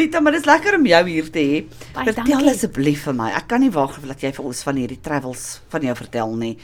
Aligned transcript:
Rita, 0.00 0.20
maar 0.20 0.32
dit 0.32 0.40
is 0.40 0.48
lekker 0.48 0.78
om 0.78 0.86
jou 0.88 1.00
hier 1.10 1.26
te 1.28 1.40
hê. 1.44 1.56
Vertel 1.92 2.46
asseblief 2.48 3.02
vir 3.04 3.16
my. 3.18 3.26
Ek 3.36 3.50
kan 3.50 3.60
nie 3.60 3.72
wag 3.74 3.98
dat 4.00 4.22
jy 4.24 4.30
vir 4.32 4.46
ons 4.48 4.62
van 4.64 4.78
hierdie 4.80 5.00
travels 5.04 5.42
van 5.68 5.84
jou 5.84 5.92
vertel 5.98 6.32
nie. 6.40 6.54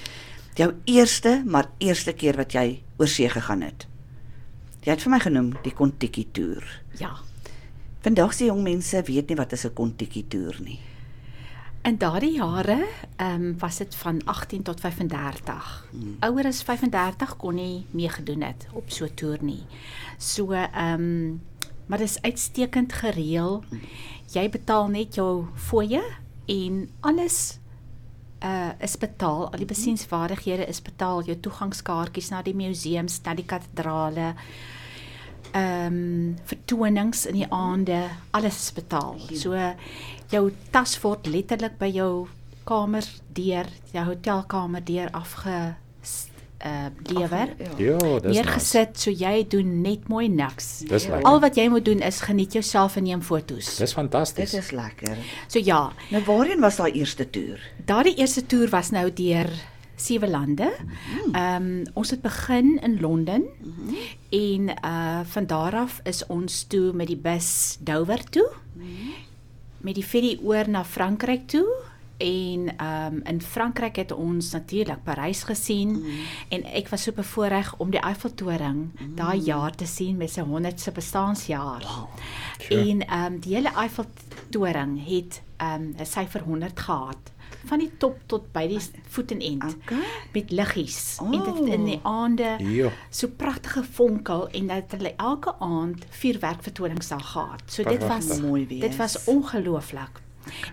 Jou 0.57 0.71
eerste, 0.89 1.35
maar 1.45 1.69
eerste 1.85 2.14
keer 2.17 2.38
wat 2.41 2.57
jy 2.57 2.79
oor 2.96 3.11
see 3.12 3.29
gegaan 3.29 3.67
het. 3.67 3.85
Jy 4.87 4.95
het 4.95 5.04
vir 5.04 5.12
my 5.12 5.21
genoem 5.21 5.51
die 5.67 5.75
Kontiki 5.77 6.25
toer. 6.33 6.64
Ja. 6.96 7.11
Vandag 8.07 8.33
se 8.38 8.49
jong 8.49 8.62
mense 8.64 9.03
weet 9.04 9.29
nie 9.29 9.37
wat 9.37 9.53
is 9.53 9.66
'n 9.66 9.75
Kontiki 9.75 10.25
toer 10.29 10.57
nie. 10.64 10.80
In 11.84 11.98
daardie 11.98 12.32
jare 12.39 12.87
ehm 13.16 13.34
um, 13.34 13.59
was 13.59 13.77
dit 13.77 13.95
van 13.95 14.25
18 14.25 14.62
tot 14.62 14.80
35. 14.80 15.87
Hmm. 15.91 16.16
Ouer 16.21 16.46
as 16.46 16.62
35 16.62 17.37
kon 17.37 17.55
nie 17.55 17.84
meegedoen 17.91 18.43
het 18.43 18.66
op 18.73 18.91
so 18.91 19.05
'n 19.05 19.14
toer 19.14 19.39
nie. 19.41 19.64
So 20.18 20.53
ehm 20.53 21.00
um, 21.00 21.41
maar 21.87 21.98
dit 21.98 22.09
is 22.09 22.23
uitstekend 22.23 22.93
gereël. 22.93 23.64
Jy 24.32 24.48
betaal 24.50 24.89
net 24.91 25.14
jou 25.14 25.46
fooie 25.54 26.03
en 26.46 26.89
alles 27.00 27.59
uh 28.45 28.72
is 28.82 28.99
betaal. 28.99 29.50
Al 29.50 29.59
die 29.59 29.68
besienswaardighede 29.68 30.67
is 30.67 30.82
betaal. 30.82 31.22
Jou 31.25 31.36
toegangskaartjies 31.40 32.31
na 32.31 32.42
die 32.42 32.55
museums, 32.55 33.20
na 33.25 33.34
die 33.34 33.47
kathedrale, 33.47 34.34
ehm 35.53 35.95
um, 35.95 36.36
vertonings 36.45 37.27
in 37.27 37.41
die 37.41 37.50
aande, 37.50 38.03
alles 38.31 38.59
is 38.67 38.73
betaal. 38.73 39.17
So 39.33 39.56
jou 40.31 40.50
tas 40.70 40.98
word 41.00 41.27
letterlik 41.27 41.78
by 41.78 41.89
jou 41.95 42.27
kamer 42.67 43.06
deur, 43.33 43.70
jou 43.92 44.05
hotelkamer 44.05 44.84
deur 44.84 45.11
afge 45.14 45.77
uh 46.65 46.87
lewer. 47.12 47.48
Ja, 47.78 47.98
dis 48.20 48.33
Neergesit, 48.37 48.98
so 48.98 49.11
jy 49.11 49.45
doen 49.48 49.81
net 49.83 50.09
mooi 50.09 50.28
niks. 50.28 50.79
Dis 50.89 51.06
lekker. 51.06 51.23
Al 51.29 51.41
wat 51.41 51.56
jy 51.56 51.69
moet 51.69 51.84
doen 51.84 52.01
is 52.01 52.20
geniet 52.20 52.53
jouself 52.53 52.97
en 52.97 53.03
neem 53.05 53.23
foto's. 53.23 53.77
Dis 53.77 53.92
fantasties. 53.92 54.51
Dit 54.51 54.62
is 54.62 54.70
lekker. 54.70 55.17
So 55.48 55.59
ja, 55.59 55.92
Nou 56.11 56.23
waarheen 56.25 56.61
was 56.61 56.77
daai 56.77 56.92
eerste 56.92 57.31
toer? 57.31 57.61
daardie 57.85 58.15
eerste 58.17 58.47
toer 58.47 58.69
was 58.71 58.91
nou 58.91 59.11
deur 59.13 59.51
sewe 59.97 60.29
lande. 60.29 60.73
Ehm 61.33 61.63
um, 61.63 61.83
ons 61.95 62.11
het 62.11 62.21
begin 62.23 62.79
in 62.83 62.98
Londen 63.01 63.45
en 64.31 64.69
uh 64.85 65.20
van 65.25 65.47
daar 65.47 65.75
af 65.75 66.01
is 66.05 66.27
ons 66.27 66.63
toe 66.69 66.93
met 66.93 67.07
die 67.07 67.17
bus 67.17 67.77
Dover 67.81 68.25
toe. 68.31 68.48
Met 69.81 69.95
die 69.95 70.05
ferry 70.05 70.39
oor 70.43 70.69
na 70.69 70.85
Frankryk 70.85 71.47
toe 71.48 71.67
en 72.17 72.77
ehm 72.77 73.14
um, 73.14 73.20
in 73.25 73.42
Frankryk 73.42 73.97
het 73.97 74.12
ons 74.12 74.50
natuurlik 74.53 75.03
Parys 75.05 75.42
gesien 75.42 75.89
mm. 75.89 76.19
en 76.48 76.64
ek 76.64 76.89
was 76.89 77.03
so 77.03 77.12
bevoorreg 77.12 77.75
om 77.78 77.91
die 77.91 78.00
Eiffeltoring 78.00 78.91
mm. 78.92 79.14
daai 79.14 79.39
jaar 79.45 79.75
te 79.75 79.86
sien 79.86 80.17
met 80.17 80.31
sy 80.31 80.41
100ste 80.41 80.92
bestaanjaar. 80.92 81.83
Wow. 81.83 82.08
En 82.70 83.06
ehm 83.06 83.33
um, 83.33 83.41
die 83.41 83.55
hele 83.55 83.73
Eiffeltoring 83.77 84.98
het 85.06 85.42
ehm 85.56 85.83
um, 85.83 85.95
'n 85.98 86.06
syfer 86.06 86.42
100 86.42 86.81
gehad 86.81 87.33
van 87.67 87.78
die 87.78 87.91
top 87.98 88.19
tot 88.27 88.53
by 88.53 88.67
die 88.70 88.80
voet 89.08 89.30
en 89.30 89.41
end 89.41 89.64
Okay. 89.67 90.03
met 90.33 90.51
liggies 90.51 91.19
Oh. 91.23 91.34
en 91.34 91.42
dit 91.45 91.73
in 91.75 91.84
die 91.84 92.01
aande 92.03 92.56
Ja. 92.58 92.91
so 93.11 93.28
pragtige 93.28 93.84
vonkel 93.84 94.48
en 94.48 94.67
dat 94.67 94.91
hulle 94.91 95.14
elke 95.17 95.55
aand 95.58 96.05
vuurwerk 96.11 96.62
vertonings 96.62 97.08
daar 97.08 97.20
gehad. 97.20 97.62
So 97.67 97.83
dit 97.83 98.06
was. 98.06 98.41
Mooi 98.41 98.67
wees. 98.67 98.80
dit 98.80 98.97
was 98.97 99.25
ongelooflik. 99.25 100.23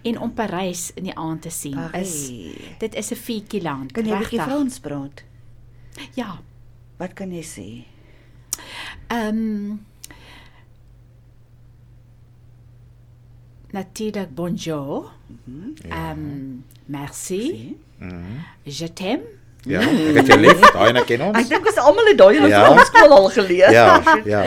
En 0.04 0.20
om 0.20 0.34
Parys 0.34 0.92
in 0.96 1.04
die 1.04 1.16
aand 1.16 1.42
te 1.42 1.50
sien 1.50 1.80
is 1.94 2.32
dit 2.80 2.96
is 2.96 3.12
'n 3.12 3.16
fietjie 3.16 3.62
land. 3.62 3.92
Kan 3.92 4.06
jy 4.06 4.14
'n 4.16 4.20
bietjie. 4.20 4.42
Frans 4.42 4.80
praat? 4.80 5.24
Ja. 6.14 6.40
Wat 6.98 7.14
kan 7.14 7.32
jy 7.32 7.44
sê? 7.44 7.84
Ehm 9.08 9.28
um, 9.28 9.86
Natuurlik 13.74 14.36
bonjour. 14.36 15.12
Ehm 15.90 16.10
um, 16.12 16.66
merci. 16.86 17.76
Je 18.64 18.94
t'aime. 18.94 19.24
Ja, 19.66 19.80
ek 19.80 20.16
het 20.20 20.28
jou 20.28 20.40
lief, 20.40 20.60
daai 20.60 20.90
ene 20.92 21.04
ken 21.08 21.22
ons. 21.24 21.38
Ek 21.40 21.48
dink 21.48 21.66
ons 21.72 21.78
almal 21.80 22.10
het 22.12 22.18
daai 22.20 22.36
in 22.36 22.44
ons 22.44 22.52
Ja. 22.52 22.64
ja. 22.76 22.84
skool 22.86 23.14
al 23.16 23.30
geleer. 23.32 23.72
Ja, 23.72 24.20
ja. 24.26 24.42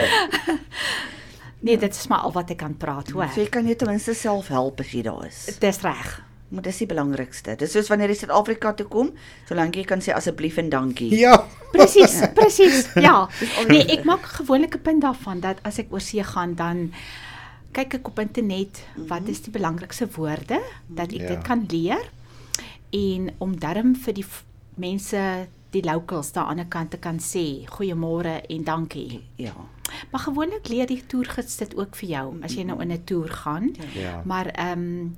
Nee, 1.67 1.77
dit 1.77 1.91
is 1.95 2.07
maar 2.07 2.23
al 2.27 2.31
wat 2.35 2.49
ek 2.53 2.57
kan 2.63 2.73
praat, 2.79 3.11
hoor. 3.11 3.27
So 3.33 3.41
jy 3.43 3.49
kan 3.51 3.67
jy 3.67 3.75
ten 3.75 3.87
minste 3.91 4.13
self 4.15 4.47
help 4.53 4.79
as 4.83 4.91
jy 4.95 5.01
daar 5.05 5.25
is. 5.27 5.45
Dis 5.59 5.81
reg. 5.83 6.15
Maar 6.49 6.63
dis 6.63 6.77
die 6.79 6.87
belangrikste. 6.87 7.55
Dis 7.59 7.73
soos 7.75 7.89
wanneer 7.91 8.09
jy 8.13 8.15
Suid-Afrika 8.21 8.71
toe 8.73 8.85
kom, 8.87 9.09
solank 9.49 9.75
jy 9.75 9.83
kan 9.83 9.99
sê 9.99 10.13
asseblief 10.15 10.57
en 10.61 10.69
dankie. 10.71 11.09
Ja. 11.19 11.33
Presies, 11.73 12.21
presies. 12.39 12.87
Ja. 12.95 13.27
Nee, 13.67 13.83
ek 13.97 14.05
maak 14.07 14.23
gewoonlik 14.39 14.75
'n 14.79 14.81
punt 14.81 15.01
daarvan 15.03 15.39
dat 15.43 15.57
as 15.67 15.79
ek 15.79 15.91
oor 15.91 15.99
see 16.01 16.23
gaan 16.23 16.55
dan 16.55 16.93
kyk 17.73 17.93
ek 17.99 18.07
op 18.07 18.19
internet 18.19 18.79
wat 18.95 19.27
is 19.27 19.41
die 19.41 19.51
belangrikste 19.51 20.07
woorde 20.15 20.61
dat 20.87 21.11
ek 21.11 21.21
Ja. 21.21 21.27
dit 21.27 21.43
kan 21.43 21.65
leer 21.69 21.99
en 22.95 23.29
om 23.39 23.59
darm 23.59 23.93
vir 23.95 24.13
die 24.13 24.25
mense 24.79 25.47
die 25.71 25.83
locals 25.83 26.31
daar 26.31 26.45
aan 26.45 26.57
die 26.57 26.67
kant 26.67 26.91
te 26.91 26.97
kan 26.97 27.19
sê 27.19 27.65
goeiemôre 27.67 28.41
en 28.49 28.63
dankie. 28.63 29.23
Ja. 29.35 29.53
Maar 30.11 30.19
gewoonlik 30.21 30.67
leer 30.67 30.87
die 30.87 31.05
toergids 31.05 31.57
dit 31.57 31.75
ook 31.77 31.95
vir 31.95 32.09
jou 32.09 32.25
as 32.43 32.53
jy 32.55 32.63
nou 32.63 32.81
in 32.81 32.91
'n 32.91 33.03
toer 33.03 33.29
gaan. 33.29 33.75
Ja. 33.93 34.21
Maar 34.25 34.45
ehm 34.47 34.79
um, 34.79 35.15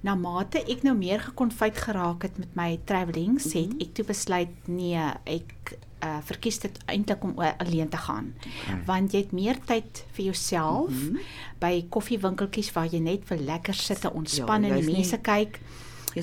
na 0.00 0.14
mate 0.14 0.58
ek 0.70 0.82
nou 0.82 0.96
meer 0.96 1.20
gekonfyt 1.20 1.76
geraak 1.76 2.22
het 2.22 2.38
met 2.38 2.54
my 2.54 2.78
travelings, 2.84 3.44
mm 3.44 3.50
-hmm. 3.62 3.70
het 3.78 3.82
ek 3.88 3.94
toe 3.94 4.04
besluit 4.04 4.48
nee, 4.68 5.00
ek 5.24 5.76
uh 6.04 6.18
verkies 6.22 6.58
dit 6.58 6.78
eintlik 6.86 7.24
om 7.24 7.32
o- 7.36 7.54
alleen 7.58 7.88
te 7.88 7.96
gaan. 7.96 8.24
Mm. 8.70 8.84
Want 8.86 9.12
jy 9.12 9.18
het 9.18 9.32
meer 9.32 9.58
tyd 9.66 10.04
vir 10.12 10.24
jouself 10.24 10.88
mm 10.90 10.96
-hmm. 11.08 11.18
by 11.58 11.84
koffiewinkeltjies 11.88 12.72
waar 12.72 12.86
jy 12.86 12.98
net 13.00 13.28
wil 13.28 13.38
lekker 13.40 13.74
sit 13.74 14.04
en 14.04 14.10
ontspan 14.12 14.62
Ja, 14.62 14.68
en 14.68 14.74
die 14.74 14.84
nie- 14.86 14.94
mense 14.94 15.18
kyk. 15.18 15.58
Jy's 15.58 15.60
nie 15.60 15.60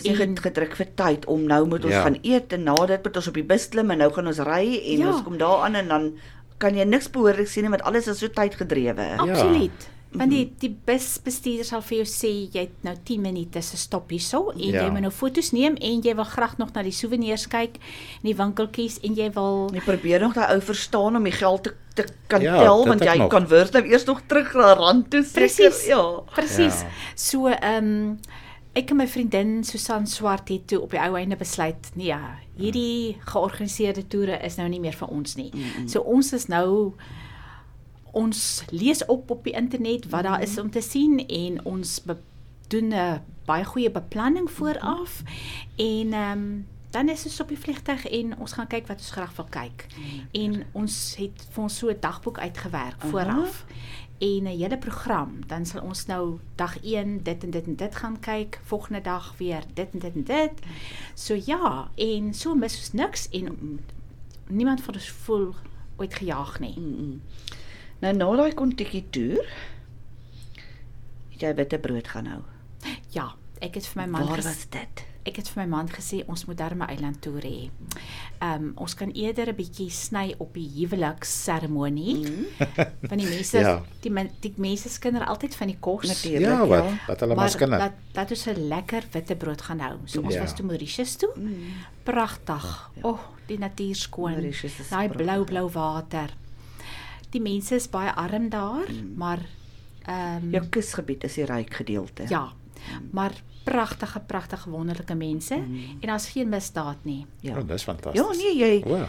En- 0.03 0.16
ged- 0.16 0.39
gedruk 0.39 0.75
vir 0.75 0.88
tyd 0.95 1.25
om 1.25 1.44
nou 1.45 1.66
moet 1.67 1.83
ons 1.85 1.94
Ja. 1.94 1.97
ja. 2.00 2.03
gaan 2.03 2.17
eet 2.23 2.53
en 2.53 2.63
na 2.63 2.75
dit 2.85 3.03
moet 3.03 3.16
ons 3.16 3.28
op 3.28 3.33
die 3.33 3.44
bus 3.44 3.69
klim 3.69 3.91
en 3.91 3.97
nou 3.97 4.11
gaan 4.11 4.28
ons 4.28 4.39
ry 4.39 4.66
en 4.83 4.97
Ja. 4.97 5.06
ja. 5.06 5.11
ons 5.13 5.23
kom 5.23 5.38
daar 5.38 5.63
aan 5.63 5.75
en 5.75 5.88
dan 5.88 6.13
kan 6.57 6.75
jy 6.75 6.83
niks 6.83 7.09
behoorlik 7.09 7.47
sien 7.47 7.63
nie 7.63 7.69
want 7.69 7.83
alles 7.83 8.07
is 8.07 8.17
so 8.19 8.28
tydgedrewe. 8.28 9.17
Absoluut. 9.17 9.89
Want 10.16 10.31
die 10.31 10.53
die 10.59 10.69
busbestuurder 10.85 11.66
sal 11.66 11.81
vir 11.81 11.97
jou 11.97 12.06
sê 12.07 12.29
jy 12.53 12.61
het 12.61 12.83
nou 12.83 12.94
10 13.03 13.22
minute 13.22 13.61
se 13.61 13.75
stop 13.78 14.09
hierso 14.09 14.51
en 14.51 14.59
Ja. 14.72 14.83
jy 14.85 14.89
moet 14.91 15.01
nou 15.01 15.11
foto's 15.11 15.51
neem 15.51 15.75
en 15.75 16.01
jy 16.01 16.16
wil 16.16 16.23
graag 16.23 16.57
nog 16.57 16.72
na 16.73 16.83
die 16.83 16.91
souvenirs 16.91 17.47
kyk 17.47 17.75
in 18.23 18.29
die 18.31 18.35
winkeltjies 18.35 19.00
en 19.03 19.13
jy 19.16 19.29
wil 19.35 19.69
Jy 19.73 19.81
probeer 19.81 20.19
nog 20.22 20.33
daai 20.33 20.53
ou 20.56 20.62
verstaan 20.62 21.16
om 21.17 21.23
die 21.23 21.33
geld 21.33 21.63
te, 21.63 21.73
te 21.95 22.06
kan 22.27 22.41
Ja, 22.41 22.56
ja, 22.56 22.63
tel 22.63 22.85
want 22.85 23.03
jy 23.03 23.17
nog. 23.17 23.29
kan 23.29 23.47
word 23.47 23.73
nou 23.73 23.83
eers 23.83 24.06
nog 24.06 24.22
terug 24.27 24.53
na 24.53 24.73
rand 24.73 25.09
toe 25.09 25.23
seker. 25.23 25.41
Presies. 25.41 25.85
Ja. 25.85 26.19
Presies. 26.33 26.81
Ja. 26.81 26.88
So 27.16 27.47
ehm 27.47 27.83
um, 27.83 28.19
ek 28.75 28.91
en 28.91 29.00
my 29.00 29.08
vriendin 29.08 29.63
Susan 29.63 30.08
Swart 30.08 30.50
het 30.52 30.68
toe 30.68 30.81
op 30.84 30.91
die 30.91 31.00
ou 31.00 31.16
einde 31.16 31.38
besluit, 31.40 31.91
nee, 31.96 32.09
ja, 32.12 32.36
hierdie 32.59 33.16
georganiseerde 33.31 34.08
toere 34.12 34.40
is 34.44 34.58
nou 34.59 34.68
nie 34.69 34.81
meer 34.84 34.97
vir 35.00 35.08
ons 35.08 35.36
nie. 35.40 35.52
Mm 35.53 35.62
-hmm. 35.62 35.88
So 35.88 36.00
ons 36.00 36.34
is 36.34 36.47
nou 36.52 36.94
ons 38.12 38.63
lees 38.72 39.06
op 39.06 39.31
op 39.31 39.44
die 39.44 39.53
internet 39.53 40.09
wat 40.09 40.24
daar 40.24 40.41
is 40.41 40.58
om 40.58 40.69
te 40.72 40.81
sien 40.81 41.28
en 41.28 41.66
ons 41.66 42.02
doen 42.68 42.94
'n 42.94 43.22
baie 43.46 43.66
goeie 43.66 43.91
beplanning 43.91 44.52
vooraf 44.52 45.24
en 45.75 46.13
ehm 46.13 46.31
um, 46.31 46.66
dan 46.96 47.09
is 47.09 47.25
ons 47.25 47.40
op 47.40 47.50
die 47.52 47.59
vliegtuig 47.59 48.07
en 48.07 48.38
ons 48.40 48.53
gaan 48.56 48.68
kyk 48.72 48.88
wat 48.88 49.02
ons 49.03 49.12
graag 49.12 49.36
wil 49.36 49.47
kyk. 49.52 49.86
En 50.31 50.63
ons 50.72 51.16
het 51.19 51.47
vir 51.52 51.63
ons 51.63 51.78
so 51.78 51.90
'n 51.90 52.00
dagboek 52.00 52.40
uitgewerk 52.40 53.02
Aha. 53.02 53.09
En 54.18 54.44
'n 54.44 54.46
hele 54.46 54.78
program. 54.78 55.40
Dan 55.48 55.66
sal 55.66 55.81
ons 55.81 56.06
nou 56.06 56.40
dag 56.56 56.84
1 56.84 57.24
dit 57.24 57.44
en 57.44 57.50
dit 57.50 57.66
en 57.66 57.76
dit 57.76 57.96
gaan 57.96 58.20
kyk, 58.20 58.59
volgende 58.64 59.02
dag 59.02 59.34
weer 59.38 59.64
dit 59.74 59.94
en 59.94 60.00
dit 60.00 60.16
en 60.16 60.24
dit. 60.24 60.52
So 61.14 61.42
ja, 61.46 61.90
en 61.96 62.34
so 62.34 62.56
mis 62.56 62.78
ons 62.78 62.92
niks 62.92 63.30
en 63.30 63.80
niemand 64.48 64.81
van 64.81 64.94
ons 64.94 65.09
voel 65.09 65.56
ooit 65.96 66.14
gejaag 66.14 66.59
nie. 66.59 66.75
Nou 68.00 68.14
na 68.14 68.36
daai 68.36 68.54
Kontiki 68.54 69.06
toer 69.09 69.46
het 71.31 71.42
jy 71.42 71.54
witte 71.56 71.80
brood 71.80 72.07
gaan 72.07 72.25
hou. 72.25 72.42
Ja, 73.10 73.36
ek 73.60 73.75
het 73.75 73.88
vir 73.88 74.01
my 74.01 74.07
man 74.12 74.28
Waar 74.28 74.44
was 74.44 74.69
dit? 74.69 75.06
Ek 75.25 75.36
het 75.36 75.50
vir 75.50 75.63
my 75.63 75.69
man 75.69 75.88
gesê 75.89 76.24
ons 76.27 76.45
moet 76.45 76.57
darm 76.57 76.81
'n 76.83 76.88
eiland 76.89 77.22
toer 77.22 77.42
hê. 77.42 77.69
Ehm 78.42 78.63
um, 78.63 78.72
ons 78.75 78.94
kan 78.95 79.10
eerder 79.12 79.48
'n 79.50 79.56
bietjie 79.56 79.89
sny 79.89 80.36
op 80.38 80.54
die 80.54 80.69
huweliksseremonie. 80.75 82.16
Mm. 82.30 82.45
Want 83.10 83.22
die 83.22 83.30
mense 83.30 83.57
Ja. 83.60 83.81
die 84.01 84.12
men, 84.12 84.30
die 84.39 84.54
mense 84.57 84.89
skinder 84.89 85.25
altyd 85.25 85.56
van 85.56 85.68
die 85.68 85.77
kos. 85.80 86.07
Natuurlik. 86.07 86.42
Ja, 86.42 86.68
wat? 86.68 86.83
ja. 86.83 86.98
Dat 87.07 87.19
hulle 87.19 87.36
maar 87.36 87.44
Maar 87.44 87.50
skinder. 87.50 87.80
dat 87.80 87.92
dat 88.13 88.30
ons 88.31 88.45
'n 88.48 88.68
lekker 88.68 89.04
witte 89.12 89.36
brood 89.36 89.62
gaan 89.62 89.80
hou. 89.80 89.98
So 90.06 90.22
ons 90.22 90.33
Ja. 90.33 90.42
was 90.42 90.54
toe 90.56 90.66
Mauritius 90.66 91.16
toe. 91.16 91.31
Mm. 91.36 91.56
Pragtig. 92.04 92.92
O, 93.01 93.10
oh, 93.10 93.19
die 93.48 93.57
natuur 93.60 93.95
skoon. 93.95 94.44
Is 94.44 94.62
Daai 94.89 95.10
blou 95.10 95.44
blou 95.44 95.69
water. 95.72 96.30
Die 97.30 97.42
mense 97.42 97.75
is 97.75 97.88
baie 97.89 98.13
arm 98.16 98.50
daar, 98.50 98.88
maar 99.16 99.39
ehm 100.07 100.50
Jou 100.51 100.66
kusgebied 100.69 101.24
is 101.24 101.33
die 101.33 101.45
ryk 101.45 101.74
gedeelte. 101.74 102.24
ja, 102.30 102.54
maar 103.12 103.34
pragtige 103.64 104.20
pragtige 104.20 104.70
wonderlike 104.70 105.16
mense 105.16 105.56
Mm. 105.56 105.76
en 106.00 106.08
daar's 106.08 106.28
geen 106.30 106.50
misdaad 106.50 106.98
nie. 107.04 107.26
Ja. 107.42 107.58
Oh, 107.58 107.68
dis 107.68 107.84
fantasties. 107.84 108.22
Ja, 108.22 108.32
nee, 108.38 108.58
jy 108.58 108.84
O, 108.88 109.06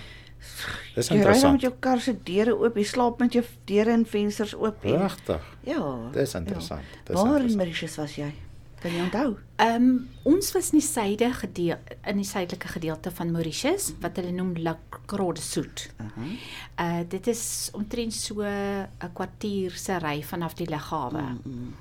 Dis 0.95 1.09
Jy 1.09 1.15
ry 1.15 1.19
met 1.19 1.27
interessant. 1.27 1.61
jou 1.61 1.73
kar 1.81 2.01
se 2.01 2.13
deure 2.23 2.55
oop, 2.59 2.77
jy 2.77 2.85
slaap 2.85 3.19
met 3.19 3.33
jou 3.33 3.45
deure 3.65 3.91
en 3.91 4.05
vensters 4.07 4.55
oop. 4.55 4.83
Regtig. 4.85 5.43
Ja. 5.65 5.99
Dis 6.13 6.35
interessant. 6.35 6.83
Dis 7.05 7.17
Waar 7.17 7.25
in 7.27 7.31
interessant. 7.33 7.57
Mauritius 7.57 7.97
was 7.97 8.15
jy? 8.17 8.33
Kan 8.81 8.93
jy 8.93 9.01
onthou? 9.03 9.37
Ehm 9.57 9.75
um, 9.83 10.09
ons 10.23 10.53
was 10.53 10.71
in 10.73 10.79
die 10.79 10.87
suide 10.87 11.33
gedeel 11.33 11.77
in 12.07 12.17
die 12.17 12.25
suidelike 12.25 12.69
gedeelte 12.69 13.11
van 13.11 13.31
Mauritius 13.33 13.93
wat 14.01 14.17
hulle 14.17 14.31
noem 14.33 14.53
La 14.57 14.77
Croix 15.07 15.35
de 15.35 15.41
Sud. 15.43 15.91
Aha. 15.97 16.27
Uh 17.01 17.05
dit 17.09 17.27
is 17.27 17.71
omtrent 17.73 18.13
so 18.13 18.43
'n 18.43 18.89
kwartier 19.13 19.71
se 19.71 19.99
ry 19.99 20.23
vanaf 20.23 20.55
die 20.55 20.67
lughawe. 20.69 21.23
Mm, 21.23 21.41
mm. 21.45 21.75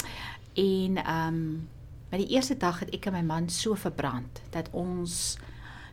En 0.54 0.98
ehm 0.98 1.28
um, 1.28 1.68
by 2.12 2.18
die 2.18 2.28
eerste 2.36 2.56
dag 2.58 2.80
het 2.80 2.94
ek 2.94 3.06
en 3.06 3.14
my 3.14 3.22
man 3.22 3.50
so 3.50 3.76
verbrand 3.76 4.42
dat 4.52 4.70
ons 4.72 5.38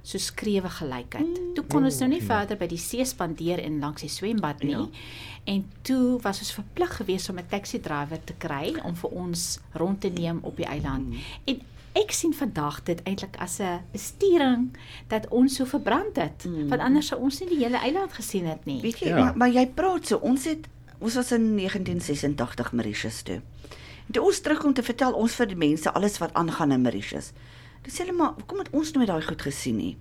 so 0.03 0.19
skrewe 0.19 0.69
gelyk 0.69 1.15
het. 1.15 1.41
Toe 1.55 1.65
kon 1.71 1.85
ons 1.85 1.99
nou 2.03 2.09
nie 2.11 2.23
verder 2.23 2.59
by 2.59 2.67
die 2.67 2.79
see 2.79 3.05
spandeer 3.07 3.61
en 3.63 3.79
langs 3.81 4.03
die 4.03 4.11
swembad 4.11 4.63
nie. 4.67 4.75
Ja. 4.75 4.87
En 5.45 5.65
toe 5.87 6.19
was 6.23 6.39
ons 6.43 6.53
verplig 6.53 6.97
geweest 6.97 7.31
om 7.31 7.39
'n 7.39 7.47
taxi 7.49 7.81
drywer 7.81 8.19
te 8.25 8.35
kry 8.39 8.75
om 8.85 8.95
vir 8.97 9.11
ons 9.11 9.59
rond 9.75 10.01
te 10.01 10.09
neem 10.09 10.39
op 10.43 10.57
die 10.57 10.67
eiland. 10.67 11.09
Mm. 11.09 11.19
En 11.45 11.61
ek 11.95 12.11
sien 12.11 12.35
vandag 12.35 12.83
dit 12.83 13.03
eintlik 13.03 13.37
as 13.39 13.61
'n 13.61 13.81
bestuuring 13.93 14.77
dat 15.09 15.29
ons 15.29 15.55
so 15.55 15.65
verbrand 15.65 16.17
het. 16.17 16.45
Mm. 16.47 16.69
Want 16.69 16.81
anders 16.81 17.07
sou 17.07 17.21
ons 17.21 17.41
nie 17.41 17.49
die 17.49 17.65
hele 17.65 17.79
eiland 17.79 18.13
gesien 18.13 18.47
het 18.47 18.65
nie. 18.65 18.81
Weet 18.81 18.99
jy, 18.99 19.09
Ja. 19.09 19.19
maar, 19.25 19.37
maar 19.37 19.51
jy 19.51 19.67
praat 19.67 20.07
so, 20.07 20.17
ons 20.17 20.45
het 20.45 20.69
ons 20.99 21.15
was 21.15 21.33
in 21.33 21.55
1986 21.55 22.73
Mauritius 22.73 23.23
toe. 23.23 23.41
Toe 24.13 24.23
ons 24.29 24.41
terugkom 24.45 24.75
te 24.77 24.85
vertel 24.85 25.15
ons 25.17 25.35
vir 25.39 25.49
die 25.49 25.57
mense 25.57 25.93
alles 25.97 26.19
wat 26.21 26.35
aangaan 26.37 26.73
in 26.75 26.83
Mauritius. 26.85 27.33
Dis 27.83 27.99
hulle 27.99 28.13
maar, 28.13 28.35
hoekom 28.37 28.59
het 28.63 28.73
ons 28.77 28.93
nooit 28.93 29.09
daai 29.09 29.23
goed 29.25 29.43
gesien 29.43 29.79
nie? 29.81 29.95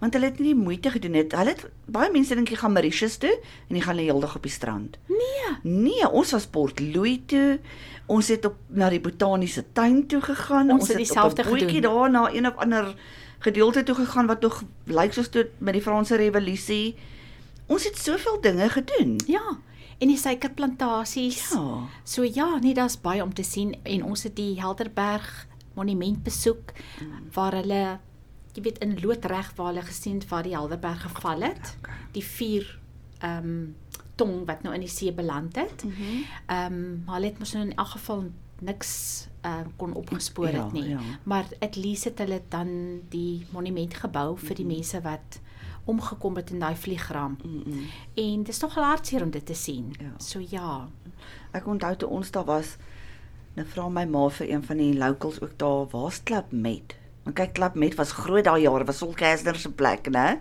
Want 0.00 0.16
hulle 0.16 0.32
het 0.32 0.40
nie 0.42 0.50
die 0.50 0.58
moeite 0.58 0.90
gedoen 0.90 1.14
het. 1.14 1.34
Hulle 1.36 1.52
het 1.54 1.66
baie 1.86 2.10
mense 2.10 2.34
dink 2.34 2.50
jy 2.50 2.56
gaan 2.58 2.72
Mauritius 2.74 3.18
toe 3.22 3.30
en 3.68 3.76
jy 3.76 3.82
gaan 3.84 4.00
die 4.00 4.08
hele 4.08 4.24
dag 4.24 4.34
op 4.40 4.46
die 4.48 4.52
strand. 4.52 4.96
Nee. 5.12 5.52
Nee, 5.62 6.08
ons 6.08 6.32
was 6.34 6.48
Port 6.50 6.80
Louis 6.80 7.20
toe. 7.30 7.60
Ons 8.10 8.32
het 8.32 8.48
op 8.48 8.56
na 8.68 8.88
die 8.90 9.00
botaniese 9.04 9.62
tuin 9.76 10.06
toe 10.10 10.20
gegaan. 10.24 10.72
Ons 10.74 10.88
het 10.90 10.98
dieselfde 10.98 11.44
op 11.44 11.46
'n 11.46 11.50
bootjie 11.52 11.68
gedoen. 11.76 12.00
daar 12.02 12.10
na 12.10 12.32
een 12.32 12.46
of 12.46 12.56
ander 12.56 12.94
gedeelte 13.38 13.82
toe 13.82 13.94
gegaan 13.94 14.26
wat 14.26 14.40
nog 14.40 14.62
lyk 14.84 15.12
soos 15.12 15.28
toe 15.28 15.48
met 15.58 15.74
die 15.74 15.82
Franse 15.82 16.16
revolusie. 16.16 16.96
Ons 17.66 17.84
het 17.84 17.98
soveel 17.98 18.40
dinge 18.40 18.68
gedoen. 18.68 19.20
Ja. 19.26 19.58
En 19.98 20.08
die 20.08 20.16
suikerplantasies. 20.18 21.50
Ja. 21.50 21.88
So 22.04 22.22
ja, 22.24 22.58
nee, 22.58 22.74
daar's 22.74 23.00
baie 23.00 23.22
om 23.22 23.34
te 23.34 23.42
sien 23.42 23.74
en 23.82 24.04
ons 24.04 24.22
het 24.22 24.36
die 24.36 24.60
Helderberg 24.60 25.46
monument 25.74 26.22
besoek 26.22 26.72
waar 27.32 27.54
hulle 27.56 27.98
jy 28.52 28.62
weet 28.62 28.78
in 28.84 28.98
loodreg 29.00 29.52
waar 29.56 29.66
hulle 29.72 29.82
gesien 29.86 30.18
het 30.20 30.28
waar 30.28 30.42
die 30.44 30.52
Helderberg 30.56 31.02
geval 31.02 31.40
het. 31.48 31.76
Die 32.12 32.24
vier 32.24 32.78
ehm 33.22 33.46
um, 33.46 33.76
tong 34.14 34.42
wat 34.46 34.62
nou 34.62 34.74
in 34.74 34.80
die 34.84 34.90
see 34.92 35.12
beland 35.12 35.56
het. 35.56 35.84
Mhm. 35.84 36.22
Ehm 36.46 36.72
um, 36.72 37.02
maar 37.06 37.14
hulle 37.16 37.30
het 37.30 37.38
mos 37.38 37.52
nou 37.56 37.64
in 37.64 37.74
elk 37.76 37.88
geval 37.96 38.24
niks 38.60 38.90
ehm 39.40 39.60
uh, 39.60 39.72
kon 39.76 39.94
opgespoor 39.94 40.50
Ja, 40.52 40.64
het 40.64 40.72
nie. 40.72 40.88
ja. 40.88 41.00
Maar 41.22 41.46
at 41.60 41.76
least 41.76 42.04
het 42.04 42.18
hulle 42.18 42.42
dan 42.48 43.00
die 43.08 43.46
monument 43.50 43.94
gebou 43.94 44.36
vir 44.38 44.54
die 44.54 44.66
mense 44.66 45.00
wat 45.00 45.40
omgekom 45.84 46.36
het 46.36 46.50
in 46.50 46.58
daai 46.58 46.76
vliegramp. 46.76 47.44
Mm 47.44 47.62
-mm. 47.64 47.86
En 48.14 48.38
dit 48.38 48.48
is 48.48 48.60
nog 48.60 48.74
hartseer 48.74 49.22
om 49.22 49.30
dit 49.30 49.46
te 49.46 49.54
sien. 49.54 49.94
Ja. 49.98 50.12
So 50.16 50.40
ja. 50.48 50.88
Ek 51.50 51.66
onthou 51.66 51.96
toe 51.96 52.08
ons 52.08 52.30
daar 52.30 52.44
was, 52.44 52.76
nou 53.54 53.66
vra 53.68 53.88
my 53.88 54.04
ma 54.04 54.28
vir 54.28 54.50
een 54.50 54.64
van 54.64 54.76
die 54.76 54.96
locals 54.98 55.40
ook 55.40 55.58
daar, 55.58 55.86
waar's 55.90 56.22
Klap 56.22 56.52
Met? 56.52 56.96
Want 57.22 57.36
kyk 57.36 57.52
Klap 57.52 57.74
Met 57.74 57.94
was 57.94 58.12
groot 58.12 58.44
daai 58.44 58.62
jare, 58.62 58.84
was 58.84 58.98
Sol 58.98 59.14
Kastner 59.14 59.56
se 59.56 59.70
plek, 59.70 60.08
né? 60.10 60.38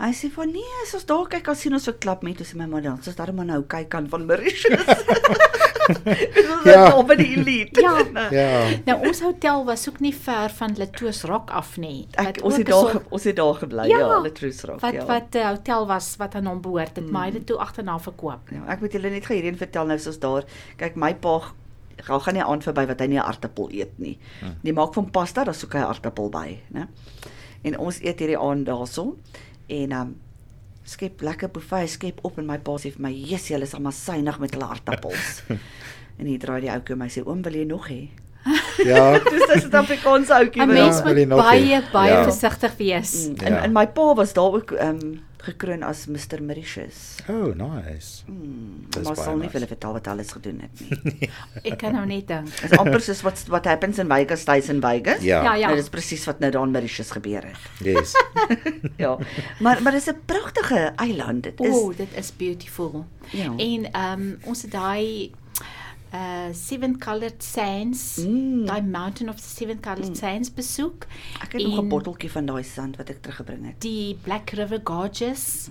Hy 0.00 0.12
sê 0.16 0.30
van 0.32 0.48
nee, 0.48 0.76
as 0.86 0.94
ons 0.96 1.04
daar 1.04 1.26
kyk, 1.28 1.44
dan 1.44 1.56
sien 1.60 1.74
ons 1.76 1.84
so 1.84 1.92
Klap 2.00 2.22
Met, 2.24 2.38
dis 2.40 2.54
my 2.56 2.64
ma 2.70 2.80
dan, 2.80 2.96
soos 3.04 3.16
daar 3.18 3.34
maar 3.36 3.44
nou 3.44 3.60
kyk 3.68 3.90
kan 3.92 4.06
van 4.08 4.24
Mauritius. 4.26 4.86
Dit 5.90 6.46
was 6.46 6.64
Ja. 6.64 6.72
ja. 6.72 6.96
op 6.96 7.08
by 7.10 7.16
die 7.18 7.36
elite. 7.36 7.80
Ja. 7.80 7.96
Ja. 8.30 8.48
Nou 8.86 8.96
ons 9.08 9.20
hotel 9.20 9.64
was 9.64 9.88
ook 9.88 10.00
nie 10.00 10.14
ver 10.14 10.50
van 10.56 10.74
Latoos 10.78 11.22
Rock 11.28 11.50
af 11.50 11.76
nie. 11.76 12.06
Ek 12.14 12.40
ons 12.44 12.56
het 12.56 12.68
'n 12.68 12.70
daar 12.70 13.02
ons 13.10 13.24
het 13.24 13.36
daar 13.36 13.54
gebly, 13.54 13.88
Ja, 13.88 13.98
ja, 13.98 14.20
Latrus 14.22 14.62
Rock, 14.64 14.80
wat 14.80 14.92
ja. 14.92 15.04
wat 15.04 15.34
'n 15.34 15.46
hotel 15.46 15.86
was 15.86 16.16
wat 16.16 16.34
aan 16.34 16.46
hom 16.46 16.60
behoort 16.60 16.96
het, 16.96 17.04
mm. 17.04 17.10
maar 17.12 17.22
hy 17.22 17.28
het 17.28 17.36
dit 17.36 17.46
toe 17.46 17.58
agterna 17.58 17.98
verkoop. 17.98 18.48
Ja, 18.50 18.64
ek 18.68 18.80
moet 18.80 18.92
julle 18.92 19.10
net 19.10 19.26
gou 19.26 19.34
hierheen 19.36 19.56
vertel 19.56 19.86
nou 19.86 19.98
soos 19.98 20.18
daar. 20.18 20.44
Kyk, 20.76 20.94
my 20.96 21.14
pa 21.14 21.40
gaan 21.96 22.20
gaan 22.20 22.34
nie 22.34 22.44
aan 22.44 22.62
verby 22.62 22.86
wat 22.86 23.00
hy 23.00 23.06
nie 23.06 23.18
'n 23.18 23.26
aartappel 23.26 23.68
eet 23.70 23.98
nie. 23.98 24.18
Hm. 24.40 24.46
Die 24.62 24.72
maak 24.72 24.94
van 24.94 25.10
pasta, 25.10 25.44
dan 25.44 25.54
soek 25.54 25.72
hy 25.72 25.78
'n 25.78 25.90
aartappel 25.92 26.28
by, 26.28 26.60
né? 26.72 26.88
En 27.62 27.78
ons 27.78 28.00
eet 28.00 28.18
hierdie 28.18 28.38
aand 28.38 28.66
daarso 28.66 29.16
en 29.70 29.92
um 29.92 30.16
skep 30.90 31.20
lekker 31.22 31.48
buffet, 31.54 31.90
skep 31.92 32.18
op 32.26 32.38
en 32.40 32.46
my 32.48 32.56
pa 32.58 32.72
sê 32.80 32.90
vir 32.90 33.00
my, 33.04 33.12
"Jesus, 33.12 33.48
julle 33.52 33.62
is 33.68 33.74
almal 33.74 33.92
suinig 33.94 34.38
met 34.42 34.54
hulle 34.54 34.64
aartappels." 34.66 35.42
en 36.18 36.26
hier 36.26 36.38
draai 36.42 36.60
die 36.60 36.70
ouetjie 36.72 36.96
my 36.96 37.08
sê, 37.08 37.22
"Oom, 37.26 37.42
wil 37.42 37.54
jy 37.54 37.64
nog 37.64 37.88
hê?" 37.88 38.08
Ja. 38.90 39.18
Dis 39.32 39.46
'n 39.54 39.60
Suid-Afrikaanse 39.60 40.32
ouetjie 40.34 40.64
wat 40.66 40.74
Mens 40.74 40.96
moet 41.02 41.04
wil 41.12 41.16
jy 41.22 41.24
nog 41.28 41.42
baie 41.44 41.82
baie 41.92 42.10
Ja. 42.12 42.22
versigtig 42.24 42.76
wees. 42.78 43.12
Mm, 43.28 43.34
En 43.44 43.52
Ja. 43.52 43.62
en 43.64 43.72
my 43.72 43.86
pa 43.86 44.14
was 44.14 44.32
daar 44.32 44.52
ook 44.52 44.70
um 44.80 45.20
gekroon 45.42 45.82
as 45.82 46.06
Mr 46.06 46.42
Mauritius. 46.42 47.20
Oh, 47.28 47.54
nice. 47.54 48.22
Hmm, 48.26 48.86
maar 49.04 49.16
sal 49.16 49.36
nie 49.36 49.46
nice. 49.46 49.52
vir 49.52 49.58
hulle 49.60 49.70
vertel 49.70 49.96
wat 49.96 50.10
alles 50.12 50.32
gedoen 50.36 50.60
het 50.64 50.82
nie. 50.84 51.30
Ek 51.70 51.78
kan 51.80 51.96
nou 51.96 52.04
net 52.06 52.28
dink. 52.28 52.52
Dis 52.60 52.76
amper 52.78 53.04
soos 53.04 53.22
wat 53.26 53.44
what 53.52 53.68
happens 53.70 54.00
in 54.02 54.10
Vegas 54.12 54.44
stays 54.46 54.68
in 54.72 54.82
Vegas. 54.84 55.24
Ja. 55.26 55.42
Ja, 55.42 55.54
ja. 55.54 55.72
Nou, 55.72 55.78
dis 55.80 55.92
presies 55.92 56.26
wat 56.28 56.40
nou 56.44 56.52
daar 56.54 56.66
in 56.68 56.74
Mauritius 56.76 57.12
gebeur 57.16 57.46
het. 57.50 57.68
Yes. 57.84 58.14
Ja. 59.00 59.16
Maar 59.60 59.82
maar 59.82 59.92
dis 59.92 60.08
'n 60.08 60.20
pragtige 60.24 60.92
eiland. 60.96 61.42
Dit 61.42 61.60
O, 61.60 61.64
is 61.64 61.76
oh, 61.76 61.96
dit 61.96 62.08
is 62.14 62.36
beautiful. 62.36 63.06
Ja. 63.30 63.52
En 63.56 63.92
ehm 63.92 64.20
um, 64.20 64.38
ons 64.44 64.62
het 64.62 64.70
daai 64.70 65.32
uh 66.12 66.52
Seven 66.52 66.98
Colored 66.98 67.42
Sands, 67.42 68.16
Mm. 68.26 68.64
daai 68.66 68.82
Mountain 68.82 69.28
of 69.28 69.36
the 69.36 69.48
Seven 69.48 69.80
Colored 69.80 70.16
Sands 70.16 70.50
besoek. 70.54 71.06
ek 71.42 71.52
het 71.52 71.62
nog 71.62 71.78
'n 71.84 71.88
botteltjie 71.88 72.30
van 72.30 72.46
daai 72.46 72.62
sand 72.64 72.96
wat 72.96 73.08
ek 73.10 73.22
teruggebring 73.22 73.66
het. 73.66 73.80
Die 73.80 74.14
Black 74.22 74.50
River 74.50 74.80
Gorges 74.84 75.68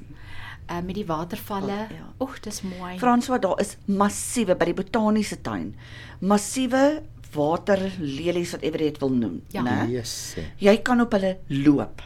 uh 0.72 0.82
met 0.86 0.96
die 0.96 1.06
watervalle. 1.06 1.88
Oh, 1.90 1.90
ja. 1.98 2.14
Oeg, 2.20 2.40
dis 2.40 2.62
mooi. 2.62 2.98
Franswa, 3.00 3.38
daar 3.38 3.60
is 3.60 3.76
massiewe 3.86 4.56
by 4.56 4.66
die 4.66 4.74
botaniese 4.74 5.42
tuin. 5.42 5.76
Massiewe 6.22 7.02
waterlelies 7.34 8.52
wat 8.52 8.62
ewer 8.64 8.80
jy 8.80 8.92
dit 8.92 9.00
wil 9.00 9.10
noem, 9.10 9.42
Ja. 9.52 9.62
né? 9.64 9.90
Yes. 9.92 10.36
Jy 10.58 10.78
kan 10.82 11.02
op 11.02 11.12
hulle 11.12 11.38
loop. 11.48 12.02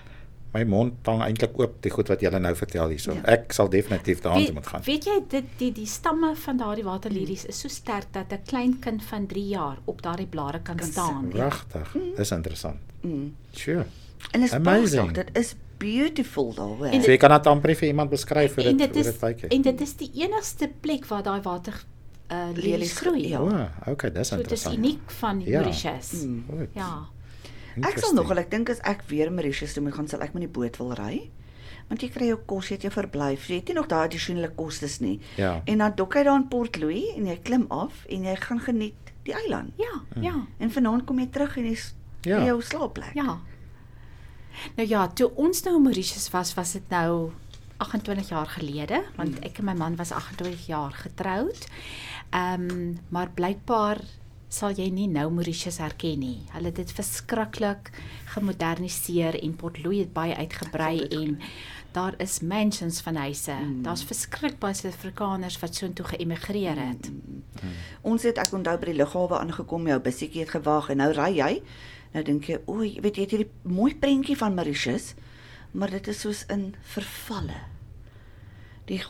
My 0.53 0.63
mond 0.63 0.93
hang 1.05 1.21
eintlik 1.25 1.55
oop 1.59 1.81
die 1.81 1.89
goed 1.91 2.07
wat 2.07 2.21
jy 2.21 2.29
nou 2.29 2.55
vertel 2.55 2.89
hierso. 2.89 3.13
Ja. 3.13 3.21
Ek 3.25 3.51
sal 3.53 3.69
definitief 3.69 4.21
daartoe 4.21 4.53
moet 4.53 4.67
gaan. 4.67 4.81
weet 4.85 5.05
jy 5.05 5.15
dit 5.29 5.43
die 5.57 5.71
die 5.71 5.85
stamme 5.85 6.35
van 6.35 6.57
daardie 6.57 6.83
waterlelies 6.83 7.45
is 7.45 7.59
so 7.59 7.67
sterk 7.67 8.07
dat 8.13 8.31
'n 8.31 8.41
klein 8.45 8.79
kind 8.79 9.03
van 9.03 9.25
3 9.27 9.47
jaar 9.47 9.77
op 9.85 10.01
daardie 10.01 10.27
blare 10.27 10.59
kan, 10.61 10.75
Kan 10.77 10.87
staan. 10.87 11.25
sit, 11.31 11.39
Regtig. 11.41 11.95
Dis 12.15 12.31
interessant. 12.31 12.77
Mm. 13.01 13.33
Sure. 13.51 13.85
En 14.31 14.41
is 14.41 14.53
Amazing. 14.53 15.11
pragtig. 15.11 15.33
Dit 15.33 15.37
is 15.37 15.55
beautiful 15.77 16.53
daar, 16.53 16.65
hoor. 16.67 16.85
En 16.85 17.01
So 17.01 17.11
jy 17.11 17.17
kan 17.17 17.31
dit 17.31 17.47
amper 17.47 17.75
vir 17.75 17.87
iemand 17.87 18.09
beskryf 18.09 18.55
hoe 18.55 18.63
dit 18.63 18.77
dit 18.77 18.89
hoe 18.89 18.99
is 18.99 19.05
dit 19.05 19.21
lyk. 19.21 19.43
en 19.43 19.61
dit 19.61 19.81
is 19.81 19.95
die 19.95 20.11
enigste 20.13 20.69
plek 20.81 21.05
waar 21.05 21.23
daai 21.23 21.41
water 21.41 21.83
uh 22.31 22.47
lelies 22.53 22.93
groei. 22.97 23.27
ja. 23.27 23.41
Oh, 23.41 23.67
okay, 23.87 24.11
dis 24.11 24.27
So 24.27 24.37
dit 24.37 24.51
is 24.51 24.63
interessant. 24.65 24.77
uniek 24.77 25.11
van 25.11 25.41
Ja. 25.45 25.59
Mauritius. 25.59 26.11
Mm. 26.11 26.45
Goed. 26.49 26.69
Ja. 26.73 27.07
Ek 27.81 27.97
sal 27.99 28.13
nogal, 28.13 28.37
ek 28.37 28.51
dink 28.51 28.69
as 28.69 28.79
ek 28.83 29.01
weer 29.09 29.31
Mauritius 29.31 29.73
toe 29.73 29.83
moet 29.83 29.93
gaan, 29.93 30.07
sal 30.07 30.21
ek 30.21 30.33
met 30.33 30.41
die 30.45 30.51
boot 30.59 30.77
wil 30.77 30.93
ry. 30.93 31.29
Want 31.89 32.01
jy 32.01 32.09
kry 32.09 32.27
jou 32.27 32.37
kos, 32.47 32.67
jy 32.69 32.75
het 32.75 32.81
jou 32.87 32.91
verblyf, 32.93 33.47
jy 33.49 33.55
het 33.59 33.67
nie 33.67 33.75
nog 33.75 33.87
daai 33.87 34.05
addisionele 34.07 34.49
kostes 34.55 34.99
nie. 35.01 35.19
Ja. 35.37 35.61
En 35.65 35.77
dan 35.77 35.93
dok 35.95 36.13
jy 36.15 36.23
daar 36.23 36.35
in 36.39 36.47
Port 36.47 36.77
Louis 36.79 37.15
en 37.17 37.25
jy 37.25 37.37
klim 37.43 37.65
af 37.69 38.05
en 38.09 38.23
jy 38.23 38.35
gaan 38.35 38.59
geniet 38.59 39.11
die 39.25 39.33
eiland. 39.33 39.71
Ja, 39.77 40.01
ja, 40.21 40.35
En 40.59 40.71
vanaand 40.71 41.05
kom 41.05 41.19
jy 41.19 41.27
terug 41.31 41.57
en 41.57 41.65
jy's 41.65 41.93
Ja. 42.23 42.37
in 42.39 42.45
jou 42.45 42.61
slaapplek. 42.61 43.13
ja. 43.13 43.39
Nou 44.77 44.87
ja, 44.87 45.07
toe 45.07 45.31
ons 45.35 45.63
nou 45.63 45.75
in 45.75 45.81
Mauritius 45.83 46.29
was, 46.31 46.53
was 46.53 46.71
dit 46.73 46.89
nou 46.89 47.31
28 47.77 48.29
jaar 48.29 48.47
gelede, 48.47 49.03
want 49.17 49.39
ek 49.43 49.57
en 49.59 49.65
my 49.65 49.73
man 49.73 49.95
was 49.95 50.11
28 50.11 50.67
jaar 50.67 50.91
getroud. 50.91 51.67
Ehm, 52.31 52.69
um, 52.71 52.99
maar 53.09 53.29
blykbaar 53.33 53.97
sal 54.53 54.75
jy 54.77 54.85
nie 54.93 55.07
nou 55.09 55.29
Mauritius 55.33 55.79
herken 55.81 56.19
nie. 56.21 56.43
Hulle 56.53 56.69
het 56.69 56.77
dit 56.77 56.91
verskriklik 56.93 57.89
gemoderniseer 58.35 59.39
en 59.39 59.55
Port 59.57 59.79
Louis 59.81 60.03
het 60.03 60.13
baie 60.13 60.35
uitgebrei 60.37 61.07
en 61.07 61.39
daar 61.93 62.13
is 62.21 62.39
mansions 62.45 63.01
van 63.05 63.17
huise. 63.21 63.53
Mm. 63.53 63.81
Daar's 63.85 64.05
verskriklik 64.05 64.59
baie 64.61 64.77
Suid-Afrikaners 64.77 65.57
wat 65.61 65.77
soontoe 65.77 66.05
geëmigreer 66.13 66.77
het. 66.77 67.09
Mm. 67.09 67.73
Ons 68.13 68.27
het 68.29 68.41
ek 68.41 68.53
onthou 68.53 68.77
by 68.81 68.91
die 68.91 68.99
lughawe 69.01 69.41
aangekom, 69.41 69.89
jou 69.89 69.99
bussietjie 70.05 70.45
het 70.45 70.53
gewag 70.53 70.91
en 70.93 71.01
nou 71.01 71.09
ry 71.17 71.31
jy. 71.39 71.51
Nou 72.13 72.25
dink 72.25 72.49
jy, 72.49 72.61
o, 72.69 72.81
jy 72.85 73.01
weet 73.01 73.17
jy 73.17 73.25
het 73.25 73.35
hierdie 73.37 73.73
mooi 73.73 73.93
prentjie 73.97 74.37
van 74.37 74.53
Mauritius, 74.57 75.13
maar 75.73 75.93
dit 75.93 76.13
is 76.13 76.21
soos 76.21 76.45
in 76.53 76.75
vervalle. 76.93 77.57
Die 78.89 79.01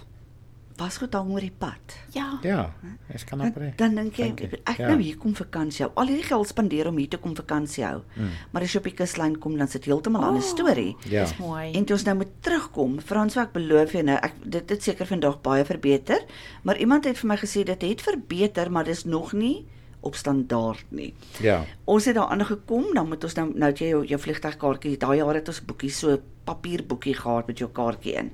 was 0.84 0.98
goed 1.02 1.14
hang 1.18 1.32
oor 1.34 1.40
die 1.44 1.52
pad. 1.58 1.96
Ja. 2.14 2.26
Ja, 2.44 2.74
ek 3.14 3.26
kan 3.30 3.40
Dan, 3.40 3.48
amper. 3.48 3.74
dan 3.80 3.96
dink 3.96 4.16
jy 4.20 4.28
Dankie. 4.34 4.60
ek 4.66 4.78
Ja. 4.78 4.88
nou 4.92 5.00
hier 5.02 5.18
kom 5.18 5.36
vakansie 5.36 5.86
hou. 5.86 5.92
Al 5.96 6.08
hierdie 6.12 6.28
geld 6.28 6.48
spandeer 6.48 6.88
om 6.88 6.98
hier 6.98 7.10
te 7.10 7.18
kom 7.18 7.36
vakansie 7.36 7.84
hou. 7.86 8.02
Mm. 8.16 8.30
Maar 8.52 8.62
as 8.68 8.72
jy 8.74 8.78
op 8.78 8.84
die 8.84 8.94
kuslyn 8.94 9.38
kom 9.40 9.58
dan 9.58 9.68
sit 9.68 9.86
heeltemal 9.86 10.22
'n 10.22 10.24
Oh. 10.24 10.30
ander 10.30 10.44
storie. 10.44 10.96
Ja. 11.10 11.24
Dis 11.24 11.38
mooi. 11.38 11.72
En 11.74 11.86
toe 11.86 11.96
ons 11.96 12.04
nou 12.06 12.16
moet 12.18 12.32
terugkom, 12.42 13.00
Frans, 13.02 13.38
ek 13.38 13.52
beloof 13.54 13.92
jou 13.92 14.04
nou, 14.04 14.18
ek 14.22 14.34
dit 14.46 14.70
het 14.70 14.84
seker 14.84 15.06
vandag 15.06 15.42
baie 15.42 15.66
verbeter, 15.66 16.20
maar 16.64 16.78
iemand 16.78 17.06
het 17.06 17.18
vir 17.18 17.28
my 17.28 17.38
gesê 17.38 17.64
dit 17.66 17.82
het 17.82 18.02
verbeter, 18.02 18.72
maar 18.72 18.84
dis 18.84 19.06
nog 19.06 19.34
nie 19.34 19.66
op 20.02 20.16
standaard 20.16 20.84
nie. 20.92 21.14
Ja. 21.42 21.64
Ons 21.86 22.06
het 22.06 22.16
daar 22.16 22.28
aangekom, 22.28 22.94
dan 22.94 23.08
moet 23.08 23.24
ons 23.24 23.34
nou 23.36 23.52
nou 23.56 23.70
het 23.72 23.80
jy 23.80 23.88
jou, 23.90 24.06
jou 24.06 24.20
vliegtuigkaartjie, 24.20 24.98
daai 24.98 25.18
jaar 25.18 25.34
het 25.36 25.48
ons 25.48 25.62
boekie 25.66 25.90
so 25.90 26.18
papierboekie 26.46 27.14
gehad 27.14 27.48
met 27.48 27.58
jou 27.58 27.70
kaartjie 27.72 28.14
in. 28.14 28.32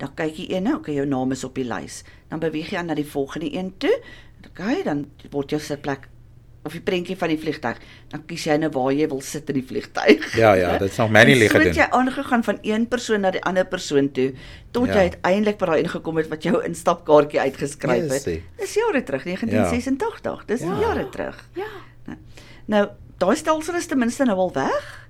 Dan 0.00 0.14
kyk 0.16 0.38
jy 0.40 0.46
een, 0.56 0.70
okay, 0.74 0.94
jou 0.96 1.04
naam 1.06 1.32
is 1.36 1.44
op 1.44 1.54
die 1.60 1.66
lys. 1.68 2.02
Dan 2.32 2.40
beweeg 2.40 2.70
jy 2.72 2.78
aan 2.80 2.86
na 2.88 2.94
die 2.96 3.04
volgende 3.06 3.50
een 3.52 3.74
toe. 3.78 3.92
Okay, 4.50 4.82
dan 4.86 5.04
word 5.30 5.50
jou 5.52 5.60
sitplek 5.60 6.08
of 6.64 6.72
die 6.76 6.80
prentjie 6.84 7.14
van 7.16 7.28
die 7.32 7.38
vliegtuig. 7.40 7.78
Dan 8.12 8.22
kies 8.28 8.42
jy 8.44 8.56
nou 8.60 8.68
waar 8.74 8.92
jy 8.92 9.06
wil 9.08 9.20
sit 9.24 9.48
in 9.48 9.54
die 9.60 9.64
vliegtuig. 9.64 10.26
Ja, 10.36 10.52
ja, 10.58 10.74
dit 10.78 10.90
is 10.90 10.96
nog 11.00 11.10
manually 11.10 11.46
En 11.46 11.50
so 11.50 11.56
het 11.58 11.66
gedoen. 11.68 11.82
jy 11.82 11.86
aangegaan 12.00 12.44
van 12.44 12.58
een 12.62 12.88
persoon 12.88 13.20
na 13.24 13.30
die 13.30 13.42
ander 13.48 13.64
persoon 13.66 14.10
toe 14.12 14.32
tot 14.70 14.86
Ja. 14.86 14.92
jy 14.94 15.00
uiteindelik 15.10 15.58
by 15.58 15.66
daai 15.66 15.82
ingekom 15.82 16.16
het 16.16 16.28
wat 16.28 16.42
jou 16.42 16.60
instapkaartjie 16.64 17.40
uitgeskryf 17.40 18.02
het. 18.02 18.10
Jessie. 18.12 18.42
Dis 18.58 18.74
jare 18.74 19.02
terug, 19.02 19.24
1986. 19.24 20.44
Dis 20.46 20.60
Ja. 20.60 20.80
jare 20.80 21.08
terug. 21.08 21.48
Ja. 21.54 22.16
Nou, 22.66 22.88
daai 23.18 23.36
stelsel 23.36 23.74
is 23.74 23.86
ten 23.86 23.98
minste 23.98 24.24
nou 24.24 24.36
al 24.38 24.52
weg. 24.52 25.08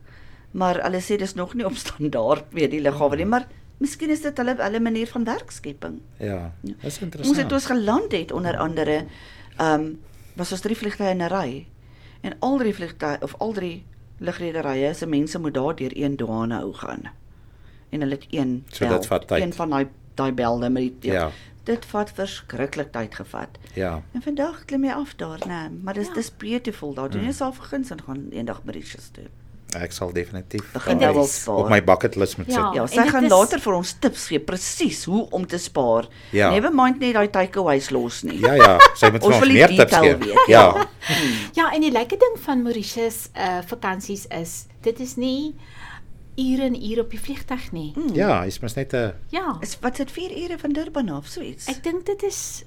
Maar 0.53 0.83
hulle 0.83 1.01
sê 1.01 1.17
dis 1.19 1.35
nog 1.35 1.55
nie 1.55 1.65
op 1.67 1.75
standaard 1.77 2.45
weet 2.51 2.71
die 2.71 2.81
lughawe 2.81 3.17
nie, 3.17 3.25
maar 3.27 3.47
miskien 3.81 4.11
is 4.13 4.21
dit 4.23 4.37
hulle 4.37 4.55
hulle 4.59 4.81
manier 4.81 5.07
van 5.09 5.25
werkskepping. 5.25 6.01
Ja. 6.19 6.53
Dis 6.63 6.75
Ons 6.85 6.95
het 6.95 7.03
interessant. 7.03 7.53
ons 7.53 7.67
geland 7.67 8.13
het 8.13 8.33
onder 8.33 8.57
andere 8.57 9.05
ehm 9.57 9.81
um, 9.81 9.99
was 10.37 10.53
ons 10.53 10.61
drie 10.61 10.77
vliegtye 10.77 11.11
in 11.11 11.23
'n 11.23 11.29
ry. 11.29 11.67
En 12.21 12.37
al 12.39 12.59
drie 12.59 12.75
vliegtye 12.75 13.19
of 13.21 13.35
al 13.39 13.53
drie 13.53 13.85
lugrederye 14.19 14.95
se 14.95 15.07
mense 15.07 15.39
moet 15.39 15.55
daar 15.55 15.75
deur 15.77 15.91
een 15.97 16.17
douane 16.17 16.55
hou 16.55 16.73
gaan. 16.75 17.03
En 17.91 18.01
hulle 18.01 18.15
het 18.15 18.27
een 18.31 18.65
So 18.71 18.89
dit 18.89 19.07
vat 19.07 19.29
tyd. 19.29 19.43
een 19.43 19.53
van 19.53 19.71
daai 19.71 19.87
daai 20.15 20.33
belde 20.33 20.69
met 20.71 20.83
die 21.03 21.13
Ja. 21.13 21.31
Dit 21.65 21.85
vat 21.85 22.11
verskriklik 22.13 22.93
tyd 22.93 23.15
gevat. 23.15 23.49
Ja. 23.75 24.03
En 24.13 24.23
vandag 24.23 24.65
klim 24.65 24.85
jy 24.85 24.91
af 24.93 25.15
daar, 25.17 25.39
né? 25.47 25.71
Maar 25.83 25.95
dis 25.95 26.07
Ja. 26.07 26.15
dis 26.15 26.37
beautiful 26.37 26.95
daar. 26.95 27.07
Mm. 27.07 27.11
Doen 27.13 27.25
jy 27.25 27.33
self 27.33 27.57
verguns 27.57 27.91
en 27.91 28.03
gaan 28.03 28.29
eendag 28.31 28.63
Mauritius 28.65 29.09
toe. 29.13 29.25
Ek 29.77 29.93
sal 29.93 30.13
definitief 30.13 30.65
is 30.75 31.43
spaar. 31.43 31.57
op 31.57 31.69
my 31.69 31.81
bucket 31.85 32.17
list 32.17 32.37
moet 32.39 32.47
sit. 32.47 32.55
Ja. 32.57 32.73
Ja, 32.75 32.83
en 32.83 32.89
sy 32.89 33.07
gaan 33.09 33.25
is- 33.25 33.31
later 33.31 33.61
vir 33.61 33.73
ons 33.75 33.93
tips 34.01 34.27
gee 34.27 34.41
presies 34.41 35.05
hoe 35.05 35.29
om 35.31 35.47
te 35.47 35.59
spaar. 35.59 36.09
Ja. 36.33 36.51
Never 36.51 36.73
mind 36.75 36.99
net 36.99 37.15
daai 37.15 37.29
takeaways 37.31 37.91
los 37.91 38.23
nie. 38.23 38.39
Ja, 38.41 38.55
ja, 38.55 38.79
sy 38.97 39.11
moet 39.11 39.23
vir 39.27 39.33
Ons 39.35 39.49
meer 39.49 39.69
tips 39.69 39.97
gee. 39.97 40.17
weet, 40.17 40.47
Ja. 40.49 40.75
ja. 40.75 40.87
Ja, 41.55 41.71
en 41.73 41.81
die 41.81 41.91
lekker 41.93 42.19
ding 42.19 42.37
van 42.45 42.63
Mauritius 42.63 43.29
uh 43.37 43.61
vakansies 43.67 44.27
is 44.31 44.67
dit 44.83 45.01
is 45.01 45.17
nie 45.17 45.55
ure 46.37 46.63
en 46.63 46.75
ure 46.91 47.01
op 47.01 47.11
die 47.11 47.21
vliegtuig 47.21 47.73
nie. 47.73 47.93
Mm. 47.97 48.15
Ja, 48.15 48.45
jy's 48.45 48.59
mos 48.61 48.75
net 48.75 48.93
'n 48.95 49.13
Ja. 49.31 49.57
Is 49.61 49.77
wat 49.81 49.97
sit 49.97 50.11
4 50.11 50.31
ure 50.45 50.59
van 50.59 50.73
Durban 50.73 51.09
af, 51.09 51.27
so 51.27 51.41
iets. 51.41 51.67
Ek 51.69 51.83
dink 51.83 52.07
dit 52.07 52.23
is 52.23 52.65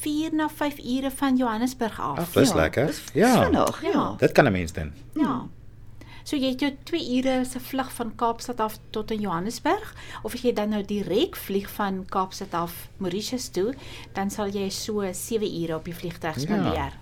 4 0.00 0.30
na 0.32 0.48
5 0.48 0.78
ure 0.78 1.10
van 1.10 1.36
Johannesburg 1.36 2.00
af. 2.00 2.18
Ag, 2.18 2.30
dis 2.32 2.52
lekker. 2.54 2.86
Dis, 2.86 3.02
Ja. 3.14 3.42
Vinnig, 3.44 3.82
ja. 3.82 3.88
Ja. 3.92 4.14
dit 4.18 4.32
kan 4.32 4.44
'n 4.46 4.52
mens 4.52 4.72
doen. 4.72 4.92
Ja. 5.14 5.46
So 6.28 6.36
jy 6.36 6.50
het 6.52 6.60
jou 6.60 6.68
2 6.90 6.98
ure 7.18 7.34
se 7.48 7.60
vlug 7.70 7.88
van 7.96 8.10
Kaapstad 8.20 8.58
af 8.60 8.74
tot 8.92 9.14
in 9.14 9.22
Johannesburg 9.24 9.94
of 10.26 10.34
as 10.36 10.42
jy 10.44 10.50
dan 10.52 10.74
nou 10.74 10.82
direk 10.84 11.38
vlieg 11.40 11.70
van 11.78 12.02
Kaapstad 12.12 12.52
af 12.58 12.74
Mauritius 13.00 13.46
toe, 13.56 13.70
dan 14.12 14.28
sal 14.30 14.52
jy 14.52 14.66
so 14.68 15.00
7 15.08 15.48
ure 15.62 15.78
op 15.78 15.88
die 15.88 15.94
vliegtuig 15.96 16.36
spandeer. 16.44 16.98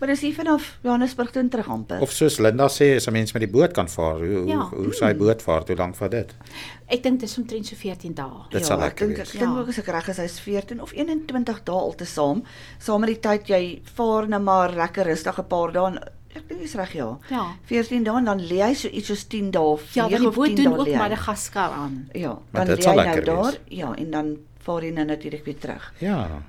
Maar 0.00 0.08
dis 0.14 0.24
hier 0.24 0.34
vanaf 0.34 0.66
Johannesburg 0.82 1.30
toe 1.30 1.44
terug 1.52 1.68
amper. 1.70 2.00
Of 2.02 2.10
soos 2.16 2.40
Linda 2.42 2.66
sê, 2.72 2.96
as 2.96 3.06
'n 3.06 3.12
mens 3.12 3.32
met 3.36 3.42
die 3.42 3.52
boot 3.52 3.72
kan 3.72 3.88
vaar, 3.88 4.18
hoe 4.18 4.46
Ja. 4.48 4.66
hoe, 4.70 4.84
hoe 4.84 4.94
sy 4.94 5.14
boot 5.14 5.42
vaar, 5.42 5.62
hoe 5.66 5.76
lank 5.76 5.94
vat 5.96 6.10
dit? 6.10 6.34
Ek 6.88 7.02
dink 7.02 7.20
dis 7.20 7.38
omtrent 7.38 7.66
so 7.66 7.76
14 7.76 8.14
dae. 8.14 8.48
Dit 8.50 8.66
sal 8.66 8.78
ja, 8.78 8.84
lekker 8.86 9.02
ek 9.04 9.08
dink 9.08 9.18
wees. 9.18 9.34
ek 9.34 9.40
dink 9.40 9.54
Ja. 9.54 9.60
ook 9.60 9.68
as 9.68 9.78
ek 9.78 9.86
reg 9.86 10.08
is, 10.08 10.16
hy's 10.16 10.40
14 10.40 10.80
of 10.80 10.92
21 10.92 11.64
dae 11.64 11.74
altesaam. 11.74 12.42
Saam 12.78 13.00
met 13.00 13.08
die 13.10 13.20
tyd 13.28 13.46
jy 13.46 13.82
vaar 13.94 14.26
net 14.28 14.42
maar 14.42 14.72
lekker 14.72 15.04
rustig 15.04 15.38
'n 15.38 15.44
paar 15.46 15.72
dae. 15.72 16.00
Ek 16.34 16.48
dink 16.48 16.60
jy's 16.60 16.74
reg 16.78 16.92
ja. 16.94 17.18
Ja. 17.30 17.44
14 17.66 18.04
dae 18.04 18.16
en 18.16 18.24
dan 18.24 18.40
lê 18.40 18.60
hy 18.62 18.74
so 18.74 18.88
iets 18.88 19.06
soos 19.10 19.24
10 19.26 19.50
dae 19.50 19.62
of 19.62 19.82
Ja, 19.94 20.06
9 20.06 20.10
want 20.10 20.20
die 20.20 20.28
of 20.28 20.34
boot 20.34 20.46
10 20.46 20.56
doen 20.56 20.70
dae 20.72 20.78
ook 20.80 20.86
lê 20.86 20.92
hy. 20.92 20.98
Madagaskar 20.98 21.70
aan. 21.70 22.08
Ja, 22.14 22.38
Maar 22.52 22.66
dan 22.66 22.76
lê 22.76 22.84
hy 22.88 22.94
nou 22.94 23.24
daar. 23.24 23.42
wees. 23.44 23.60
Ja, 23.68 23.94
en 23.94 24.10
dan 24.10 24.36
vaar 24.58 24.82
jy 24.84 24.90
nou 24.90 25.06
natuurlik 25.06 25.44
weer 25.44 25.58
terug. 25.58 25.92
Ja. 25.98 26.42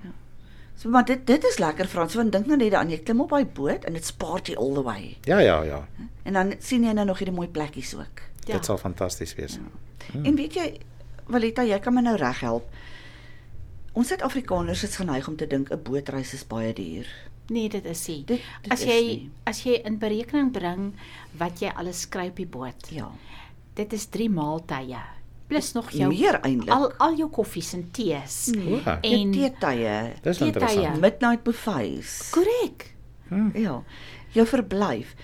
So 0.76 0.90
maar 0.90 1.06
dit 1.06 1.26
dit 1.28 1.44
is 1.44 1.58
lekker 1.58 1.86
Frans, 1.88 2.14
want 2.14 2.32
dink 2.32 2.46
nou 2.46 2.58
net 2.58 2.72
daaraan, 2.72 2.90
jy 2.90 2.98
klim 3.04 3.22
op 3.22 3.30
daai 3.30 3.46
boot 3.46 3.84
en 3.86 3.94
dit 3.94 4.06
spaar 4.06 4.42
jy 4.44 4.56
all 4.56 4.74
the 4.74 4.84
way. 4.84 5.18
Ja, 5.26 5.40
ja, 5.40 5.62
ja. 5.64 5.88
En 6.24 6.34
dan 6.34 6.54
sien 6.60 6.84
jy 6.84 6.92
nou 6.94 7.06
nog 7.06 7.18
hierdie 7.18 7.36
mooi 7.36 7.48
plekkies 7.48 7.96
ook. 7.96 8.22
Ja. 8.46 8.54
Dit 8.54 8.66
sal 8.66 8.78
fantasties 8.78 9.36
wees. 9.36 9.60
Hmm. 10.12 10.26
En 10.26 10.36
weet 10.36 10.54
jy, 10.54 10.80
Walita, 11.28 11.64
jy 11.64 11.80
kan 11.80 11.94
my 11.94 12.02
nou 12.02 12.16
reghelp. 12.18 12.66
Ons 13.94 14.08
Suid-Afrikaners 14.08 14.84
is 14.84 14.96
geneig 14.96 15.28
om 15.28 15.36
te 15.36 15.48
dink 15.48 15.70
'n 15.72 15.82
bootreis 15.84 16.34
is 16.34 16.44
baie 16.48 16.74
duur. 16.74 17.06
Nee, 17.50 17.70
dit 17.70 17.86
is 17.86 18.08
nie. 18.08 18.24
Dit, 18.26 18.40
dit 18.64 18.72
as 18.72 18.84
jy 18.84 19.00
nie. 19.08 19.30
as 19.46 19.64
jy 19.64 19.82
in 19.86 19.98
berekening 20.00 20.52
bring 20.52 20.94
wat 21.38 21.60
jy 21.62 21.72
alles 21.76 22.06
kry 22.10 22.28
op 22.28 22.36
die 22.36 22.46
boot. 22.46 22.88
ja, 22.92 23.10
Dit 23.76 23.94
is 23.94 24.06
3 24.06 24.30
maaltye 24.30 25.00
plus 25.48 25.74
nog 25.74 25.90
jou 25.92 26.08
meer 26.14 26.40
eintlik. 26.42 26.70
al 26.72 26.94
al 27.00 27.16
jou 27.18 27.30
koffies 27.30 27.74
en 27.74 27.90
tees. 27.92 28.48
nee. 28.56 28.76
O, 28.86 28.98
en 29.02 29.32
teetye, 29.32 30.14
Dis 30.24 30.40
interessant. 30.42 31.00
midnight 31.02 31.44
buffets. 31.44 32.30
Korrek. 32.32 32.96
Hm. 33.30 33.50
Ja. 33.60 33.84
Jou 34.32 34.46
verblyf. 34.48 35.16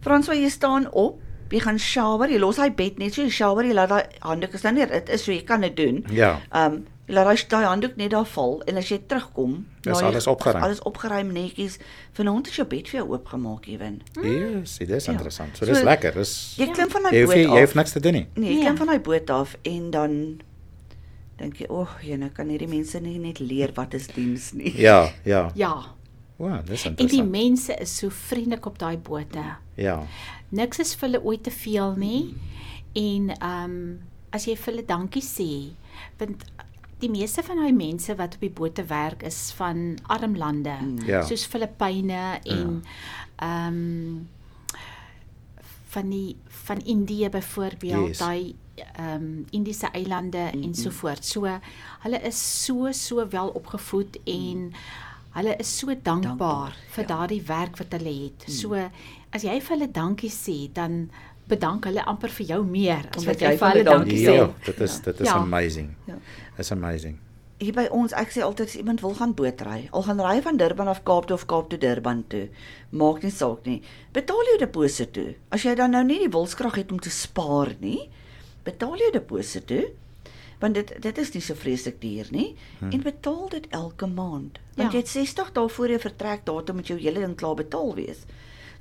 Frans, 0.00 0.26
waar 0.26 0.36
jy 0.36 0.48
staan 0.50 0.86
op, 0.92 1.20
jy 1.50 1.58
gaan 1.60 1.78
shower, 1.78 2.30
jy 2.30 2.38
los 2.38 2.56
hy 2.56 2.70
bed 2.70 2.98
net 2.98 3.14
so, 3.14 3.22
jy 3.22 3.30
shower, 3.30 3.64
jy 3.66 3.74
laat 3.74 3.88
daai 3.88 4.06
handdoek 4.20 4.54
is 4.54 4.62
nou 4.62 4.72
nie, 4.74 4.86
dit 4.86 5.08
is 5.08 5.24
so 5.24 5.32
jy 5.32 5.42
kan 5.42 5.60
dit 5.60 5.76
doen. 5.76 6.04
Ja. 6.10 6.36
Ehm 6.52 6.72
um, 6.74 6.86
jy 7.12 7.18
laat 7.18 7.28
daai 7.28 7.44
daai 7.52 7.66
handdoek 7.68 7.96
net 8.00 8.10
daar 8.14 8.24
val 8.24 8.62
en 8.66 8.78
as 8.80 8.88
jy 8.88 8.98
terugkom, 9.06 9.66
na 9.84 9.92
jy- 9.92 10.06
alles 10.08 10.26
opgeruim. 10.26 10.64
Alles 10.64 10.80
opgeruim 10.88 11.32
netjies. 11.32 11.76
Vanaand 12.16 12.46
is 12.48 12.56
jou 12.56 12.64
bed 12.66 12.88
vir 12.88 13.00
jou 13.02 13.10
oopgemaak 13.12 13.66
ewen. 13.68 14.00
Yes, 14.22 14.78
dit 14.78 14.88
is 14.90 15.04
Ja. 15.06 15.12
interessant. 15.12 15.56
So 15.56 15.66
So, 15.66 15.72
dis 15.72 15.82
lekker. 15.82 16.14
Dis 16.14 16.54
Jy 16.58 16.70
klim 16.72 16.88
van 16.90 17.02
jy 17.02 17.10
daai 17.10 17.26
boot 17.26 17.36
nie, 17.36 17.46
af. 17.46 17.54
jy 17.54 17.60
hoef 17.60 17.74
niks 17.74 17.92
te 17.92 18.00
doen 18.00 18.12
nie. 18.12 18.26
Nee, 18.34 18.48
jy 18.48 18.54
Nee. 18.54 18.64
klim 18.64 18.76
van 18.76 18.86
daai 18.86 19.00
boot 19.00 19.30
af 19.30 19.56
en 19.62 19.90
dan 19.90 20.40
dink 21.38 21.56
jy, 21.58 21.66
"O, 21.68 21.80
oh, 21.80 21.88
jene, 22.02 22.30
kan 22.30 22.48
hierdie 22.48 22.68
mense 22.68 23.00
nie 23.00 23.18
net 23.18 23.38
leer 23.40 23.70
wat 23.74 23.94
is 23.94 24.06
diens 24.06 24.52
nie." 24.52 24.72
Ja, 24.88 25.10
ja. 25.24 25.50
Ja. 25.54 25.84
Wow, 26.38 26.64
dis 26.66 26.84
En 26.86 26.94
die 26.94 27.02
interessant. 27.04 27.30
mense 27.30 27.74
is 27.80 27.96
so 27.98 28.08
vriendelik 28.10 28.66
op 28.66 28.78
daai 28.78 28.96
bote. 28.96 29.44
Ja. 29.76 30.02
Niks 30.50 30.78
is 30.78 30.94
vir 30.94 31.08
hulle 31.08 31.22
ooit 31.24 31.42
te 31.44 31.50
veel 31.50 31.94
nie. 31.96 32.34
En 32.94 33.30
ehm 33.30 33.64
um, 33.64 34.00
as 34.32 34.44
jy 34.46 34.56
vir 34.56 34.72
hulle 34.74 34.84
dankie 34.86 35.22
sê, 35.22 35.74
want 36.18 36.44
die 37.02 37.10
meeste 37.10 37.42
van 37.42 37.58
daai 37.62 37.72
mense 37.74 38.14
wat 38.18 38.36
op 38.38 38.44
die 38.44 38.52
bote 38.54 38.84
werk 38.90 39.22
is 39.26 39.50
van 39.58 39.98
arm 40.06 40.36
lande, 40.38 40.76
Ja. 41.06 41.22
soos 41.26 41.46
Filippyne 41.46 42.38
en 42.44 42.82
ehm 43.36 43.66
um, 43.66 44.28
van 45.92 46.08
die 46.08 46.36
van 46.64 46.78
Indië 46.88 47.28
byvoorbeeld, 47.28 48.08
Yes. 48.08 48.18
daai 48.18 48.54
ehm 48.96 49.14
um, 49.22 49.44
Indiese 49.50 49.86
eilande 49.92 50.38
mm 50.38 50.48
-hmm. 50.60 50.62
en 50.62 50.74
so 50.74 50.90
voort. 50.90 51.24
So 51.24 51.58
hulle 52.02 52.20
is 52.22 52.64
so 52.64 52.92
so 52.92 53.28
wel 53.28 53.48
opgevoed 53.48 54.18
en 54.24 54.72
hulle 55.30 55.56
is 55.56 55.78
so 55.78 55.86
dankbaar, 55.86 56.22
Dankbaar, 56.22 56.76
vir 56.90 57.02
ja. 57.02 57.08
daardie 57.08 57.42
werk 57.42 57.76
wat 57.76 57.92
hulle 57.92 58.22
het. 58.22 58.44
So 58.52 58.74
as 59.30 59.42
jy 59.42 59.60
vir 59.60 59.76
hulle 59.76 59.90
dankie 59.90 60.30
sê, 60.30 60.72
dan 60.72 61.10
bedank 61.52 61.84
hulle 61.90 62.04
amper 62.08 62.32
vir 62.38 62.46
jou 62.54 62.62
meer 62.68 63.04
as 63.16 63.26
wat 63.28 63.42
jy 63.44 63.52
jy 63.52 63.58
vir 63.60 63.68
hulle 63.76 63.84
dankie 63.90 64.22
sê. 64.22 64.34
Ja, 64.40 64.48
dit 64.66 64.80
is 64.88 64.96
dit 65.04 65.20
is 65.20 65.28
Ja. 65.28 65.36
amazing. 65.42 65.92
Ja. 66.08 66.16
Is 66.58 66.72
amazing. 66.72 67.18
Hier 67.62 67.72
by 67.76 67.84
ons, 67.94 68.10
ek 68.18 68.32
sê 68.34 68.40
altyd 68.42 68.66
as 68.72 68.74
iemand 68.80 69.00
wil 69.04 69.12
gaan 69.14 69.34
bootry, 69.38 69.84
al 69.94 70.02
gaan 70.02 70.18
ry 70.20 70.40
van 70.42 70.56
Durban 70.58 70.88
af 70.90 71.04
Kaap 71.06 71.28
toe 71.28 71.36
of 71.36 71.44
Kaap 71.46 71.68
toe 71.70 71.78
Durban 71.78 72.24
toe, 72.28 72.48
maak 72.90 73.22
nie 73.22 73.30
saak 73.30 73.64
nie. 73.68 73.76
Betaal 74.12 74.42
jou 74.50 74.56
deposito 74.58 75.12
toe. 75.20 75.34
As 75.54 75.62
jy 75.62 75.74
dan 75.78 75.92
nou 75.94 76.02
nie 76.02 76.18
die 76.24 76.28
wilskrag 76.32 76.74
het 76.80 76.90
om 76.92 76.98
te 76.98 77.10
spaar 77.10 77.70
nie, 77.80 78.08
betaal 78.66 78.96
jou 78.98 79.12
deposito 79.14 79.66
toe. 79.66 79.84
Want 80.62 80.74
dit 80.74 80.90
dit 81.02 81.18
is 81.18 81.30
nie 81.34 81.42
so 81.42 81.54
vreeslik 81.58 82.00
duur 82.00 82.28
nie 82.30 82.56
hmm. 82.80 82.90
en 82.94 83.00
betaal 83.02 83.48
dit 83.50 83.66
elke 83.70 84.06
maand. 84.06 84.58
Want 84.76 84.92
Ja. 84.92 84.98
jy 84.98 84.98
het 85.04 85.08
60 85.08 85.52
dae 85.52 85.68
voor 85.68 85.88
jou 85.88 85.98
vertrekdatum 86.00 86.76
met 86.76 86.86
jou 86.86 86.98
hele 86.98 87.20
ding 87.20 87.36
klaar 87.36 87.54
betaal 87.54 87.94
wees. 87.94 88.26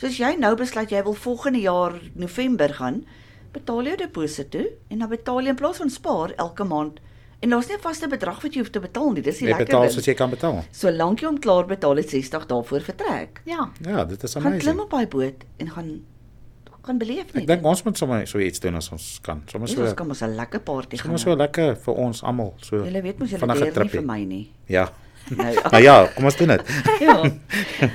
So 0.01 0.07
as 0.09 0.17
jy 0.17 0.31
nou 0.41 0.55
besluit 0.57 0.89
jy 0.89 1.03
wil 1.05 1.13
volgende 1.13 1.59
jaar 1.61 1.93
November 2.17 2.71
gaan, 2.73 3.03
betaal 3.53 3.85
jou 3.91 3.95
deposito 3.99 4.57
toe 4.57 4.67
en 4.89 5.03
dan 5.03 5.09
betaal 5.11 5.43
jy 5.45 5.51
in 5.53 5.59
plaas 5.59 5.77
van 5.77 5.91
spaar 5.93 6.33
elke 6.41 6.65
maand. 6.65 6.97
En 7.41 7.49
daar's 7.53 7.67
nie 7.69 7.75
'n 7.77 7.81
vaste 7.81 8.07
bedrag 8.09 8.41
wat 8.41 8.53
jy 8.53 8.59
hoef 8.61 8.69
te 8.69 8.79
betaal 8.79 9.11
nie. 9.13 9.21
Dis 9.21 9.37
die 9.37 9.45
Jy 9.45 9.51
lekker 9.51 9.65
betaal 9.65 9.81
ding. 9.81 9.91
soos 9.93 10.05
jy 10.05 10.13
kan 10.13 10.29
betaal. 10.29 10.63
Solank 10.71 11.19
jy 11.21 11.27
hom 11.27 11.39
klaar 11.39 11.65
betaal 11.65 11.95
het 11.97 12.09
60 12.09 12.45
dae 12.47 12.63
voor 12.63 12.81
vertrek. 12.81 13.41
Ja. 13.45 13.69
Ja, 13.81 14.05
dit 14.05 14.23
is 14.23 14.33
Gaan 14.33 14.41
klim 14.41 14.53
amazing. 14.53 14.79
op 14.79 14.89
daai 14.89 15.07
boot 15.07 15.43
en 15.57 15.69
gaan 15.69 16.01
gaan 16.83 16.97
beleef 16.97 17.33
nie. 17.33 17.41
Ek 17.43 17.47
dink 17.47 17.63
ons 17.65 17.83
moet 17.83 17.97
sommer 17.97 18.27
so 18.27 18.39
iets 18.39 18.59
doen 18.59 18.75
as 18.75 18.89
ons 18.91 19.19
kan. 19.21 19.41
Sommer 19.45 19.67
so 19.69 19.81
ons 19.83 19.93
kan 19.93 20.07
mos 20.07 20.21
'n 20.21 20.35
lekker 20.35 20.59
party 20.61 20.97
gaan. 20.97 20.97
sommer 20.97 21.19
so 21.19 21.35
lekker 21.35 21.75
vir 21.77 21.93
ons 21.93 22.23
almal 22.23 22.53
so. 22.57 22.83
Julle 22.83 23.01
weet 23.01 23.19
mos 23.19 23.29
vinnige 23.29 23.59
leer 23.59 23.79
nie 23.83 23.89
vir 23.89 24.03
my 24.03 24.23
nie. 24.23 24.51
Ja. 24.65 24.89
Nou, 25.37 25.53
Nou 25.73 25.83
ja, 25.83 25.95
kom 26.15 26.27
ons 26.27 26.37
doen 26.37 26.47
dit. 26.47 26.75
ja. 27.05 27.15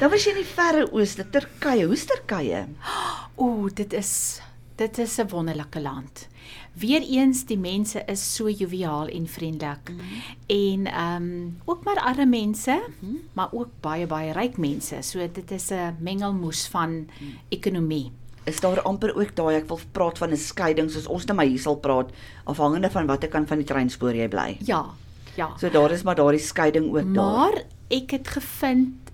Dan 0.01 0.11
was 0.11 0.25
jy 0.25 0.35
in 0.35 0.43
die 0.43 0.51
verre 0.55 0.87
ooste, 0.93 1.27
Turkye. 1.31 1.87
Hoe's 1.87 2.07
Turkye? 2.09 2.67
Ooh, 3.43 3.69
dit 3.75 3.93
is 3.93 4.41
dit 4.77 4.99
is 4.99 5.17
'n 5.19 5.29
wonderlike 5.29 5.81
land. 5.81 6.29
Weereens 6.73 7.45
die 7.45 7.59
mense 7.59 8.03
is 8.07 8.35
so 8.35 8.49
joviaal 8.49 9.09
en 9.09 9.27
vriendelik. 9.27 9.89
Mm 9.91 9.99
-hmm. 9.99 10.23
En 10.47 10.87
ehm 10.87 11.23
um, 11.23 11.61
ook 11.65 11.85
maar 11.85 11.97
arme 11.97 12.27
mense, 12.27 12.73
mm 12.73 12.95
-hmm. 13.01 13.21
maar 13.33 13.49
ook 13.53 13.69
baie 13.81 14.07
baie 14.07 14.33
ryk 14.33 14.57
mense. 14.57 14.97
So 15.01 15.19
dit 15.33 15.51
is 15.51 15.71
'n 15.71 15.97
mengelmoes 15.99 16.67
van 16.67 16.91
mm. 16.91 17.39
ekonomie. 17.49 18.13
Is 18.45 18.61
daar 18.61 18.83
amper 18.83 19.17
ook 19.17 19.37
daai 19.37 19.57
ek 19.57 19.69
wil 19.69 19.81
praat 19.93 20.19
van 20.19 20.31
'n 20.31 20.37
skeiding 20.37 20.91
soos 20.91 21.07
ons 21.07 21.25
net 21.25 21.37
maar 21.37 21.47
hier 21.47 21.59
sal 21.59 21.77
praat 21.77 22.11
afhangende 22.45 22.91
van 22.91 23.07
watter 23.07 23.29
kant 23.29 23.49
van 23.49 23.57
die 23.57 23.67
treinspoor 23.67 24.15
jy 24.15 24.29
bly. 24.29 24.57
Ja. 24.61 24.95
Ja. 25.37 25.51
So 25.61 25.71
daar 25.71 25.93
is 25.93 26.03
maar 26.03 26.17
daardie 26.19 26.41
skeiding 26.41 26.89
ook 26.89 27.15
daar. 27.15 27.25
Maar 27.25 27.63
ek 27.89 28.17
het 28.17 28.29
gevind 28.29 29.13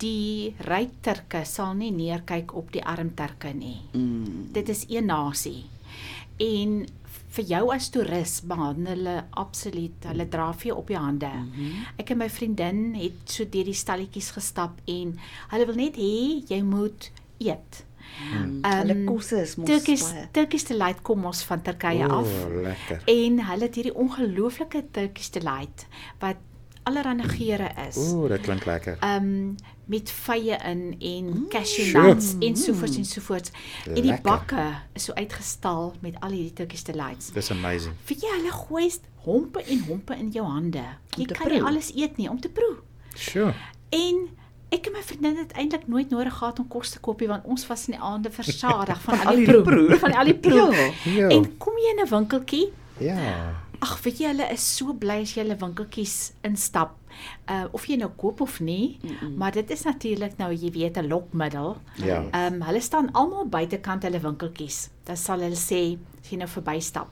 die 0.00 0.54
ryk 0.64 0.94
Turke 1.04 1.44
sal 1.44 1.74
nie 1.76 1.90
neerkyk 1.92 2.54
op 2.56 2.72
die 2.72 2.84
arm 2.84 3.12
Turke 3.14 3.52
nie. 3.52 3.80
Mm. 3.92 4.48
Dit 4.52 4.68
is 4.72 4.86
een 4.88 5.10
nasie. 5.10 5.66
En 6.40 6.86
vir 7.30 7.46
jou 7.46 7.62
as 7.74 7.90
toerist 7.94 8.46
behandel 8.50 8.94
hulle 8.94 9.16
absoluut, 9.38 10.06
hulle 10.10 10.26
dra 10.30 10.48
vir 10.56 10.72
jou 10.72 10.78
op 10.80 10.88
die 10.90 10.98
hande. 10.98 11.30
Mm 11.30 11.52
-hmm. 11.52 11.84
Ek 11.96 12.10
en 12.10 12.18
my 12.18 12.30
vriendin 12.30 12.94
het 12.94 13.20
so 13.24 13.44
deur 13.44 13.64
die 13.64 13.74
stalletjies 13.74 14.30
gestap 14.30 14.80
en 14.86 15.18
hulle 15.50 15.66
wil 15.66 15.76
net 15.76 15.96
hê 15.96 16.42
jy 16.48 16.62
moet 16.62 17.10
eet. 17.38 17.84
Mm. 18.30 18.58
Ehm, 18.64 18.78
Hulle 18.78 19.04
kosse 19.04 19.40
is 19.42 19.56
mos 19.56 19.66
Turkish 19.66 20.02
baie. 20.12 20.28
Turkish 20.32 20.64
delight 20.68 21.02
kom 21.02 21.24
ons 21.24 21.42
van 21.44 21.62
Turkye 21.62 22.06
af. 22.06 22.26
Ooh, 22.28 22.62
lekker. 22.62 23.02
En 23.04 23.40
hulle 23.46 23.62
het 23.68 23.74
hierdie 23.74 23.94
ongelooflike 23.94 24.84
Turkish 24.92 25.28
delight 25.30 25.86
wat 26.18 26.36
allerlei 26.82 27.28
geure 27.28 27.70
is. 27.88 27.96
Ooh, 27.96 28.28
dit 28.28 28.40
klink 28.40 28.64
lekker. 28.64 28.96
Ehm 29.00 29.24
um, 29.24 29.54
met 29.90 30.10
vye 30.10 30.56
in 30.64 30.96
en 31.00 31.24
Mm. 31.24 31.48
cashew 31.48 31.84
Sure. 31.84 32.06
nuts 32.14 32.34
en 32.40 32.56
sovoorts 32.56 32.96
en 32.96 33.04
sovoorts. 33.04 33.50
En 33.86 33.94
die 33.94 34.04
Lekker. 34.04 34.22
bakke 34.22 34.74
is 34.94 35.04
so 35.04 35.12
uitgestal 35.12 35.94
met 36.00 36.14
al 36.20 36.30
hierdie 36.30 36.52
Turkish 36.52 36.82
delights. 36.82 37.32
Dis 37.32 37.50
amazing. 37.50 37.94
Weet 38.06 38.20
jy, 38.20 38.28
hulle 38.36 38.52
gooi 38.52 38.90
hompe 39.24 39.62
en 39.62 39.82
hompe 39.88 40.14
in 40.16 40.30
jou 40.30 40.46
hande. 40.46 40.82
Jy 41.16 41.24
kan 41.24 41.48
nie 41.48 41.58
proe. 41.58 41.68
alles 41.68 41.92
eet 41.94 42.16
nie 42.16 42.28
om 42.30 42.40
te 42.40 42.48
proe. 42.48 42.76
Sure. 43.14 43.54
En 43.88 44.28
ek 44.70 44.86
en 44.86 44.92
my 44.92 45.02
vriendin 45.02 45.36
het 45.36 45.52
eintlik 45.52 45.88
nooit 45.88 46.10
nodig 46.10 46.34
gehad 46.38 46.58
om 46.58 46.68
kos 46.68 46.90
te 46.90 47.00
koop 47.00 47.20
nie 47.20 47.28
want 47.28 47.44
ons 47.44 47.66
was 47.66 47.88
in 47.88 47.96
die 47.96 48.02
aande 48.02 48.30
versadig 48.30 49.00
van, 49.02 49.20
al 49.20 49.32
al 49.32 49.36
die 49.36 49.46
proe, 49.46 49.62
proe. 49.62 49.98
van 49.98 50.12
al 50.12 50.24
die 50.30 50.38
proe. 50.38 50.68
Ja. 50.74 50.90
Ja. 51.04 51.28
En 51.28 51.56
kom 51.58 51.74
jy 51.78 51.96
in 51.96 52.04
'n 52.04 52.10
winkeltjie 52.10 52.68
Ja. 53.00 53.16
Ag, 53.80 53.94
weet 54.04 54.18
jy, 54.20 54.28
hulle 54.28 54.46
is 54.52 54.64
so 54.76 54.92
bly 54.92 55.22
as 55.24 55.32
jy 55.32 55.40
hulle 55.40 55.56
winkeltjies 55.60 56.16
instap. 56.44 56.98
Uh 57.50 57.64
of 57.76 57.86
jy 57.88 57.96
nou 58.00 58.10
koop 58.20 58.42
of 58.44 58.58
nie, 58.60 58.98
mm 59.00 59.10
-mm. 59.10 59.36
maar 59.40 59.52
dit 59.52 59.70
is 59.70 59.82
natuurlik 59.82 60.36
nou 60.36 60.52
jy 60.52 60.70
weet 60.70 60.98
'n 60.98 61.08
lokmiddel. 61.08 61.76
Ja. 61.94 62.24
Ehm 62.30 62.54
um, 62.54 62.62
hulle 62.62 62.80
staan 62.80 63.12
almal 63.12 63.48
buitekant 63.48 64.02
hulle 64.02 64.20
winkeltjies. 64.20 64.90
Dan 65.04 65.16
sal 65.16 65.40
hulle 65.40 65.56
sê 65.56 65.98
as 66.22 66.30
jy 66.30 66.36
nou 66.36 66.48
verbystap. 66.48 67.08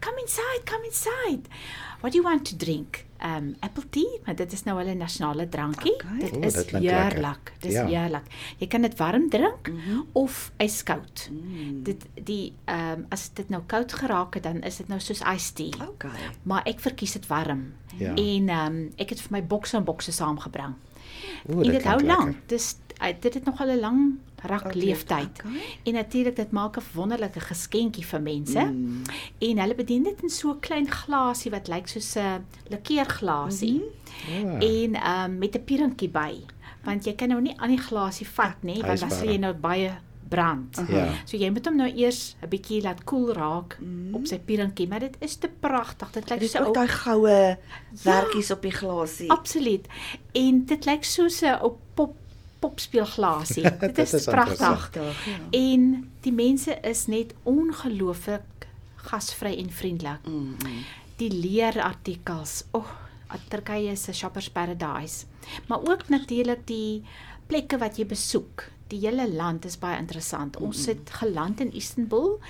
Come 0.00 0.20
inside, 0.20 0.62
come 0.64 0.84
inside. 0.84 1.48
What 2.00 2.12
do 2.12 2.18
you 2.18 2.24
want 2.24 2.44
to 2.48 2.56
drink? 2.56 3.04
Um 3.24 3.54
apple 3.60 3.82
tea, 3.90 4.20
want 4.24 4.38
dit 4.38 4.52
is 4.52 4.62
nou 4.64 4.78
hulle 4.78 4.94
nasionale 4.94 5.48
drankie. 5.48 5.92
Okay. 5.94 6.18
Dit 6.18 6.44
is 6.44 6.54
dit 6.54 6.66
klink 6.66 6.84
lekker. 6.84 7.12
heerlik. 7.12 7.52
Dis 7.60 7.72
Ja. 7.72 7.86
heerlik. 7.86 8.22
Jy 8.58 8.66
kan 8.66 8.82
dit 8.82 8.96
warm 8.98 9.28
drink 9.30 9.68
mm. 9.68 9.80
-hmm. 9.80 10.06
of 10.12 10.52
yskoud. 10.56 11.28
Mm. 11.30 11.82
Dit 11.82 12.06
die 12.24 12.52
um, 12.66 13.06
as 13.08 13.30
dit 13.34 13.48
nou 13.48 13.62
koud 13.66 13.92
geraak 13.92 14.34
het, 14.34 14.42
dan 14.42 14.62
is 14.62 14.76
dit 14.76 14.88
nou 14.88 15.00
soos 15.00 15.20
iced 15.20 15.54
tea. 15.54 15.86
Okay. 15.88 16.10
Maar 16.42 16.62
ek 16.64 16.80
verkies 16.80 17.12
dit 17.12 17.26
warm. 17.26 17.72
Ja. 17.96 18.14
En 18.14 18.48
um, 18.48 18.92
ek 18.96 19.08
het 19.10 19.20
vir 19.20 19.30
my 19.32 19.42
bokse 19.46 19.76
en 19.76 19.84
bokse 19.84 20.12
saamgebring. 20.12 20.74
Ooh, 21.48 21.64
En 21.64 21.72
dit 21.72 21.84
hou 21.84 21.96
klink 21.96 22.10
lank. 22.16 22.24
lekker. 22.26 22.42
Dis 22.46 22.76
uh, 23.02 23.06
dit 23.20 23.34
het 23.34 23.44
nog 23.44 23.60
al 23.60 23.66
'n 23.70 23.80
lang 23.80 24.18
rak 24.42 24.62
Rak 24.62 24.74
leeftyd. 24.74 25.42
okay. 25.44 25.60
En 25.84 25.92
natuurlik 25.92 26.36
dit 26.36 26.50
maak 26.50 26.76
'n 26.76 26.82
wonderlike 26.94 27.40
geskenkie 27.40 28.06
vir 28.06 28.20
mense. 28.22 28.60
Mm. 28.64 29.02
En 29.38 29.58
hulle 29.58 29.74
bedien 29.74 30.02
dit 30.02 30.22
in 30.22 30.30
so 30.30 30.50
'n 30.50 30.60
klein 30.60 30.88
glasie 30.90 31.50
wat 31.50 31.68
lyk 31.68 31.86
soos 31.88 32.14
'n 32.16 32.44
likeerglasie. 32.68 33.72
Mm 33.80 33.98
Ja. 34.28 34.58
En 34.58 34.94
ehm 34.94 35.30
um, 35.30 35.38
met 35.38 35.54
'n 35.56 35.64
pierentjie 35.64 36.08
by. 36.08 36.34
Want 36.84 37.04
jy 37.04 37.14
kan 37.14 37.28
nou 37.28 37.40
nie 37.40 37.54
aan 37.60 37.68
die 37.68 37.78
glasie 37.78 38.26
vat 38.28 38.56
nie, 38.62 38.82
want 38.82 39.00
dan 39.00 39.10
sal 39.10 39.26
jy 39.28 39.36
nou 39.36 39.54
baie 39.54 39.90
brand. 40.28 40.82
Ja. 40.88 41.08
So 41.24 41.36
jy 41.36 41.50
moet 41.50 41.64
hom 41.66 41.76
nou 41.76 41.92
eers 41.94 42.36
'n 42.42 42.48
bietjie 42.48 42.82
laat 42.82 43.04
koel 43.04 43.32
raak 43.32 43.78
Mm. 43.80 44.14
op 44.14 44.26
sy 44.26 44.38
pierentjie, 44.38 44.88
maar 44.88 45.00
dit 45.00 45.16
is 45.18 45.36
te 45.36 45.48
pragtig. 45.60 46.10
Dit 46.10 46.30
lyk 46.30 46.42
so 46.42 46.64
ook 46.64 46.74
daai 46.74 46.88
goue 46.88 47.58
werkies 48.04 48.50
op 48.50 48.62
die 48.62 48.70
glasie. 48.72 49.30
Absoluut. 49.30 49.86
En 50.32 50.64
dit 50.64 50.84
lyk 50.84 51.04
soos 51.04 51.40
'n 51.42 51.58
op 51.62 51.78
pop 51.94 52.16
popspeelglasie. 52.60 53.64
dit 53.86 53.98
is, 53.98 54.14
is 54.14 54.24
pragtig. 54.24 54.90
Ja. 54.94 55.36
En 55.50 56.10
die 56.20 56.32
mense 56.32 56.78
is 56.86 57.06
net 57.06 57.34
ongelooflik 57.42 58.68
gasvry 59.10 59.56
en 59.58 59.70
vriendelik. 59.70 60.26
Mm. 60.26 60.56
mm. 60.56 60.82
Die 61.20 61.32
leerartikels. 61.32 62.64
O, 62.70 62.78
oh, 62.78 63.38
Turkye 63.48 63.90
is 63.90 64.08
'n 64.08 64.12
shoppers 64.12 64.50
paradise. 64.50 65.24
Maar 65.66 65.80
ook 65.80 66.08
natuurlik 66.08 66.66
die 66.66 67.02
plekke 67.46 67.78
wat 67.78 67.96
jy 67.96 68.06
besoek. 68.06 68.64
Die 68.90 69.00
hele 69.06 69.32
land 69.32 69.64
is 69.64 69.78
baie 69.78 69.98
interessant. 69.98 70.56
Ons 70.56 70.86
het 70.86 71.10
geland 71.10 71.60
in 71.60 71.72
Istanbul. 71.72 72.40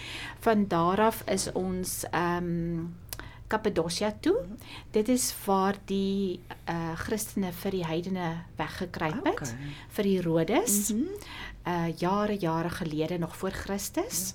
Van 0.40 0.66
daar 0.68 1.00
af 1.00 1.22
is 1.26 1.52
ons 1.52 2.04
ehm 2.10 2.44
um, 2.44 2.94
Kappadosia 3.50 4.12
toe. 4.22 4.36
Dit 4.94 5.08
is 5.08 5.34
waar 5.44 5.76
die 5.90 6.38
uh 6.70 6.94
Christene 7.00 7.50
vir 7.62 7.70
die 7.74 7.84
heidene 7.86 8.28
weggekruip 8.56 9.24
het 9.26 9.40
Okay. 9.40 9.74
vir 9.96 10.04
Herodes. 10.04 10.92
Mhm. 10.92 11.02
uh 11.66 11.88
jare 11.98 12.36
jare 12.38 12.70
gelede 12.70 13.18
nog 13.18 13.36
voor 13.36 13.50
Christus. 13.50 14.32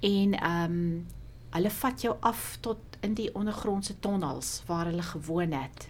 En 0.00 0.34
ehm 0.34 0.64
um, 0.72 1.06
hulle 1.50 1.70
vat 1.70 2.00
jou 2.04 2.16
af 2.20 2.56
tot 2.60 2.78
in 3.00 3.14
die 3.14 3.30
ondergrondse 3.34 3.98
tonnels 4.00 4.62
waar 4.66 4.84
hulle 4.86 5.02
gewoon 5.02 5.52
het. 5.52 5.88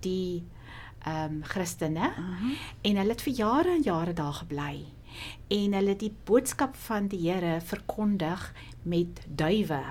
Die 0.00 0.44
ehm 1.04 1.32
um, 1.36 1.42
Christene 1.44 2.00
Aha. 2.00 2.50
en 2.82 2.96
hulle 2.96 3.10
het 3.14 3.22
vir 3.22 3.32
jare 3.32 3.68
en 3.76 3.82
jare 3.82 4.12
daar 4.12 4.32
gebly. 4.32 4.84
En 5.48 5.72
hulle 5.72 5.88
het 5.94 6.00
die 6.00 6.14
boodskap 6.24 6.76
van 6.76 7.06
die 7.08 7.30
Here 7.30 7.60
verkondig 7.60 8.52
met 8.82 9.22
duwe 9.28 9.82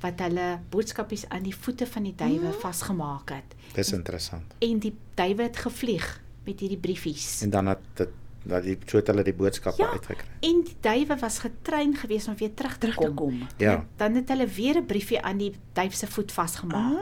wat 0.00 0.20
hulle 0.20 0.58
boodskapies 0.70 1.28
aan 1.28 1.42
die 1.42 1.54
voete 1.56 1.86
van 1.86 2.02
die 2.02 2.14
duwe 2.14 2.48
Mhm. 2.48 2.60
vasgemaak 2.60 3.28
het. 3.30 3.54
Dis 3.74 3.92
interessant. 3.92 4.54
En 4.58 4.78
die 4.78 4.94
duwe 5.14 5.42
het 5.42 5.56
gevlieg 5.56 6.20
met 6.44 6.60
hierdie 6.60 6.78
briefies. 6.78 7.42
En 7.42 7.50
dan 7.50 7.66
het 7.66 7.78
dit 7.94 8.08
dat 8.42 8.62
die 8.62 8.78
so 8.86 8.96
het 8.96 9.06
hulle 9.06 9.22
die 9.22 9.34
boodskappe 9.34 9.82
Ja. 9.82 9.90
uitgekry. 9.90 10.26
En 10.40 10.62
die 10.64 10.76
duwe 10.80 11.16
was 11.20 11.38
getrein 11.38 11.96
geweest 11.96 12.28
om 12.28 12.36
weer 12.36 12.54
terug 12.54 12.72
te 12.72 12.78
Terug 12.78 12.94
te 12.96 13.00
kom. 13.06 13.14
kom. 13.16 13.46
Ja. 13.56 13.86
Dan 13.96 14.14
het 14.14 14.28
hulle 14.28 14.46
weer 14.46 14.76
'n 14.76 14.86
briefie 14.86 15.20
aan 15.22 15.36
die 15.38 15.54
duif 15.72 15.94
se 15.94 16.06
voet 16.06 16.32
vasgemaak. 16.32 16.92
Ah. 16.96 17.00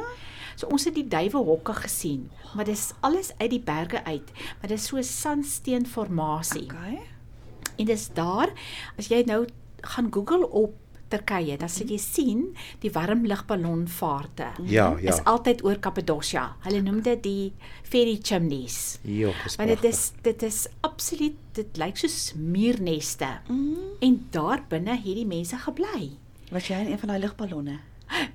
So 0.56 0.66
ons 0.66 0.84
het 0.84 0.94
die 0.94 1.08
duwe 1.08 1.36
hokke 1.36 1.72
gesien, 1.74 2.30
maar 2.54 2.64
dis 2.64 2.92
alles 3.00 3.32
uit 3.38 3.50
die 3.50 3.60
berge 3.60 4.04
uit. 4.04 4.30
Maar 4.60 4.68
dis 4.68 4.86
so 4.86 5.00
sandsteenformasie. 5.02 6.62
Okay. 6.64 6.98
En 7.76 7.84
dis 7.84 8.08
daar 8.12 8.50
as 8.98 9.08
jy 9.08 9.22
nou 9.26 9.44
gaan 9.80 10.08
Google 10.10 10.48
op 10.50 10.74
Turkye, 11.08 11.56
dan 11.56 11.70
sal 11.72 11.88
jy 11.88 11.98
sien 11.98 12.44
die 12.82 12.90
warm 12.92 13.24
lugballonvaarte. 13.26 14.50
Ja, 14.68 14.90
ja. 15.00 15.12
Is 15.12 15.22
altyd 15.24 15.64
oor 15.64 15.78
Kappadosia. 15.82 16.56
Hulle 16.66 16.82
noem 16.84 17.00
dit 17.02 17.22
die 17.22 17.52
ferry 17.82 18.18
chimneys. 18.22 18.98
Jo, 19.02 19.32
Want 19.56 19.68
dit 19.68 19.84
is 19.84 20.12
dit 20.22 20.42
is 20.42 20.66
absoluut 20.80 21.36
dit 21.58 21.80
lyk 21.80 21.96
soos 21.96 22.34
muurneste. 22.36 23.28
Mm. 23.48 23.96
En 24.04 24.20
daar 24.30 24.64
binne 24.68 24.96
het 24.96 25.16
die 25.16 25.26
mense 25.26 25.56
gebly. 25.56 26.12
Was 26.52 26.68
jy 26.68 26.84
in 26.84 26.92
een 26.92 26.98
van 26.98 27.08
daai 27.12 27.20
lugballonne? 27.20 27.78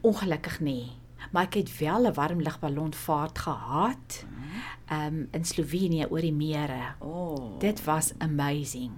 Ongelukkig 0.02 0.60
nie. 0.62 0.92
Maar 1.32 1.48
ek 1.50 1.54
het 1.54 1.78
wel 1.80 2.06
'n 2.10 2.14
warm 2.14 2.42
lugballonvaart 2.42 3.40
gehad. 3.40 4.26
Um 4.92 5.28
in 5.32 5.46
Slovenië 5.46 6.06
oor 6.10 6.22
die 6.22 6.34
mere. 6.34 6.94
O. 7.00 7.08
Oh. 7.08 7.60
Dit 7.60 7.84
was 7.84 8.14
amazing. 8.18 8.92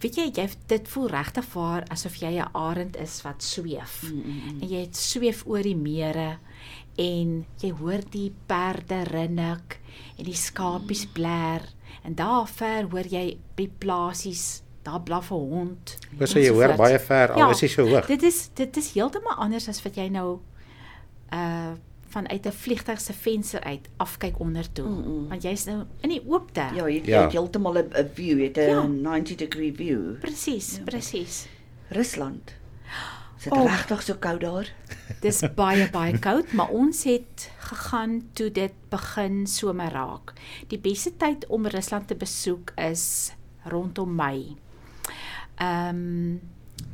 Weet 0.00 0.16
jy, 0.16 0.26
jy 0.34 0.48
dit 0.68 0.88
voel 0.88 1.08
regtig 1.08 1.44
vir 1.44 1.84
asof 1.88 2.18
jy 2.20 2.32
'n 2.36 2.50
arend 2.52 2.96
is 2.96 3.22
wat 3.24 3.42
sweef. 3.42 4.02
Mm, 4.02 4.12
mm, 4.12 4.40
mm. 4.52 4.60
En 4.62 4.68
jy 4.68 4.80
het 4.80 4.96
sweef 4.96 5.42
oor 5.46 5.62
die 5.62 5.76
mere 5.76 6.38
en 6.96 7.46
jy 7.60 7.70
hoor 7.70 8.00
die 8.10 8.32
perde 8.46 9.04
rinnik 9.04 9.80
en 10.18 10.24
die 10.24 10.36
skapies 10.36 11.06
blær 11.06 11.62
en 12.04 12.14
daar 12.14 12.46
ver 12.46 12.88
hoor 12.90 13.06
jy 13.08 13.38
by 13.56 13.68
plasies 13.78 14.62
daar 14.86 15.00
blaf 15.02 15.30
'n 15.30 15.34
hond. 15.34 15.98
Dis 16.18 16.30
so 16.30 16.38
jy 16.38 16.52
hoor 16.52 16.76
baie 16.76 16.98
ver 16.98 17.32
al 17.32 17.38
Ja, 17.38 17.50
is 17.50 17.60
jy 17.60 17.68
so 17.68 17.88
hoog. 17.88 18.06
Dit 18.06 18.22
is 18.22 18.50
dit 18.54 18.76
is 18.76 18.92
heeltemal 18.92 19.34
anders 19.34 19.68
as 19.68 19.82
wat 19.82 19.96
jy 19.96 20.08
nou 20.08 20.40
uh 21.32 21.74
vanuit 22.16 22.46
'n 22.46 22.52
vliegtuig 22.52 23.00
se 23.00 23.12
venster 23.12 23.60
uit 23.60 23.88
afkyk 23.96 24.38
onder 24.40 24.72
toe, 24.72 24.88
mm 24.88 25.02
-mm. 25.04 25.28
want 25.28 25.42
jy's 25.42 25.64
nou 25.64 25.84
in 26.00 26.08
die 26.08 26.22
oopte. 26.28 26.60
Ja, 26.74 26.88
jy 26.88 26.94
het, 26.94 27.06
Ja. 27.06 27.20
ja. 27.20 27.28
heeltemal 27.30 27.78
'n 27.78 28.08
view, 28.14 28.38
jy 28.38 28.44
het 28.44 28.56
'n 28.56 28.60
Ja. 28.60 28.82
ja. 28.82 28.86
90 28.86 29.36
degree 29.36 29.74
view. 29.74 30.18
Presies, 30.20 30.80
presies. 30.84 31.46
Rusland. 31.88 32.54
Is 33.36 33.42
dit 33.44 33.52
Oh. 33.52 33.62
oh. 33.62 33.70
regtig 33.70 34.02
so 34.02 34.14
koud 34.14 34.40
daar? 34.40 34.72
Dis 35.20 35.42
baie 35.62 35.90
baie 35.90 36.18
koud, 36.18 36.52
maar 36.52 36.68
ons 36.68 37.04
het 37.04 37.50
gegaan 37.58 38.28
toe 38.32 38.52
dit 38.52 38.72
begin 38.88 39.46
somer 39.46 39.92
raak. 39.92 40.32
Die 40.66 40.78
beste 40.78 41.16
tyd 41.16 41.46
om 41.46 41.66
Rusland 41.66 42.08
te 42.08 42.14
besoek 42.14 42.72
is 42.76 43.32
rondom 43.64 44.14
Mei. 44.14 44.56
Ehm 45.56 45.88
um, 45.88 46.40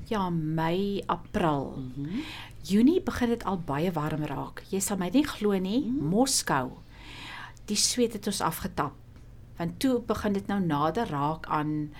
ja, 0.08 0.30
Mei, 0.30 1.02
April. 1.06 1.74
Mm 1.76 1.92
-hmm. 1.94 2.20
Junie 2.62 3.00
begin 3.02 3.32
dit 3.34 3.44
al 3.44 3.58
baie 3.66 3.92
warm 3.92 4.24
raak. 4.28 4.64
Jy 4.70 4.80
sal 4.80 5.00
my 5.00 5.10
nie 5.12 5.24
glo 5.26 5.56
nie, 5.58 5.82
mm. 5.86 6.10
Moskou. 6.12 6.78
Die 7.70 7.78
sweet 7.78 8.16
het 8.18 8.28
ons 8.30 8.42
afgetap. 8.44 8.94
Want 9.58 9.78
toe 9.82 9.98
begin 10.06 10.34
dit 10.34 10.46
nou 10.50 10.60
nader 10.64 11.10
raak 11.10 11.48
aan 11.50 11.92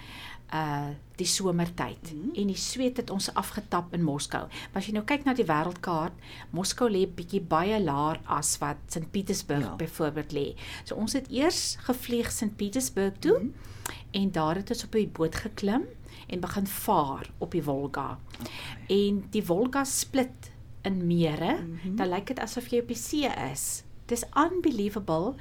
uh 0.52 0.92
die 1.22 1.28
somertyd. 1.28 2.08
Mm. 2.10 2.30
En 2.40 2.48
die 2.50 2.58
sweet 2.58 2.96
het 2.98 3.10
ons 3.14 3.28
afgetap 3.38 3.92
in 3.94 4.02
Moskou. 4.02 4.40
Maar 4.72 4.80
as 4.80 4.88
jy 4.88 4.94
nou 4.96 5.04
kyk 5.06 5.22
na 5.22 5.36
die 5.38 5.46
wêreldkaart, 5.46 6.16
Moskou 6.50 6.88
lê 6.90 7.04
bietjie 7.06 7.38
baie 7.46 7.78
laer 7.78 8.18
as 8.26 8.56
wat 8.58 8.80
St 8.90 9.06
Petersburg 9.14 9.68
ja. 9.68 9.76
Byvoorbeeld 9.78 10.34
lê. 10.34 10.46
So 10.82 10.98
ons 10.98 11.14
het 11.14 11.30
eers 11.30 11.76
gevlieg 11.86 12.32
St 12.32 12.56
Petersburg 12.58 13.20
toe 13.22 13.38
mm 13.38 13.70
en 14.12 14.30
daar 14.30 14.54
het 14.54 14.70
ons 14.70 14.84
op 14.84 14.96
die 14.96 15.08
boot 15.08 15.34
geklim 15.34 15.84
en 16.26 16.40
begin 16.40 16.66
vaar 16.66 17.30
op 17.38 17.50
die 17.50 17.62
Volga. 17.62 18.18
Okay. 18.40 18.50
En 18.96 19.22
die 19.30 19.44
Volga 19.44 19.84
split 19.84 20.51
in 20.82 21.06
mere, 21.06 21.52
mm 21.52 21.78
-hmm. 21.82 21.96
dan 21.96 22.08
lyk 22.08 22.26
dit 22.26 22.40
asof 22.40 22.68
jy 22.68 22.78
op 22.78 22.88
die 22.88 22.96
see 22.96 23.30
is. 23.52 23.84
Dis 24.06 24.24
unbelievable 24.36 25.34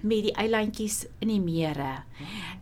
met 0.00 0.22
die 0.22 0.32
eilandjies 0.32 1.06
in 1.18 1.28
die 1.28 1.40
mere. 1.40 2.02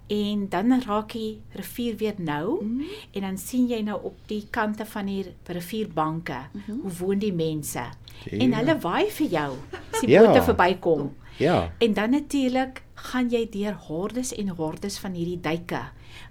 En 0.06 0.48
dan 0.48 0.82
raak 0.82 1.12
die 1.12 1.40
rivier 1.52 1.96
weer 1.96 2.14
nou 2.16 2.64
mm 2.64 2.78
-hmm. 2.78 2.86
en 3.12 3.20
dan 3.20 3.38
sien 3.38 3.66
jy 3.66 3.80
nou 3.80 4.02
op 4.02 4.14
die 4.26 4.46
kante 4.50 4.86
van 4.86 5.06
die 5.06 5.34
rivierbanke 5.44 6.38
mm 6.52 6.62
-hmm. 6.66 6.80
hoe 6.80 6.92
woon 6.92 7.18
die 7.18 7.32
mense. 7.32 7.84
Ja. 8.30 8.38
En 8.38 8.54
hulle 8.54 8.78
waai 8.78 9.10
vir 9.10 9.26
jou 9.26 9.56
as 9.92 10.00
die 10.00 10.10
Ja. 10.10 10.26
bote 10.26 10.42
verbykom. 10.42 11.14
Ja. 11.38 11.72
En 11.78 11.92
dan 11.92 12.10
natuurlik 12.10 12.82
gaan 12.94 13.28
jy 13.28 13.48
deur 13.50 13.74
hordes 13.74 14.34
en 14.34 14.48
hordes 14.48 14.98
van 14.98 15.12
hierdie 15.12 15.40
duike 15.40 15.82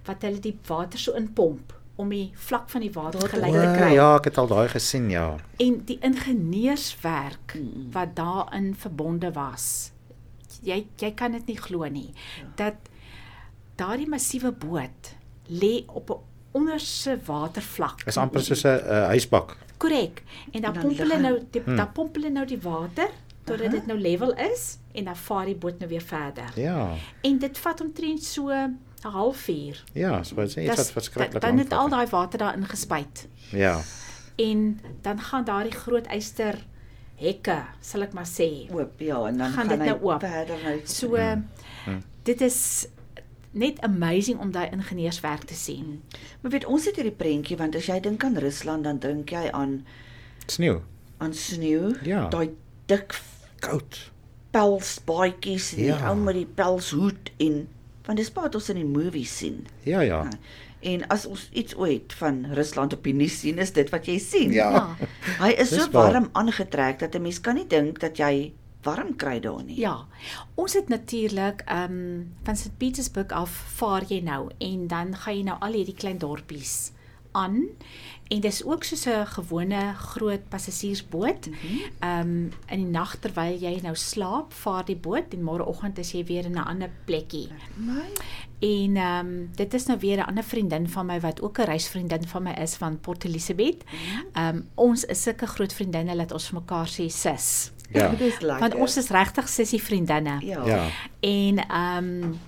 wat 0.04 0.22
hulle 0.22 0.40
die 0.40 0.58
water 0.66 0.98
so 0.98 1.12
inpomp 1.12 1.75
om 1.96 2.08
die 2.12 2.30
vlak 2.34 2.68
van 2.70 2.84
die 2.84 2.92
water 2.92 3.28
gelyk 3.28 3.52
te 3.52 3.72
kry. 3.78 3.90
ja, 3.96 4.08
ek 4.18 4.30
het 4.30 4.38
al 4.38 4.50
daai 4.50 4.68
gesien, 4.68 5.10
ja. 5.10 5.36
En 5.62 5.78
die 5.88 5.98
ingenieurswerk 6.04 7.56
wat 7.92 8.16
daarin 8.18 8.74
verbonde 8.76 9.32
was. 9.32 9.92
Jy 10.62 10.86
jy 11.00 11.12
kan 11.16 11.32
dit 11.36 11.46
nie 11.52 11.58
glo 11.60 11.88
nie 11.92 12.12
dat 12.56 12.88
daardie 13.76 14.08
massiewe 14.08 14.52
boot 14.52 15.12
lê 15.48 15.84
op 15.86 16.10
'n 16.10 16.20
onderse 16.56 17.18
watervlak. 17.24 18.02
Is 18.06 18.16
amper 18.16 18.40
soos 18.40 18.64
'n 18.64 18.68
uh, 18.68 19.06
huisbak. 19.12 19.56
Korrek. 19.76 20.22
En 20.52 20.60
dan 20.60 20.72
dan 20.72 20.82
pomp 20.82 20.98
hulle 20.98 21.18
nou 21.18 21.40
die, 21.50 21.62
hmm. 21.64 21.76
dan 21.76 21.92
pomp 21.92 22.14
hulle 22.14 22.30
nou 22.30 22.46
die 22.46 22.60
water 22.60 23.08
totdat 23.44 23.66
Aha. 23.66 23.74
dit 23.76 23.86
nou 23.86 23.98
level 23.98 24.34
is 24.34 24.78
en 24.92 25.04
dan 25.04 25.16
vaar 25.16 25.44
die 25.44 25.54
boot 25.54 25.78
nou 25.78 25.88
weer 25.88 26.02
verder. 26.02 26.50
Ja. 26.54 26.94
En 27.22 27.38
dit 27.38 27.58
vat 27.58 27.80
omtrent 27.80 28.24
so 28.24 28.50
'n 29.06 29.10
halfuur. 29.12 29.84
Ja, 29.92 30.22
so 30.22 30.34
wat 30.34 30.50
sê 30.50 30.58
iets 30.62 30.76
wat 30.76 30.90
verskriklik 30.92 31.40
dan 31.42 31.58
het 31.58 31.72
al 31.72 31.88
daai 31.88 32.06
water 32.06 32.38
daarin 32.38 32.66
gespuit. 32.66 33.28
Ja. 33.50 33.80
En 34.36 34.80
dan 35.02 35.20
gaan 35.20 35.44
daardie 35.44 35.72
groot 35.72 36.06
yster 36.12 36.54
hekke, 37.16 37.62
sal 37.80 38.02
ek 38.02 38.12
maar 38.12 38.26
sê. 38.28 38.70
Oop, 38.72 38.92
ja, 39.00 39.26
en 39.26 39.36
dan 39.38 39.50
Gaan 39.50 39.68
gaan, 39.68 39.78
dit 39.78 39.86
nou 39.88 40.02
oop? 40.02 40.20
verder 40.20 40.56
nou. 40.64 40.80
So 40.84 41.16
dit 42.22 42.40
is 42.40 42.86
net 43.50 43.80
amazing 43.80 44.38
om 44.40 44.50
daai 44.50 44.68
ingenieurswerk 44.70 45.44
te 45.44 45.54
sien. 45.54 46.02
Maar 46.40 46.50
weet 46.50 46.64
ons 46.64 46.84
het 46.84 46.94
hierdie 46.96 47.14
prentjie 47.16 47.56
want 47.56 47.74
as 47.76 47.86
jy 47.86 48.00
dink 48.00 48.24
aan 48.24 48.36
Rusland 48.38 48.84
dan 48.84 48.98
dink 48.98 49.30
jy 49.30 49.48
aan 49.50 49.86
Sneeu. 50.46 50.80
aan 51.18 51.34
sneeu, 51.34 51.94
Ja. 52.02 52.28
daai 52.28 52.50
dik 52.86 53.20
Koud. 53.60 54.10
pelsbaadjies 54.50 55.70
en 55.72 55.76
die 55.76 55.86
Ja. 55.86 56.08
ou 56.08 56.16
met 56.16 56.34
die 56.34 56.46
pelshoed 56.46 57.30
en 57.38 57.68
want 58.06 58.18
dis 58.18 58.32
wat 58.32 58.54
ons 58.54 58.70
in 58.72 58.80
die 58.80 58.88
movies 58.88 59.36
sien. 59.36 59.66
Ja, 59.82 60.00
ja. 60.00 60.22
Ja. 60.24 60.30
En 60.86 61.06
as 61.10 61.26
ons 61.26 61.48
iets 61.52 61.74
ooit 61.74 62.12
van 62.20 62.44
Rusland 62.54 62.92
op 62.92 63.04
die 63.04 63.14
nuus 63.14 63.40
sien, 63.40 63.58
is 63.58 63.72
dit 63.72 63.90
wat 63.90 64.06
jy 64.06 64.18
sien. 64.22 64.52
Ja. 64.52 64.70
Ja. 64.70 65.08
Hy 65.40 65.50
is 65.58 65.74
so 65.74 65.90
warm 65.90 66.28
aangetrek 66.32 66.98
dat 67.02 67.14
'n 67.14 67.22
mens 67.22 67.40
kan 67.40 67.54
nie 67.54 67.66
dink 67.66 68.00
dat 68.00 68.16
jy 68.18 68.52
warm 68.86 69.16
kry 69.16 69.40
daar 69.40 69.64
nie. 69.64 69.80
Ja. 69.80 70.06
Ons 70.54 70.74
het 70.78 70.88
natuurlik 70.88 71.62
ehm 71.66 71.92
um, 71.92 72.34
van 72.42 72.56
St 72.56 72.76
Petersburg 72.78 73.32
af 73.34 73.50
vaar 73.50 74.04
jy 74.08 74.20
nou 74.20 74.50
en 74.58 74.86
dan 74.86 75.16
gaan 75.16 75.36
jy 75.36 75.42
nou 75.42 75.58
al 75.60 75.72
hierdie 75.72 75.98
klein 75.98 76.18
dorpies 76.18 76.92
aan 77.32 77.66
en 78.28 78.40
dis 78.40 78.64
ook 78.64 78.84
soos 78.84 79.06
'n 79.06 79.26
gewone 79.26 79.94
groot 79.94 80.48
passasiersboot. 80.48 81.48
Ehm 82.00 82.20
um, 82.20 82.52
in 82.68 82.78
die 82.84 82.90
nag 82.90 83.16
terwyl 83.16 83.58
jy 83.58 83.80
nou 83.82 83.94
slaap, 83.94 84.52
vaar 84.52 84.84
die 84.84 84.96
boot 84.96 85.34
en 85.34 85.42
môreoggend 85.42 85.98
is 85.98 86.12
jy 86.12 86.24
weer 86.24 86.44
in 86.44 86.58
'n 86.58 86.66
ander 86.66 86.90
plekkie. 87.04 87.48
My, 87.76 88.02
En 88.58 88.96
ehm 88.96 89.26
um, 89.26 89.50
dit 89.54 89.74
is 89.74 89.86
nou 89.86 89.98
weer 89.98 90.16
'n 90.16 90.26
ander 90.26 90.44
vriendin 90.44 90.88
van 90.88 91.06
my 91.06 91.20
wat 91.20 91.40
ook 91.42 91.58
'n 91.58 91.62
reisvriendin 91.62 92.28
van 92.28 92.42
my 92.42 92.52
is 92.52 92.74
van 92.74 93.00
Port 93.00 93.24
Elizabeth. 93.24 93.84
Ehm 94.32 94.56
um, 94.56 94.68
ons 94.74 95.04
is 95.04 95.22
sulke 95.22 95.46
groot 95.46 95.72
vriendinne 95.72 96.16
dat 96.16 96.32
ons 96.32 96.48
vir 96.48 96.60
mekaar 96.60 96.88
sê 96.88 97.08
sis. 97.08 97.72
Ja. 97.90 98.08
dis 98.18 98.40
lekker. 98.40 98.58
Want 98.58 98.74
ons 98.74 98.96
is 98.96 99.08
regtig 99.08 99.48
sissie 99.48 99.82
vriendinne. 99.82 100.38
ja. 100.40 100.66
Ja. 100.66 100.88
En 101.20 101.58
ehm 101.68 102.22
um, 102.22 102.40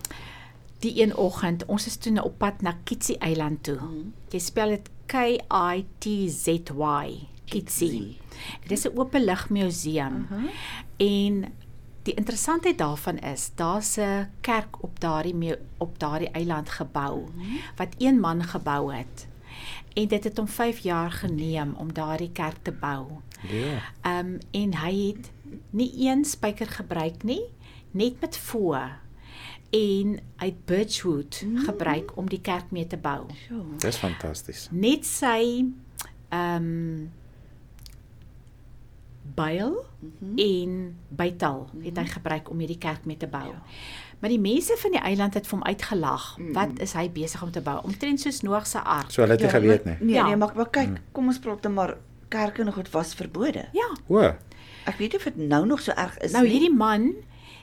die 0.79 1.03
een 1.03 1.17
oggend, 1.17 1.65
ons 1.67 1.87
is 1.87 1.97
toe 1.97 2.13
nou 2.13 2.27
op 2.27 2.39
pad 2.39 2.63
na 2.63 2.77
Kitsi 2.85 3.15
Eiland 3.15 3.63
toe. 3.63 3.79
Mm. 3.81 4.13
Jy 4.29 4.39
spel 4.39 4.69
dit 4.69 4.91
K 5.09 5.41
I 5.73 5.87
T 5.99 6.29
Z 6.29 6.47
Y, 6.69 7.29
Kitsi. 7.45 8.19
Dit 8.63 8.71
is 8.71 8.85
'n 8.85 8.99
openlug 8.99 9.49
museum. 9.51 10.17
Uh 10.17 10.31
-huh. 10.31 10.51
En 10.97 11.53
die 12.03 12.15
interessantheid 12.15 12.79
daarvan 12.79 13.19
is, 13.19 13.51
daar's 13.55 13.97
'n 13.97 14.29
kerk 14.41 14.83
op 14.83 15.01
daardie 15.01 15.57
op 15.77 15.99
daardie 15.99 16.31
eiland 16.31 16.71
gebou 16.71 17.25
wat 17.77 17.95
een 17.99 18.21
man 18.21 18.43
gebou 18.43 18.95
het. 18.95 19.29
En 19.93 20.09
dit 20.09 20.25
het 20.25 20.37
hom 20.37 20.49
5 20.49 20.79
jaar 20.79 21.11
geneem 21.11 21.75
om 21.75 21.93
daardie 21.93 22.33
kerk 22.33 22.57
te 22.63 22.73
bou. 22.73 23.07
Ja. 23.49 23.83
Ehm 24.01 24.27
um, 24.27 24.39
en 24.51 24.77
hy 24.77 25.07
het 25.07 25.31
nie 25.71 26.09
een 26.09 26.25
spyker 26.25 26.67
gebruik 26.67 27.23
nie, 27.23 27.43
net 27.91 28.21
met 28.21 28.39
voë 28.39 29.08
en 29.71 30.19
het 30.37 30.65
birchwood 30.65 31.43
mm. 31.47 31.59
gebruik 31.59 32.17
om 32.17 32.29
die 32.29 32.41
kerk 32.41 32.71
mee 32.71 32.87
te 32.87 32.97
bou. 32.97 33.27
Sjoe. 33.47 33.65
Dis 33.79 33.97
fantasties. 33.97 34.69
Net 34.71 35.07
sy 35.07 35.65
ehm 36.29 36.63
um, 36.65 37.11
byl 39.35 39.85
mm 40.01 40.13
-hmm. 40.19 40.37
en 40.37 40.97
bytel 41.09 41.69
het 41.83 41.97
hy 41.97 42.05
gebruik 42.05 42.51
om 42.51 42.59
hierdie 42.59 42.79
kerk 42.79 43.05
mee 43.05 43.17
te 43.17 43.27
bou. 43.27 43.45
Ja. 43.45 43.63
Maar 44.19 44.31
die 44.31 44.41
mense 44.41 44.77
van 44.79 44.91
die 44.91 45.01
eiland 45.01 45.35
het 45.35 45.47
vir 45.47 45.59
hom 45.59 45.67
uitgelag. 45.67 46.39
Mm. 46.39 46.53
Wat 46.53 46.79
is 46.79 46.93
hy 46.93 47.11
besig 47.11 47.43
om 47.43 47.51
te 47.51 47.61
bou? 47.61 47.85
Omtrent 47.85 48.21
soos 48.21 48.41
Noag 48.41 48.67
se 48.67 48.79
ark. 48.79 49.11
So 49.11 49.21
hulle 49.21 49.33
het 49.33 49.43
nie 49.43 49.51
geweet 49.51 49.85
nie. 49.85 49.97
Nee, 50.01 50.15
Ja. 50.15 50.27
nee, 50.27 50.37
maar, 50.37 50.53
maar 50.57 50.71
kyk, 50.71 51.01
kom 51.13 51.27
ons 51.27 51.39
praat 51.39 51.63
dan 51.63 51.75
maar 51.75 51.97
kerke 52.29 52.63
en 52.63 52.73
goed 52.73 52.91
was 52.91 53.15
verbode. 53.15 53.69
Ja. 53.73 53.89
O, 54.07 54.35
Ek 54.89 54.97
weet 54.97 55.13
nie 55.13 55.19
of 55.21 55.25
dit 55.25 55.37
nou 55.37 55.67
nog 55.67 55.81
so 55.81 55.93
erg 55.93 56.19
is 56.19 56.33
Nou 56.33 56.45
nie. 56.45 56.53
hierdie 56.53 56.75
man 56.75 57.15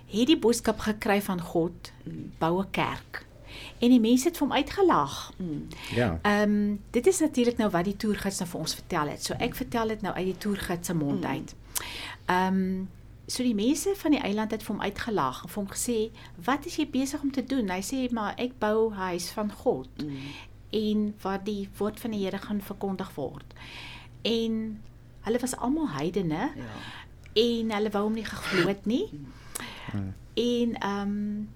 het 0.08 0.28
die 0.28 0.38
boodskap 0.40 0.80
gekry 0.80 1.22
van 1.22 1.42
God, 1.42 1.92
bou 2.40 2.62
'n 2.62 2.70
kerk. 2.72 3.26
En 3.80 3.90
die 3.90 4.00
mense 4.00 4.28
het 4.28 4.38
vir 4.38 4.48
hom 4.48 4.56
uitgelag. 4.58 5.34
ja. 5.96 6.20
Ehm 6.22 6.42
um, 6.52 6.80
dit 6.92 7.08
is 7.08 7.20
natuurlik 7.20 7.58
nou 7.58 7.70
wat 7.70 7.84
die 7.86 7.96
toergids 7.98 8.40
nou 8.40 8.50
vir 8.50 8.60
ons 8.60 8.74
vertel 8.76 9.08
het. 9.08 9.24
So 9.24 9.34
ek 9.34 9.56
vertel 9.56 9.88
dit 9.88 10.02
nou 10.02 10.14
uit 10.16 10.26
die 10.26 10.38
toergids 10.38 10.88
se 10.88 10.94
mond 10.96 11.26
uit. 11.26 11.56
Ehm 12.26 12.54
um, 12.56 12.90
so 13.28 13.44
die 13.44 13.56
mense 13.56 13.94
van 13.96 14.12
die 14.12 14.20
eiland 14.20 14.52
het 14.52 14.64
vir 14.64 14.76
hom 14.76 14.84
uitgelag 14.84 15.44
en 15.44 15.50
vir 15.50 15.64
hom 15.64 15.72
gesê, 15.72 16.10
"Wat 16.46 16.66
is 16.66 16.76
jy 16.76 16.90
besig 16.90 17.22
om 17.22 17.32
te 17.32 17.44
doen?" 17.44 17.70
Hy 17.70 17.82
sê, 17.82 18.12
"Maar 18.12 18.34
ek 18.38 18.52
bou 18.60 18.94
huis 18.94 19.30
van 19.32 19.52
God." 19.52 19.88
Mm. 20.04 20.18
En 20.70 21.16
waar 21.22 21.44
die 21.44 21.70
woord 21.78 22.00
van 22.00 22.12
die 22.12 22.24
Here 22.26 22.38
gaan 22.38 22.62
verkondig 22.62 23.16
word. 23.16 23.54
En 24.22 24.82
hulle 25.22 25.40
was 25.40 25.56
almal 25.56 25.90
heidene 25.90 26.52
Ja. 26.56 26.74
en 27.34 27.72
hulle 27.72 27.90
wou 27.90 28.04
hom 28.04 28.14
nie 28.14 28.26
geglo 28.26 28.68
het 28.68 28.86
nie. 28.86 29.10
En 30.36 30.76
ehm 30.80 31.02
um, 31.02 31.50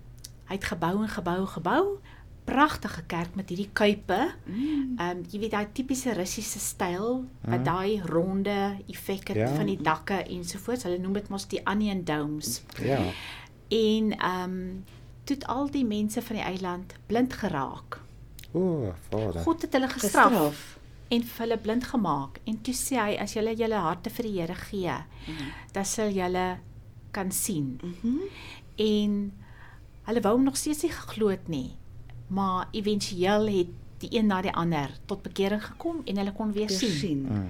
hy 0.49 0.55
het 0.55 0.63
gebou 0.65 1.01
en 1.03 1.09
gebou 1.09 1.37
en 1.39 1.47
gebou. 1.47 1.83
Pragtige 2.49 3.03
kerk 3.05 3.35
met 3.35 3.49
hierdie 3.49 3.69
kuipe. 3.73 4.19
Ehm 4.47 4.99
um, 5.09 5.23
jy 5.29 5.39
weet 5.39 5.51
daai 5.51 5.67
tipiese 5.71 6.13
Russiese 6.17 6.59
styl 6.59 7.25
met 7.45 7.65
daai 7.65 8.01
ronde 8.05 8.77
effek 8.87 9.27
het 9.27 9.37
Ja. 9.37 9.47
van 9.55 9.65
die 9.65 9.81
dakke 9.81 10.23
ensovoorts. 10.23 10.83
Hulle 10.83 10.97
noem 10.97 11.13
dit 11.13 11.29
mos 11.29 11.47
die 11.47 11.61
onion 11.65 12.03
domes. 12.03 12.61
Ja. 12.81 12.99
En 13.67 14.11
ehm 14.17 14.43
um, 14.43 14.83
toe 15.23 15.35
het 15.37 15.45
al 15.47 15.69
die 15.71 15.85
mense 15.85 16.21
van 16.21 16.35
die 16.35 16.45
eiland 16.45 16.93
blind 17.05 17.33
geraak. 17.33 17.99
O, 18.51 18.93
Vader. 19.09 19.41
God 19.41 19.61
het 19.61 19.73
hulle 19.73 19.87
gestraf, 19.89 20.31
Gestraf. 20.31 20.77
en 21.09 21.23
vir 21.23 21.39
hulle 21.45 21.57
blind 21.57 21.83
gemaak. 21.83 22.39
En 22.45 22.61
toe 22.61 22.73
sê 22.73 22.95
hy 22.97 23.17
as 23.21 23.33
julle 23.33 23.53
julle 23.55 23.75
harte 23.77 24.09
vir 24.09 24.23
die 24.25 24.39
Here 24.41 24.55
gee, 24.55 24.95
dan 25.71 25.85
sal 25.85 26.09
julle 26.09 26.57
kan 27.11 27.31
sien. 27.31 27.79
Mhm. 27.83 28.17
En 28.75 29.33
hulle 30.03 30.21
wou 30.21 30.33
hom 30.35 30.43
nog 30.43 30.57
steeds 30.57 30.81
nie 30.81 30.91
geglo 30.91 31.27
het 31.27 31.47
nie. 31.47 31.75
Maar 32.27 32.67
éventueel 32.71 33.47
het 33.47 33.67
die 33.97 34.09
een 34.17 34.25
na 34.25 34.41
die 34.41 34.53
ander 34.53 34.89
tot 35.05 35.21
bekering 35.21 35.65
gekom 35.65 36.01
en 36.05 36.17
hulle 36.17 36.31
kon 36.31 36.51
weer 36.51 36.67
Weer 36.67 36.77
sien. 36.77 36.89
sien. 36.91 37.19
Mm. 37.29 37.49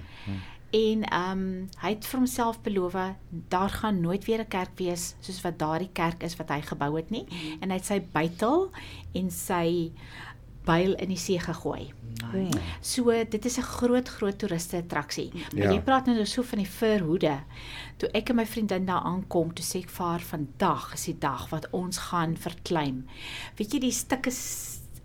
En 0.72 1.04
ehm 1.04 1.32
um, 1.40 1.70
hy 1.82 1.90
het 1.90 2.06
vir 2.06 2.20
homself 2.20 2.62
beloof 2.62 2.94
daar 3.48 3.70
gaan 3.70 4.02
nooit 4.02 4.26
weer 4.26 4.40
'n 4.40 4.48
kerk 4.48 4.70
wees 4.76 5.16
soos 5.20 5.42
wat 5.42 5.60
daardie 5.60 5.90
kerk 5.94 6.24
is 6.24 6.36
wat 6.36 6.50
hy 6.50 6.62
gebou 6.62 6.96
het 6.96 7.10
nie. 7.10 7.26
Mm. 7.30 7.58
En 7.62 7.70
hy 7.70 7.76
het 7.76 7.86
sy 7.86 8.02
bytel 8.14 8.70
en 9.14 9.32
sy 9.32 9.92
byl 10.66 10.94
in 10.96 11.08
die 11.08 11.18
see 11.18 11.40
gegooi. 11.40 11.94
Nee. 12.34 12.50
So 12.82 13.12
dit 13.30 13.46
is 13.46 13.58
'n 13.58 13.62
groot 13.62 14.08
groot 14.10 14.38
toeriste 14.40 14.78
attraksie. 14.78 15.32
Maar 15.34 15.64
Ja. 15.64 15.72
jy 15.72 15.82
praat 15.82 16.06
nou 16.06 16.26
so 16.26 16.42
van 16.44 16.58
die 16.58 16.68
verhoede. 16.70 17.40
Toe 18.00 18.10
ek 18.16 18.30
en 18.32 18.36
my 18.40 18.46
vriendin 18.48 18.86
daar 18.88 19.04
aankom, 19.04 19.50
toe 19.54 19.66
sê 19.66 19.82
ek 19.84 19.90
vir 19.92 20.06
haar 20.06 20.24
vandag 20.24 20.94
is 20.96 21.04
die 21.10 21.18
dag 21.20 21.50
wat 21.52 21.68
ons 21.76 21.98
gaan 22.10 22.38
verklim. 22.40 23.02
Weet 23.60 23.74
jy 23.76 23.80
die 23.80 23.92
stukke 23.96 24.32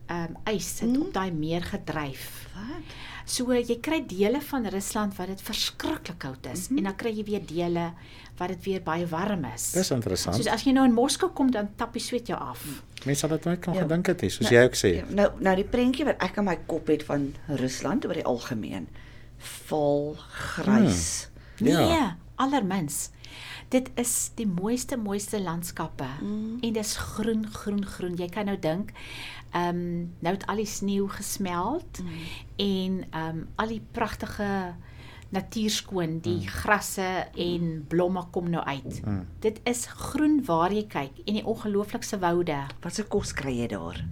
ehm 0.07 0.35
um, 0.37 0.37
ys 0.53 0.81
het 0.81 0.91
Mm. 0.91 1.01
op 1.03 1.13
daai 1.15 1.31
meer 1.33 1.63
gedryf. 1.65 2.47
Wat? 2.55 2.93
So 3.25 3.53
jy 3.57 3.79
kry 3.81 4.03
dele 4.07 4.41
van 4.41 4.67
Rusland 4.69 5.17
wat 5.17 5.27
dit 5.33 5.41
verskriklik 5.43 6.19
koud 6.19 6.47
is 6.53 6.69
Mhm. 6.69 6.77
en 6.79 6.85
dan 6.85 6.97
kry 6.97 7.11
jy 7.17 7.25
weer 7.25 7.41
dele 7.47 7.93
wat 8.39 8.49
dit 8.49 8.65
weer 8.65 8.83
baie 8.83 9.07
warm 9.07 9.45
is. 9.55 9.73
Dis 9.73 9.91
interessant. 9.91 10.37
Soos 10.37 10.47
as 10.47 10.63
jy 10.65 10.73
nou 10.73 10.85
in 10.85 10.93
Moskou 10.93 11.31
kom 11.33 11.51
dan 11.51 11.71
tap 11.77 11.93
die 11.93 12.03
sweet 12.03 12.27
jou 12.29 12.39
af. 12.39 12.63
Mense 13.07 13.21
sal 13.21 13.29
dit 13.31 13.45
nooit 13.45 13.61
kan 13.61 13.75
Ja. 13.75 13.81
gedink 13.81 14.07
het 14.07 14.21
soos 14.21 14.41
Nou, 14.41 14.53
jy 14.55 14.65
ook 14.65 14.75
sê. 14.75 14.95
Ja, 14.97 15.05
nou 15.09 15.31
nou 15.41 15.57
die 15.57 15.65
prentjie 15.65 16.05
wat 16.05 16.23
ek 16.23 16.37
in 16.37 16.45
my 16.45 16.57
kop 16.67 16.87
het 16.87 17.03
van 17.03 17.35
Rusland 17.49 18.05
oor 18.07 18.15
die 18.15 18.25
algemeen. 18.25 18.89
Val 19.39 20.17
grys. 20.29 21.29
Ja. 21.57 21.79
Nee, 21.89 22.13
allermins. 22.37 23.11
Dit 23.69 23.91
is 23.99 24.31
die 24.35 24.47
mooiste 24.47 24.97
mooiste 24.97 25.41
landskappe 25.43 26.07
Mm. 26.23 26.59
en 26.63 26.73
dis 26.73 26.97
groen 26.97 27.47
groen 27.51 27.85
groen. 27.87 28.17
Jy 28.17 28.29
kan 28.29 28.47
nou 28.47 28.59
dink 28.59 28.93
ehm 29.53 29.69
um, 29.77 30.13
nou 30.21 30.35
het 30.35 30.47
al 30.47 30.57
die 30.57 30.67
sneeu 30.67 31.09
gesmeld 31.09 32.01
Mm. 32.03 32.09
en 32.57 33.05
ehm 33.11 33.29
um, 33.39 33.49
al 33.57 33.69
die 33.69 33.83
pragtige 33.93 34.75
natuurskoon, 35.35 36.19
die 36.21 36.41
Mm. 36.41 36.47
grasse 36.47 37.27
en 37.37 37.85
blomme 37.89 38.23
kom 38.31 38.51
nou 38.51 38.65
uit. 38.65 39.01
Mm. 39.05 39.27
Dit 39.41 39.61
is 39.65 39.87
groen 39.87 40.45
waar 40.45 40.73
jy 40.73 40.85
kyk 40.87 41.19
en 41.27 41.35
die 41.35 41.45
ongelooflikste 41.47 42.19
woude. 42.19 42.57
Wat 42.81 42.95
se 42.95 43.03
kos 43.03 43.33
kry 43.33 43.57
jy 43.61 43.67
daar? 43.67 44.05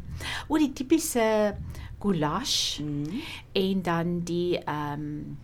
O 0.49 0.59
die 0.59 0.73
tipiese 0.73 1.55
goulash 2.01 2.79
Mm. 2.81 3.21
en 3.53 3.83
dan 3.83 4.21
die 4.21 4.59
ehm 4.59 4.93
um, 5.01 5.39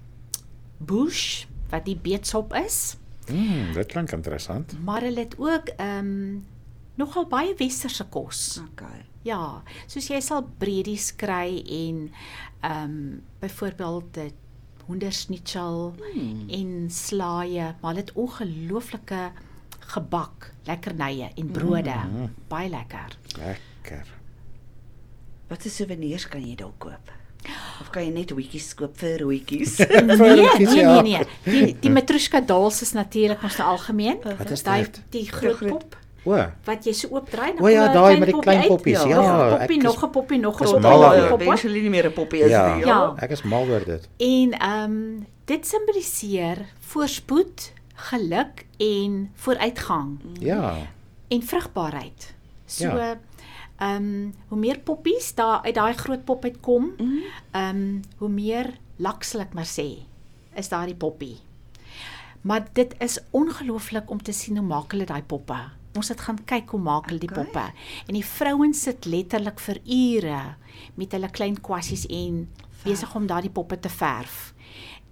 bush 0.79 1.45
wat 1.71 1.85
die 1.85 1.97
beetsop 1.97 2.55
is, 2.55 2.97
Mm, 3.29 3.73
dit 3.75 3.87
klink 3.87 4.11
interessant. 4.13 4.73
maar 4.85 5.03
hulle 5.05 5.21
het 5.21 5.35
ook 5.39 5.69
ehm 5.77 5.99
um, 5.99 6.47
nogal 6.95 7.27
baie 7.27 7.55
westerse 7.59 8.05
kos. 8.09 8.61
Okay. 8.73 9.05
Ja, 9.23 9.63
soos 9.87 10.09
jy 10.09 10.21
sal 10.21 10.43
breedies 10.59 11.11
kry 11.17 11.63
en 11.67 12.11
ehm 12.61 12.83
um, 12.85 13.23
byvoorbeeld 13.41 14.15
dit 14.15 14.35
hoendersnitzel 14.87 15.95
Hmm. 16.15 16.49
en 16.49 16.91
slaaie, 16.91 17.75
maar 17.81 17.93
hulle 17.93 18.01
het 18.01 18.13
ongelooflike 18.13 19.31
gebak, 19.81 20.53
lekkernye 20.65 21.31
en 21.37 21.51
brode. 21.51 21.95
Mm. 22.13 22.33
Baie 22.49 22.69
lekker. 22.71 23.19
Lekker. 23.39 24.07
Wat 25.49 25.63
se 25.63 25.69
souvenirs 25.71 26.29
kan 26.29 26.41
jy 26.47 26.55
daar 26.55 26.73
koop? 26.79 27.13
Of 27.81 27.91
kan 27.91 28.03
jy 28.05 28.11
net 28.13 28.31
hoetjies 28.31 28.75
koop 28.75 28.97
vir 28.99 29.23
hoetjies? 29.23 29.79
Nee, 29.89 30.17
nee, 30.17 30.67
nee, 30.67 30.77
ja. 30.77 31.01
nee. 31.03 31.23
Die 31.45 31.77
die 31.81 31.91
matroeska 31.91 32.41
dolls 32.41 32.83
is 32.83 32.93
natuurlik 32.93 33.43
ons 33.43 33.61
algemeen. 33.61 34.19
Wat 34.39 34.51
is 34.51 34.63
Daai 34.63 34.83
dit? 34.83 35.01
die 35.11 35.27
groot 35.31 35.59
pop 35.69 35.97
O, 36.29 36.35
wat 36.67 36.85
jy 36.85 36.93
so 36.93 37.09
oopdraai 37.15 37.55
O 37.63 37.69
ja, 37.71 37.87
daai 37.93 38.19
met 38.19 38.27
die 38.29 38.35
poppie 38.35 38.43
klein 38.51 38.67
poppies, 38.69 39.03
Ja. 39.03 39.09
ja, 39.09 39.17
nog 39.17 39.31
'n 39.39 39.53
ek 39.55 39.59
poppie, 39.69 39.83
nog 39.83 40.03
'n 40.05 40.11
poppie, 40.11 40.39
nog 40.39 40.61
'n 40.61 40.65
is 40.65 40.71
poppie, 40.71 40.91
mal 40.91 41.29
poppie. 41.29 41.47
Eventually 41.47 41.81
nie 41.81 41.91
meer 41.91 42.07
'n 42.07 42.13
poppie 42.13 42.41
is 42.43 42.51
Ja. 42.51 42.75
nie. 42.75 42.85
Ja. 42.85 43.15
ek 43.17 43.31
is 43.31 43.43
mal 43.43 43.65
oor 43.69 43.85
dit. 43.85 44.09
En 44.19 44.53
ehm 44.59 44.83
um, 44.85 45.27
dit 45.45 45.67
simboliseer 45.67 46.59
voorspoed, 46.81 47.73
geluk 47.95 48.67
en 48.79 49.31
vooruitgang 49.35 50.19
Ja. 50.41 50.75
en 51.29 51.43
vrugbaarheid. 51.43 52.35
So 52.67 52.85
Ja. 52.85 53.19
Ehm 53.79 53.97
um, 53.97 54.35
hoe 54.49 54.59
meer 54.59 54.79
poppies 54.79 55.35
daar 55.35 55.63
uit 55.65 55.75
daai 55.75 55.95
groot 55.95 56.25
pop 56.25 56.45
uitkom, 56.45 56.93
Mm. 56.99 57.19
ehm 57.53 57.77
um, 57.77 58.01
hoe 58.19 58.29
meer 58.29 58.73
lak 58.99 59.23
sal 59.25 59.41
ek 59.41 59.55
maar 59.55 59.67
sê 59.69 59.99
is 60.57 60.69
daardie 60.69 60.97
poppie. 60.97 61.37
Maar 62.43 62.67
dit 62.73 62.95
is 63.01 63.19
ongelooflik 63.31 64.11
om 64.11 64.23
te 64.23 64.33
sien 64.33 64.57
hoe 64.57 64.67
maak 64.67 64.93
hulle 64.93 65.05
daai 65.07 65.23
poppe. 65.23 65.57
Ons 65.97 66.09
het 66.09 66.21
gaan 66.21 66.39
kyk 66.45 66.71
hoe 66.71 66.81
maak 66.81 67.07
hulle 67.09 67.19
die 67.19 67.31
Okay. 67.31 67.45
poppe. 67.45 67.65
En 68.07 68.15
die 68.15 68.25
vrouens 68.25 68.83
sit 68.83 69.05
letterlik 69.05 69.61
vir 69.61 69.79
ure 69.85 70.41
met 70.95 71.13
hulle 71.13 71.31
klein 71.31 71.61
kwassies 71.61 72.07
en 72.07 72.49
besig 72.85 73.15
om 73.15 73.27
daardie 73.27 73.51
poppe 73.51 73.79
te 73.81 73.89
verf. 73.89 74.55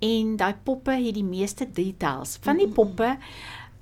En 0.00 0.37
daai 0.37 0.55
poppe 0.64 0.90
het 0.92 1.14
die 1.14 1.24
meeste 1.24 1.66
details. 1.72 2.38
Van 2.42 2.57
die 2.57 2.68
poppe 2.68 3.16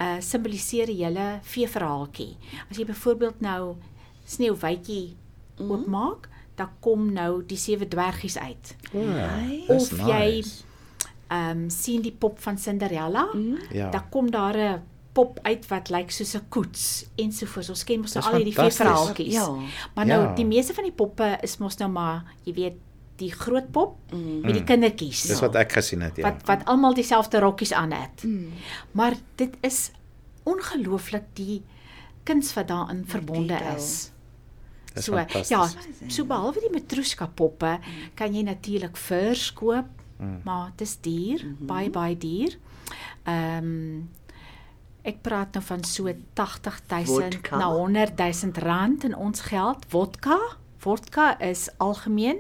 uh 0.01 0.17
simboliseer 0.21 0.87
die 0.87 1.05
hele 1.05 1.39
veeverhaaltjie. 1.43 2.37
As 2.71 2.77
jy 2.77 2.85
byvoorbeeld 2.85 3.41
nou 3.41 3.77
sneeuwwitjie 4.25 5.17
oopmaak, 5.59 6.29
dan 6.55 6.69
kom 6.81 7.13
nou 7.13 7.43
die 7.47 7.57
sewe 7.59 7.89
dwergies 7.89 8.39
uit. 8.39 8.77
Nee. 8.93 9.65
dis 9.69 9.93
Of 9.93 9.99
jy- 10.07 10.35
nice. 10.37 10.63
Ehm 11.29 11.51
um, 11.65 11.71
sien 11.71 12.03
die 12.03 12.13
pop 12.13 12.39
van 12.41 12.59
Cinderella, 12.59 13.29
Mm. 13.35 13.59
Ja. 13.73 13.91
dan 13.91 14.09
kom 14.11 14.31
daar 14.31 14.57
'n 14.57 14.83
pop 15.13 15.39
uit 15.43 15.67
wat 15.69 15.89
lyk 15.91 16.11
soos 16.11 16.35
'n 16.35 16.49
koets 16.49 17.07
ensovoorts. 17.17 17.69
Ons 17.69 17.85
ken 17.85 18.01
mos 18.01 18.13
nou 18.15 18.25
al 18.27 18.35
hierdie 18.35 18.55
veeverhaaltjies. 18.55 19.33
Ja. 19.33 19.49
Maar 19.95 20.07
nou 20.07 20.23
Ja. 20.23 20.35
die 20.35 20.45
meeste 20.47 20.75
van 20.75 20.85
die 20.85 20.93
poppe 20.93 21.39
is 21.43 21.57
mos 21.59 21.77
nou 21.77 21.91
maar, 21.91 22.25
jy 22.43 22.53
weet, 22.55 22.75
die 23.17 23.33
groot 23.33 23.71
pop 23.71 23.97
Mm. 24.13 24.41
met 24.41 24.53
die 24.55 24.65
kindertjies. 24.65 25.23
Dis 25.23 25.41
wat 25.41 25.55
ek 25.55 25.73
gesien 25.73 26.01
het, 26.03 26.17
ja. 26.17 26.23
wat 26.23 26.43
wat 26.47 26.65
almal 26.65 26.95
dieselfde 26.95 27.39
rokkies 27.39 27.73
aan 27.73 27.91
het. 27.93 28.23
Mm. 28.25 28.53
Maar 28.93 29.15
dit 29.37 29.57
is 29.61 29.91
ongelooflik 30.43 31.23
die 31.35 31.63
kuns 32.25 32.55
wat 32.55 32.69
daarin 32.69 33.05
verbonde 33.07 33.47
detail. 33.55 33.77
is. 33.77 34.11
Dis 34.95 35.05
So 35.05 35.17
ja, 35.49 35.69
so 36.09 36.25
behalwe 36.25 36.61
die 36.61 36.71
matroeska 36.73 37.27
poppe 37.35 37.79
kan 38.15 38.35
jy 38.35 38.43
natuurlik 38.43 38.97
furs 38.97 39.53
koop, 39.53 39.87
Mm. 40.19 40.41
maar 40.45 40.71
dit 40.77 40.87
is 40.87 40.97
duur, 41.01 41.45
Mhm. 41.45 41.67
baie 41.67 41.91
baie 41.91 42.17
duur. 42.19 42.55
Ehm 43.27 44.09
ek 45.05 45.19
praat 45.23 45.53
nou 45.55 45.63
van 45.65 45.85
so 45.85 46.07
80000 46.35 47.35
Vodka? 47.35 47.57
na 47.59 47.69
100000 47.69 48.57
rand 48.59 49.05
in 49.05 49.15
ons 49.17 49.41
geld. 49.41 49.85
Vodka, 49.89 50.39
vodka 50.79 51.39
is 51.41 51.69
algemeen 51.79 52.39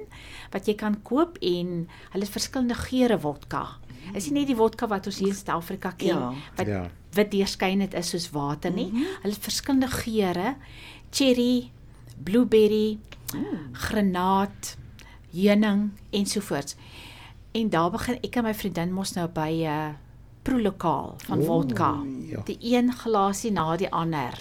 wat 0.50 0.66
jy 0.66 0.74
kan 0.74 1.02
koop 1.02 1.36
en 1.42 1.88
hulle 2.12 2.24
het 2.24 2.32
verskillende 2.32 2.74
geure 2.74 3.18
vodka. 3.18 3.66
Is 4.14 4.30
nie 4.30 4.38
net 4.40 4.46
die 4.46 4.56
vodka 4.56 4.86
wat 4.86 5.06
ons 5.06 5.18
hier 5.18 5.28
in 5.28 5.34
Suid-Afrika 5.34 5.90
ken 5.96 6.06
Ja. 6.08 6.32
wat 6.56 6.66
Ja. 6.66 6.90
wit 7.12 7.30
deurskynend 7.30 7.94
is 7.94 8.08
soos 8.10 8.30
water 8.30 8.70
nie. 8.70 8.90
Hulle 9.22 9.34
het 9.34 9.42
verskillende 9.42 9.88
geure. 9.88 10.56
Cherry, 11.10 11.70
blueberry, 12.22 12.98
granaat, 13.72 14.76
heuning 15.32 15.90
ensovoorts. 16.10 16.76
En 17.54 17.68
daar 17.70 17.90
begin 17.94 18.18
ek 18.22 18.36
en 18.36 18.44
my 18.48 18.54
vriendin 18.54 18.92
mos 18.92 19.12
nou 19.14 19.28
by 19.28 19.50
'n 19.50 19.62
uh, 19.66 19.88
proelokaal 20.42 21.14
van 21.26 21.38
Ooh, 21.40 21.46
vodka. 21.46 22.02
ja. 22.28 22.40
Die 22.44 22.58
een 22.60 22.92
glasie 22.92 23.50
na 23.52 23.76
die 23.76 23.90
ander. 23.90 24.34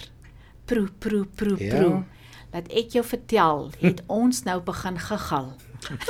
Proe, 0.64 0.88
proe, 0.98 1.24
proe, 1.34 1.56
Ja. 1.64 1.74
proe. 1.78 2.04
Laat 2.52 2.68
ek 2.72 2.90
jou 2.92 3.04
vertel, 3.04 3.70
het 3.80 4.02
ons 4.20 4.42
nou 4.42 4.60
begin 4.60 4.98
giggel. 4.98 5.52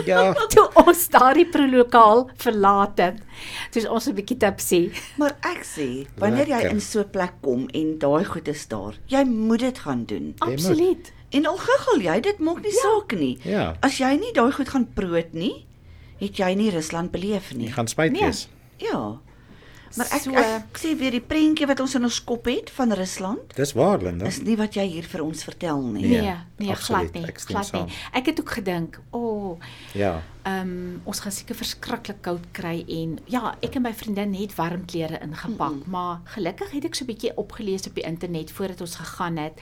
Ja. 0.05 0.33
Toe 0.55 0.71
ons 0.75 1.09
daardie 1.09 1.47
proelokaal 1.49 2.31
verlaat 2.37 2.99
het, 2.99 3.17
toe 3.71 3.83
is 3.83 3.89
ons 3.89 4.07
'n 4.09 4.15
bietjie 4.15 4.37
tipsy. 4.37 4.91
Maar 5.19 5.37
ek 5.41 5.65
sê, 5.65 6.07
wanneer 6.19 6.47
jy 6.49 6.69
in 6.71 6.81
so 6.81 7.01
'n 7.01 7.11
plek 7.11 7.33
kom 7.43 7.67
en 7.69 7.99
daai 7.99 8.25
goed 8.25 8.49
is 8.49 8.67
daar, 8.69 8.95
jy 9.07 9.25
moet 9.25 9.59
dit 9.61 9.79
gaan 9.79 10.05
doen. 10.05 10.25
moet. 10.39 10.41
Absoluut. 10.53 11.13
En 11.35 11.47
al 11.51 11.57
giggel 11.59 12.01
jy, 12.07 12.21
dit 12.21 12.39
maak 12.39 12.63
nie 12.63 12.73
saak 12.77 13.13
nie. 13.19 13.39
Ja. 13.43 13.75
As 13.83 13.99
jy 13.99 14.13
nie 14.21 14.33
daai 14.37 14.53
goed 14.55 14.69
gaan 14.71 14.87
proot 14.95 15.33
nie, 15.35 15.65
het 16.21 16.37
jy 16.39 16.55
nie 16.55 16.71
Rusland 16.71 17.11
beleef 17.15 17.51
Jy 17.51 17.57
nie. 17.59 17.73
gaan 17.75 17.89
spyt 17.91 18.13
Nee. 18.13 18.23
wees. 18.29 18.49
Ja. 18.79 19.19
Maar 19.97 20.07
ek, 20.11 20.23
So- 20.23 20.35
ek 20.35 20.79
sê 20.83 20.97
weer 20.99 21.11
die 21.15 21.21
prentjie 21.23 21.67
wat 21.71 21.79
ons 21.81 21.95
in 21.95 22.03
ons 22.03 22.25
kop 22.25 22.47
het 22.51 22.71
van 22.71 22.93
Rusland 22.93 23.55
Dis 23.55 23.73
waar, 23.79 23.99
Linda. 24.03 24.27
is 24.27 24.41
nie 24.43 24.57
wat 24.57 24.75
jy 24.75 24.83
hier 24.91 25.05
vir 25.07 25.23
ons 25.23 25.45
vertel 25.45 25.83
nie. 25.83 26.03
Nee, 26.09 26.21
Nee, 26.21 26.35
nee, 26.59 26.71
absoluut, 26.71 27.11
glad 27.13 27.15
nie. 27.15 27.33
Glad 27.35 27.73
nie. 27.73 27.81
saam. 27.81 27.89
Ek 28.13 28.27
het 28.27 28.41
ook 28.41 28.51
gedink, 28.51 28.99
o, 29.13 29.19
oh, 29.19 29.59
Ja. 29.95 30.23
ehm 30.43 30.61
um, 30.61 31.01
ons 31.05 31.21
gaan 31.21 31.33
seker 31.33 31.55
verskriklik 31.55 32.23
koud 32.23 32.41
kry 32.53 32.85
en 32.89 33.19
ja, 33.27 33.55
ek 33.63 33.77
en 33.77 33.83
my 33.83 33.93
vriendin 33.95 34.35
het 34.35 34.55
warm 34.57 34.85
klere 34.85 35.21
ingepak, 35.23 35.71
mm 35.73 35.83
-mm. 35.87 35.91
maar 35.91 36.21
gelukkig 36.25 36.71
het 36.73 36.85
ek 36.85 36.95
so 36.95 37.05
'n 37.05 37.07
bietjie 37.07 37.37
opgelees 37.37 37.87
op 37.87 37.95
die 37.95 38.05
internet 38.05 38.51
voordat 38.51 38.81
ons 38.81 38.97
gegaan 38.97 39.37
het. 39.37 39.53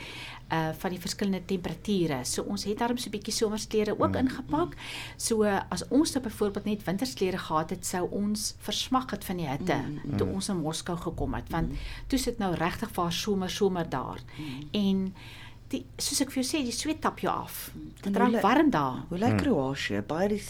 Uh 0.53 0.71
van 0.79 0.91
die 0.91 1.01
verskillende 1.01 1.45
temperature. 1.49 2.19
So 2.29 2.43
ons 2.43 2.65
het 2.65 2.79
daarom 2.79 2.99
so 2.99 3.09
'n 3.09 3.17
bietjie 3.17 3.33
somersklere 3.33 3.99
ook 3.99 4.17
ingepak. 4.17 4.77
So 5.17 5.45
as 5.45 5.89
ons 5.89 6.13
nou 6.13 6.25
byvoorbeeld 6.25 6.65
net 6.65 6.85
wintersklere 6.85 7.39
gehad 7.39 7.71
het, 7.71 7.87
sou 7.87 8.09
ons 8.11 8.55
versmag 8.59 9.11
het 9.11 9.25
van 9.25 9.37
die 9.37 9.49
hitte 9.49 9.81
toe 10.17 10.27
ons 10.27 10.49
in 10.49 10.57
Moskou 10.57 10.97
gekom 10.97 11.35
het, 11.35 11.49
want 11.51 11.73
toe 12.07 12.19
sit 12.19 12.39
nou 12.39 12.55
regtig 12.55 12.91
vir 12.91 13.13
somer 13.13 13.51
somer 13.51 13.89
daar. 13.89 14.21
En 14.71 15.15
die 15.69 15.85
soos 15.97 16.21
ek 16.21 16.31
vir 16.31 16.43
jou 16.43 16.49
sê, 16.51 16.65
die 16.65 16.73
sweet 16.73 17.01
tap 17.01 17.19
jou 17.19 17.33
af. 17.33 17.71
Dit 18.03 18.07
En 18.07 18.15
raak 18.15 18.43
warm 18.43 18.71
daar. 18.71 19.05
Hoe 19.09 19.19
lyk 19.19 19.39
Kroasie? 19.39 20.03
Baie 20.03 20.29
die 20.29 20.43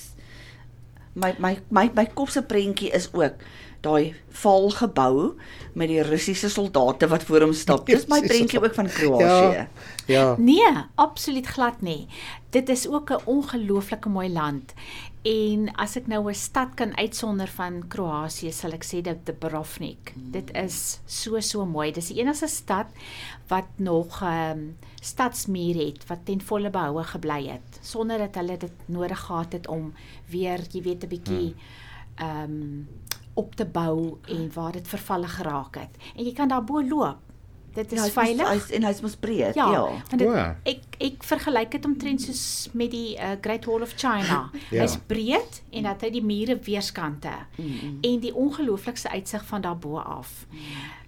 my 1.15 1.35
my 1.39 1.57
my 1.71 1.91
my 1.95 2.07
kop 2.17 2.31
se 2.33 2.43
prentjie 2.43 2.91
is 2.91 3.11
ook 3.13 3.35
daai 3.83 4.15
vaal 4.43 4.71
gebou 4.71 5.35
met 5.79 5.89
die 5.91 6.03
Russiese 6.03 6.49
soldate 6.53 7.09
wat 7.11 7.25
voor 7.29 7.47
hom 7.47 7.53
stap. 7.57 7.87
Dis 7.87 8.07
my 8.07 8.21
Russiese 8.21 8.33
prentjie 8.33 8.63
ook 8.63 8.75
van 8.75 8.87
Kroasie. 8.87 9.59
Ja. 9.59 9.69
Ja. 10.07 10.35
Nee, 10.39 10.73
absoluut 10.95 11.47
glad 11.47 11.81
nie. 11.81 12.07
Dit 12.51 12.69
is 12.69 12.89
ook 12.89 13.11
'n 13.11 13.23
ongelooflike 13.25 14.09
mooi 14.09 14.33
land. 14.33 14.75
En 15.23 15.71
as 15.79 15.97
ek 15.97 16.07
nou 16.07 16.31
'n 16.31 16.35
stad 16.35 16.75
kan 16.75 16.97
uitsonder 16.97 17.49
van 17.49 17.89
Kroasie, 17.89 18.53
sal 18.53 18.73
ek 18.73 18.85
sê 18.85 19.01
dit 19.01 19.27
Dubrovnik. 19.27 20.13
Dit 20.17 20.51
is 20.55 21.01
so 21.07 21.41
so 21.41 21.67
mooi. 21.67 21.93
Dis 21.93 22.09
die 22.09 22.21
enigste 22.21 22.49
stad 22.49 22.87
wat 23.49 23.69
nog 23.77 24.23
ehm 24.23 24.59
um, 24.59 24.77
stadsmuur 25.01 25.75
het 25.75 26.07
wat 26.07 26.19
ten 26.25 26.41
volle 26.41 26.71
behoue 26.71 27.03
gebly 27.03 27.47
het 27.47 27.79
sonder 27.81 28.19
dat 28.19 28.35
hulle 28.35 28.57
dit 28.57 28.73
nodig 28.87 29.21
gehad 29.21 29.53
het 29.53 29.67
om 29.69 29.93
weer, 30.27 30.61
jy 30.71 30.83
weet, 30.83 31.05
'n 31.05 31.09
bietjie 31.09 31.55
ehm 32.15 32.43
um, 32.43 32.89
op 33.35 33.55
te 33.55 33.65
bou 33.65 34.19
en 34.29 34.51
waar 34.55 34.73
dit 34.73 34.89
vervalle 34.89 35.27
geraak 35.29 35.75
het. 35.77 35.97
En 36.17 36.25
jy 36.25 36.33
kan 36.33 36.49
daarbo 36.49 36.83
loop. 36.83 37.17
Dit 37.75 37.93
is 37.93 38.05
Ja, 38.05 38.11
veilig. 38.11 38.49
Hy's 38.51 38.71
en 38.71 38.85
hy's 38.85 39.01
mos 39.01 39.17
breed. 39.17 39.55
Ja, 39.55 39.71
Ja. 39.73 40.03
dit, 40.17 40.29
O. 40.29 40.33
ek 40.65 40.81
ek 41.01 41.23
vergelyk 41.25 41.71
dit 41.71 41.85
omtrent 41.85 42.21
soos 42.21 42.69
met 42.73 42.91
die 42.91 43.17
uh, 43.17 43.31
Great 43.41 43.65
Wall 43.65 43.81
of 43.83 43.95
China. 43.97 44.51
Ja. 44.71 44.83
Hy's 44.83 44.99
breed 45.07 45.63
en 45.71 45.83
dat 45.83 46.01
hy 46.01 46.11
die 46.11 46.23
mure 46.23 46.59
weerskante 46.59 47.33
Mm, 47.57 47.65
mm. 47.67 47.99
en 48.03 48.21
die 48.21 48.35
ongelooflikste 48.35 49.09
uitsig 49.11 49.45
van 49.45 49.61
daarbo 49.63 49.97
af. 49.99 50.47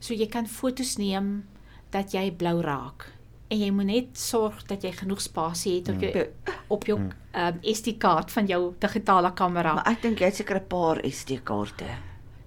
So 0.00 0.14
jy 0.14 0.26
kan 0.26 0.46
fotos 0.46 0.96
neem 0.96 1.44
dat 1.90 2.12
jy 2.12 2.30
blou 2.32 2.60
raak. 2.62 3.12
En 3.50 3.58
jy 3.58 3.70
moet 3.70 3.87
net 3.87 4.18
sorg 4.18 4.62
dat 4.66 4.82
jy 4.82 4.92
genoeg 4.92 5.20
spasie 5.20 5.74
het 5.78 5.88
op 5.88 6.00
jou 6.00 6.26
op 6.68 6.84
jou 6.87 6.98
um, 6.98 7.58
SD-kaart 7.62 8.30
van 8.32 8.46
jou 8.46 8.72
digitale 8.78 9.32
kamera. 9.34 9.74
Maar 9.74 9.87
ek 9.92 10.02
dink 10.02 10.18
jy 10.18 10.24
het 10.24 10.37
seker 10.37 10.56
'n 10.56 10.66
paar 10.66 11.00
SD-kaarte. 11.04 11.84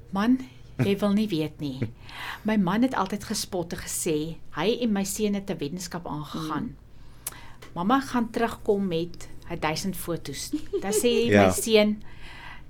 Man, 0.09 0.39
jy 0.77 0.97
wil 1.01 1.11
nie 1.13 1.27
weet 1.27 1.59
nie. 1.59 1.79
My 2.43 2.55
man 2.57 2.81
het 2.81 2.95
altyd 2.95 3.23
gespot 3.23 3.73
en 3.73 3.79
gesê 3.79 4.35
hy 4.57 4.77
en 4.81 4.91
my 4.93 5.03
seun 5.03 5.33
het 5.33 5.49
'n 5.49 5.57
wetenskap 5.57 6.07
aangegaan. 6.07 6.75
Mamma 7.73 7.99
gaan 7.99 8.29
terugkom 8.31 8.87
met 8.87 9.27
1000 9.59 9.95
fotos. 9.95 10.51
Dan 10.81 10.91
sê 10.93 11.07
Ja. 11.31 11.45
my 11.45 11.51
seun: 11.51 12.03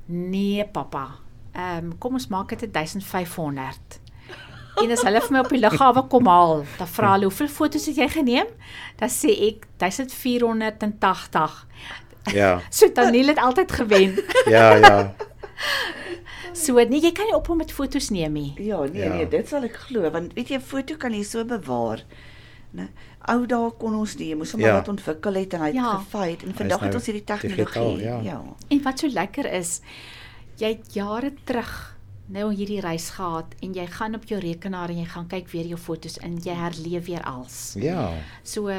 "Nee, 0.05 0.65
pappa. 0.65 1.09
Ehm 1.53 1.85
um, 1.85 1.97
kom 1.97 2.13
ons 2.13 2.27
maak 2.27 2.49
dit 2.59 2.73
1500." 2.73 3.99
En 4.77 4.91
as 4.91 5.01
hulle 5.01 5.21
vir 5.21 5.31
my 5.31 5.39
op 5.39 5.49
die 5.49 5.59
lughawe 5.59 6.07
kom 6.07 6.27
haal, 6.27 6.65
dan 6.77 6.87
vra 6.87 7.11
hulle: 7.11 7.23
"Hoeveel 7.25 7.47
fotos 7.47 7.85
het 7.85 7.95
jy 7.95 8.07
geneem?" 8.09 8.45
Dan 8.95 9.09
sê 9.09 9.29
ek: 9.47 9.67
"1480." 9.77 11.65
Ja. 12.33 12.61
So 12.69 12.91
Daniel 12.93 13.27
het 13.27 13.37
altyd 13.37 13.71
gewen. 13.71 14.15
Ja, 14.45 14.75
ja. 14.75 15.15
So 16.57 16.73
nee, 16.89 16.99
jy 17.03 17.11
kan 17.15 17.25
nie 17.29 17.35
ophou 17.37 17.55
met 17.57 17.71
fotos 17.71 18.09
neem 18.09 18.33
nie. 18.33 18.53
Ja, 18.57 18.79
nee 18.85 19.03
Ja. 19.03 19.13
nee, 19.15 19.27
dit 19.29 19.47
sal 19.47 19.63
ek 19.67 19.75
glo 19.87 20.09
want 20.11 20.33
weet 20.33 20.49
jy 20.49 20.55
'n 20.57 20.61
foto 20.61 20.95
kan 20.97 21.13
jy 21.13 21.23
so 21.23 21.43
bewaar. 21.45 22.01
Nee, 22.71 22.87
ou 23.29 23.45
dae 23.45 23.71
kon 23.79 23.95
ons 23.95 24.15
nie, 24.17 24.35
moes 24.35 24.51
hom 24.51 24.61
Ja. 24.61 24.67
ja. 24.67 24.73
wat 24.79 24.87
ontwikkel 24.87 25.33
het 25.33 25.53
en 25.53 25.59
hy 25.61 25.65
het 25.67 25.75
Ja. 25.75 25.81
ja. 25.91 25.97
gefeit 25.99 26.43
en 26.43 26.53
vandag 26.53 26.79
nou 26.81 26.87
het 26.89 26.95
ons 26.95 27.05
hierdie 27.05 27.23
tegnologie. 27.23 27.65
digitaal, 27.65 27.99
ja. 27.99 28.21
ja. 28.21 28.41
En 28.69 28.81
wat 28.83 28.99
so 28.99 29.07
lekker 29.07 29.45
is, 29.53 29.81
jy 30.57 30.67
het 30.67 30.93
jare 30.93 31.31
terug 31.43 31.95
nou 32.29 32.53
hierdie 32.53 32.81
reis 32.81 33.09
gehad 33.09 33.45
en 33.61 33.73
jy 33.73 33.85
gaan 33.87 34.15
op 34.15 34.25
jou 34.25 34.39
rekenaar 34.41 34.89
en 34.89 34.97
jy 34.97 35.05
gaan 35.05 35.27
kyk 35.27 35.47
weer 35.51 35.65
jou 35.65 35.77
fotos 35.79 36.17
en 36.19 36.37
jy 36.43 36.53
herleef 36.53 37.05
weer 37.05 37.23
als. 37.23 37.75
Ja. 37.79 38.11
So 38.43 38.71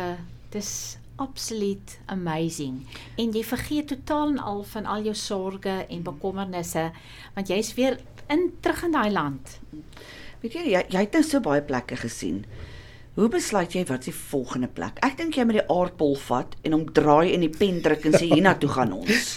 dis 0.50 0.98
absoluut 1.18 1.98
amazing. 2.06 2.82
En 3.18 3.32
jy 3.34 3.42
vergeet 3.44 3.90
totaal 3.90 4.36
en 4.36 4.38
al 4.38 4.62
van 4.72 4.86
al 4.86 5.06
jou 5.08 5.14
sorges 5.18 5.86
en 5.88 6.06
bekommernisse 6.06 6.88
want 7.34 7.50
jy's 7.50 7.74
weer 7.78 7.98
in 8.32 8.48
terug 8.62 8.84
in 8.86 8.94
daai 8.94 9.10
land. 9.12 9.58
Weet 10.42 10.54
jy, 10.54 10.64
jy, 10.72 10.82
jy 10.94 11.04
het 11.04 11.16
nou 11.18 11.24
so 11.26 11.42
baie 11.42 11.62
plekke 11.66 11.98
gesien. 11.98 12.44
Hoe 13.18 13.26
besluit 13.32 13.74
jy 13.74 13.82
wat 13.88 14.06
is 14.06 14.12
die 14.12 14.18
volgende 14.30 14.68
plek? 14.70 15.00
Ek 15.02 15.16
dink 15.18 15.34
jy 15.34 15.46
moet 15.48 15.58
die 15.58 15.70
aardbol 15.74 16.14
vat 16.28 16.54
en 16.62 16.76
hom 16.76 16.84
draai 16.94 17.32
in 17.32 17.42
die 17.42 17.50
pen 17.50 17.80
druk 17.82 18.06
en 18.06 18.14
sê 18.14 18.28
hiernatoe 18.30 18.70
gaan 18.76 18.94
ons. 18.94 19.32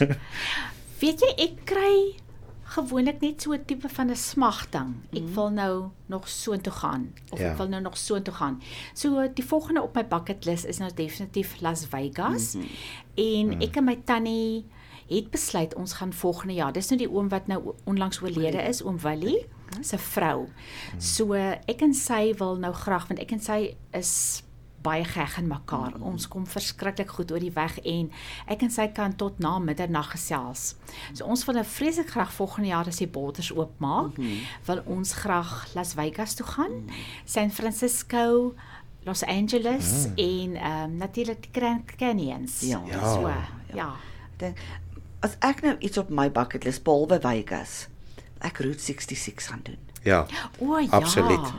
Weet 1.02 1.24
jy, 1.26 1.32
ek 1.48 1.64
kry 1.72 1.96
gewoonlik 2.72 3.20
net 3.22 3.42
so 3.42 3.52
'n 3.54 3.66
tipe 3.66 3.90
van 3.90 4.10
'n 4.12 4.16
smagting. 4.16 4.96
Ek 5.14 5.28
wil 5.36 5.50
nou 5.50 5.90
nog 6.08 6.28
soontoe 6.30 6.74
gaan 6.74 7.14
of 7.32 7.40
Ja. 7.40 7.52
ek 7.52 7.58
wil 7.58 7.68
nou 7.68 7.82
nog 7.82 7.98
soontoe 7.98 8.34
gaan. 8.34 8.62
So 8.94 9.28
die 9.34 9.44
volgende 9.46 9.82
op 9.82 9.96
my 9.96 10.08
bucket 10.08 10.46
list 10.46 10.66
is 10.66 10.78
nou 10.78 10.92
definitief 10.94 11.62
Las 11.62 11.86
Vegas. 11.86 12.56
En 13.16 13.62
ek 13.62 13.76
en 13.76 13.84
my 13.84 13.96
tannie 14.06 14.66
het 15.10 15.30
besluit 15.32 15.76
ons 15.76 15.94
gaan 15.94 16.14
volgende 16.14 16.54
jaar. 16.54 16.72
Dis 16.72 16.90
nou 16.90 16.98
die 16.98 17.10
oom 17.12 17.30
wat 17.30 17.48
nou 17.48 17.74
onlangs 17.86 18.22
oorlede 18.22 18.62
is, 18.68 18.82
oom 18.84 18.98
Willie 19.00 19.46
se 19.82 19.98
vrou. 19.98 20.48
So 20.98 21.34
ek 21.34 21.82
en 21.82 21.94
sy 21.94 22.34
wil 22.38 22.56
nou 22.58 22.74
graag 22.74 23.08
want 23.08 23.20
ek 23.20 23.32
en 23.32 23.40
sy 23.40 23.76
is 23.94 24.44
baie 24.82 25.06
geg 25.06 25.38
in 25.38 25.48
mekaar. 25.48 25.96
Mm. 25.98 26.04
Ons 26.12 26.28
kom 26.28 26.46
verskriklik 26.48 27.10
goed 27.10 27.32
oor 27.32 27.44
die 27.44 27.54
weg 27.56 27.78
en 27.88 28.12
ek 28.52 28.66
en 28.66 28.74
sy 28.74 28.88
kan 28.96 29.16
tot 29.16 29.40
na 29.40 29.58
middernag 29.60 30.12
gesels. 30.16 30.76
So 31.14 31.26
ons 31.26 31.46
wil 31.48 31.60
nou 31.62 31.66
vreeslik 31.66 32.14
graag 32.16 32.34
volgende 32.34 32.72
jaar 32.72 32.88
as 32.88 33.02
die 33.02 33.10
borders 33.10 33.52
oopmaak, 33.56 34.18
mm 34.18 34.24
-hmm. 34.24 34.46
wil 34.66 34.84
ons 34.86 35.14
graag 35.14 35.74
Las 35.74 35.94
Vegas 35.94 36.36
toe 36.36 36.46
gaan, 36.46 36.72
mm. 36.72 36.90
San 37.26 37.52
Francisco, 37.52 38.54
Los 39.04 39.24
Angeles 39.24 40.08
mm. 40.08 40.14
en 40.16 40.56
ehm 40.56 40.92
um, 40.92 40.98
natuurlik 40.98 41.42
die 41.42 41.62
Grand 41.62 41.96
Canyons. 41.96 42.62
Ja. 42.62 42.82
Ja. 42.86 43.14
So, 43.14 43.32
ja. 43.74 43.94
Ek 44.32 44.40
dink 44.40 44.58
as 45.22 45.38
ek 45.40 45.62
nou 45.62 45.76
iets 45.80 45.98
op 46.02 46.10
my 46.10 46.32
bucket 46.34 46.66
list 46.66 46.84
behalwe 46.84 47.20
Vegas, 47.22 47.86
ek 48.42 48.58
Route 48.66 48.82
66 48.82 49.48
gaan 49.48 49.62
doen. 49.64 49.78
Ja. 50.04 50.26
O 50.60 50.78
ja. 50.78 50.90
Absoluut. 50.98 51.54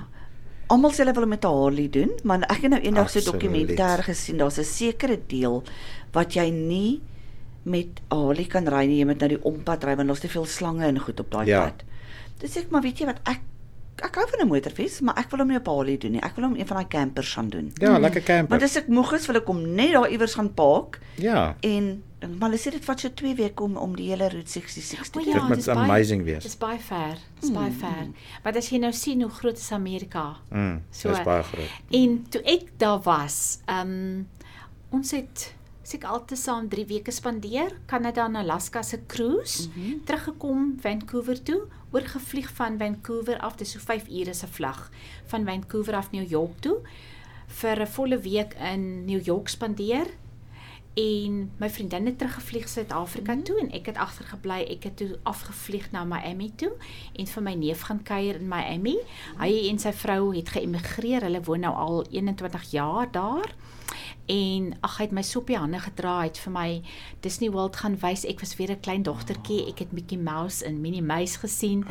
Almal 0.73 0.93
sê 0.95 1.03
hulle 1.05 1.13
wil 1.17 1.27
met 1.29 1.45
'n 1.45 1.49
Harley 1.53 1.89
doen, 1.91 2.11
maar 2.25 2.41
ek 2.49 2.63
het 2.65 2.71
nou 2.71 2.81
eendag 2.81 3.11
so 3.11 3.21
dokumentêr 3.21 4.03
gesien, 4.09 4.39
daar's 4.39 4.59
'n 4.59 4.65
sekere 4.65 5.19
deel 5.29 5.63
wat 6.13 6.33
jy 6.35 6.51
nie 6.51 7.01
met 7.65 8.01
'n 8.11 8.15
Harley 8.17 8.45
kan 8.45 8.67
ry 8.69 8.87
nie, 8.87 8.99
jy 8.99 9.05
moet 9.07 9.19
nou 9.21 9.29
die 9.29 9.43
ompad 9.45 9.85
ry 9.85 9.95
want 9.97 10.09
daar's 10.09 10.21
te 10.21 10.29
veel 10.29 10.45
slange 10.47 10.85
en 10.87 10.99
goed 10.99 11.21
op 11.21 11.31
daai 11.31 11.47
Ja. 11.47 11.65
pad. 11.65 11.83
Dis 12.41 12.57
ek 12.57 12.71
maar 12.71 12.83
weet 12.83 12.99
jy 12.99 13.07
wat 13.07 13.21
ek 13.25 13.41
ek 14.03 14.15
hou 14.17 14.27
van 14.29 14.41
'n 14.41 14.49
motorfiets, 14.49 15.01
maar 15.01 15.17
ek 15.19 15.31
wil 15.31 15.39
hom 15.41 15.49
nie 15.49 15.57
op 15.59 15.67
Harley 15.67 15.97
doen 15.99 16.13
nie. 16.13 16.21
Ek 16.23 16.35
wil 16.37 16.45
hom 16.49 16.57
een 16.57 16.67
van 16.67 16.77
daai 16.77 16.89
campers 16.89 17.35
gaan 17.35 17.49
doen. 17.51 17.73
Ja, 17.75 17.99
lekker 17.99 18.23
camper. 18.23 18.49
Want 18.49 18.63
as 18.63 18.77
ek 18.77 18.89
moeg 18.89 19.13
is, 19.15 19.27
wil 19.27 19.37
ek 19.37 19.47
hom 19.47 19.75
net 19.75 19.93
daar 19.93 20.11
iewers 20.11 20.35
gaan 20.35 20.55
park 20.55 20.99
Ja. 21.17 21.55
en 21.61 22.03
maar 22.29 22.49
hulle 22.51 22.61
sê 22.61 22.71
dit 22.71 22.85
vat 22.85 23.01
so 23.01 23.09
2 23.09 23.35
weke 23.35 23.63
om 23.63 23.77
om 23.77 23.97
die 23.97 24.09
hele 24.11 24.29
Route 24.29 24.51
66 24.51 25.09
te 25.11 25.19
doen. 25.19 25.29
ja, 25.29 25.49
Dit 25.49 25.57
moet 25.57 25.69
amazing 25.69 26.25
wees. 26.25 26.43
Dis 26.43 26.57
baie 26.59 26.79
ver. 26.79 27.17
Dis 27.41 27.51
baie 27.53 27.71
ver. 27.73 28.07
Maar 28.45 28.57
as 28.57 28.69
jy 28.71 28.79
nou 28.79 28.93
sien 28.93 29.23
hoe 29.23 29.31
groot 29.31 29.59
is 29.59 29.73
Amerika. 29.73 30.37
Mm, 30.51 30.83
So- 30.91 31.09
so, 31.09 31.15
dis 31.15 31.25
baie 31.25 31.43
groot. 31.43 31.71
En 31.91 32.27
toe 32.29 32.43
ek 32.43 32.79
daar 32.79 33.01
was, 33.03 33.59
ehm 33.67 33.89
um, 33.91 34.29
ons 34.91 35.11
het 35.11 35.55
seker 35.83 36.09
altesaam 36.09 36.69
3 36.69 36.87
weke 36.87 37.11
spandeer, 37.11 37.73
Kanada 37.87 38.25
en 38.25 38.37
Alaska 38.37 38.83
se 38.83 38.99
cruise, 39.07 39.69
mm 39.69 39.73
-hmm. 39.83 40.05
teruggekom 40.05 40.77
Vancouver 40.81 41.43
toe, 41.43 41.63
oorgevlieg 41.91 42.51
van 42.55 42.79
Vancouver 42.79 43.39
af, 43.39 43.57
dis 43.57 43.71
so 43.71 43.79
5 43.79 44.09
ure 44.09 44.35
se 44.35 44.47
vlug 44.47 44.91
van 45.27 45.45
Vancouver 45.45 45.95
af 45.95 46.11
New 46.13 46.31
York 46.31 46.61
toe 46.61 46.77
vir 47.47 47.81
'n 47.81 47.87
volle 47.87 48.19
week 48.19 48.55
in 48.73 49.05
New 49.05 49.21
York 49.27 49.49
spandeer 49.49 50.07
en 50.95 51.51
my 51.57 51.71
vriendin 51.71 52.07
het 52.07 52.19
teruggevlieg 52.19 52.69
Suid-Afrika 52.69 53.37
toe 53.45 53.61
en 53.61 53.71
ek 53.73 53.87
het 53.87 53.97
agtergebly. 53.97 54.61
Ek 54.75 54.85
het 54.89 54.97
toe 55.01 55.19
afgevlieg 55.29 55.91
na 55.91 56.05
Miami 56.05 56.51
toe 56.57 56.73
en 57.17 57.27
vir 57.27 57.43
my 57.43 57.55
neef 57.57 57.87
gaan 57.89 58.03
kuier 58.03 58.41
in 58.41 58.49
Miami. 58.49 58.99
Hy 59.41 59.51
en 59.71 59.81
sy 59.81 59.93
vrou 59.97 60.35
het 60.37 60.53
geëmigreer. 60.53 61.25
Hulle 61.25 61.41
woon 61.49 61.65
nou 61.65 61.73
al 61.75 62.05
21 62.11 62.71
jaar 62.77 63.09
daar. 63.13 63.55
En 64.27 64.77
ag 64.81 64.99
hy 64.99 65.05
het 65.05 65.13
my 65.13 65.23
so 65.23 65.41
op 65.41 65.47
die 65.47 65.57
hande 65.59 65.79
gedra, 65.83 66.21
hy 66.21 66.29
het 66.31 66.39
vir 66.39 66.53
my 66.53 66.83
Disney 67.21 67.51
World 67.51 67.77
gaan 67.77 67.97
wys. 68.03 68.25
Ek 68.25 68.41
was 68.41 68.57
weer 68.57 68.71
'n 68.71 68.81
klein 68.81 69.03
dogtertjie. 69.03 69.67
Ek 69.69 69.79
het 69.79 69.93
Mickey 69.93 70.19
Mouse 70.19 70.65
en 70.65 70.81
Minnie 70.81 71.03
Mouse 71.03 71.39
gesien 71.39 71.85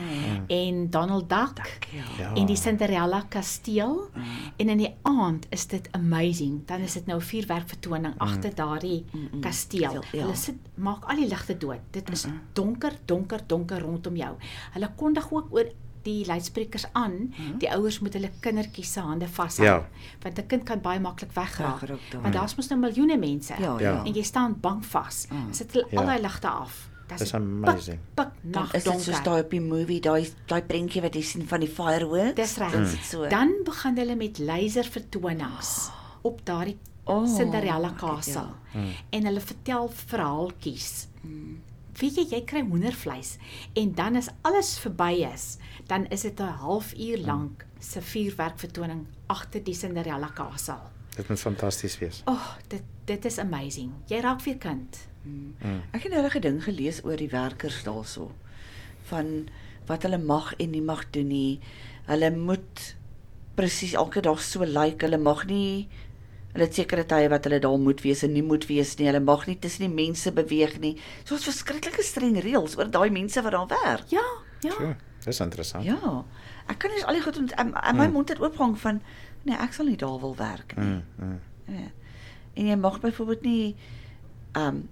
en 0.48 0.90
Donald 0.90 1.30
Duck. 1.30 1.88
Ja. 1.92 2.04
Ja. 2.18 2.34
En 2.34 2.46
die 2.46 2.56
Cinderella 2.56 3.26
kasteel 3.30 4.10
en 4.58 4.70
in 4.70 4.78
die 4.78 4.96
aand 5.02 5.46
is 5.50 5.68
dit 5.68 5.88
amazing. 5.92 6.66
Dan 6.66 6.82
is 6.82 6.94
dit 6.94 7.06
nou 7.06 7.20
'n 7.20 7.24
vuurwerkvertoning 7.24 8.14
agter 8.18 8.56
daardie 8.56 9.06
kasteel. 9.42 10.04
Ja. 10.12 10.22
Hulle 10.22 10.36
sit 10.36 10.56
maak 10.76 11.06
al 11.06 11.16
die 11.16 11.28
ligte 11.28 11.58
dood. 11.58 11.80
Dit 11.92 12.10
is 12.10 12.26
donker, 12.54 12.94
donker, 13.06 13.40
donker 13.48 13.80
rondom 13.80 14.16
jou. 14.16 14.36
Hulle 14.74 14.92
kondig 14.96 15.32
ook 15.32 15.48
oor 15.52 15.66
die 16.04 16.26
luidsprekers 16.26 16.86
aan. 16.94 17.34
Die 17.58 17.70
ouers 17.72 18.00
moet 18.00 18.14
hulle 18.14 18.30
kindertjies 18.40 18.92
se 18.94 19.00
hande 19.00 19.28
vashou. 19.28 19.66
Ja. 19.68 19.88
Want 20.22 20.38
'n 20.40 20.48
kind 20.48 20.64
kan 20.64 20.82
baie 20.82 21.00
maklik 21.00 21.32
wegraak. 21.34 21.82
Want 22.22 22.34
daar's 22.34 22.56
mos 22.56 22.68
nou 22.70 22.80
miljoene 22.80 23.18
mense. 23.18 23.54
Ja, 23.60 23.80
Ja. 23.80 24.04
En 24.06 24.14
jy 24.14 24.24
staan 24.24 24.58
bank 24.60 24.84
vas. 24.84 25.28
Ah. 25.32 25.38
Sit 25.52 25.72
hulle 25.74 25.88
Ja. 25.92 26.00
al 26.00 26.06
daai 26.06 26.22
ligte 26.22 26.48
af. 26.48 26.90
Dis 27.18 27.34
amazing. 27.34 28.00
Pik, 28.14 28.28
Dan 28.42 28.52
nag 28.64 28.74
is 28.74 28.84
dit 28.84 28.94
soos 28.94 29.06
donker. 29.06 29.24
daai 29.24 29.42
op 29.44 29.50
die 29.50 29.62
movie, 29.62 30.00
daai 30.00 30.30
daai 30.48 30.62
prentjie 30.64 31.02
wat 31.02 31.14
jy 31.14 31.22
sien 31.22 31.48
van 31.48 31.60
die 31.60 31.70
fireworks. 31.70 32.36
Dis 32.36 32.58
reg. 32.58 32.72
Dan 32.72 32.82
is 32.84 32.92
dit 32.92 33.04
so. 33.04 33.28
Dan 33.28 33.52
begin 33.64 33.98
hulle 33.98 34.16
met 34.16 34.38
laservertonings 34.40 35.90
op 36.30 36.46
daardie 36.46 36.78
Oh, 37.06 37.26
Cinderella 37.38 37.88
ek- 37.90 37.98
kasel. 37.98 38.48
ja. 38.74 38.80
En 39.10 39.26
hulle 39.26 39.40
vertel 39.42 39.90
verhaaltjies. 39.90 41.08
Weet 42.02 42.16
jy, 42.18 42.26
jy 42.32 42.42
kry 42.50 42.64
hoendervleis 42.66 43.36
en 43.78 43.94
dan 43.94 44.18
as 44.18 44.32
alles 44.48 44.74
verby 44.82 45.22
is, 45.28 45.58
dan 45.88 46.08
is 46.10 46.22
dit 46.26 46.40
'n 46.40 46.58
halfuur 46.64 47.20
lank 47.26 47.66
se 47.80 48.02
vuurwerkvertoning 48.02 49.06
agter 49.28 49.64
die 49.64 49.76
Cinderella 49.76 50.32
kasel. 50.34 50.82
Dit 51.16 51.30
moet 51.30 51.40
fantasties 51.40 52.00
wees. 52.00 52.22
O, 52.26 52.32
oh, 52.32 52.56
dit 52.68 52.84
dit 53.06 53.26
is 53.26 53.38
amazing. 53.38 53.92
Jy 54.08 54.20
raak 54.20 54.42
weer 54.42 54.58
kind. 54.58 54.98
Ek 55.94 56.04
het 56.04 56.12
nou 56.12 56.24
'n 56.26 56.42
ding 56.42 56.64
gelees 56.64 57.04
oor 57.04 57.18
die 57.18 57.30
werkers 57.30 57.84
daarso 57.84 58.32
van 59.10 59.48
wat 59.86 60.04
hulle 60.04 60.18
mag 60.18 60.54
en 60.58 60.70
nie 60.72 60.82
mag 60.82 61.10
doen 61.10 61.28
nie. 61.28 61.60
Hulle 62.06 62.32
moet 62.32 62.96
presies 63.56 63.94
elke 63.94 64.22
dag 64.22 64.42
so 64.42 64.64
lyk. 64.64 64.74
Like. 64.74 65.06
Hulle 65.06 65.18
mag 65.18 65.46
nie 65.46 65.88
hulle 66.54 66.66
het 66.68 66.76
sekere 66.76 67.06
tye 67.08 67.30
wat 67.32 67.46
hulle 67.48 67.60
daar 67.64 67.80
moet 67.80 68.02
wees 68.04 68.24
en 68.24 68.34
nie 68.34 68.44
moet 68.44 68.66
wees 68.68 68.98
nie. 69.00 69.08
Hulle 69.08 69.24
mag 69.24 69.46
nie 69.48 69.58
tussen 69.60 69.88
die 69.88 69.94
mense 69.94 70.32
beweeg 70.32 70.80
nie. 70.80 70.98
So 71.24 71.36
'n 71.36 71.40
verskriklike 71.40 72.04
streng 72.04 72.38
reëls 72.42 72.78
oor 72.78 72.90
daai 72.92 73.10
mense 73.10 73.42
wat 73.42 73.52
daar 73.52 73.68
werk. 73.68 74.10
Ja, 74.10 74.28
ja. 74.62 74.72
So, 74.72 74.96
dis 75.26 75.40
interessant. 75.40 75.86
Ja. 75.86 76.24
Ek 76.68 76.80
kan 76.80 76.90
nie 76.90 76.98
eens 76.98 77.08
al 77.08 77.14
die 77.14 77.22
goed 77.22 77.38
en, 77.38 77.74
en 77.74 77.96
my 77.96 78.08
mond 78.08 78.30
het 78.30 78.40
oopgehang 78.40 78.78
van 78.80 79.02
nee, 79.44 79.58
ek 79.58 79.74
sal 79.74 79.86
nie 79.86 79.98
daar 79.98 80.20
wil 80.20 80.36
werk 80.36 80.76
nie. 80.78 80.86
Mm, 80.86 81.04
mm. 81.18 81.40
Ja. 81.66 81.92
En 82.54 82.68
jy 82.68 82.76
mag 82.76 83.00
byvoorbeeld 83.00 83.42
nie 83.42 83.76
ehm 84.52 84.68
um, 84.68 84.90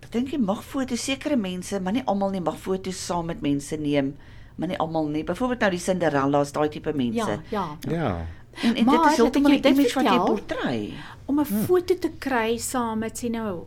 ek 0.00 0.10
dink 0.12 0.32
jy 0.32 0.38
mag 0.42 0.64
foto's 0.64 1.04
sekere 1.04 1.36
mense, 1.36 1.80
maar 1.80 1.92
nie 1.92 2.02
almal 2.06 2.30
nie 2.30 2.40
mag 2.40 2.56
foto's 2.58 2.98
saam 3.06 3.26
met 3.26 3.42
mense 3.44 3.76
neem, 3.76 4.16
maar 4.56 4.68
nie 4.68 4.78
almal 4.78 5.08
nie. 5.08 5.24
Byvoorbeeld 5.24 5.60
nou 5.60 5.70
die 5.70 5.78
Cinderellas, 5.78 6.52
daai 6.52 6.68
tipe 6.68 6.92
mense. 6.92 7.36
Ja, 7.50 7.66
ja. 7.84 7.94
Ja. 7.94 8.26
En, 8.62 8.74
en 8.76 8.84
Maar 8.84 9.02
dit 9.02 9.10
is 9.10 9.16
heeltemal 9.16 9.52
ek 9.52 9.62
dit 9.62 9.72
image 9.72 9.94
wat 9.94 10.04
jy 10.04 10.10
vertel. 10.10 10.24
portrei. 10.34 10.94
om 11.26 11.40
'n 11.40 11.44
foto 11.44 11.94
te 11.98 12.10
kry 12.18 12.56
saam 12.58 12.98
met 12.98 13.18
sien 13.18 13.32
nou 13.32 13.64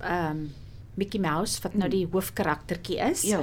ehm 0.00 0.30
um, 0.30 0.52
Mickey 0.94 1.20
Mouse 1.20 1.60
wat 1.62 1.74
nou 1.74 1.88
die 1.90 2.06
hoofkaraktertjie 2.12 2.98
is. 3.10 3.22
Ja. 3.22 3.40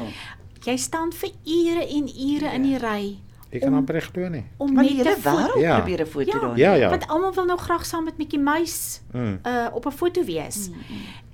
Jy 0.64 0.78
staan 0.78 1.12
vir 1.14 1.30
ure 1.46 1.88
en 1.88 2.08
ure 2.08 2.54
in 2.54 2.62
die 2.64 2.78
ry 2.78 3.20
Jy 3.52 3.60
kan 3.60 3.74
amper 3.74 3.94
nie 3.96 4.02
glo 4.02 4.28
nie. 4.30 4.44
om 4.58 4.74
Maar 4.74 4.84
die 4.84 4.96
hele 4.96 5.16
wêreld 5.24 5.60
Ja. 5.62 5.78
probeer 5.80 6.02
'n 6.02 6.06
foto 6.06 6.32
Ja. 6.32 6.40
daar. 6.40 6.58
Ja, 6.58 6.74
ja. 6.74 6.90
Want 6.90 7.08
almal 7.08 7.34
wil 7.34 7.46
nou 7.46 7.60
graag 7.60 7.86
saam 7.86 8.04
met 8.04 8.18
Mickey 8.18 8.40
Mouse 8.40 9.00
Mm. 9.14 9.40
uh 9.46 9.68
op 9.74 9.86
'n 9.86 9.92
foto 9.92 10.24
wees. 10.24 10.70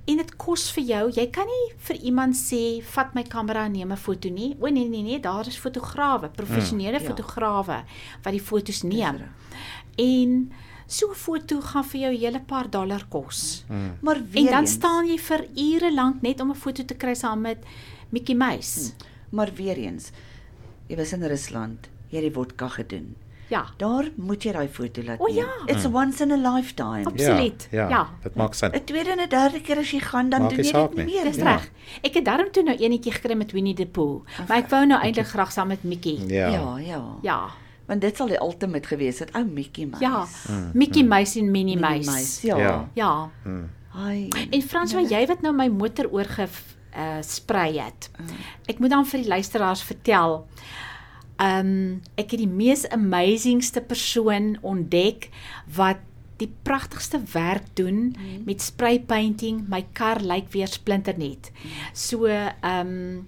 En 0.06 0.16
dit 0.16 0.36
kos 0.36 0.70
vir 0.72 0.84
jou. 0.84 1.10
Jy 1.12 1.30
kan 1.30 1.46
nie 1.46 1.74
vir 1.78 1.96
iemand 1.96 2.34
sê 2.36 2.82
vat 2.82 3.14
my 3.14 3.22
kamera 3.22 3.64
en 3.64 3.72
neem 3.72 3.92
'n 3.92 3.96
foto 3.96 4.28
nie. 4.28 4.56
O 4.60 4.68
nee 4.68 4.88
nee 4.88 5.02
nee, 5.02 5.20
daar 5.20 5.46
is 5.46 5.56
fotograwe, 5.56 6.28
professionele 6.28 7.00
Ja. 7.00 7.06
fotograwe 7.08 7.84
wat 8.22 8.32
die 8.32 8.40
foto's 8.40 8.82
neem. 8.82 9.16
En 9.96 10.52
so 10.86 11.08
'n 11.10 11.14
foto 11.14 11.60
gaan 11.60 11.84
vir 11.84 12.00
jou 12.00 12.12
'n 12.12 12.18
hele 12.20 12.40
paar 12.40 12.70
dollar 12.70 13.04
kos. 13.08 13.64
Maar 14.02 14.16
En 14.16 14.28
weer 14.30 14.50
dan 14.50 14.60
eens, 14.60 14.72
staan 14.72 15.06
jy 15.06 15.18
vir 15.18 15.46
ure 15.56 15.94
lank 15.94 16.22
net 16.22 16.40
om 16.40 16.50
'n 16.50 16.54
foto 16.54 16.84
te 16.84 16.94
kry 16.94 17.14
saam 17.14 17.40
met 17.40 17.58
Mickey 18.10 18.34
Mouse. 18.34 18.92
maar 19.30 19.50
weer 19.54 19.76
eens. 19.78 20.10
Jy 20.88 20.96
was 20.96 21.12
in 21.12 21.22
Rusland, 21.22 21.88
jy 22.10 22.16
het 22.20 22.22
die 22.24 22.30
vodka 22.32 22.68
gedoen. 22.68 23.16
Ja, 23.48 23.64
Daar 23.76 24.08
moet 24.16 24.42
jy 24.42 24.52
daai 24.52 24.68
foto 24.68 25.02
laat 25.02 25.20
O, 25.20 25.26
neem. 25.26 25.36
ja. 25.36 25.46
It's 25.66 25.84
once 25.86 26.22
in 26.24 26.30
a 26.32 26.54
lifetime. 26.54 27.04
Absoluut. 27.04 27.68
Ja, 27.70 27.80
ja. 27.82 27.88
Ja. 27.88 28.08
Dit 28.22 28.34
maak 28.34 28.54
sin. 28.54 28.70
'n 28.74 28.84
Tweede 28.84 29.10
en 29.10 29.20
'n 29.20 29.28
derde 29.28 29.60
keer 29.60 29.78
as 29.78 29.90
jy 29.90 30.00
gaan, 30.00 30.28
dan 30.30 30.40
Maak 30.42 30.50
doen 30.54 30.64
jy 30.64 30.72
dit 30.72 30.94
nie 30.96 31.04
nie. 31.04 31.14
meer. 31.14 31.24
dis 31.24 31.36
nie. 31.36 31.44
reg. 31.44 31.70
Ek 32.02 32.14
het 32.14 32.24
daarom 32.24 32.50
toe 32.50 32.62
nou 32.62 32.76
enetjie 32.76 33.12
gekry 33.12 33.34
met 33.36 33.52
Winnie 33.52 33.74
the 33.74 33.86
Pooh, 33.86 34.22
maar 34.48 34.56
ek 34.58 34.68
wou 34.70 34.86
nou 34.86 35.00
eintlik 35.02 35.26
graag 35.26 35.52
saam 35.52 35.68
met 35.68 35.82
Mickey. 35.84 36.18
Ja. 36.26 36.48
Ja, 36.48 36.78
ja. 36.78 37.02
Ja. 37.22 37.40
Want 37.86 38.00
dit 38.00 38.16
sal 38.16 38.26
die 38.26 38.40
ultimate 38.40 38.88
gewees 38.88 39.18
het, 39.18 39.30
ou 39.34 39.44
Mickey 39.44 39.84
Mouse. 39.86 40.04
Ja. 40.04 40.26
Mickey 40.72 41.02
Mouse 41.02 41.38
en 41.38 41.50
Minnie 41.50 41.76
Minnie 41.78 42.04
Mouse. 42.04 42.46
Ja. 42.46 42.56
Ja. 42.56 42.88
Ja. 42.94 43.30
Ai. 43.94 44.28
En 44.50 44.62
Frans, 44.62 44.92
wat 44.94 45.10
jy 45.10 45.26
wat 45.26 45.40
nou 45.42 45.54
my 45.54 45.68
motor 45.68 46.08
oorge 46.10 46.48
uh, 46.96 47.02
sprei 47.20 47.78
het. 47.78 48.10
Ek 48.66 48.78
moet 48.78 48.90
dan 48.90 49.06
vir 49.06 49.20
die 49.20 49.28
luisteraars 49.28 49.82
vertel. 49.82 50.46
Um 51.42 52.00
ek 52.16 52.30
het 52.30 52.40
die 52.40 52.48
mees 52.50 52.84
amazingste 52.94 53.80
persoon 53.80 54.56
ontdek 54.62 55.30
wat 55.76 55.98
die 56.38 56.50
pragtigste 56.66 57.20
werk 57.32 57.66
doen 57.78 58.14
met 58.46 58.62
spray 58.62 59.00
painting. 59.00 59.64
My 59.68 59.84
kar 59.92 60.20
lyk 60.20 60.50
weer 60.52 60.66
splinternuut. 60.70 61.50
So 61.92 62.26
um 62.62 63.26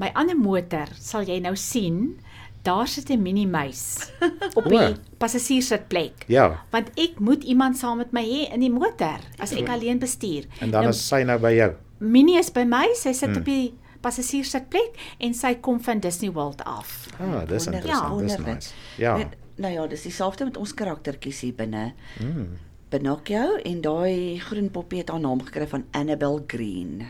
my 0.00 0.10
ander 0.14 0.36
motor 0.36 0.88
sal 0.98 1.22
jy 1.28 1.38
nou 1.40 1.54
sien, 1.56 2.18
daar 2.62 2.86
sit 2.88 3.10
'n 3.10 3.22
mini 3.22 3.46
muis 3.46 4.10
op 4.58 4.64
die 4.68 4.78
O. 4.78 4.94
passasierssitplek. 5.18 6.24
Ja. 6.28 6.64
Want 6.70 6.90
ek 6.96 7.18
moet 7.20 7.44
iemand 7.44 7.76
saam 7.78 7.96
met 7.98 8.12
my 8.12 8.22
hê 8.24 8.52
in 8.52 8.60
die 8.60 8.70
motor 8.70 9.20
as 9.38 9.52
ek 9.52 9.68
alleen 9.68 9.98
bestuur. 9.98 10.44
En 10.60 10.70
dan 10.70 10.82
Nou, 10.82 10.90
is 10.94 11.08
sy 11.08 11.22
nou 11.22 11.38
by 11.38 11.52
jou. 11.54 11.72
Minnie 11.98 12.38
is 12.38 12.50
by 12.50 12.64
my, 12.64 12.88
sy 12.94 13.12
sit 13.12 13.36
op 13.36 13.44
die 13.44 13.74
passasierssitplek 14.02 14.98
en 15.22 15.34
sy 15.34 15.54
kom 15.64 15.80
van 15.80 16.00
Disney 16.02 16.32
World 16.34 16.64
af. 16.68 17.08
Ah, 17.20 17.42
dis 17.48 17.66
interessant. 17.70 18.18
Dis 18.22 18.36
wonderlik. 18.36 18.54
nice. 18.54 18.74
Ja. 18.98 19.16
En, 19.18 19.32
nou 19.62 19.72
ja, 19.72 19.86
dis 19.86 20.02
dieselfde 20.08 20.44
met 20.48 20.56
ons 20.56 20.74
karaktertjies 20.74 21.40
hier 21.46 21.54
binne. 21.54 21.92
Mm. 22.20 22.52
Pinocchio 22.92 23.54
en 23.64 23.78
daai 23.80 24.36
groen 24.44 24.66
poppie 24.70 24.98
het 25.00 25.08
haar 25.08 25.20
naam 25.22 25.40
gekry 25.46 25.64
van 25.70 25.84
Annabel 25.96 26.42
Green. 26.46 27.06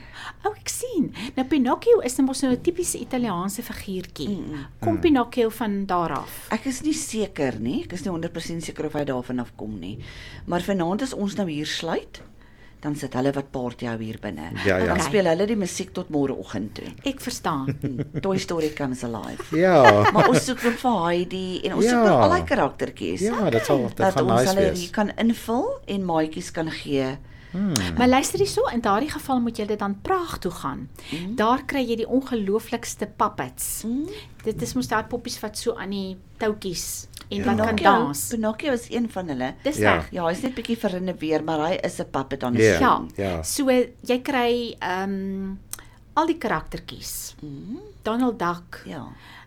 O, 0.47 0.53
ek 0.55 0.71
sien. 0.71 1.09
Nou 1.35 1.43
Pinocchio 1.51 1.99
is 2.07 2.15
nou 2.21 2.29
mos 2.29 2.43
nou 2.45 2.53
'n 2.53 2.61
tipiese 2.63 3.01
Italiaanse 3.01 3.63
figuurtjie. 3.67 4.29
Mm, 4.29 4.67
Kom 4.79 5.01
Pinocchio 5.01 5.49
van 5.51 5.85
daar 5.87 6.13
af. 6.13 6.47
Ek 6.53 6.67
is 6.67 6.83
nie 6.83 6.95
seker 6.95 7.59
nie, 7.59 7.83
ek 7.83 7.93
is 7.93 8.05
nie 8.05 8.13
100% 8.13 8.63
seker 8.63 8.87
of 8.87 8.93
hy 8.93 9.05
daarvan 9.05 9.41
afkom 9.41 9.79
nie. 9.81 9.99
Maar 10.47 10.61
vanaand 10.63 11.03
as 11.03 11.13
ons 11.13 11.35
nou 11.35 11.49
hier 11.51 11.67
sluit, 11.67 12.23
dan 12.83 12.97
sit 12.99 13.15
hulle 13.15 13.31
wat 13.33 13.51
party 13.55 13.87
hou 13.87 13.97
hier 14.03 14.19
binne. 14.21 14.49
Ja, 14.65 14.77
ja. 14.77 14.87
Dan 14.87 14.97
Okay. 14.99 15.07
speel 15.07 15.25
hulle 15.31 15.47
die 15.47 15.57
musiek 15.57 15.93
tot 15.95 16.09
môreoggend 16.11 16.75
toe. 16.75 16.89
Ek 17.07 17.21
verstaan. 17.23 17.71
Toy 18.25 18.39
Story 18.43 18.73
comes 18.75 19.05
alive. 19.07 19.47
Ja. 19.57 20.11
Maar 20.13 20.29
ons 20.33 20.45
soek 20.45 20.59
vir 20.59 20.79
Heidi 21.07 21.61
en 21.65 21.75
ons 21.79 21.85
soek 21.85 21.95
Ja. 21.95 22.09
nog 22.09 22.23
al 22.27 22.35
die 22.41 22.45
karaktertjies. 22.51 23.21
Ja, 23.29 23.51
dit 23.51 23.65
sal 23.65 23.87
dit 23.87 23.97
dat 23.97 24.15
gaan 24.17 24.31
ons 24.31 24.41
nice 24.41 24.55
hulle 24.55 24.69
wees. 24.71 24.81
hier 24.81 24.91
kan 24.91 25.13
invul 25.17 25.69
en 25.87 26.05
maatjies 26.05 26.51
kan 26.51 26.71
gee. 26.71 27.13
Maar 27.99 28.09
luister 28.09 28.39
hierso, 28.41 28.63
in 28.73 28.81
daardie 28.81 29.11
geval 29.13 29.41
moet 29.45 29.59
jy 29.61 29.67
dit 29.67 29.79
dan 29.79 29.99
Praag 30.01 30.39
toe 30.41 30.51
gaan. 30.51 30.89
Daar 31.37 31.63
kry 31.69 31.83
jy 31.85 31.97
die 32.01 32.09
ongelooflikste 32.09 33.07
puppets. 33.17 33.85
Dit 34.43 34.63
is 34.63 34.73
mos 34.75 34.89
daai 34.89 35.05
poppies 35.05 35.37
wat 35.41 35.59
so 35.61 35.75
aan 35.77 35.91
die 35.93 36.17
toutjies 36.41 37.07
en 37.33 37.45
Ja. 37.45 37.55
wat 37.57 37.67
kan 37.67 37.77
dans. 37.77 38.29
Pinocchio 38.29 38.73
is 38.73 38.87
een 38.91 39.11
van 39.11 39.29
hulle. 39.29 39.55
Dis 39.63 39.77
Ja. 39.77 39.93
reg. 39.95 40.09
Ja, 40.11 40.27
hy's 40.27 40.41
net 40.43 40.55
bietjie 40.55 40.77
verrenneweer, 40.79 41.45
maar 41.45 41.59
hy 41.69 41.75
is 41.83 41.99
'n 42.01 42.11
puppet 42.11 42.43
aan 42.45 42.53
'n 42.55 42.61
Ja. 42.61 42.79
Ja. 42.79 43.03
Ja. 43.17 43.43
So 43.43 43.69
jy 44.01 44.19
kry 44.23 44.75
ehm 44.79 45.55
al 46.15 46.27
die 46.27 46.39
karaktertjies. 46.39 47.35
Mhm. 47.41 47.77
Donald 48.03 48.39
Duck, 48.39 48.83
Ja. 48.85 49.07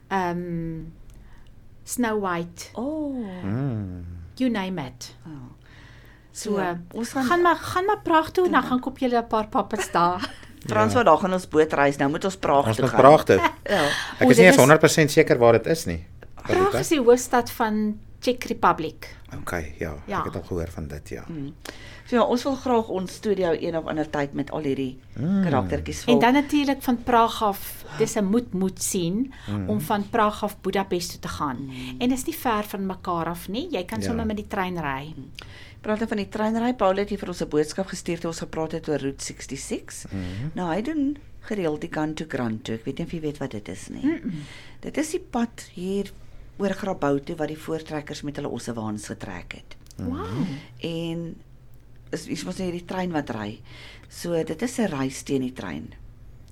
ehm 0.09 0.91
Snow 1.83 2.19
White, 2.21 2.65
O. 2.73 2.81
Oh. 2.81 3.43
Mm. 3.43 4.05
you 4.35 4.49
name 4.49 4.81
it. 4.85 5.15
Oh. 5.25 5.31
So, 6.31 6.57
uh, 6.57 6.69
ons 6.93 7.09
gaan- 7.11 7.23
gaan 7.25 7.41
maar 7.41 7.55
gaan 7.55 7.85
maar 7.85 8.01
Praag 8.03 8.31
toe 8.31 8.45
en 8.45 8.51
dan 8.51 8.63
gaan 8.63 8.79
koop 8.79 8.97
julle 8.97 9.17
'n 9.21 9.27
paar 9.27 9.47
puppets 9.47 9.91
daar. 9.91 10.29
Frans 10.67 10.93
wat 10.93 11.05
daar 11.05 11.17
gaan 11.17 11.33
ons 11.33 11.47
bootreis. 11.47 11.97
Nou 11.97 12.09
moet 12.09 12.25
ons 12.25 12.35
Praag 12.37 12.65
Ons 12.67 12.75
toe 12.75 12.85
moet 12.85 12.93
gaan. 12.93 12.99
praag 13.01 13.23
dit. 13.23 13.39
Ja. 13.63 13.83
Ek 14.19 14.27
O, 14.27 14.29
is 14.29 14.37
nie 14.37 14.45
eens 14.45 14.55
is- 14.55 14.61
100% 14.61 15.11
seker 15.11 15.37
waar 15.37 15.51
dit 15.51 15.65
is 15.65 15.85
nie. 15.85 16.05
Praag 16.47 16.73
is 16.79 16.87
die 16.93 16.99
hoofstad 17.01 17.51
van 17.51 17.99
Czech 18.19 18.43
Republic. 18.47 19.15
Okay, 19.41 19.75
ja, 19.79 19.95
Ja. 20.05 20.19
ek 20.19 20.25
het 20.25 20.35
al 20.35 20.43
gehoor 20.47 20.67
van 20.69 20.87
dit, 20.87 21.09
ja. 21.09 21.23
So 22.07 22.15
ja, 22.15 22.23
ons 22.23 22.43
wil 22.43 22.55
graag 22.55 22.87
ons 22.87 23.13
studio 23.13 23.51
een 23.59 23.77
of 23.77 23.85
ander 23.85 24.09
tyd 24.09 24.33
met 24.33 24.51
al 24.51 24.61
hierdie 24.61 24.97
Mm. 25.17 25.43
karaktertjies 25.43 26.03
vul. 26.03 26.13
En 26.13 26.19
dan 26.19 26.33
natuurlik 26.33 26.81
van 26.81 27.03
Praag 27.03 27.43
af, 27.43 27.85
dis 27.97 28.15
'n 28.15 28.23
moet 28.25 28.53
moet 28.53 28.81
sien 28.81 29.33
Mm. 29.49 29.69
om 29.69 29.81
van 29.81 30.09
Praag 30.09 30.43
af 30.43 30.57
Budapest 30.61 31.11
toe 31.11 31.19
te 31.19 31.27
gaan. 31.27 31.69
En 31.99 32.09
dis 32.09 32.23
nie 32.25 32.35
ver 32.35 32.63
van 32.63 32.85
mekaar 32.85 33.25
af 33.25 33.47
nie. 33.49 33.67
Jy 33.71 33.83
kan 33.85 33.99
Ja. 33.99 34.05
sommer 34.05 34.25
met 34.25 34.35
die 34.37 34.47
trein 34.47 34.77
ry. 34.79 35.13
praat 35.81 35.97
nou 35.97 36.07
van 36.07 36.17
die 36.17 36.29
treinry. 36.29 36.73
Paul 36.73 36.95
het 36.95 37.09
hier 37.09 37.17
vir 37.19 37.27
ons 37.27 37.41
'n 37.41 37.47
boodskap 37.49 37.85
gestuur 37.87 38.19
toe 38.19 38.29
ons 38.29 38.39
gepraat 38.39 38.71
het 38.71 38.87
oor 38.89 38.97
Route 38.99 39.23
66. 39.23 40.05
Mhm. 40.11 40.21
Nou 40.53 40.73
hy 40.73 40.81
doen 40.81 41.17
gereeld 41.41 41.81
die 41.81 41.89
kant 41.89 42.15
toe 42.15 42.25
Grand 42.29 42.63
toe. 42.63 42.75
Ek 42.75 42.85
weet 42.85 42.97
nie 42.97 43.05
of 43.05 43.11
jy 43.11 43.19
weet 43.21 43.37
wat 43.37 43.51
dit 43.51 43.67
is 43.67 43.87
nie. 43.89 44.03
Mm 44.05 44.19
-mm. 44.23 44.31
Dit 44.79 44.97
is 44.97 45.11
die 45.11 45.19
pad 45.29 45.69
hier 45.73 46.11
oor 46.57 46.75
Grabouw 46.75 47.19
toe 47.19 47.35
wat 47.39 47.51
die 47.51 47.59
voortrekkers 47.59 48.21
met 48.27 48.39
hulle 48.39 48.51
ossewaans 48.53 49.07
getrek 49.11 49.57
het. 49.59 49.75
Wow. 49.97 50.45
En 50.83 51.35
is 52.15 52.27
is 52.31 52.45
mos 52.47 52.59
nou 52.59 52.69
hierdie 52.69 52.87
trein 52.87 53.11
wat 53.15 53.33
ry. 53.35 53.59
So 54.09 54.43
dit 54.43 54.61
is 54.61 54.79
'n 54.79 54.91
reis 54.91 55.23
teen 55.23 55.41
die 55.41 55.53
trein. 55.53 55.93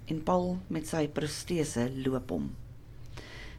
En 0.07 0.23
Paul 0.23 0.57
met 0.67 0.87
sy 0.87 1.07
protese 1.07 1.91
loop 1.95 2.29
hom. 2.29 2.51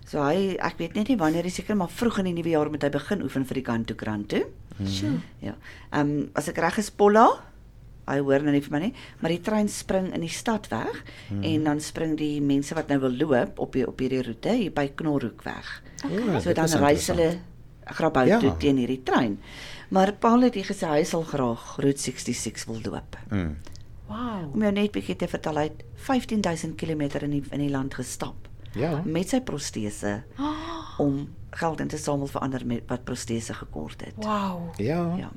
So 0.05 0.21
hy 0.23 0.57
ek 0.61 0.79
weet 0.79 0.95
net 0.95 1.09
nie 1.09 1.17
wanneer 1.17 1.45
hy 1.45 1.51
seker 1.51 1.77
maar 1.77 1.89
vroeg 1.89 2.19
in 2.19 2.25
die 2.25 2.37
nuwe 2.43 2.51
jaar 2.51 2.71
moet 2.71 2.83
hy 2.83 2.91
begin 2.91 3.23
oefen 3.23 3.45
vir 3.45 3.55
die 3.55 3.63
kant 3.63 3.87
toe 3.87 3.97
krant 3.97 4.29
toe. 4.29 4.45
Sjoe. 4.83 5.21
Ja. 5.41 5.55
Ehm 5.93 6.01
um, 6.01 6.31
as 6.35 6.49
ek 6.49 6.59
reg 6.59 6.79
is 6.79 6.91
Polla, 6.91 7.29
hy 8.07 8.19
hoor 8.21 8.43
nou 8.45 8.53
nie 8.53 8.61
vir 8.61 8.75
my 8.75 8.81
nie, 8.81 8.93
maar 9.21 9.33
die 9.33 9.41
trein 9.41 9.69
spring 9.69 10.13
in 10.13 10.21
die 10.21 10.33
stad 10.33 10.69
weg 10.69 11.05
hmm. 11.29 11.43
en 11.43 11.65
dan 11.65 11.81
spring 11.81 12.17
die 12.21 12.41
mense 12.45 12.75
wat 12.75 12.89
nou 12.89 12.99
wil 13.07 13.17
loop 13.17 13.59
op 13.59 13.73
die, 13.73 13.87
op 13.89 14.01
hierdie 14.01 14.23
roete 14.27 14.57
hier 14.59 14.75
by 14.75 14.91
Knorhoek 14.97 15.45
weg. 15.47 15.83
Ja, 16.11 16.41
so 16.41 16.53
dan 16.53 16.65
is 16.65 16.75
reis 16.75 17.07
hulle 17.07 17.23
interessant. 17.23 17.53
grabou 17.97 18.27
Ja. 18.27 18.39
toe 18.39 18.57
teen 18.57 18.77
hierdie 18.77 19.03
trein. 19.03 19.39
Maar 19.89 20.13
Paul 20.13 20.41
het 20.43 20.55
hier 20.55 20.65
gesê 20.65 20.89
hy 20.89 21.03
sal 21.05 21.23
graag 21.23 21.77
Route 21.79 22.01
66 22.01 22.65
wil 22.67 22.81
loop. 22.83 23.17
Mm. 23.31 23.57
Wow. 24.09 24.55
Om 24.55 24.61
jou 24.61 24.73
net 24.73 24.93
bietjie 24.93 25.17
te 25.17 25.29
vertel, 25.29 25.57
hy 25.57 25.63
het 25.63 25.85
15000 25.95 26.75
km 26.77 27.01
in 27.25 27.31
die 27.31 27.43
in 27.51 27.61
die 27.61 27.71
land 27.71 27.95
gestap 27.95 28.49
Ja. 28.75 29.03
met 29.05 29.29
sy 29.29 29.41
protese 29.41 30.23
om 30.99 31.29
geld 31.51 31.81
in 31.81 31.89
te 31.89 31.97
samel 31.99 32.27
vir 32.27 32.41
ander 32.41 32.67
met 32.67 32.83
wat 32.89 33.05
protese 33.05 33.55
gekort 33.55 34.01
het. 34.05 34.15
Wow. 34.17 34.73
Ja. 34.77 35.17
Ja. 35.17 35.31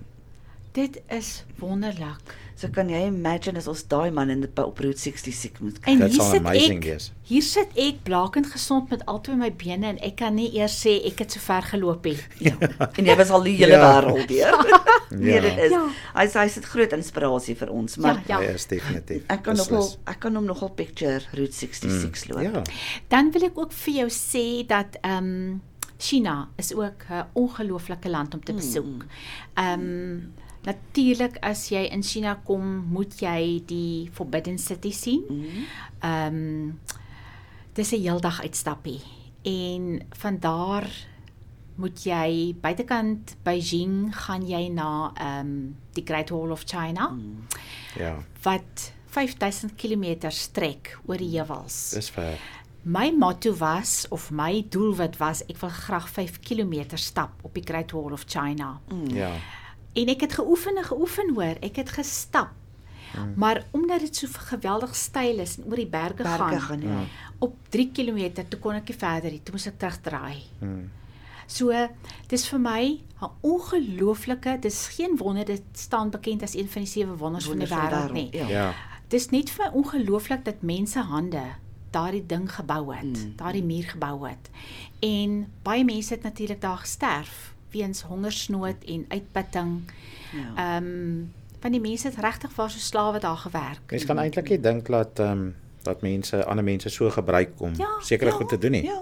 Dit 0.71 1.01
is 1.09 1.45
wonderlik. 1.59 2.35
So 2.57 2.67
kan 2.73 2.89
jy 2.89 3.03
imagine 3.05 3.57
as 3.61 3.67
ons 3.69 3.83
daai 3.85 4.09
man 4.11 4.31
in 4.33 4.39
die 4.41 4.49
op 4.63 4.79
Route 4.81 4.97
66 4.97 5.59
moet 5.61 5.75
kyk. 5.77 5.87
En 5.91 5.99
Dit 5.99 6.11
hier 6.15 6.23
sit 6.25 6.39
amazing 6.41 6.79
ek. 6.81 6.83
wees. 6.89 7.11
Hier 7.29 7.41
sit 7.45 7.75
ek 7.77 7.99
blakend 8.07 8.47
gesond 8.49 8.89
met 8.89 9.03
albei 9.05 9.35
my 9.37 9.51
bene 9.53 9.91
en 9.91 9.99
ek 10.01 10.15
kan 10.17 10.33
nie 10.33 10.47
eers 10.57 10.73
sê 10.81 10.95
ek 11.05 11.19
het 11.19 11.31
so 11.35 11.39
ver 11.39 11.61
geloop 11.61 12.05
nie. 12.09 12.17
Ja. 12.47 12.55
En 12.97 13.05
jy 13.05 13.15
was 13.19 13.29
al 13.29 13.43
die 13.45 13.53
hele 13.59 13.77
Ja. 13.77 14.01
wêreld 14.01 14.27
deur. 14.27 14.57
nee, 15.11 15.35
Ja. 15.35 15.41
dit 15.41 15.57
is. 15.67 15.71
Ja. 15.71 15.83
Hy 16.15 16.25
sê 16.33 16.39
hy 16.41 16.47
sit 16.49 16.65
groot 16.65 16.91
inspirasie 16.97 17.55
vir 17.55 17.69
ons, 17.69 17.97
maar 17.97 18.23
Ja. 18.27 18.39
Hy 18.41 18.55
is 18.55 18.65
definitief. 18.65 19.23
ek 19.29 19.43
kan 19.43 19.55
nogal 19.55 19.93
ek 20.07 20.19
kan 20.19 20.35
hom 20.35 20.45
nogal 20.49 20.69
picture 20.69 21.21
Route 21.33 21.53
66 21.53 22.25
loop. 22.31 22.41
Ja. 22.41 22.63
Dan 23.13 23.31
wil 23.31 23.43
ek 23.51 23.57
ook 23.57 23.71
vir 23.85 23.93
jou 24.01 24.09
sê 24.09 24.65
dat 24.67 24.97
ehm 25.03 25.23
um, 25.23 25.61
China 25.99 26.49
is 26.57 26.73
ook 26.73 27.05
'n 27.09 27.25
ongelooflike 27.33 28.09
land 28.09 28.33
om 28.33 28.43
te 28.43 28.53
besoek. 28.53 29.05
Ehm 29.57 29.79
um, 29.81 30.33
natuurlik 30.67 31.37
as 31.47 31.69
jy 31.71 31.85
in 31.95 32.03
China 32.03 32.35
kom, 32.45 32.63
moet 32.91 33.15
jy 33.23 33.63
die 33.69 34.09
Forbidden 34.13 34.57
City 34.59 34.91
sien. 34.91 35.23
Ehm 36.03 36.35
um, 36.35 36.79
dis 37.77 37.91
'n 37.93 38.01
heeldag 38.01 38.41
uitstappie 38.41 39.01
en 39.43 40.01
van 40.17 40.39
daar 40.39 40.87
moet 41.77 42.03
jy 42.03 42.55
buitekant 42.61 43.35
Beijing 43.45 44.09
gaan 44.15 44.47
jy 44.47 44.67
na 44.73 45.11
ehm 45.15 45.39
um, 45.39 45.75
die 45.93 46.03
Great 46.05 46.29
Wall 46.29 46.51
of 46.51 46.63
China 46.65 47.13
Ja. 47.95 48.17
wat 48.43 48.91
5000 49.13 49.75
km 49.75 50.29
strek 50.29 50.97
oor 51.05 51.17
die 51.17 51.29
heuwels. 51.39 51.89
Dis 51.93 52.09
ver. 52.09 52.37
My 52.83 53.11
motto 53.11 53.53
was 53.55 54.05
of 54.09 54.31
my 54.31 54.65
doelwit 54.69 55.17
was 55.17 55.41
ek 55.49 55.57
wil 55.61 55.69
graag 55.69 56.09
5 56.09 56.39
km 56.39 56.95
stap 56.97 57.31
op 57.43 57.53
die 57.53 57.63
Great 57.65 57.91
Wall 57.91 58.11
of 58.13 58.23
China. 58.27 58.81
Ja. 59.13 59.31
En 59.97 60.13
ek 60.13 60.27
het 60.27 60.37
geoefen 60.37 60.77
en 60.77 60.85
geoefen 60.85 61.33
hoor, 61.33 61.57
ek 61.65 61.81
het 61.81 61.89
gestap. 61.95 62.53
Mm. 63.15 63.33
Maar 63.35 63.63
omdat 63.71 63.99
dit 63.99 64.15
so 64.15 64.27
geweldig 64.29 64.95
steil 64.95 65.39
is 65.39 65.57
en 65.57 65.65
oor 65.69 65.79
die 65.79 65.89
berge, 65.89 66.23
Berge 66.23 66.37
gaan, 66.37 66.59
gaan 66.59 66.81
ja. 66.81 67.03
op 67.39 67.55
3 67.69 67.91
km 67.91 68.43
toe 68.49 68.59
kon 68.59 68.77
ek 68.77 68.91
nie 68.91 68.97
verder 68.97 69.33
nie, 69.33 69.41
toe 69.41 69.55
moes 69.55 69.67
ek 69.69 69.79
terugdraai. 69.81 70.43
Mm. 70.59 70.89
So 71.47 71.71
dis 72.27 72.43
vir 72.51 72.59
my 72.59 72.81
'n 73.23 73.31
ongelooflike, 73.41 74.57
dis 74.61 74.87
geen 74.97 75.15
wonder 75.17 75.45
dit 75.45 75.63
staan 75.73 76.09
bekend 76.09 76.43
as 76.43 76.53
een 76.55 76.69
van 76.69 76.83
die 76.83 76.91
sewe 76.91 77.15
wonders 77.17 77.47
van 77.47 77.59
die 77.59 77.67
wêreld 77.67 78.11
nie. 78.11 78.29
Ja. 78.31 78.47
Ja. 78.47 78.73
Dis 79.07 79.29
net 79.29 79.49
vir 79.49 79.65
my 79.65 79.71
ongelooflik 79.79 80.45
dat 80.45 80.61
mense 80.61 80.99
hande 80.99 81.43
daardie 81.91 82.25
ding 82.25 82.51
gebou 82.51 82.93
het, 82.93 83.15
mm. 83.25 83.33
daardie 83.35 83.63
muur 83.63 83.83
gebou 83.83 84.27
het. 84.27 84.49
En 84.99 85.47
baie 85.63 85.85
mense 85.85 86.13
het 86.13 86.23
natuurlik 86.23 86.61
daar 86.61 86.77
gesterf 86.77 87.55
weens 87.71 88.01
hongersnood 88.01 88.75
en 88.85 89.05
uitputting. 89.07 89.91
Ja. 90.33 90.75
Ehm 90.77 90.85
um, 90.85 91.33
van 91.59 91.71
die 91.71 91.81
mense 91.81 92.07
het 92.07 92.17
regtig 92.19 92.55
waar 92.55 92.69
so 92.69 92.79
slawe 92.79 93.19
daar 93.19 93.37
gewerk. 93.37 93.81
Mens 93.89 94.05
kan 94.05 94.19
eintlik 94.19 94.49
nie 94.49 94.59
dink 94.59 94.87
dat 94.87 95.19
ehm 95.19 95.31
um, 95.31 95.55
dat 95.83 96.01
mense 96.01 96.45
ander 96.45 96.63
mense 96.63 96.89
so 96.89 97.09
gebruik 97.09 97.49
om 97.57 97.71
Ja, 97.77 97.87
sekere 97.99 98.29
ja, 98.29 98.35
goed 98.35 98.49
te 98.49 98.57
doen 98.57 98.71
nie. 98.71 98.83
Ja. 98.83 99.01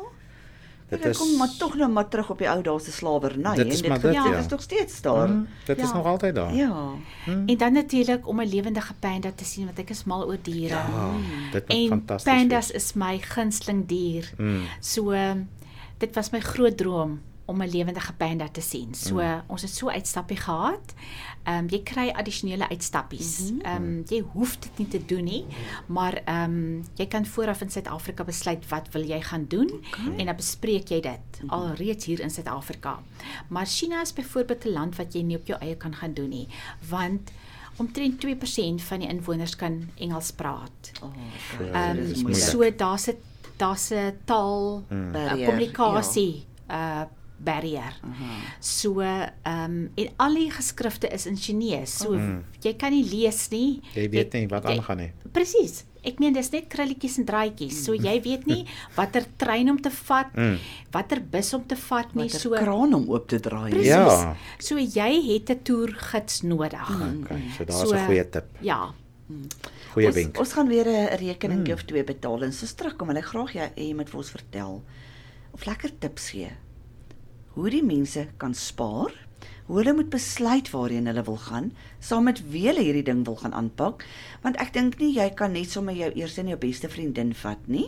Dit 0.89 1.01
Dit 1.01 1.11
is 1.11 1.17
kom 1.17 1.37
maar 1.37 1.49
tog 1.57 1.75
nou 1.75 1.91
maar 1.91 2.07
terug 2.07 2.29
op 2.29 2.37
die 2.37 2.49
ou 2.49 2.61
dae 2.61 2.79
se 2.79 2.91
slawerny 2.91 3.55
Dit 3.55 3.73
is 3.73 3.81
en 3.81 3.89
maar 3.89 4.01
dit 4.01 4.11
dit, 4.13 4.23
dit 4.23 4.31
ja. 4.33 4.39
is 4.39 4.47
nog 4.47 4.61
steeds 4.61 5.01
daar. 5.01 5.29
Mm, 5.29 5.47
dit 5.65 5.77
is 5.77 5.83
Ja. 5.89 5.93
nog 5.95 6.05
altyd 6.05 6.35
daar. 6.35 6.53
Ja. 6.53 6.89
En 7.25 7.57
dan 7.57 7.73
natuurlik 7.73 8.27
om 8.27 8.41
'n 8.41 8.47
lewendige 8.47 8.93
panda 8.99 9.31
te 9.35 9.45
sien 9.45 9.65
want 9.65 9.79
ek 9.79 9.89
is 9.89 10.03
mal 10.03 10.25
oor 10.25 10.37
diere. 10.41 10.73
Ja, 10.75 11.11
dit 11.51 11.67
moet 11.67 11.77
En 11.77 11.87
fantasties 11.87 12.33
pandas 12.33 12.71
wees. 12.71 12.83
is 12.83 12.93
my 12.93 13.17
gunsteling 13.19 13.87
dier. 13.87 14.31
Mm. 14.37 14.61
So 14.79 15.11
ehm, 15.11 15.39
dit 15.97 16.15
was 16.15 16.29
my 16.29 16.39
groot 16.39 16.77
droom 16.77 17.21
om 17.47 17.61
'n 17.61 17.69
lewendige 17.69 18.13
panda 18.13 18.47
te 18.49 18.61
sien. 18.61 18.93
So 18.93 19.15
Mm. 19.15 19.41
ons 19.47 19.61
het 19.61 19.71
so 19.71 19.89
uitstappie 19.89 20.37
gehad. 20.37 20.93
Ehm 21.43 21.57
um, 21.57 21.67
jy 21.69 21.83
kry 21.83 22.09
addisionele 22.09 22.69
uitstappies. 22.69 23.39
Mhm. 23.51 23.59
Ehm 23.61 23.83
um, 23.83 24.03
jy 24.07 24.23
hoef 24.33 24.59
dit 24.59 24.77
nie 24.77 24.87
te 24.87 25.05
doen 25.05 25.23
nie, 25.23 25.45
maar 25.85 26.21
ehm 26.25 26.43
um, 26.51 26.83
jy 26.95 27.05
kan 27.07 27.25
vooraf 27.25 27.61
in 27.61 27.69
Suid-Afrika 27.69 28.23
besluit 28.23 28.67
wat 28.69 28.87
wil 28.91 29.03
jy 29.03 29.21
gaan 29.21 29.45
doen 29.47 29.71
okay. 29.71 30.17
en 30.17 30.25
dan 30.25 30.35
bespreek 30.35 30.87
jy 30.89 31.01
dit 31.01 31.41
Mhm. 31.43 31.49
alreeds 31.53 32.05
hier 32.05 32.19
in 32.19 32.29
Suid-Afrika. 32.29 32.99
Maar 33.47 33.65
China 33.65 34.01
is 34.01 34.13
byvoorbeeld 34.13 34.65
'n 34.65 34.69
land 34.71 34.95
wat 34.95 35.13
jy 35.13 35.21
nie 35.21 35.37
op 35.37 35.47
jou 35.47 35.59
eie 35.61 35.75
kan 35.77 35.95
gaan 35.95 36.13
doen 36.13 36.29
nie, 36.29 36.47
want 36.89 37.31
omtrent 37.77 38.19
2% 38.21 38.81
van 38.81 38.99
die 38.99 39.07
inwoners 39.09 39.55
kan 39.55 39.89
Engels 39.99 40.31
praat. 40.31 40.91
Oh, 41.03 41.09
So, 41.57 41.63
Ehm 41.63 41.95
dit 41.95 42.09
is 42.09 42.23
um, 42.23 42.33
so 42.33 42.75
daar's 42.75 43.07
'n 43.07 43.17
daar's 43.57 43.91
'n 43.91 44.17
taal 44.25 44.83
Mm. 44.89 45.15
uh, 46.69 47.01
Barrier, 47.37 47.81
uh 47.81 47.83
barrier. 47.83 47.93
Aha. 48.03 48.35
So 48.59 48.99
ehm 49.01 49.31
um, 49.45 49.89
en 49.95 50.09
al 50.17 50.33
die 50.35 50.51
geskrifte 50.51 51.07
is 51.13 51.25
in 51.25 51.37
Chinese. 51.37 51.97
So 51.97 52.11
Mm. 52.11 52.43
jy 52.61 52.73
kan 52.75 52.91
nie 52.91 53.03
lees 53.03 53.49
nie. 53.49 53.81
Jy 53.93 54.09
weet 54.09 54.33
nie 54.33 54.47
wat 54.47 54.65
aangaan 54.65 54.97
nie. 54.97 55.11
Presies. 55.31 55.83
Ek 56.05 56.19
meen 56.19 56.33
dis 56.33 56.49
net 56.51 56.67
krulletjies 56.69 57.17
en 57.17 57.25
draadjies. 57.25 57.83
So 57.83 57.93
jy 57.93 58.21
weet 58.21 58.45
nie 58.45 58.65
watter 58.97 59.25
trein 59.37 59.69
om 59.69 59.81
te 59.81 59.89
vat, 59.89 60.27
Mm. 60.35 60.57
watter 60.91 61.19
bus 61.21 61.53
om 61.53 61.65
te 61.65 61.75
vat 61.75 62.13
nie. 62.15 62.23
Watter 62.23 62.39
So 62.39 62.49
kraan 62.49 62.93
om 62.93 63.09
oop 63.09 63.27
te 63.27 63.39
draai. 63.39 63.71
Presies. 63.71 63.87
Ja. 63.87 64.35
So 64.59 64.75
jy 64.77 65.21
het 65.33 65.49
'n 65.49 65.63
toergids 65.63 66.41
nodig. 66.43 66.89
Okay, 66.89 67.41
so 67.57 67.63
daar's 67.65 67.81
'n 67.83 67.87
So, 67.87 68.05
goeie 68.05 68.29
tip. 68.29 68.45
Ja. 68.61 68.93
Goeie 69.93 70.07
Ons, 70.07 70.15
wenk. 70.15 70.37
ons 70.39 70.53
gaan 70.53 70.67
weer 70.67 70.85
'n 70.87 71.17
rekening 71.17 71.71
of 71.73 71.83
twee 71.83 72.03
betaal 72.03 72.43
en 72.43 72.51
terugkom 72.51 73.09
en 73.09 73.17
ek 73.17 73.25
graag 73.25 73.53
jy 73.53 73.71
jy 73.75 73.93
moet 73.95 74.09
vir 74.09 74.17
ons 74.17 74.29
vertel 74.29 74.83
of 75.53 75.65
lekker 75.65 75.89
tips 75.99 76.29
gee. 76.29 76.51
Hoe 77.55 77.69
die 77.71 77.83
mense 77.83 78.27
kan 78.37 78.53
spaar, 78.53 79.13
hoe 79.65 79.77
hulle 79.79 79.95
moet 79.97 80.09
besluit 80.13 80.69
waarheen 80.69 81.07
hulle 81.09 81.23
wil 81.25 81.37
gaan, 81.41 81.71
saam 81.99 82.27
met 82.29 82.41
wie 82.51 82.67
hulle 82.67 82.83
hierdie 82.85 83.05
ding 83.07 83.23
wil 83.25 83.37
gaan 83.39 83.55
aanpak, 83.57 84.05
want 84.43 84.59
ek 84.61 84.73
dink 84.75 84.99
nie 85.01 85.13
jy 85.15 85.29
kan 85.33 85.55
net 85.55 85.71
sommer 85.71 85.95
jou 85.97 86.11
eerste 86.13 86.43
en 86.43 86.51
jou 86.53 86.59
beste 86.61 86.89
vriendin 86.91 87.33
vat 87.41 87.69
nie. 87.71 87.87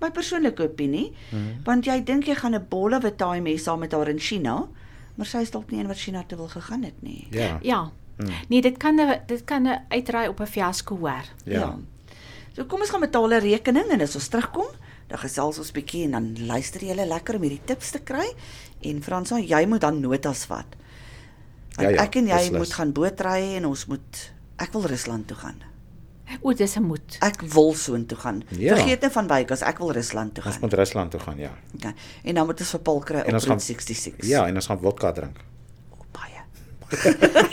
My 0.00 0.12
persoonlike 0.14 0.62
opinie, 0.62 1.10
mm 1.10 1.38
-hmm. 1.38 1.62
want 1.64 1.84
jy 1.84 1.98
dink 2.04 2.28
jy 2.28 2.34
gaan 2.34 2.54
'n 2.54 2.66
bolle 2.68 3.00
wat 3.00 3.18
daai 3.18 3.40
mes 3.40 3.62
saam 3.62 3.80
met 3.80 3.92
haar 3.92 4.08
in 4.08 4.20
China, 4.20 4.68
maar 5.14 5.26
sy 5.26 5.38
is 5.38 5.50
dalk 5.50 5.70
nie 5.70 5.80
een 5.80 5.86
wat 5.86 5.98
China 5.98 6.22
toe 6.26 6.38
wil 6.38 6.48
gegaan 6.48 6.82
het 6.82 7.02
nie. 7.02 7.26
Ja. 7.30 7.58
Ja. 7.62 7.92
Nee, 8.48 8.60
dit 8.60 8.76
kan 8.76 9.00
'n 9.00 9.20
dit 9.26 9.44
kan 9.44 9.62
'n 9.66 9.80
uitraai 9.88 10.28
op 10.28 10.40
'n 10.40 10.46
fiasco 10.46 10.96
hoor. 10.96 11.24
Ja. 11.44 11.78
So 12.52 12.64
kom 12.64 12.80
ons 12.80 12.90
gaan 12.90 13.00
betaal 13.00 13.28
'n 13.28 13.40
rekening 13.40 13.88
en 13.90 14.00
as 14.00 14.14
ons 14.14 14.28
terugkom, 14.28 14.66
dan 15.06 15.18
gesels 15.18 15.58
ons 15.58 15.72
bietjie 15.72 16.04
en 16.04 16.10
dan 16.10 16.46
luister 16.46 16.84
jy 16.84 16.94
lekker 16.94 17.34
om 17.34 17.42
hierdie 17.42 17.64
tips 17.64 17.90
te 17.90 17.98
kry 17.98 18.26
en 18.82 19.02
Fransa, 19.02 19.38
jy 19.38 19.66
moet 19.66 19.80
dan 19.80 20.00
notas 20.00 20.44
vat. 20.44 20.66
Ja, 21.78 21.88
ja, 21.88 22.02
ek 22.02 22.16
en 22.16 22.26
jy 22.26 22.34
beslis. 22.36 22.58
moet 22.58 22.72
gaan 22.74 22.92
bootry 22.92 23.54
en 23.56 23.64
ons 23.66 23.86
moet 23.86 24.32
ek 24.58 24.72
wil 24.72 24.82
Rusland 24.86 25.26
toe 25.26 25.36
gaan. 25.36 25.62
O, 26.42 26.52
dis 26.52 26.76
'n 26.76 26.82
moed. 26.82 27.16
Ek 27.20 27.40
wil 27.42 27.74
soontoe 27.74 28.18
gaan. 28.18 28.42
Ja. 28.48 28.76
Vergeet 28.76 29.00
net 29.02 29.12
van 29.12 29.28
Vegas, 29.28 29.62
ek 29.62 29.78
wil 29.78 29.92
Rusland 29.92 30.34
toe 30.34 30.44
Ons 30.44 30.52
gaan. 30.54 30.60
moet 30.62 30.72
Rusland 30.74 31.10
toe 31.10 31.20
gaan, 31.20 31.38
ja. 31.38 31.50
Okay. 31.74 31.94
En 32.24 32.34
dan 32.34 32.46
moet 32.46 32.60
ons 32.60 32.70
vir 32.70 32.80
Paul 32.80 32.98
kry 33.00 33.16
En 33.16 33.26
op 33.26 33.32
ons 33.32 33.42
gaan- 33.44 33.58
Route 33.58 33.64
66. 33.64 34.26
Ja, 34.28 34.46
en 34.46 34.54
ons 34.54 34.66
gaan 34.66 34.78
vodka 34.80 35.12
drink. 35.12 35.36
oh, 35.90 35.98
baie. 36.12 36.40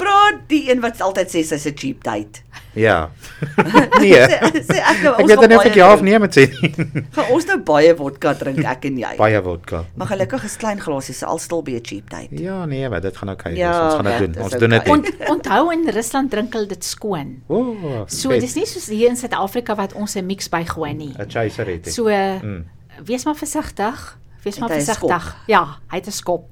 Praat 0.00 0.48
die 0.48 0.70
een 0.70 0.80
wat 0.80 1.00
altyd 1.00 1.28
sê 1.28 1.42
sy's 1.44 1.66
'n 1.66 1.76
cheap 1.76 2.02
date. 2.04 2.40
Ja. 2.74 3.10
nee. 4.02 4.14
Sê, 4.14 4.38
sê 4.62 4.76
ek 4.78 5.00
nou 5.02 5.12
Ek 5.14 5.20
ons 5.24 5.30
weet 5.30 5.48
nie 5.50 5.56
of 5.58 5.64
ek 5.66 5.74
ja 5.74 5.88
of 5.92 6.02
nee 6.06 6.18
moet 6.22 6.36
sê 6.36 6.44
nie. 6.52 6.70
Gaan 7.16 7.30
ons 7.34 7.46
nou 7.48 7.56
baie 7.66 7.94
vodka 7.98 8.34
drink 8.38 8.62
ek 8.64 8.84
en 8.90 8.98
jy. 9.02 9.16
Baie 9.18 9.40
vodka. 9.42 9.80
Maar 9.98 10.06
gelukkig 10.12 10.44
is 10.44 10.54
klein 10.60 10.78
glasies 10.80 11.18
se 11.18 11.26
al 11.26 11.38
stil 11.42 11.62
by 11.66 11.72
'n 11.80 11.82
cheap 11.82 12.10
date. 12.10 12.38
Ja, 12.42 12.64
nee, 12.66 12.88
maar 12.88 13.00
dit 13.00 13.16
gaan 13.16 13.30
okay 13.34 13.56
Ja, 13.56 13.70
wees. 13.72 13.82
Ons 13.84 13.94
gaan 13.94 14.04
dit 14.04 14.18
doen. 14.34 14.42
Ons 14.44 14.52
doen 14.58 14.70
dit. 14.70 14.88
Ont, 14.88 15.06
onthou 15.34 15.72
in 15.72 15.88
Rusland 15.88 16.30
drink 16.30 16.52
hulle 16.54 16.66
dit 16.66 16.84
skoon. 16.84 17.42
O, 17.48 17.56
oh, 17.56 18.02
So 18.06 18.28
dis 18.30 18.54
nie 18.54 18.66
soos 18.66 18.86
hier 18.86 19.08
in 19.08 19.16
Suid-Afrika 19.16 19.74
wat 19.74 19.92
ons 19.92 20.14
'n 20.16 20.26
mix 20.26 20.48
bygooi 20.48 20.94
nie. 20.94 21.14
'n 21.18 21.28
chaser 21.28 21.66
het. 21.66 21.84
hy. 21.86 21.90
So 21.92 22.04
Mm. 22.08 22.64
wees 23.04 23.24
maar 23.24 23.36
versigtig. 23.36 24.18
Wees 24.44 24.58
maar 24.58 24.68
versigtig. 24.70 25.36
Ja, 25.46 25.78
hy 25.90 25.96
het 25.96 26.06
'n 26.06 26.12
skop. 26.12 26.46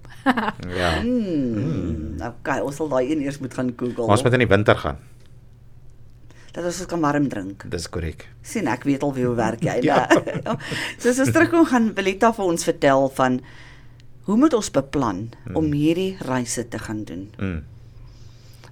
Ja. 0.76 1.00
Hmm. 1.00 2.16
Okay, 2.20 2.60
ons 2.60 2.76
sal 2.76 2.88
daai 2.88 3.06
een 3.12 3.22
eers 3.22 3.38
moet 3.38 3.54
gaan 3.54 3.72
Google. 3.76 4.04
Ons 4.04 4.22
moet 4.22 4.32
in 4.32 4.38
die 4.44 4.48
winter 4.48 4.76
gaan. 4.76 4.98
Dat 6.58 6.72
ons 6.72 6.82
dit 6.82 6.90
kan 6.90 7.00
warm 7.00 7.28
drink. 7.30 7.64
Dis 7.70 7.86
korrek. 7.88 8.26
sien 8.42 8.66
ek 8.66 8.84
weet 8.88 9.02
al 9.06 9.14
hoe 9.14 9.34
werk 9.38 9.62
jy. 9.62 9.78
Ja. 9.88 10.04
ja. 10.10 10.58
so 11.00 11.12
as 11.12 11.20
ons 11.22 11.32
terugkom 11.32 11.66
gaan 11.70 11.92
Belita 11.94 12.32
vir 12.34 12.50
ons 12.50 12.66
vertel 12.66 13.08
van 13.14 13.40
hoe 14.28 14.36
moet 14.36 14.54
ons 14.54 14.70
beplan 14.74 15.28
om 15.56 15.70
hierdie 15.72 16.16
reise 16.28 16.66
te 16.68 16.80
gaan 16.82 17.04
doen. 17.08 17.28
Mm. 17.38 17.60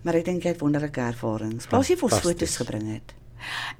Maar 0.03 0.21
ek 0.21 0.27
dink 0.29 0.45
jy 0.45 0.53
het 0.53 0.61
wonderlike 0.63 1.01
ervarings. 1.01 1.71
Plaas 1.71 1.89
jy 1.91 1.97
vir 1.99 2.11
ons 2.11 2.27
foto's 2.27 2.57
gebring 2.61 2.91
het. 2.93 3.15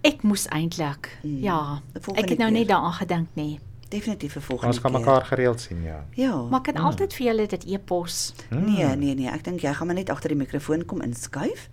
Ek 0.07 0.23
moes 0.27 0.47
eintlik. 0.55 1.11
Mm. 1.23 1.43
Ja. 1.45 1.59
Ek 1.95 2.31
het 2.31 2.39
nou 2.39 2.49
keer. 2.49 2.59
net 2.61 2.71
daaraan 2.71 2.97
gedink 3.03 3.35
nie. 3.39 3.59
Definitief 3.89 4.33
vir 4.33 4.43
volgende 4.43 4.73
Ons 4.75 4.79
gaan 4.83 4.91
keer. 4.93 5.01
mekaar 5.01 5.25
gereeld 5.25 5.61
sien, 5.61 5.83
ja. 5.83 6.05
Ja. 6.19 6.37
Maar 6.51 6.61
ek 6.65 6.73
kan 6.75 6.83
altyd 6.85 7.13
vir 7.15 7.27
julle 7.27 7.47
dit 7.47 7.65
e-pos. 7.71 8.33
Nee, 8.51 8.87
nee, 8.97 9.15
nee, 9.15 9.29
ek 9.31 9.45
dink 9.45 9.61
jy 9.63 9.73
gaan 9.75 9.87
maar 9.87 9.95
net 9.97 10.11
agter 10.11 10.29
die 10.35 10.39
mikrofoon 10.41 10.85
kom 10.91 11.01
inskuif 11.07 11.69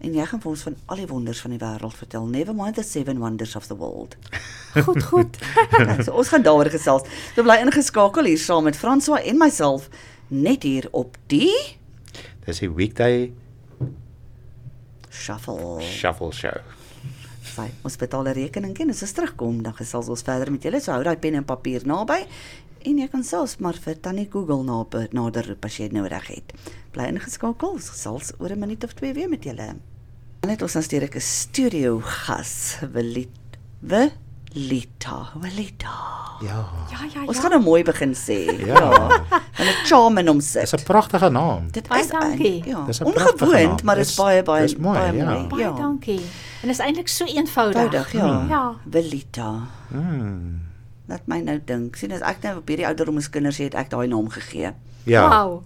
en 0.00 0.14
jy 0.14 0.24
gaan 0.30 0.40
vir 0.40 0.50
ons 0.50 0.62
van 0.62 0.76
al 0.86 0.96
die 0.96 1.06
wonders 1.10 1.40
van 1.44 1.50
die 1.50 1.58
wêreld 1.60 1.94
vertel. 1.94 2.26
Never 2.26 2.54
mind 2.54 2.74
the 2.80 2.82
seven 2.82 3.18
wonders 3.20 3.56
of 3.56 3.66
the 3.66 3.76
world. 3.76 4.16
Goed, 4.86 5.02
goed. 5.02 5.36
So 6.04 6.12
ons 6.12 6.28
gaan 6.28 6.42
daaroor 6.42 6.70
gesels. 6.70 7.02
So 7.34 7.42
bly 7.42 7.56
ingeskakel 7.64 8.24
hier 8.24 8.38
saam 8.38 8.64
met 8.64 8.76
François 8.76 9.20
en 9.26 9.36
myself 9.38 9.88
net 10.28 10.62
hier 10.62 10.88
op 10.92 11.16
die 11.26 11.52
Dis 12.46 12.58
die 12.60 12.70
weekday 12.72 13.32
Shuffle. 15.10 15.80
shuffle 15.82 16.32
show. 16.32 16.60
Sy, 17.58 17.66
ons 17.82 17.96
betaal 17.98 18.28
'n 18.30 18.34
rekening 18.38 18.76
en 18.84 18.90
as 18.90 19.02
ons 19.02 19.12
terugkom, 19.12 19.62
dan 19.62 19.74
gesels 19.74 20.08
ons 20.08 20.22
verder 20.22 20.50
met 20.52 20.62
julle. 20.62 20.80
So 20.80 20.92
hou 20.92 21.02
daai 21.02 21.16
pen 21.16 21.34
en 21.34 21.44
papier 21.44 21.82
naby 21.86 22.20
en 22.86 22.98
jy 22.98 23.08
kan 23.10 23.24
selfs 23.24 23.56
maar 23.58 23.74
vir 23.74 23.96
Tannie 24.00 24.28
Google 24.30 24.62
nader 24.62 25.08
nader 25.12 25.48
roep 25.48 25.64
as 25.64 25.76
jy 25.78 25.88
nodig 25.92 26.26
het. 26.28 26.52
Bly 26.92 27.08
ingeskakel. 27.10 27.72
Ons 27.74 27.88
gesels 27.90 28.32
oor 28.38 28.50
'n 28.54 28.58
minuut 28.60 28.84
of 28.84 28.92
twee 28.94 29.12
weer 29.12 29.28
met 29.28 29.42
julle. 29.44 29.74
Dan 30.40 30.50
het 30.50 30.62
ons 30.62 30.72
dan 30.72 30.82
steeds 30.82 31.14
'n 31.16 31.20
studio 31.20 32.00
gas, 32.00 32.78
Welit. 32.92 33.28
Welita, 33.80 35.32
Welita. 35.40 35.90
Ja. 36.40 36.64
Ja, 36.90 36.98
ja, 37.12 37.20
ja. 37.20 37.26
Ons 37.26 37.38
gaan 37.38 37.50
nou 37.50 37.62
mooi 37.62 37.82
begin 37.82 38.14
sê. 38.14 38.46
Ja. 38.66 39.08
En 39.58 39.66
'n 39.66 39.74
charm 39.86 40.18
in 40.18 40.26
hom 40.28 40.40
sit. 40.40 40.60
Dis 40.70 40.72
'n 40.72 40.84
pragtige 40.84 41.28
naam. 41.30 41.70
Dit 41.70 41.88
Baie 41.88 42.00
is 42.04 42.08
dankie. 42.10 42.46
eintlik, 42.46 42.64
Ja, 42.64 42.84
Dis 42.86 43.00
'n 43.00 43.10
pragtige 43.12 43.44
ongewoond, 43.44 43.76
naam. 43.76 43.84
maar 43.84 43.94
dit 43.96 44.06
is 44.06 44.14
baie 44.16 44.42
baie 44.42 44.62
dis 44.62 44.76
mooi, 44.76 44.98
baie 44.98 45.16
ja. 45.16 45.24
mooi. 45.34 45.46
Baie 45.48 45.74
dankie. 45.74 46.20
En 46.62 46.68
is 46.68 46.78
eintlik 46.82 47.08
so 47.08 47.24
eenvoudig. 47.24 47.82
Eenvoudig, 47.82 48.12
ja. 48.12 48.44
Ja. 48.48 48.76
Welita. 48.84 49.68
Mm. 49.88 50.60
Laat 51.08 51.26
my 51.26 51.38
nou 51.40 51.56
dink. 51.64 51.96
sien 51.96 52.12
as 52.12 52.24
ek 52.26 52.42
nou 52.44 52.58
op 52.60 52.68
hierdie 52.68 52.86
ouderdom 52.86 53.16
as 53.20 53.30
kinders 53.32 53.60
het 53.62 53.76
ek 53.78 53.90
daai 53.94 54.08
naam 54.10 54.28
gegee. 54.28 54.72
Ja. 55.08 55.22
Wow. 55.28 55.62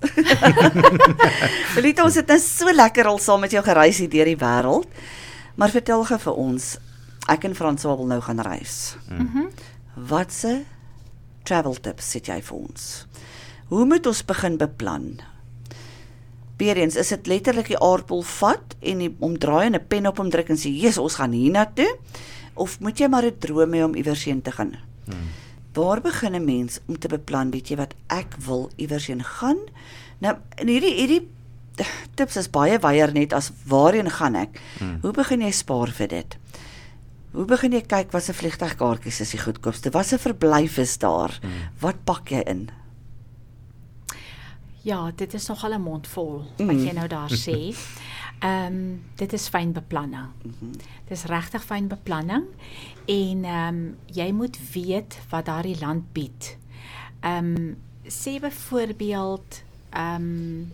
Welita, 1.75 2.05
ons 2.07 2.19
het 2.21 2.29
nou 2.31 2.39
so 2.39 2.71
lekker 2.71 3.09
al 3.11 3.19
saam 3.19 3.43
met 3.43 3.55
jou 3.55 3.63
gereis 3.65 3.99
hier 3.99 4.13
deur 4.13 4.31
die 4.31 4.39
wêreld. 4.39 5.03
Maar 5.59 5.75
vertel 5.75 6.05
gou 6.05 6.19
vir 6.29 6.39
ons. 6.45 6.69
Ek 7.33 7.45
en 7.49 7.57
François 7.57 7.97
wil 7.99 8.07
nou 8.13 8.21
gaan 8.23 8.41
reis. 8.45 8.97
Mhm. 9.09 9.51
Watse 10.09 10.63
travel 11.45 11.75
tips 11.81 12.15
het 12.17 12.31
jy 12.31 12.39
vir 12.43 12.57
ons? 12.59 12.87
Hoe 13.73 13.85
moet 13.89 14.07
ons 14.07 14.25
begin 14.25 14.57
beplan? 14.61 15.21
Weereens, 16.63 16.97
is 16.97 17.11
dit 17.15 17.27
letterlik 17.27 17.73
die 17.73 17.81
aardbol 17.83 18.23
vat 18.39 18.77
en 18.81 19.03
die 19.03 19.11
omdraai 19.19 19.67
en 19.67 19.75
'n 19.75 19.87
pen 19.89 20.07
op 20.07 20.19
hom 20.19 20.31
druk 20.31 20.49
en 20.49 20.57
sê, 20.57 20.71
"Jesus, 20.71 20.99
ons 20.99 21.15
gaan 21.15 21.33
hiernatoe?" 21.33 21.99
Of 22.55 22.81
moet 22.81 22.99
jy 22.99 23.09
maar 23.09 23.25
'n 23.25 23.39
droom 23.39 23.73
hê 23.73 23.85
om 23.85 23.95
iewers 23.95 24.25
heen 24.25 24.43
te 24.43 24.53
gaan? 24.53 24.75
Hmm. 25.05 25.29
Waar 25.73 26.01
begin 26.01 26.35
'n 26.35 26.45
mens 26.45 26.81
om 26.87 26.99
te 26.99 27.09
beplan, 27.09 27.51
weet 27.51 27.69
jy 27.69 27.77
wat 27.77 27.95
ek 28.07 28.37
wil 28.47 28.71
iewers 28.77 29.07
heen 29.07 29.25
gaan? 29.25 29.59
Nou, 30.19 30.37
en 30.57 30.69
hierdie 30.69 30.95
hierdie 30.95 31.29
tips 32.15 32.37
is 32.37 32.51
baie 32.51 32.79
wyer 32.79 33.13
net 33.13 33.33
as 33.33 33.51
waarheen 33.67 34.11
gaan 34.11 34.35
ek? 34.35 34.61
Hmm. 34.79 34.99
Hoe 35.03 35.13
begin 35.13 35.41
jy 35.41 35.51
spaar 35.51 35.91
vir 35.91 36.09
dit? 36.09 36.37
Hoe 37.33 37.45
begin 37.45 37.73
jy 37.73 37.81
kyk 37.81 38.13
wat 38.13 38.23
se 38.23 38.33
vliegtuigkaartjies 38.33 39.21
is 39.21 39.31
die 39.31 39.41
goedkoopste? 39.41 39.91
Wat 39.91 40.07
se 40.07 40.19
verblyf 40.19 40.79
is 40.79 40.99
daar? 40.99 41.39
Hmm. 41.41 41.51
Wat 41.81 42.05
pak 42.05 42.29
jy 42.29 42.43
in? 42.47 42.71
Ja, 44.83 45.11
dit 45.15 45.35
is 45.35 45.47
nogal 45.47 45.73
'n 45.75 45.81
mond 45.83 46.07
vol 46.07 46.45
wat 46.57 46.67
Mm. 46.77 46.85
jy 46.85 46.93
nou 46.93 47.07
daar 47.09 47.31
sê. 47.31 47.75
Ehm 48.43 48.99
dit 49.17 49.33
is 49.33 49.49
fyn 49.49 49.73
beplanning. 49.73 50.27
Dit 51.07 51.11
is 51.19 51.25
regtig 51.25 51.63
fyn 51.65 51.89
beplanning 51.89 52.45
en 53.07 53.45
ehm 53.45 53.95
jy 54.07 54.33
moet 54.33 54.59
weet 54.73 55.19
wat 55.31 55.45
daardie 55.47 55.79
land 55.81 56.13
bied. 56.13 56.57
Ehm 57.21 57.75
sê 58.09 58.41
byvoorbeeld 58.41 59.63
ehm 59.91 60.65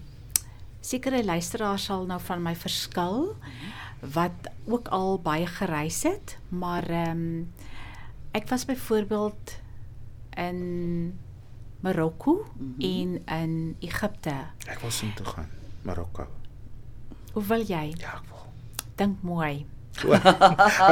sekere 0.81 1.25
luisteraars 1.25 1.85
sal 1.85 2.07
nou 2.07 2.21
van 2.21 2.43
my 2.43 2.55
verskil 2.57 3.37
wat 4.13 4.33
ook 4.65 4.89
al 4.89 5.19
baie 5.21 5.47
gereis 5.47 6.03
het, 6.03 6.39
maar 6.49 6.89
ehm 6.91 7.43
ek 8.33 8.49
was 8.49 8.65
byvoorbeeld 8.65 9.61
in 10.37 11.19
Marokko 11.81 12.33
mm 12.57 12.75
-hmm. 12.79 12.83
en 13.27 13.39
in 13.41 13.77
Egipte. 13.81 14.35
Ek 14.67 14.79
wil 14.81 14.91
sien 14.91 15.15
toe 15.15 15.27
gaan. 15.27 15.49
Marokko. 15.83 16.27
Hoe 17.33 17.45
wil 17.47 17.61
jy? 17.61 17.95
Ja, 17.99 18.15
ek 18.15 18.23
wil. 18.29 18.47
Dink 18.95 19.17
mooi. 19.23 19.67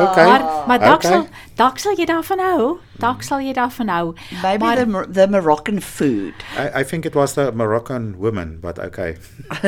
Okay. 0.07 0.27
Maar 0.27 0.43
maar 0.67 0.79
dalk 0.79 0.95
Okay. 1.05 1.11
sal 1.11 1.27
dalk 1.55 1.79
sal 1.79 1.95
jy 1.97 2.05
daarvan 2.05 2.39
hou. 2.39 2.79
Dalk 2.99 3.23
sal 3.23 3.41
jy 3.41 3.53
daarvan 3.53 3.89
hou. 3.89 4.15
Maybe 4.43 4.65
maar 4.65 4.77
the, 4.77 5.07
the 5.13 5.27
Moroccan 5.31 5.81
food. 5.81 6.35
I 6.59 6.81
I 6.81 6.85
think 6.85 7.05
it 7.05 7.15
was 7.15 7.33
the 7.33 7.53
Moroccan 7.55 8.15
woman, 8.19 8.59
but 8.61 8.79
okay. 8.79 9.17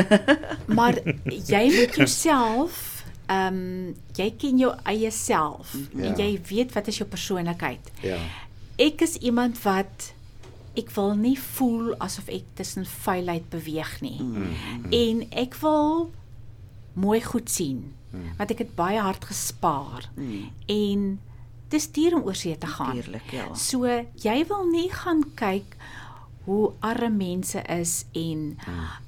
maar 0.78 0.94
jy 1.46 1.64
moet 1.78 1.94
jouself 1.94 3.04
ehm 3.26 3.54
um, 3.54 3.94
jy 4.16 4.34
ken 4.38 4.58
jou 4.58 4.74
eie 4.84 5.10
self 5.10 5.74
Ja. 5.94 6.04
en 6.04 6.14
jy 6.16 6.40
weet 6.48 6.72
wat 6.72 6.86
is 6.86 6.96
jou 6.98 7.08
persoonlikheid. 7.08 7.90
Ja. 8.00 8.16
Ek 8.76 9.00
is 9.00 9.14
iemand 9.16 9.62
wat 9.62 10.12
ek 10.78 10.90
wil 10.96 11.14
nie 11.18 11.36
voel 11.38 11.94
asof 12.04 12.28
ek 12.32 12.44
tussen 12.58 12.86
vuilheid 12.86 13.48
beweeg 13.50 14.00
nie. 14.04 14.18
Mm. 14.22 14.52
En 14.94 15.22
ek 15.44 15.56
wil 15.62 16.10
mooi 16.94 17.20
goed 17.24 17.50
sien. 17.50 17.80
Want 18.38 18.50
ek 18.54 18.58
het 18.64 18.74
baie 18.78 19.00
hard 19.04 19.24
gespaar. 19.28 20.06
Mm. 20.16 20.48
En 20.66 21.02
dis 21.68 21.86
duur 21.92 22.14
om 22.16 22.22
oor 22.24 22.34
see 22.38 22.56
te 22.56 22.66
gaan. 22.66 22.96
Natuurlik, 22.96 23.30
ja. 23.36 23.48
So 23.54 23.84
jy 24.22 24.38
wil 24.48 24.64
nie 24.70 24.88
gaan 24.90 25.24
kyk 25.36 25.76
hoe 26.48 26.72
arme 26.80 27.10
mense 27.12 27.60
is 27.68 28.04
en 28.16 28.56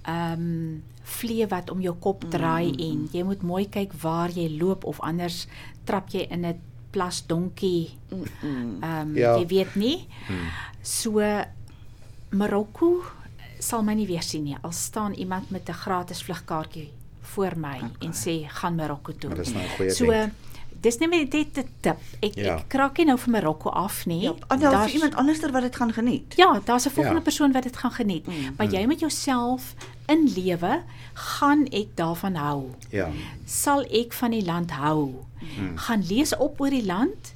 ehm 0.05 0.33
um, 0.41 0.83
vlee 1.11 1.47
wat 1.51 1.71
om 1.73 1.81
jou 1.83 1.95
kop 1.99 2.23
draai 2.31 2.71
en 2.79 3.09
jy 3.13 3.23
moet 3.27 3.41
mooi 3.43 3.65
kyk 3.69 3.93
waar 4.03 4.31
jy 4.31 4.45
loop 4.61 4.85
of 4.87 5.01
anders 5.01 5.47
trap 5.89 6.13
jy 6.15 6.27
in 6.31 6.45
'n 6.47 6.61
plas 6.93 7.23
donkie. 7.27 7.91
Ehm 8.43 8.83
um, 8.85 9.17
Ja. 9.17 9.37
jy 9.39 9.47
weet 9.47 9.75
nie. 9.75 10.07
So 10.83 11.19
Marokko 12.31 13.03
sal 13.61 13.83
my 13.83 13.95
nie 13.95 14.07
weer 14.07 14.23
sien 14.23 14.45
nie. 14.45 14.57
Al 14.63 14.73
staan 14.73 15.13
iemand 15.15 15.51
met 15.51 15.69
'n 15.69 15.73
gratis 15.73 16.23
vlugkaartjie 16.23 16.91
voor 17.21 17.53
my 17.57 17.77
okay. 17.77 17.91
en 17.99 18.13
sê 18.13 18.47
gaan 18.49 18.75
Marokko 18.75 19.13
toe. 19.13 19.29
Maar 19.29 19.39
dis 19.39 19.53
nou 19.53 19.65
'n 19.65 19.69
goeie 19.77 19.91
So 19.91 20.07
ding. 20.07 20.33
dis 20.81 20.99
nie 20.99 21.09
net 21.09 21.31
dit 21.31 21.59
'n 21.59 21.69
tip. 21.81 21.97
Ek 22.21 22.35
Ja. 22.35 22.57
ek 22.57 22.69
kraak 22.69 22.97
nie 22.97 23.07
nou 23.07 23.19
vir 23.19 23.31
Marokko 23.31 23.69
af 23.71 24.07
nie. 24.07 24.21
Ja, 24.23 24.35
en 24.49 24.59
daar 24.59 24.87
is 24.87 24.93
iemand 24.95 25.15
anderster 25.15 25.53
wat 25.53 25.63
dit 25.63 25.77
gaan 25.77 25.93
geniet. 25.93 26.35
Ja, 26.37 26.61
daar's 26.65 26.87
'n 26.87 26.91
volgende 26.91 27.19
Ja. 27.19 27.23
persoon 27.25 27.53
wat 27.53 27.63
dit 27.63 27.77
gaan 27.77 27.93
geniet. 27.93 28.27
Mm. 28.27 28.55
Maar 28.57 28.67
jy 28.71 28.87
moet 28.87 29.01
jouself 29.01 29.75
inlewe, 30.07 30.83
gaan 31.15 31.67
ek 31.67 31.87
daarvan 31.97 32.35
hou? 32.35 32.71
Ja. 32.91 33.09
Sal 33.45 33.83
ek 33.85 34.13
van 34.13 34.31
die 34.31 34.45
land 34.45 34.71
hou? 34.71 35.15
Mm. 35.59 35.77
Gaan 35.79 36.03
lees 36.07 36.37
op 36.37 36.61
oor 36.61 36.71
die 36.71 36.85
land. 36.87 37.35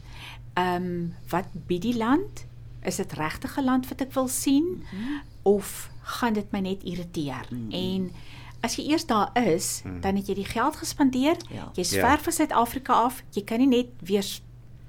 Ehm 0.54 0.74
um, 0.82 1.14
wat 1.28 1.44
bied 1.66 1.82
die 1.82 1.96
land? 1.96 2.44
Is 2.84 2.96
dit 2.96 3.12
regtig 3.12 3.56
'n 3.58 3.64
land 3.64 3.88
wat 3.88 4.00
ek 4.00 4.12
wil 4.12 4.28
sien 4.28 4.84
mm. 4.92 5.20
of 5.42 5.90
gaan 6.02 6.32
dit 6.32 6.50
my 6.52 6.60
net 6.60 6.82
irriteer? 6.82 7.46
Mm. 7.50 7.70
En 7.70 8.12
as 8.60 8.76
jy 8.76 8.90
eers 8.90 9.06
daar 9.06 9.30
is, 9.34 9.82
mm. 9.84 10.00
dan 10.00 10.16
het 10.16 10.26
jy 10.26 10.34
die 10.34 10.44
geld 10.48 10.76
gespandeer. 10.76 11.36
Ja. 11.50 11.70
Jy's 11.74 11.90
Ja. 11.92 12.08
ver 12.08 12.22
van 12.22 12.32
Suid-Afrika 12.32 12.92
af. 12.92 13.22
Jy 13.30 13.42
kan 13.44 13.58
nie 13.58 13.66
net 13.68 13.86
weer 14.00 14.24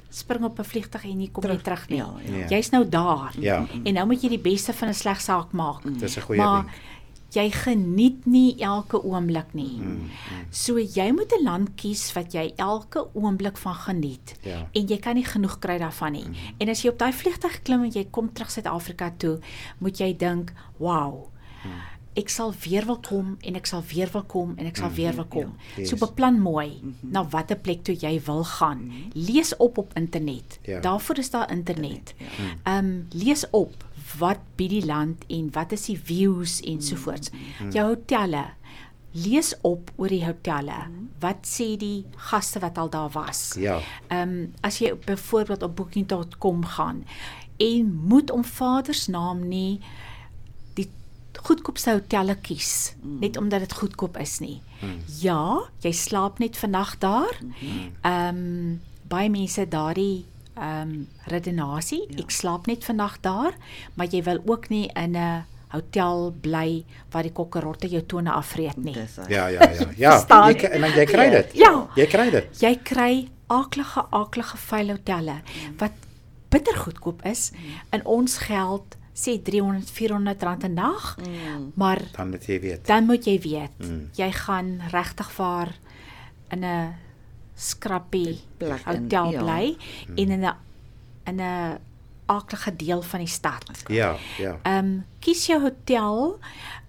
spring 0.09 0.43
op 0.43 0.59
'n 0.59 0.63
vliegtuig 0.63 1.03
en 1.03 1.21
jy 1.21 1.29
kom 1.31 1.41
Terug. 1.43 1.55
nie 1.55 1.63
terug 1.63 1.89
nie. 1.89 1.97
Ja, 1.97 2.13
ja. 2.39 2.47
Jy's 2.47 2.69
nou 2.69 2.89
daar. 2.89 3.33
Ja. 3.39 3.65
En 3.83 3.93
nou 3.93 4.05
moet 4.07 4.21
jy 4.21 4.29
die 4.29 4.39
beste 4.39 4.73
van 4.73 4.87
'n 4.87 4.93
sleg 4.93 5.21
saak 5.21 5.51
maak. 5.51 5.81
Dis 5.99 6.17
'n 6.17 6.21
goeie 6.21 6.41
ding. 6.41 6.71
Jy 7.35 7.49
geniet 7.51 8.25
nie 8.25 8.55
elke 8.63 9.01
oomblik 9.03 9.53
nie. 9.57 9.77
Mm, 9.81 10.09
so 10.49 10.79
jy 10.79 11.11
moet 11.11 11.31
'n 11.35 11.43
land 11.43 11.75
kies 11.75 12.13
wat 12.15 12.33
jy 12.33 12.53
elke 12.57 13.07
oomblik 13.13 13.57
van 13.57 13.75
geniet. 13.75 14.35
Ja. 14.41 14.67
En 14.73 14.87
jy 14.87 14.97
kan 14.97 15.15
nie 15.15 15.25
genoeg 15.25 15.59
kry 15.59 15.77
daarvan 15.77 16.11
nie. 16.11 16.25
Mm. 16.25 16.35
En 16.57 16.69
as 16.69 16.81
jy 16.81 16.89
op 16.89 16.99
daai 16.99 17.13
vliegtuig 17.13 17.61
klim 17.61 17.83
en 17.83 17.91
jy 17.91 18.07
kom 18.11 18.33
terug 18.33 18.51
Suid-Afrika 18.51 19.13
toe, 19.17 19.39
moet 19.79 19.97
jy 19.97 20.17
dink, 20.17 20.53
"Wow, 20.77 21.29
ek 22.15 22.29
sal 22.29 22.53
weer 22.63 22.85
wil 22.85 22.99
kom 23.03 23.35
en 23.41 23.55
ek 23.55 23.65
sal 23.69 23.83
weer 23.93 24.09
wil 24.11 24.23
kom 24.23 24.53
en 24.57 24.65
ek 24.69 24.77
sal 24.79 24.91
weer 24.95 25.15
wil 25.15 25.27
kom." 25.31 25.55
Ja. 25.77 25.85
So 25.85 25.99
beplan 26.01 26.39
mooi 26.39 26.81
na 27.01 27.25
watter 27.29 27.57
plek 27.57 27.83
toe 27.83 27.95
jy 27.95 28.19
wil 28.25 28.43
gaan. 28.43 28.91
Lees 29.13 29.55
op 29.57 29.77
op 29.77 29.93
internet. 29.93 30.59
Ja. 30.63 30.79
Daarvoor 30.79 31.17
is 31.17 31.29
daar 31.29 31.51
internet. 31.51 32.15
Ehm 32.63 32.77
um, 32.85 33.07
lees 33.11 33.45
op 33.51 33.85
wat 34.17 34.39
bied 34.55 34.69
die 34.69 34.85
land 34.85 35.25
en 35.27 35.49
wat 35.51 35.71
is 35.71 35.85
die 35.85 35.99
views 35.99 36.61
ensovoorts. 36.61 37.31
Jou 37.71 37.87
hotelle. 37.87 38.45
lees 39.15 39.53
op 39.61 39.91
oor 39.95 40.11
die 40.11 40.25
hotelle. 40.25 40.89
Wat 41.23 41.47
sê 41.47 41.75
die 41.79 42.05
gaste 42.29 42.59
wat 42.59 42.77
al 42.77 42.89
daar 42.91 43.11
was? 43.15 43.55
Ja. 43.59 43.79
Ehm 44.07 44.29
um, 44.29 44.53
as 44.61 44.79
jy 44.79 44.93
byvoorbeeld 45.05 45.63
op 45.63 45.75
booking.com 45.75 46.65
gaan 46.65 47.05
en 47.57 47.93
moet 47.93 48.31
om 48.31 48.43
Vader 48.43 48.93
se 48.93 49.11
naam 49.11 49.47
nie 49.47 49.79
goedkoopste 51.43 51.91
hotelle 51.91 52.35
kies 52.41 52.93
mm. 53.01 53.19
net 53.19 53.37
omdat 53.37 53.65
dit 53.65 53.73
goedkoop 53.73 54.17
is 54.21 54.39
nie. 54.39 54.61
Mm. 54.81 55.01
Ja, 55.21 55.41
jy 55.81 55.91
slaap 55.91 56.39
net 56.39 56.57
vir 56.57 56.69
nag 56.69 56.97
daar. 56.99 57.41
Ehm 58.01 58.29
um, 58.29 58.79
baie 59.05 59.29
mense 59.29 59.67
daardie 59.69 60.25
ehm 60.55 60.81
um, 60.81 61.07
redenasie, 61.29 62.05
ja. 62.09 62.23
ek 62.23 62.31
slaap 62.31 62.67
net 62.67 62.83
vir 62.83 62.95
nag 62.95 63.19
daar, 63.21 63.53
maar 63.95 64.07
jy 64.09 64.23
wil 64.23 64.39
ook 64.45 64.69
nie 64.69 64.89
in 64.95 65.17
'n 65.17 65.43
hotel 65.75 66.31
bly 66.41 66.85
waar 67.11 67.23
die 67.23 67.33
kokkerotte 67.35 67.89
jou 67.91 68.01
tone 68.05 68.31
afvreet 68.31 68.77
nie. 68.77 68.95
Ja, 69.27 69.47
ja, 69.47 69.59
ja. 69.59 69.89
Ja, 70.03 70.49
jy, 70.49 70.69
en 70.69 70.81
dan 70.81 70.91
jy 70.91 71.05
kry 71.05 71.29
dit. 71.29 71.55
Ja. 71.59 71.87
Jy 71.95 72.07
kry 72.07 72.29
dit. 72.31 72.61
Jy 72.61 72.73
kry 72.83 73.27
aaklige 73.47 74.05
aaklige 74.09 74.57
vuil 74.57 74.89
hotelle 74.95 75.41
wat 75.77 75.91
bitter 76.49 76.77
goedkoop 76.77 77.25
is 77.25 77.51
in 77.93 78.05
ons 78.05 78.37
geld 78.47 78.97
sê 79.15 79.39
300 79.41 79.89
400 79.91 80.43
rand 80.43 80.63
'n 80.63 80.73
nag. 80.73 81.17
Mm. 81.17 81.71
Maar 81.73 82.01
Dan 82.11 82.29
moet 82.29 82.45
jy 82.45 82.59
weet. 82.59 82.85
dan 82.87 83.05
moet 83.05 83.25
jy 83.25 83.39
weet, 83.39 83.77
Mm. 83.77 84.09
jy 84.13 84.31
gaan 84.31 84.79
regtig 84.91 85.31
vaar 85.31 85.79
in 86.49 86.63
'n 86.65 86.93
skrappie 87.55 88.39
hotel 88.85 89.31
ja. 89.31 89.41
bly 89.43 89.77
en 90.15 90.29
in 90.29 90.43
'n 90.45 90.53
in 91.25 91.39
'n 91.41 91.77
aaklige 92.25 92.75
deel 92.75 93.01
van 93.01 93.19
die 93.19 93.27
stad. 93.27 93.83
Ja, 93.87 94.15
ja. 94.37 94.59
Ehm 94.63 94.85
um, 94.85 95.05
kies 95.19 95.45
jou 95.45 95.61
hotel 95.61 96.39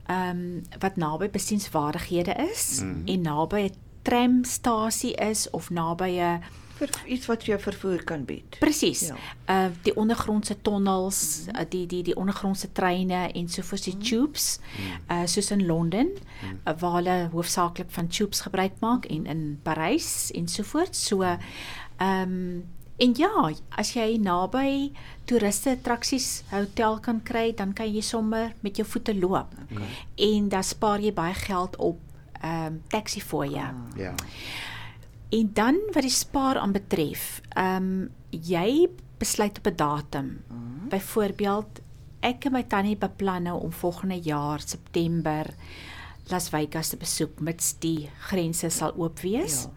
ehm 0.07 0.29
um, 0.31 0.63
wat 0.79 0.97
naby 0.97 1.29
besienswaardighede 1.31 2.35
is 2.53 2.81
mm. 2.83 3.03
en 3.07 3.21
naby 3.21 3.57
'n 3.61 3.75
tramstasie 4.03 5.15
is 5.15 5.51
of 5.51 5.71
naby 5.71 6.19
'n 6.19 6.41
vir 6.77 6.93
iets 7.07 7.27
wat 7.31 7.45
vir 7.45 7.55
jou 7.55 7.59
vervoer 7.63 8.05
kan 8.05 8.25
bied. 8.29 8.59
presies. 8.61 9.09
Ja. 9.09 9.17
Uh 9.49 9.73
die 9.83 9.95
ondergrondse 9.97 10.57
tonnels, 10.63 11.47
mm. 11.47 11.57
uh, 11.57 11.65
die 11.69 11.87
die 11.87 12.03
die 12.03 12.17
ondergrondse 12.17 12.73
treine 12.73 13.27
en 13.33 13.49
sovoorts 13.49 13.89
die 13.89 13.97
tubes. 13.97 14.61
Uh 15.09 15.25
soos 15.27 15.51
in 15.51 15.67
Londen 15.67 16.13
uh, 16.17 16.73
waar 16.79 16.99
hulle 17.01 17.19
hoofsaaklik 17.33 17.91
van 17.91 18.09
tubes 18.09 18.41
gebruik 18.41 18.81
maak 18.81 19.05
en 19.07 19.27
in 19.27 19.59
Parys 19.63 20.31
en 20.35 20.49
sovoorts. 20.49 21.07
So 21.07 21.23
ehm 21.23 21.41
um, 21.99 22.65
en 22.97 23.13
ja, 23.17 23.51
as 23.77 23.91
jy 23.93 24.17
naby 24.17 24.93
toeriste 25.29 25.75
attraksies 25.77 26.47
hotel 26.49 26.97
kan 27.05 27.21
kry, 27.21 27.51
dan 27.53 27.75
kan 27.77 27.91
jy 27.93 28.01
sommer 28.01 28.55
met 28.65 28.81
jou 28.81 28.87
voete 28.89 29.13
loop. 29.13 29.53
Okay. 29.67 29.91
En 30.29 30.49
dan 30.49 30.65
spaar 30.65 31.05
jy 31.05 31.13
baie 31.13 31.35
geld 31.35 31.77
op 31.77 32.01
ehm 32.41 32.67
um, 32.67 32.83
taxi 32.89 33.21
fooie. 33.21 33.61
Ah. 33.61 33.99
Ja. 34.01 34.15
En 35.37 35.51
dan 35.53 35.81
wat 35.93 36.07
die 36.07 36.13
spaar 36.13 36.59
aanbetref, 36.63 37.41
ehm 37.49 37.83
um, 37.83 38.15
jy 38.31 38.89
besluit 39.21 39.59
op 39.59 39.67
'n 39.67 39.77
datum. 39.77 40.29
Mm. 40.49 40.89
Byvoorbeeld, 40.89 41.81
ek 42.21 42.45
en 42.45 42.53
my 42.53 42.63
tannie 42.63 42.97
beplan 42.97 43.43
nou 43.43 43.61
om 43.63 43.73
volgende 43.73 44.19
jaar 44.21 44.61
September 44.61 45.55
Las 46.27 46.49
Vegas 46.49 46.89
te 46.89 46.97
besoek 46.97 47.41
mits 47.41 47.75
die 47.79 48.11
grense 48.29 48.71
sal 48.71 48.95
oop 48.97 49.21
wees. 49.21 49.63
Ja. 49.63 49.71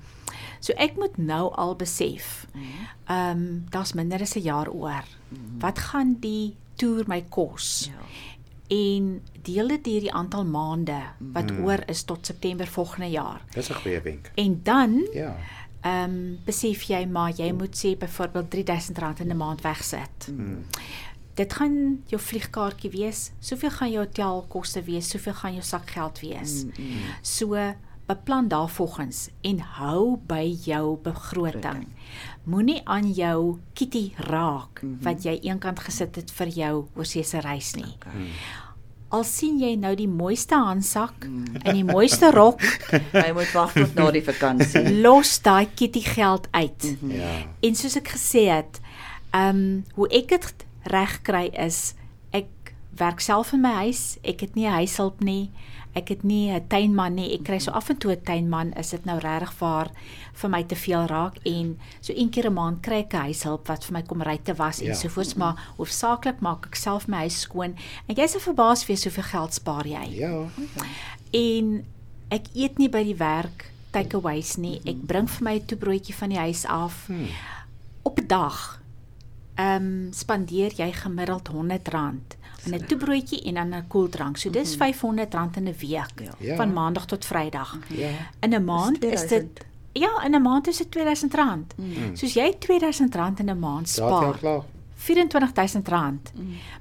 So 0.60 0.74
ek 0.74 0.97
moet 0.97 1.18
nou 1.18 1.53
al 1.55 1.76
besef. 1.76 2.47
Ehm 3.05 3.30
um, 3.30 3.66
daar's 3.70 3.93
minder 3.93 4.22
as 4.22 4.36
'n 4.36 4.41
jaar 4.41 4.70
oor. 4.70 5.05
Mm. 5.30 5.60
Wat 5.60 5.80
gaan 5.80 6.18
die 6.20 6.55
toer 6.76 7.03
my 7.07 7.22
kos? 7.30 7.89
Ja. 7.91 7.99
En 8.70 9.22
deel 9.41 9.67
dit 9.67 9.84
deur 9.84 10.03
die 10.05 10.13
aantal 10.13 10.45
maande 10.45 10.99
wat 11.34 11.51
mm. 11.51 11.63
oor 11.65 11.82
is 11.89 12.03
tot 12.05 12.26
September 12.26 12.67
volgende 12.67 13.09
jaar. 13.09 13.41
Dis 13.53 13.70
'n 13.70 13.74
goeie 13.82 14.01
wenk. 14.01 14.32
En 14.36 14.59
dan 14.63 15.07
Ja. 15.13 15.36
ehm 15.82 16.09
um, 16.09 16.39
besef 16.45 16.82
jy 16.82 17.05
maar 17.05 17.32
jy 17.36 17.51
moet 17.51 17.76
sê 17.86 17.97
byvoorbeeld 17.97 18.55
R3000 18.55 19.20
in 19.22 19.32
'n 19.32 19.38
maand 19.38 19.61
wegsit. 19.61 20.30
Mm. 20.32 20.65
Dit 21.34 21.53
gaan 21.53 22.03
jou 22.05 22.22
vliegkaartjie 22.22 22.89
wees, 22.91 23.32
soveel 23.39 23.70
gaan 23.70 23.91
jou 23.91 24.05
hotelkoste 24.05 24.82
wees, 24.84 25.09
soveel 25.09 25.34
gaan 25.34 25.53
jou 25.53 25.63
sakgeld 25.63 26.20
wees. 26.20 26.63
Mm, 26.63 26.72
mm. 26.78 26.97
So 27.22 27.55
beplan 28.10 28.47
daarvolgens 28.49 29.30
en 29.41 29.60
hou 29.78 30.18
by 30.28 30.45
jou 30.66 30.97
begroting. 31.05 31.86
Moenie 32.49 32.82
aan 32.89 33.12
jou 33.14 33.60
kitty 33.74 34.14
raak 34.18 34.82
mm 34.82 34.89
-hmm. 34.89 35.03
wat 35.03 35.24
jy 35.24 35.39
eenkant 35.41 35.80
gesit 35.80 36.16
het 36.16 36.32
vir 36.32 36.47
jou 36.47 36.86
oorsese 36.95 37.39
reis 37.39 37.74
nie. 37.76 37.93
Okay. 37.95 38.32
Al 39.10 39.24
sien 39.24 39.60
jy 39.60 39.76
nou 39.76 39.95
die 39.95 40.07
mooiste 40.07 40.55
handsak 40.55 41.26
mm. 41.26 41.45
en 41.64 41.74
die 41.74 41.84
mooiste 41.84 42.32
rok, 42.32 42.62
Jy 43.26 43.32
moet 43.34 43.51
wag 43.53 43.74
tot 43.74 43.93
na 43.95 44.12
die 44.12 44.24
vakansie. 44.24 45.01
los 45.01 45.41
daai 45.41 45.68
kitty 45.76 46.01
geld 46.01 46.47
uit. 46.51 46.84
Mm 46.84 46.97
-hmm. 46.99 47.12
Ja. 47.12 47.45
En 47.60 47.76
soos 47.76 47.95
ek 47.95 48.07
gesê 48.07 48.49
het, 48.49 48.82
ehm 49.32 49.55
um, 49.55 49.86
hoe 49.93 50.07
ek 50.07 50.28
dit 50.28 50.66
reg 50.84 51.22
kry 51.22 51.49
is 51.53 51.93
ek 52.32 52.47
werk 52.97 53.20
self 53.20 53.53
in 53.53 53.62
my 53.62 53.74
huis. 53.86 54.18
Ek 54.22 54.39
het 54.39 54.55
nie 54.55 54.68
'n 54.68 54.74
huishulp 54.74 55.20
nie. 55.20 55.51
Ek 56.00 56.10
het 56.14 56.24
nie 56.24 56.50
'n 56.52 56.68
tuinman 56.72 57.16
nie. 57.16 57.34
Ek 57.36 57.43
kry 57.43 57.60
so 57.60 57.72
af 57.72 57.89
en 57.89 57.97
toe 57.97 58.12
'n 58.16 58.22
tuinman 58.24 58.74
is 58.74 58.89
dit 58.91 59.06
nou 59.06 59.20
regtig 59.20 59.54
waar 59.60 59.88
vir 60.34 60.50
my 60.50 60.64
te 60.64 60.76
veel 60.76 61.06
raak 61.08 61.38
en 61.45 61.78
so 62.02 62.14
een 62.16 62.30
keer 62.30 62.47
'n 62.50 62.54
maand 62.54 62.82
kry 62.82 63.00
ek 63.04 63.14
'n 63.14 63.18
huishulp 63.28 63.68
wat 63.68 63.84
vir 63.86 63.93
my 63.93 64.02
kom 64.04 64.22
ry 64.22 64.38
te 64.43 64.54
was 64.54 64.80
Ja. 64.80 64.89
en 64.89 64.95
sovoorts 64.95 65.36
maar 65.36 65.56
hoofsaaklik 65.78 66.39
maak 66.41 66.66
ek 66.66 66.76
self 66.76 67.08
my 67.08 67.18
huis 67.18 67.39
skoon 67.41 67.76
en 68.08 68.16
jy 68.16 68.28
sal 68.28 68.39
verbaas 68.39 68.86
wees 68.88 69.04
hoeveel 69.04 69.24
geld 69.24 69.54
spaar 69.54 69.86
jy. 69.88 70.08
Ja. 70.16 70.45
En 71.34 71.86
ek 72.32 72.45
eet 72.56 72.78
nie 72.78 72.89
by 72.89 73.04
die 73.04 73.16
werk 73.18 73.72
takeaways 73.91 74.58
nie. 74.58 74.82
Ek 74.86 75.06
bring 75.06 75.28
vir 75.30 75.43
my 75.43 75.56
'n 75.56 75.66
toebroodjie 75.66 76.16
van 76.16 76.30
die 76.30 76.38
huis 76.38 76.66
af. 76.66 77.08
Hmm. 77.08 77.28
Op 78.04 78.20
'n 78.20 78.28
dag 78.28 78.82
ehm 79.56 79.84
um, 79.84 80.14
spandeer 80.14 80.72
jy 80.78 80.91
gemiddeld 80.91 81.50
R100 81.50 82.38
aan 82.66 82.74
'n 82.80 82.86
toebroodjie 82.86 83.41
en 83.41 83.53
dan 83.53 83.74
'n 83.74 83.88
koeldrank. 83.88 84.38
So 84.38 84.49
dis 84.49 84.76
R500 84.76 85.55
in 85.57 85.68
'n 85.68 85.76
week 85.80 86.14
Ja. 86.22 86.32
Ja. 86.39 86.55
van 86.55 86.74
maandag 86.74 87.05
tot 87.05 87.26
Vrydag. 87.26 87.78
Ja. 87.88 88.10
In 88.39 88.53
'n 88.53 88.64
maand 88.64 89.03
is 89.03 89.28
dit 89.28 89.45
ja, 89.93 90.22
in 90.26 90.36
'n 90.36 90.41
maand 90.41 90.68
is 90.68 90.78
dit 90.78 90.88
R2000. 90.97 91.76
Mm. 91.78 92.16
Soos 92.16 92.34
jy 92.34 92.53
R2000 92.53 93.39
in 93.39 93.49
'n 93.49 93.60
maand 93.60 93.99
al 93.99 94.07
spaar. 94.07 94.38
klaar. 94.38 94.64
R24000. 94.99 96.32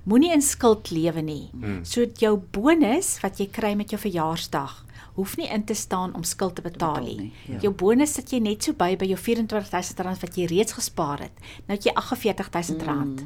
Moenie 0.03 0.33
in 0.33 0.43
skuld 0.43 0.91
lewe 0.91 1.21
nie. 1.21 1.51
Mm. 1.53 1.85
So 1.85 2.05
jou 2.15 2.41
bonus 2.51 3.21
wat 3.21 3.39
jy 3.39 3.49
kry 3.51 3.75
met 3.75 3.91
jou 3.91 4.01
verjaarsdag 4.01 4.85
hoef 5.19 5.37
nie 5.37 5.49
in 5.51 5.65
te 5.65 5.75
staan 5.75 6.15
om 6.15 6.23
skuld 6.23 6.55
te 6.55 6.63
betaal 6.63 7.03
nie. 7.03 7.33
ja. 7.47 7.59
Jou 7.61 7.73
bonus 7.75 8.13
sit 8.15 8.31
jy 8.31 8.39
net 8.39 8.63
so 8.63 8.73
by 8.73 8.97
by 8.97 9.05
jou 9.07 9.19
R24000 9.19 10.21
wat 10.21 10.37
jy 10.37 10.47
reeds 10.47 10.73
gespaar 10.73 11.19
het. 11.19 11.33
Nou 11.67 11.77
het 11.79 11.85
jy 11.85 11.93
R48000. 11.93 13.25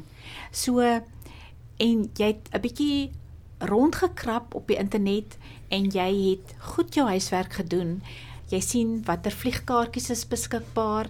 So 0.51 0.79
en 1.83 2.07
jy 2.17 2.27
het 2.31 2.49
'n 2.53 2.61
bietjie 2.61 3.11
rondgekrap 3.59 4.55
op 4.55 4.67
die 4.67 4.77
internet 4.77 5.37
en 5.67 5.89
jy 5.89 6.09
het 6.29 6.55
goed 6.59 6.93
jou 6.93 7.07
huiswerk 7.07 7.53
gedoen. 7.53 8.01
Jy 8.51 8.59
sien 8.59 9.03
watter 9.05 9.31
vliegkaartjies 9.31 10.09
is 10.09 10.27
beskikbaar 10.27 11.09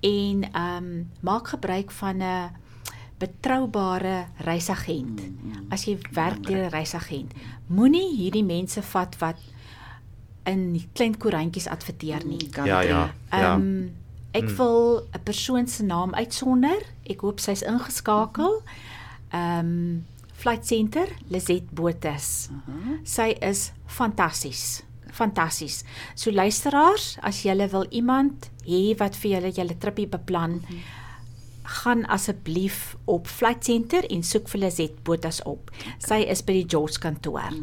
en 0.00 0.44
ehm 0.52 0.84
um, 0.84 1.10
maak 1.20 1.48
gebruik 1.48 1.90
van 1.90 2.22
'n 2.22 2.50
betroubare 3.18 4.26
reisagent. 4.36 5.20
As 5.68 5.84
jy 5.84 5.98
werk 6.12 6.46
deur 6.46 6.66
'n 6.66 6.70
reisagent, 6.70 7.32
moenie 7.66 8.16
hierdie 8.16 8.44
mense 8.44 8.82
vat 8.82 9.18
wat 9.18 9.38
in 10.44 10.72
die 10.72 10.88
klein 10.92 11.16
koerantjies 11.16 11.66
adverteer 11.66 12.26
nie. 12.26 12.48
Ja, 12.52 12.64
ja. 12.64 12.80
Ja. 12.80 13.12
Ehm 13.30 13.60
um, 13.60 13.94
ek 14.30 14.48
wil 14.48 15.08
'n 15.12 15.22
persoon 15.22 15.66
se 15.66 15.82
naam 15.82 16.14
uitsonder. 16.14 16.82
Ek 17.02 17.20
hoop 17.20 17.40
sy's 17.40 17.62
ingeskakel. 17.62 18.62
Ehm 19.32 19.58
um, 19.66 20.04
Flight 20.36 20.66
Center 20.68 21.08
Lizet 21.32 21.70
Botus. 21.72 22.50
Sy 23.04 23.30
is 23.40 23.72
fantasties. 23.86 24.82
Fantasties. 25.10 25.78
So 26.14 26.30
luisteraars, 26.30 27.16
as 27.24 27.40
julle 27.42 27.70
wil 27.72 27.86
iemand 27.90 28.50
hê 28.66 28.92
wat 29.00 29.16
vir 29.16 29.30
julle 29.38 29.52
julle 29.56 29.78
tripie 29.80 30.06
beplan, 30.06 30.58
gaan 31.66 32.04
asseblief 32.12 32.96
op 33.10 33.26
Flight 33.26 33.64
Center 33.64 34.04
en 34.12 34.22
soek 34.22 34.48
vir 34.52 34.60
Lizet 34.66 35.00
Botus 35.04 35.40
op. 35.48 35.72
Sy 35.98 36.20
is 36.30 36.44
by 36.46 36.60
die 36.60 36.68
George 36.68 37.00
kantoor 37.02 37.56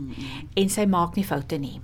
en 0.57 0.69
sy 0.69 0.85
maak 0.89 1.15
nie 1.15 1.23
foute 1.29 1.59
nie. 1.61 1.77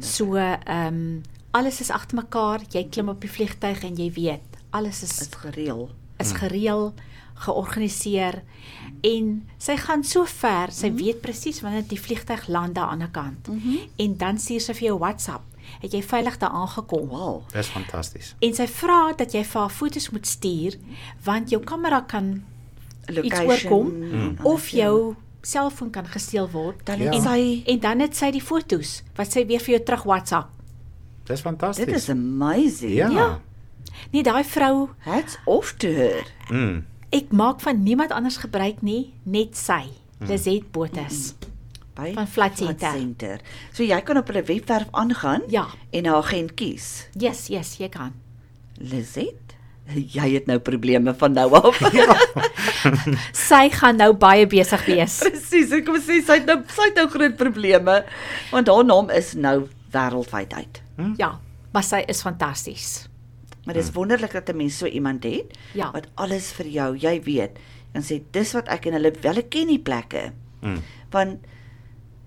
So 0.00 0.34
ehm 0.36 0.88
um, 0.88 1.22
alles 1.56 1.80
is 1.80 1.90
agter 1.90 2.18
mekaar. 2.18 2.60
Jy 2.74 2.88
klim 2.92 3.08
op 3.08 3.22
die 3.24 3.30
vliegtyg 3.32 3.84
en 3.86 3.96
jy 3.96 4.10
weet, 4.18 4.58
alles 4.70 5.02
is 5.02 5.14
Dit 5.16 5.34
gereël. 5.46 5.88
is 6.20 6.32
gereël, 6.32 6.92
georganiseer 7.38 8.42
en 9.02 9.48
sy 9.58 9.76
gaan 9.76 10.04
so 10.04 10.24
ver, 10.24 10.70
sy 10.72 10.90
weet 10.92 11.20
presies 11.20 11.60
wanneer 11.60 11.82
die 11.88 11.98
vliegtyg 12.00 12.48
land 12.48 12.74
daar 12.74 12.88
aan 12.92 12.98
die 12.98 13.06
ander 13.06 13.10
kant. 13.12 13.48
En 13.96 14.16
dan 14.16 14.38
stuur 14.38 14.60
sy 14.60 14.72
vir 14.74 14.88
jou 14.88 14.98
WhatsApp. 14.98 15.42
Het 15.82 15.92
jy 15.92 16.02
veilig 16.02 16.38
daar 16.38 16.50
aangekom? 16.50 17.08
Wow. 17.08 17.42
Dis 17.52 17.66
fantasties. 17.68 18.34
En 18.40 18.54
sy 18.54 18.66
vra 18.66 19.12
dat 19.16 19.32
jy 19.32 19.42
vir 19.44 19.60
haar 19.60 19.70
foto's 19.70 20.10
moet 20.10 20.26
stuur 20.26 20.78
want 21.24 21.50
jou 21.50 21.60
kamera 21.64 22.00
kan 22.00 22.42
iets 23.08 23.16
Location. 23.16 23.48
oorkom 23.48 23.86
Mm. 24.10 24.36
of 24.44 24.68
jou 24.68 25.14
selfoon 25.42 25.90
kan 25.90 26.06
gesteel 26.06 26.48
word. 26.50 26.86
Dan 26.86 26.98
Ja. 27.02 27.12
het 27.12 27.22
sy 27.22 27.62
En 27.66 27.78
dan 27.80 28.00
het 28.00 28.16
sy 28.16 28.30
die 28.30 28.40
foto's 28.42 29.02
wat 29.16 29.32
sy 29.32 29.46
weer 29.46 29.60
vir 29.60 29.74
jou 29.76 29.84
terug 29.84 30.02
WhatsApp. 30.04 30.48
Dis 31.24 31.40
fantasties. 31.40 31.86
Dit 31.86 31.94
is 31.94 32.08
amazing. 32.10 32.94
ja. 32.94 33.08
Ja. 33.10 33.40
Nee, 34.12 34.22
daai 34.22 34.44
vrou, 34.44 34.88
Hats 34.98 35.36
off 35.44 35.72
to 35.76 35.88
her. 35.88 36.24
Mm. 36.50 36.84
Ek 37.12 37.32
maak 37.32 37.60
van 37.60 37.82
niemand 37.82 38.12
anders 38.12 38.36
gebruik 38.36 38.82
nie, 38.82 39.12
net 39.24 39.56
sy. 39.56 39.88
Lizette 40.20 40.66
Botas. 40.72 41.34
By 41.98 42.12
Van 42.14 42.26
Flight 42.26 42.58
Flight 42.58 42.78
Centre. 42.80 42.98
Center. 42.98 43.40
So 43.72 43.82
jy 43.82 44.00
kan 44.06 44.16
op 44.20 44.26
hulle 44.30 44.42
webwerf 44.46 44.86
aangaan 44.92 45.42
Ja. 45.48 45.66
en 45.90 46.02
'n 46.04 46.14
agent 46.14 46.54
kies. 46.54 47.06
Yes, 47.14 47.46
yes, 47.48 47.76
jy 47.78 47.88
kan. 47.88 48.12
Lizet, 48.78 49.54
jy 49.94 50.34
het 50.34 50.46
nou 50.46 50.58
probleme 50.58 51.14
van 51.14 51.32
nou 51.32 51.52
af. 51.54 51.78
Sy 53.32 53.68
gaan 53.70 53.96
nou 53.96 54.12
baie 54.12 54.46
besig 54.46 54.84
wees. 54.86 55.18
Presies, 55.18 55.72
ek 55.72 55.84
kom 55.86 55.96
sê 56.00 56.20
sy 56.24 56.32
het 56.38 56.46
nou 56.46 56.62
sy 56.68 56.82
het 56.90 56.94
nou 56.96 57.08
groot 57.08 57.36
probleme 57.36 58.04
want 58.52 58.68
haar 58.68 58.84
naam 58.84 59.10
is 59.10 59.34
nou 59.34 59.68
wêreldwyd 59.92 60.52
uit. 60.54 60.82
Ja, 61.16 61.38
maar 61.72 61.82
sy 61.82 62.04
is 62.08 62.22
fantasties. 62.22 63.07
Maar 63.68 63.76
dis 63.76 63.90
wonderlik 63.92 64.32
dat 64.32 64.48
'n 64.48 64.56
mens 64.56 64.78
so 64.78 64.86
iemand 64.86 65.24
het 65.24 65.52
Ja. 65.74 65.90
wat 65.92 66.06
alles 66.14 66.52
vir 66.52 66.66
jou, 66.66 66.96
jy 66.96 67.20
weet, 67.22 67.58
en 67.92 68.02
sê 68.02 68.22
dis 68.30 68.52
wat 68.52 68.68
ek 68.68 68.86
en 68.86 68.92
hulle 68.92 69.12
wel 69.20 69.42
ken 69.48 69.66
die 69.66 69.78
plekke. 69.78 70.32
Mm. 70.62 70.78
Want 71.10 71.38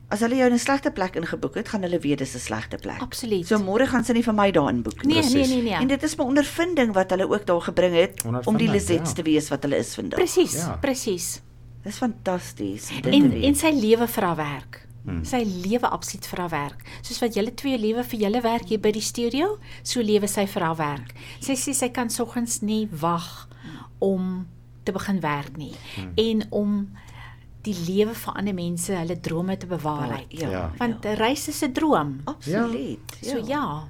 as 0.09 0.19
hulle 0.19 0.35
jou 0.35 0.47
in 0.47 0.53
'n 0.53 0.59
slegte 0.59 0.91
plek 0.91 1.15
ingeboek 1.15 1.55
het, 1.55 1.69
gaan 1.69 1.81
hulle 1.81 1.99
weet 1.99 2.17
dis 2.17 2.35
'n 2.35 2.39
slegte 2.39 2.77
plek. 2.77 3.01
Absoluut. 3.01 3.47
So 3.47 3.57
môre 3.57 3.87
gaan 3.87 4.03
sy 4.05 4.13
nie 4.13 4.23
vir 4.23 4.33
my 4.33 4.51
daarin 4.51 4.81
boek 4.83 5.03
nie. 5.05 5.13
nee, 5.15 5.23
nee, 5.23 5.31
Presies. 5.33 5.49
nee, 5.49 5.61
nee. 5.63 5.73
En 5.73 5.87
dit 5.87 6.03
is 6.03 6.15
my 6.15 6.25
ondervinding 6.25 6.93
wat 6.93 7.09
hulle 7.09 7.27
ook 7.29 7.45
daar 7.45 7.61
gebring 7.61 7.95
het 7.95 8.23
om 8.45 8.57
die 8.57 8.69
Lisets 8.69 9.09
ja. 9.09 9.15
te 9.15 9.23
wees 9.23 9.49
wat 9.49 9.63
hulle 9.63 9.77
is 9.77 9.95
vandag. 9.95 10.19
Presies, 10.19 10.53
Ja. 10.53 10.77
presies. 10.81 11.41
Dis 11.83 11.97
fantasties. 11.97 12.89
En 13.03 13.31
en 13.43 13.55
sy 13.55 13.71
lewe 13.73 14.07
vir 14.07 14.23
haar 14.23 14.35
werk. 14.35 14.87
Hmm. 15.05 15.23
Sy 15.25 15.43
lewe 15.65 15.89
absoluut 15.89 16.25
vir 16.27 16.39
haar 16.39 16.49
werk. 16.49 16.83
Soos 17.01 17.19
wat 17.19 17.33
julle 17.33 17.53
twee 17.55 17.77
lewe 17.77 18.03
vir 18.03 18.19
julle 18.19 18.41
werk 18.41 18.67
hier 18.69 18.79
by 18.79 18.91
die 18.91 19.01
studio, 19.01 19.57
so 19.83 19.99
lewe 20.01 20.27
sy 20.27 20.45
vir 20.45 20.61
haar 20.61 20.75
werk. 20.77 21.13
Sy 21.39 21.53
sê 21.53 21.73
sy 21.73 21.89
kan 21.89 22.09
soggens 22.09 22.61
nie 22.61 22.87
wag 22.91 23.47
om 23.99 24.47
te 24.83 24.91
begin 24.91 25.19
werk 25.21 25.57
nie 25.57 25.73
Hmm. 25.95 26.13
en 26.17 26.43
om 26.51 26.91
die 27.63 27.75
lewe 27.87 28.13
van 28.15 28.33
ander 28.35 28.53
mense, 28.53 28.91
hulle 28.93 29.19
drome 29.19 29.57
te 29.57 29.67
bewaarheid. 29.67 30.25
ja, 30.31 30.49
Ja. 30.49 30.71
Want 30.77 31.05
'n 31.05 31.15
reis 31.15 31.47
is 31.47 31.61
'n 31.63 31.71
droom. 31.73 32.21
absoluut. 32.25 32.99
So 33.21 33.37
ja. 33.45 33.87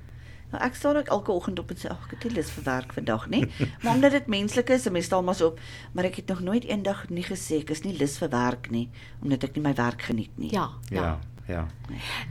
Nou 0.51 0.63
ek 0.63 0.75
staan 0.75 0.97
ook 0.99 1.07
elke 1.07 1.31
oggend 1.31 1.59
op 1.59 1.69
en 1.71 1.79
sê 1.79 1.89
ag, 1.89 2.05
ek 2.05 2.15
het 2.17 2.23
nie 2.27 2.35
lus 2.35 2.51
vir 2.51 2.63
werk 2.63 2.93
vandag 2.93 3.27
nie. 3.29 3.45
maar 3.83 3.95
omdat 3.95 4.11
dit 4.11 4.27
menslik 4.27 4.69
is, 4.69 4.85
'n 4.85 4.91
mens 4.91 5.05
staan 5.05 5.25
maar 5.25 5.41
op, 5.45 5.59
maar 5.91 6.05
ek 6.05 6.15
het 6.15 6.27
nog 6.27 6.39
nooit 6.39 6.63
eendag 6.63 7.09
nie 7.09 7.23
gesê 7.23 7.61
ek 7.61 7.69
is 7.69 7.83
nie 7.83 7.97
lus 7.97 8.17
vir 8.17 8.29
werk 8.29 8.69
nie, 8.69 8.89
omdat 9.21 9.43
ek 9.43 9.55
nie 9.55 9.63
my 9.63 9.73
werk 9.73 10.01
geniet 10.01 10.37
nie. 10.37 10.51
Ja, 10.51 10.69
ja. 10.89 11.01
Ja. 11.01 11.19
Ja. 11.47 11.67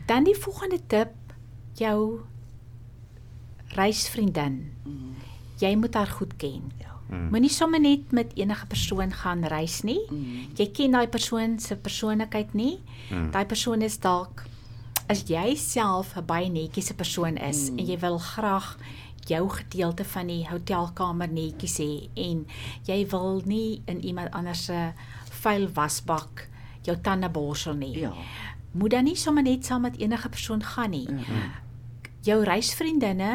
Dan 0.07 0.25
die 0.25 0.37
volgende 0.37 0.81
tip, 0.87 1.13
jou 1.75 2.21
reisvriendin. 3.77 4.73
Jy 5.61 5.75
moet 5.77 5.95
haar 5.95 6.07
goed 6.07 6.37
ken. 6.37 6.73
Ja. 6.81 6.97
Mm. 7.11 7.29
Moenie 7.31 7.51
sommer 7.51 7.81
net 7.81 8.13
met 8.15 8.33
enige 8.39 8.67
persoon 8.67 9.13
gaan 9.13 9.45
reis 9.45 9.81
nie. 9.83 10.01
Mm. 10.11 10.55
Jy 10.55 10.67
ken 10.71 10.95
daai 10.95 11.09
persoon 11.09 11.59
se 11.59 11.77
persoonlikheid 11.77 12.55
nie. 12.55 12.79
Mm. 13.11 13.31
Daai 13.35 13.47
persoon 13.47 13.83
is 13.83 13.99
dalk 13.99 14.45
as 15.11 15.25
jy 15.27 15.57
self 15.59 16.15
'n 16.17 16.27
baie 16.27 16.49
netjiese 16.49 16.95
persoon 16.95 17.37
is 17.37 17.71
mm. 17.71 17.79
en 17.79 17.87
jy 17.87 17.99
wil 17.99 18.19
graag 18.19 18.77
jou 19.27 19.49
gedeelte 19.49 20.05
van 20.05 20.27
die 20.27 20.47
hotelkamer 20.49 21.29
netjies 21.29 21.79
hê 21.83 22.09
en 22.15 22.47
jy 22.87 23.01
wil 23.11 23.43
nie 23.45 23.83
in 23.87 24.01
iemand 24.05 24.31
anders 24.33 24.65
se 24.71 24.93
vuil 25.43 25.69
wasbak 25.75 26.49
jou 26.87 26.97
tande 27.03 27.29
borsel 27.29 27.75
nie. 27.75 27.99
Ja. 27.99 28.13
Moet 28.73 28.91
dan 28.91 29.05
nie 29.05 29.17
sommer 29.17 29.43
net 29.43 29.67
saam 29.67 29.83
met 29.83 29.99
enige 29.99 30.29
persoon 30.29 30.63
gaan 30.63 30.91
nie. 30.91 31.09
Jou 32.23 32.45
reisvriendinne 32.45 33.33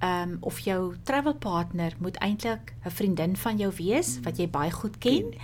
ehm 0.00 0.30
um, 0.30 0.36
of 0.40 0.58
jou 0.64 0.96
travel 1.04 1.34
partner 1.34 1.92
moet 1.98 2.16
eintlik 2.24 2.72
'n 2.84 2.90
vriendin 2.90 3.36
van 3.36 3.56
jou 3.56 3.72
wees 3.76 4.20
wat 4.22 4.38
jy 4.38 4.48
baie 4.48 4.70
goed 4.70 4.98
ken. 4.98 5.34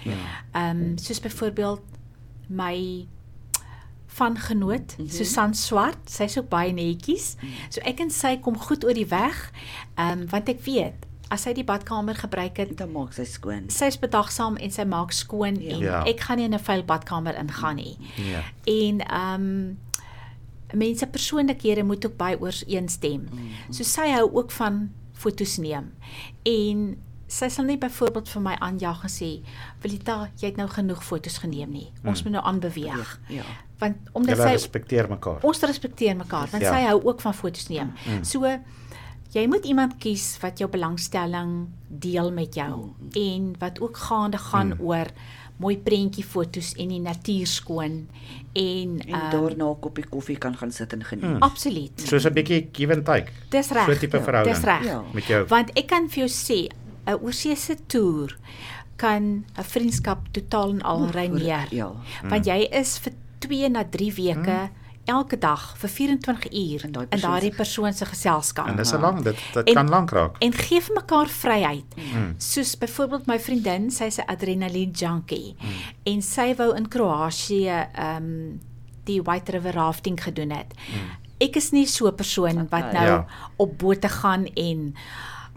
Ehm 0.53 0.71
um, 0.71 0.99
soos 0.99 1.21
byvoorbeeld 1.21 1.83
my 2.49 3.07
van 4.17 4.37
genoot, 4.39 4.95
mm 4.99 5.05
-hmm. 5.05 5.09
Susan 5.14 5.55
Swart, 5.55 6.11
sy's 6.11 6.39
ook 6.39 6.49
baie 6.49 6.73
netjies. 6.73 7.37
So 7.69 7.81
ek 7.85 8.01
en 8.01 8.11
sy 8.11 8.37
kom 8.41 8.57
goed 8.59 8.85
oor 8.85 8.95
die 8.95 9.07
weg. 9.09 9.51
Ehm 9.97 10.21
um, 10.21 10.29
want 10.29 10.49
ek 10.49 10.61
weet 10.64 10.95
as 11.29 11.43
sy 11.43 11.53
die 11.53 11.64
badkamer 11.64 12.14
gebruik 12.14 12.57
het, 12.57 12.77
Dan 12.79 12.93
maak 12.93 13.12
sy 13.12 13.25
skoon. 13.25 13.64
sy's 13.71 13.99
bedagsaam 13.99 14.57
en 14.57 14.71
sy 14.71 14.85
maak 14.85 15.12
skoon 15.12 15.57
Ja. 15.61 15.73
en 15.75 15.79
Ja. 15.81 16.05
ek 16.05 16.21
gaan 16.21 16.37
nie 16.37 16.45
in 16.47 16.55
'n 16.55 16.59
vuil 16.59 16.83
badkamer 16.85 17.35
ingaan 17.39 17.77
nie. 17.77 17.97
Ja. 18.17 18.43
En 18.64 19.01
ehm 19.01 19.41
um, 19.41 19.79
mense 20.75 21.07
persoonlikhede 21.07 21.83
moet 21.85 22.07
ook 22.07 22.17
baie 22.17 22.41
ooreenstem. 22.41 23.29
Mm. 23.33 23.73
So 23.73 23.83
sy 23.83 24.09
hou 24.11 24.31
ook 24.33 24.51
van 24.51 24.91
fotos 25.12 25.57
neem. 25.57 25.93
En 26.43 26.97
sy 27.27 27.49
sal 27.49 27.64
nie 27.64 27.79
byvoorbeeld 27.79 28.29
vir 28.29 28.43
my 28.43 28.55
aanjaag 28.61 29.03
en 29.03 29.11
sê, 29.11 29.43
"Velita, 29.81 30.31
jy 30.41 30.47
het 30.47 30.57
nou 30.57 30.68
genoeg 30.68 31.05
fotos 31.05 31.39
geneem 31.39 31.70
nie. 31.70 31.93
Ons 32.05 32.22
moet 32.22 32.33
nou 32.33 32.45
aanbeweeg." 32.45 33.20
Ja. 33.29 33.43
Want 33.79 33.97
omdat 34.12 34.37
Julle 34.37 34.49
sy 34.49 34.53
respekteer 34.55 35.09
mekaar. 35.09 35.43
ons 35.43 35.61
respekteer 35.61 36.16
mekaar 36.16 36.49
want 36.51 36.62
Ja. 36.62 36.72
sy 36.72 36.87
hou 36.87 37.03
ook 37.05 37.20
van 37.20 37.35
fotos 37.35 37.68
neem. 37.68 37.93
Mm. 38.07 38.24
So 38.24 38.59
jy 39.33 39.47
moet 39.47 39.64
iemand 39.64 39.99
kies 39.99 40.39
wat 40.41 40.59
jou 40.59 40.70
belangstelling 40.70 41.68
deel 41.89 42.31
met 42.33 42.55
jou 42.55 42.95
mm. 43.01 43.11
en 43.12 43.55
wat 43.59 43.81
ook 43.81 43.97
gaande 43.97 44.39
gaan 44.39 44.66
mm. 44.66 44.81
oor 44.81 45.07
mooi 45.57 45.77
prentjie 45.79 46.24
fotos 46.24 46.74
en 46.77 46.89
die 46.89 47.01
natuur 47.01 47.47
skoon 47.47 48.09
en 48.53 49.01
En 49.01 49.01
ehm, 49.01 49.31
daarna 49.31 49.70
'n 49.70 49.81
koppie 49.81 50.05
koffie 50.09 50.39
kan 50.39 50.57
gaan 50.57 50.72
sit 50.72 50.93
en 50.93 51.05
geniet. 51.05 51.41
absoluut. 51.41 51.93
Soos 52.01 52.24
'n 52.24 52.33
bietjie 52.33 52.68
give 52.72 52.93
and 52.95 53.05
take. 53.05 53.33
Dis 53.49 53.70
reg. 53.70 53.85
So 53.85 53.95
tipe 53.99 54.22
verhouding. 54.22 54.55
Dis 54.55 54.64
reg. 54.64 54.85
Ja. 54.85 55.03
Met 55.12 55.24
jou. 55.24 55.47
Want 55.47 55.70
ek 55.72 55.87
kan 55.87 56.09
vir 56.09 56.27
jou 56.27 56.29
sê 56.29 56.68
'n 57.07 57.19
oorseese 57.23 57.77
toer 57.87 58.37
kan 58.97 59.23
'n 59.59 59.63
vriendskap 59.63 60.29
totaal 60.33 60.71
en 60.71 60.83
al 60.83 61.07
reineer. 61.11 61.67
Ja. 61.71 61.93
Want 62.29 62.45
jy 62.47 62.69
is 62.71 62.99
vir 62.99 63.13
2 63.39 63.69
na 63.69 63.85
3 63.85 64.13
weke 64.15 64.71
elke 65.07 65.39
dag 65.39 65.77
vir 65.79 65.89
24 65.89 66.53
uur 66.53 66.85
In 66.85 66.93
persoon 66.93 67.31
daardie 67.31 67.55
persoon 67.55 67.93
se 67.93 68.05
geselskap. 68.05 68.67
En 68.67 68.77
dis 68.77 68.93
'n 68.93 69.01
lang 69.01 69.23
dit 69.23 69.37
dit 69.53 69.67
En- 69.69 69.75
kan 69.75 69.89
lank 69.89 70.11
raak. 70.11 70.37
en 70.39 70.53
gee 70.53 70.81
vir 70.81 70.95
mekaar 70.95 71.29
vryheid. 71.29 71.85
Mm. 71.97 72.35
Soos 72.39 72.79
byvoorbeeld 72.79 73.27
my 73.27 73.39
vriendin, 73.41 73.91
sy's 73.91 74.19
'n 74.19 74.27
adrenaline 74.27 74.91
junkie 74.93 75.55
mm. 75.61 75.69
en 76.03 76.23
sy 76.23 76.55
wou 76.57 76.75
in 76.77 76.89
Kroasie 76.89 77.69
ehm 77.69 78.17
um, 78.17 78.61
die 79.05 79.23
White 79.23 79.53
River 79.53 79.73
rafting 79.75 80.23
gedoen 80.23 80.51
het. 80.51 80.75
Mm. 80.75 80.95
Ek 81.39 81.57
is 81.57 81.71
nie 81.71 81.87
so 81.87 82.07
'n 82.09 82.15
persoon 82.15 82.67
wat 82.71 82.93
nou 82.93 83.07
Ja. 83.07 83.27
op 83.57 83.79
bote 83.79 84.09
gaan 84.09 84.47
en 84.47 84.95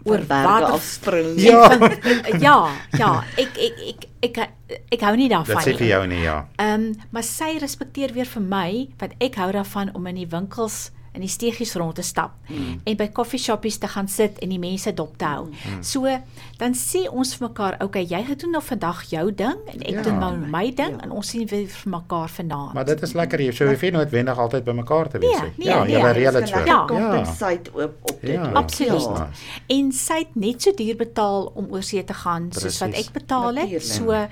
Oor 0.04 0.22
berge 0.28 0.70
afspring. 0.74 1.34
Ja. 1.40 1.64
ja, 2.46 2.56
ja, 2.98 3.10
ek 3.36 3.58
ek 3.58 3.82
ek 3.88 4.06
ek 4.20 4.38
ek, 4.38 4.80
ek 4.96 5.04
hou 5.08 5.14
nie 5.16 5.28
daarvan 5.32 5.60
Dit 5.60 5.66
sê 5.66 5.74
nie. 5.74 5.80
vir 5.82 5.90
jou 5.94 6.06
nie 6.12 6.22
ja. 6.24 6.38
Ehm 6.60 6.86
um, 6.86 6.94
maar 7.10 7.26
sy 7.26 7.56
respekteer 7.60 8.14
weer 8.16 8.28
vir 8.28 8.42
my 8.42 8.70
want 9.00 9.14
ek 9.20 9.36
hou 9.40 9.50
daarvan 9.52 9.92
om 9.94 10.06
in 10.06 10.22
die 10.22 10.30
winkels 10.30 10.90
in 11.12 11.20
die 11.24 11.28
steegies 11.28 11.74
rond 11.74 11.94
te 11.98 12.02
stap 12.02 12.30
mm. 12.48 12.80
en 12.84 12.96
by 12.96 13.08
koffieshoppies 13.08 13.78
te 13.82 13.88
gaan 13.90 14.08
sit 14.08 14.38
en 14.38 14.48
die 14.48 14.58
mense 14.62 14.92
dop 14.94 15.16
te 15.18 15.24
hou. 15.24 15.48
Mm. 15.50 15.82
So 15.82 16.06
dan 16.60 16.74
sê 16.78 17.06
ons 17.10 17.34
vir 17.34 17.48
mekaar, 17.48 17.76
okay, 17.82 18.04
jy 18.06 18.20
doen 18.38 18.50
nou 18.54 18.62
vandag 18.62 19.02
jou 19.10 19.24
ding 19.34 19.58
en 19.72 19.80
ek 19.82 19.90
Ja. 19.90 19.96
ja. 19.96 20.02
doen 20.02 20.18
nou 20.18 20.36
my 20.36 20.64
ding 20.70 20.94
Ja. 20.98 21.02
en 21.02 21.10
ons 21.10 21.28
sien 21.28 21.46
weer 21.46 21.66
vir 21.66 21.90
mekaar 21.90 22.28
vanaand. 22.28 22.74
Maar 22.74 22.84
dit 22.84 23.02
is 23.02 23.12
lekker 23.12 23.40
jy 23.40 23.52
sou 23.52 23.68
hoef 23.68 23.82
nie 23.82 23.90
noodwendig 23.90 24.38
altyd 24.38 24.64
by 24.64 24.72
mekaar 24.72 25.08
te 25.08 25.18
wees 25.18 25.40
Nee, 25.40 25.50
nee, 25.56 25.66
Ja, 25.68 25.82
nee, 25.84 25.92
julle 25.96 26.12
dit 26.12 26.16
reël 26.16 26.32
Dit 26.32 26.40
dit 26.40 26.48
so. 26.48 26.56
kan 26.56 26.66
Ja. 26.66 26.84
compensate 26.86 27.70
op 27.72 27.94
op 28.02 28.20
dit. 28.20 28.30
Ja. 28.30 28.50
Absoluut. 28.52 29.02
Ja. 29.02 29.28
En 29.68 29.92
sy 29.92 30.18
het 30.18 30.34
net 30.34 30.62
so 30.62 30.72
duur 30.76 30.96
betaal 30.96 31.50
om 31.54 31.66
oor 31.70 31.82
see 31.82 32.04
te 32.04 32.14
gaan 32.14 32.52
soos 32.52 32.78
wat 32.78 32.94
ek 32.94 33.12
betaal 33.12 33.54
het. 33.56 33.70
Natuurlijk. 33.70 33.82
So 33.82 34.28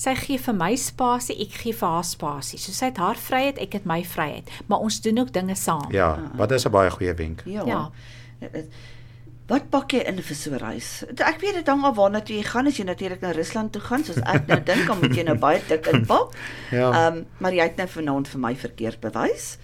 sy 0.00 0.14
gee 0.16 0.40
vir 0.40 0.56
my 0.56 0.70
spasie, 0.80 1.36
ek 1.44 1.58
gee 1.62 1.76
vir 1.76 1.94
haar 1.94 2.06
spasie. 2.08 2.60
So 2.60 2.72
sy 2.72 2.88
het 2.88 3.00
haar 3.02 3.18
vryheid, 3.20 3.58
ek 3.60 3.76
het 3.80 3.88
my 3.88 4.00
vryheid, 4.06 4.48
maar 4.70 4.86
ons 4.86 5.00
doen 5.04 5.20
ook 5.20 5.32
dinge 5.34 5.56
saam. 5.58 5.90
Ja, 5.92 6.14
wat 6.40 6.52
is 6.56 6.64
'n 6.66 6.72
baie 6.72 6.90
goeie 6.90 7.14
wenk. 7.14 7.42
Ja. 7.44 7.64
Ja. 7.66 7.90
Wat 9.50 9.66
pak 9.70 9.90
jy 9.92 10.04
in 10.06 10.22
vir 10.22 10.36
so 10.36 10.50
'n 10.50 10.58
reis? 10.58 11.04
Ek 11.18 11.40
weet 11.40 11.54
dit 11.54 11.66
hang 11.66 11.84
af 11.84 11.96
waarna 11.96 12.20
toe 12.20 12.36
jy 12.36 12.42
gaan 12.42 12.66
as 12.66 12.76
jy 12.76 12.84
natuurlik 12.84 13.20
na 13.20 13.32
Rusland 13.32 13.72
toe 13.72 13.82
gaan, 13.82 14.04
soos 14.04 14.16
ek 14.16 14.46
nou 14.46 14.60
dink, 14.62 14.86
dan 14.86 14.98
moet 15.00 15.16
jy 15.16 15.22
nou 15.22 15.38
baie 15.38 15.60
dik 15.68 15.86
inpak. 15.86 16.34
Ja. 16.70 16.90
Ehm, 16.92 17.16
um, 17.16 17.26
maar 17.38 17.52
jy 17.52 17.62
het 17.62 17.76
nou 17.76 17.88
vanaand 17.88 18.28
vir 18.28 18.40
my 18.40 18.56
verkeerd 18.56 19.00
bewys. 19.00 19.58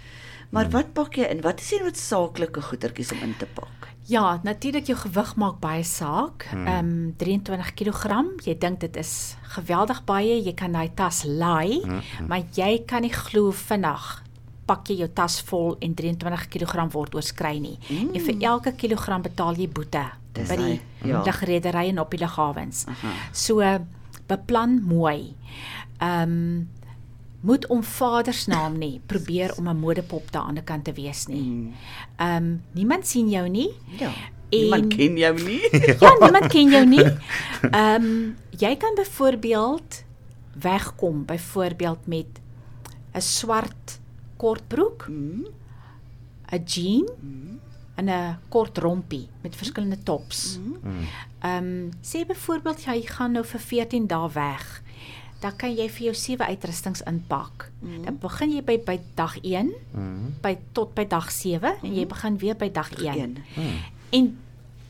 Maar 0.51 0.71
wat 0.71 0.93
pak 0.93 1.15
jy 1.15 1.25
in? 1.31 1.41
Wat 1.41 1.61
is 1.61 1.69
die 1.69 1.83
noodsaaklike 1.83 2.63
goedertjies 2.63 3.13
om 3.13 3.23
in 3.23 3.37
te 3.39 3.47
pak? 3.47 3.96
Ja, 4.07 4.41
natuurlik 4.47 4.87
jou 4.87 4.99
gewig 4.99 5.33
maak 5.37 5.59
baie 5.61 5.85
saak. 5.85 6.47
Ehm 6.53 6.91
um, 6.91 7.15
23 7.19 7.75
kg. 7.75 8.23
Jy 8.47 8.55
dink 8.59 8.81
dit 8.81 8.97
is 8.97 9.37
geweldig 9.57 10.05
baie. 10.07 10.37
Jy 10.43 10.55
kan 10.55 10.73
daai 10.73 10.91
tas 10.95 11.25
laai, 11.27 11.83
maar 12.29 12.45
jy 12.55 12.85
kan 12.87 13.03
nie 13.03 13.13
glo 13.13 13.51
vinnig 13.51 14.23
pak 14.67 14.89
jy 14.91 14.99
jou 15.05 15.09
tas 15.15 15.39
vol 15.47 15.77
en 15.81 15.95
23 15.95 16.49
kg 16.51 16.89
word 16.93 17.15
oorskry 17.15 17.59
nie. 17.63 17.77
Mm. 17.87 18.15
En 18.15 18.25
vir 18.29 18.47
elke 18.51 18.73
kilogram 18.75 19.23
betaal 19.23 19.59
jy 19.59 19.69
boete 19.71 20.03
Dis 20.37 20.51
by 20.51 20.57
die 20.59 20.81
ja. 21.07 21.23
lugredery 21.25 21.87
en 21.93 22.01
op 22.03 22.11
die 22.11 22.21
lughawens. 22.21 22.85
Aha. 22.91 23.13
So 23.33 23.63
beplan 24.27 24.81
mooi. 24.83 25.35
Ehm 26.03 26.33
um, 26.33 26.69
moet 27.41 27.67
om 27.67 27.83
Vader 27.83 28.35
se 28.35 28.51
naam 28.51 28.79
nie 28.79 29.01
probeer 29.07 29.55
om 29.59 29.69
'n 29.69 29.77
modepop 29.77 30.33
daar 30.33 30.43
aan 30.43 30.55
die 30.55 30.63
kant 30.65 30.85
te 30.85 30.93
wees 30.93 31.27
nie. 31.27 31.73
Ehm 32.17 32.37
um, 32.37 32.63
niemand 32.73 33.07
sien 33.07 33.29
jou 33.31 33.49
nie. 33.49 33.71
Ja. 33.99 34.07
En- 34.51 34.59
Niemand 34.61 34.95
ken 34.97 35.17
jou 35.17 35.43
nie. 35.43 35.61
Ja, 36.01 36.17
niemand 36.21 36.47
ken 36.47 36.71
jou 36.71 36.87
nie. 36.87 37.05
Ehm 37.71 38.05
um, 38.05 38.37
jy 38.59 38.77
kan 38.77 38.95
byvoorbeeld 38.95 40.05
wegkom 40.61 41.25
byvoorbeeld 41.25 42.07
met 42.07 42.27
'n 43.15 43.21
swart 43.21 44.01
kortbroek, 44.37 45.07
'n 45.09 46.63
jean 46.65 47.07
en 47.95 48.09
'n 48.09 48.39
kort 48.49 48.79
rompie 48.79 49.29
met 49.43 49.57
verskillende 49.57 50.03
tops. 50.03 50.59
Ehm 51.41 51.65
um, 51.65 51.91
sê 52.03 52.27
byvoorbeeld 52.27 52.85
jy 52.85 53.03
gaan 53.07 53.33
nou 53.33 53.45
vir 53.45 53.61
14 53.61 54.07
dae 54.07 54.31
weg. 54.33 54.83
Dan 55.41 55.57
kan 55.57 55.75
jy 55.77 55.89
vir 55.89 56.05
jou 56.07 56.15
sewe 56.15 56.47
uitrustings 56.47 57.03
inpak. 57.07 57.71
Dan 58.05 58.17
begin 58.21 58.51
jy 58.53 58.63
by 58.65 58.79
by 58.87 59.01
dag 59.15 59.37
1 59.43 59.73
by 60.43 60.57
tot 60.73 60.95
by 60.95 61.05
dag 61.05 61.31
7 61.31 61.75
en 61.83 61.95
jy 61.95 62.07
begin 62.07 62.39
weer 62.39 62.55
by 62.57 62.71
dag 62.73 62.91
1. 62.99 63.15
Een. 63.21 63.39
En 64.11 64.39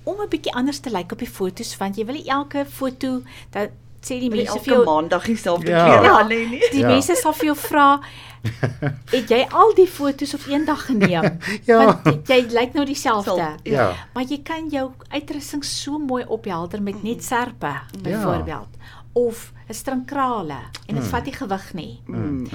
om 0.04 0.20
'n 0.22 0.28
bietjie 0.28 0.52
anders 0.54 0.78
te 0.78 0.90
lyk 0.90 1.12
op 1.12 1.18
die 1.18 1.28
foto's 1.30 1.76
want 1.76 1.96
jy 1.96 2.04
wil 2.04 2.14
nie 2.14 2.28
elke 2.30 2.64
foto 2.68 3.22
dat 3.50 3.70
sê 4.00 4.20
die 4.20 4.30
mense 4.30 4.52
vir 4.52 4.56
elke 4.58 4.70
jou 4.70 4.84
maandag 4.84 5.24
dieselfde 5.26 5.70
Ja. 5.70 5.84
klere 5.84 6.04
Ja. 6.04 6.18
aan 6.20 6.30
hê 6.30 6.48
nie? 6.50 6.62
die 6.70 6.80
Ja. 6.80 6.86
mense 6.88 7.14
sal 7.16 7.32
vir 7.32 7.44
jou 7.46 7.56
vra 7.56 8.00
het 9.16 9.28
jy 9.28 9.46
al 9.50 9.74
die 9.74 9.86
foto's 9.86 10.34
op 10.34 10.40
een 10.46 10.64
dag 10.64 10.86
geneem? 10.86 11.38
Ja. 11.66 11.84
Want 12.04 12.28
jy 12.28 12.46
lyk 12.50 12.72
nou 12.74 12.84
dieselfde. 12.86 13.30
Sal- 13.34 13.56
Ja. 13.64 13.94
Maar 14.14 14.24
jy 14.28 14.38
kan 14.42 14.68
jou 14.70 14.90
uitrusting 15.08 15.64
so 15.64 15.98
mooi 15.98 16.24
ophelder 16.28 16.82
met 16.82 17.02
net 17.02 17.24
serpe 17.24 17.72
Ja. 18.02 18.66
Of 19.16 19.52
'n 19.68 19.74
string 19.74 20.04
krale 20.06 20.60
en 20.86 20.94
dit 20.94 21.04
vat 21.04 21.24
nie 21.24 21.32
gewig 21.32 21.74
nie. 21.74 22.00
Mm. 22.06 22.46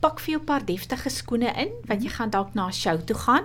Pak 0.00 0.20
vir 0.20 0.30
jou 0.34 0.40
'n 0.40 0.44
paar 0.44 0.64
deftige 0.64 1.08
skoene 1.10 1.52
in 1.56 1.68
want 1.86 2.02
jy 2.02 2.08
gaan 2.08 2.30
dalk 2.30 2.54
na 2.54 2.66
'n 2.66 2.72
show 2.72 2.98
toe 3.04 3.16
gaan 3.16 3.44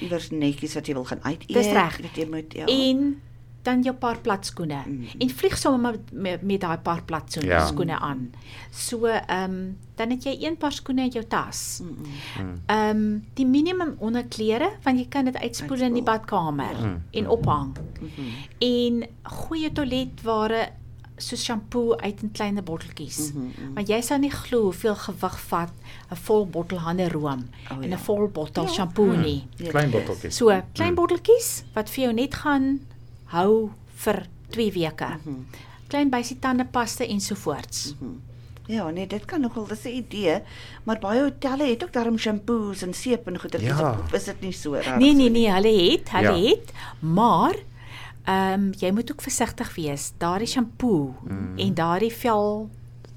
Iewers 0.00 0.30
netjies 0.30 0.74
wat 0.74 0.86
jy 0.86 0.94
wil 0.94 1.04
gaan 1.04 1.22
uit 1.22 1.40
eet. 1.46 1.54
Dis 1.54 1.66
reg. 1.72 2.00
Dat 2.00 2.16
jy 2.16 2.26
moet 2.30 2.52
ja. 2.52 2.64
en 2.66 3.20
dan 3.62 3.82
jou 3.82 3.94
paar 3.96 4.18
plat 4.20 4.44
skoene 4.46 4.82
Mm. 4.86 5.06
en 5.18 5.30
vlieg 5.30 5.56
sommer 5.58 5.90
met 5.92 6.12
met, 6.12 6.42
met 6.42 6.60
daai 6.60 6.78
paar 6.78 7.02
plat 7.02 7.32
so, 7.32 7.40
Ja. 7.40 7.66
skoene 7.66 7.98
aan. 7.98 8.32
So 8.70 9.06
ehm 9.06 9.50
um, 9.50 9.76
dan 9.96 10.10
het 10.10 10.24
jy 10.24 10.36
een 10.40 10.56
paar 10.56 10.72
skoene 10.72 11.02
in 11.02 11.10
jou 11.10 11.24
tas. 11.24 11.80
Mm-mm. 11.82 12.60
Ehm 12.66 12.96
um, 12.96 13.24
die 13.34 13.46
minimum 13.46 13.94
onderklere 13.98 14.70
want 14.82 14.98
jy 14.98 15.06
kan 15.08 15.24
dit 15.24 15.36
uitspoel 15.36 15.80
in 15.80 15.94
die 15.94 16.02
badkamer 16.02 16.76
Mm. 16.80 17.02
en 17.10 17.28
ophang. 17.28 17.76
Mhm. 18.00 18.26
En 18.58 19.08
goeie 19.22 19.72
toiletware 19.72 20.68
so 21.16 21.36
shampoo 21.36 21.94
uit 21.96 22.22
in 22.22 22.30
klein 22.32 22.60
botteltjies. 22.64 23.32
Mhm, 23.32 23.44
mhm. 23.44 23.74
Want 23.74 23.88
jy 23.88 24.00
sal 24.02 24.18
nie 24.18 24.30
glo 24.30 24.62
hoeveel 24.62 24.94
gewig 24.96 25.40
vat 25.48 25.70
'n 26.10 26.16
vol 26.16 26.46
bottel 26.46 26.78
hande 26.78 27.08
room 27.08 27.48
O, 27.70 27.80
en 27.80 27.88
ja. 27.90 27.94
'n 27.96 27.98
vol 27.98 28.28
bottel 28.28 28.64
Ja. 28.64 28.70
shampoo 28.70 29.12
nie. 29.16 29.46
Ja, 29.56 29.70
Klein 29.70 29.90
botteltjies. 29.90 30.36
So 30.36 30.62
klein 30.72 30.94
botteltjies 30.94 31.64
wat 31.74 31.88
vir 31.90 32.04
jou 32.04 32.12
net 32.12 32.34
gaan 32.34 32.80
hou 33.26 33.70
vir 33.94 34.26
2 34.50 34.72
weke. 34.72 35.06
Mhm. 35.24 35.44
Klein 35.88 36.10
bysie 36.10 36.38
tandepasta 36.38 37.04
ensovoorts. 37.04 37.94
Ja, 38.66 38.90
nee, 38.90 39.06
dit 39.06 39.24
kan 39.24 39.40
nogal 39.40 39.66
dis 39.66 39.84
'n 39.84 39.88
idee, 39.88 40.42
maar 40.84 40.98
baie 40.98 41.20
hotelle 41.22 41.64
het 41.64 41.82
ook 41.84 41.92
daarom 41.92 42.18
shampoos 42.18 42.82
en 42.82 42.94
seep 42.94 43.26
en 43.26 43.38
goedertjies. 43.38 43.78
Ja. 43.78 43.98
Of 44.04 44.12
is 44.12 44.24
dit 44.24 44.40
nie 44.40 44.52
so 44.52 44.72
reg? 44.72 44.98
Nee 44.98 45.14
nee 45.14 45.30
nee, 45.30 45.50
hulle 45.52 45.90
het, 45.90 46.10
hulle 46.10 46.36
Ja. 46.36 46.48
het, 46.50 46.72
maar 47.00 47.54
ehm 48.24 48.52
um, 48.52 48.70
jy 48.78 48.90
moet 48.92 49.10
ook 49.12 49.22
versigtig 49.22 49.74
wees. 49.74 50.12
Daardie 50.18 50.48
shampoo 50.48 51.14
mm. 51.24 51.58
en 51.58 51.74
daardie 51.74 52.12
vel 52.12 52.70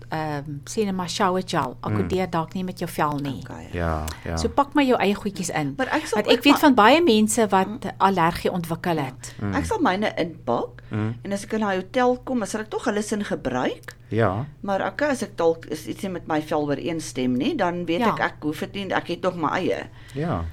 ehm 0.09 0.43
um, 0.47 0.61
sê 0.63 0.83
net 0.85 0.95
maar 0.95 1.09
shower 1.09 1.43
gel. 1.45 1.77
Akkoordeer 1.79 2.29
dalk 2.31 2.53
nie 2.53 2.63
met 2.63 2.79
jou 2.79 2.89
vel 2.91 3.17
nie. 3.19 3.41
Okay. 3.43 3.67
Ja, 3.71 4.05
ja. 4.23 4.37
So 4.37 4.47
pak 4.49 4.73
maar 4.73 4.83
jou 4.83 4.99
eie 4.99 5.15
goedjies 5.15 5.49
in. 5.49 5.73
Maar 5.77 5.87
ek 5.87 6.07
sal 6.07 6.21
Want 6.21 6.31
ek 6.37 6.43
weet 6.43 6.59
van 6.59 6.73
baie 6.75 7.01
mense 7.03 7.47
wat 7.51 7.87
allergie 7.97 8.51
ontwikkel 8.51 8.97
het. 8.97 9.33
Ek 9.53 9.65
sal 9.65 9.79
myne 9.83 10.13
inpak 10.15 10.77
Mm. 10.89 11.15
en 11.21 11.33
as 11.33 11.43
ek 11.43 11.53
in 11.53 11.63
'n 11.63 11.75
hotel 11.75 12.17
kom, 12.23 12.41
as 12.41 12.55
ek 12.55 12.69
tog 12.69 12.85
hulle 12.85 13.01
sin 13.01 13.23
gebruik, 13.23 13.95
Ja. 14.09 14.45
maar 14.61 14.81
ek 14.81 15.01
as 15.01 15.21
ek 15.21 15.35
dalk 15.35 15.65
is 15.65 15.85
iets 15.85 16.03
nie 16.03 16.11
met 16.11 16.27
my 16.27 16.41
vel 16.41 16.63
ooreenstem 16.69 17.33
nie, 17.37 17.55
dan 17.55 17.85
weet 17.85 17.99
Ja. 17.99 18.13
ek 18.13 18.19
ek 18.19 18.35
hoef 18.41 18.59
dit 18.59 18.73
nie, 18.73 18.93
ek 18.93 19.07
het 19.07 19.21
nog 19.21 19.35
my 19.35 19.49
eie. 19.49 19.89
Ja. 20.13 20.45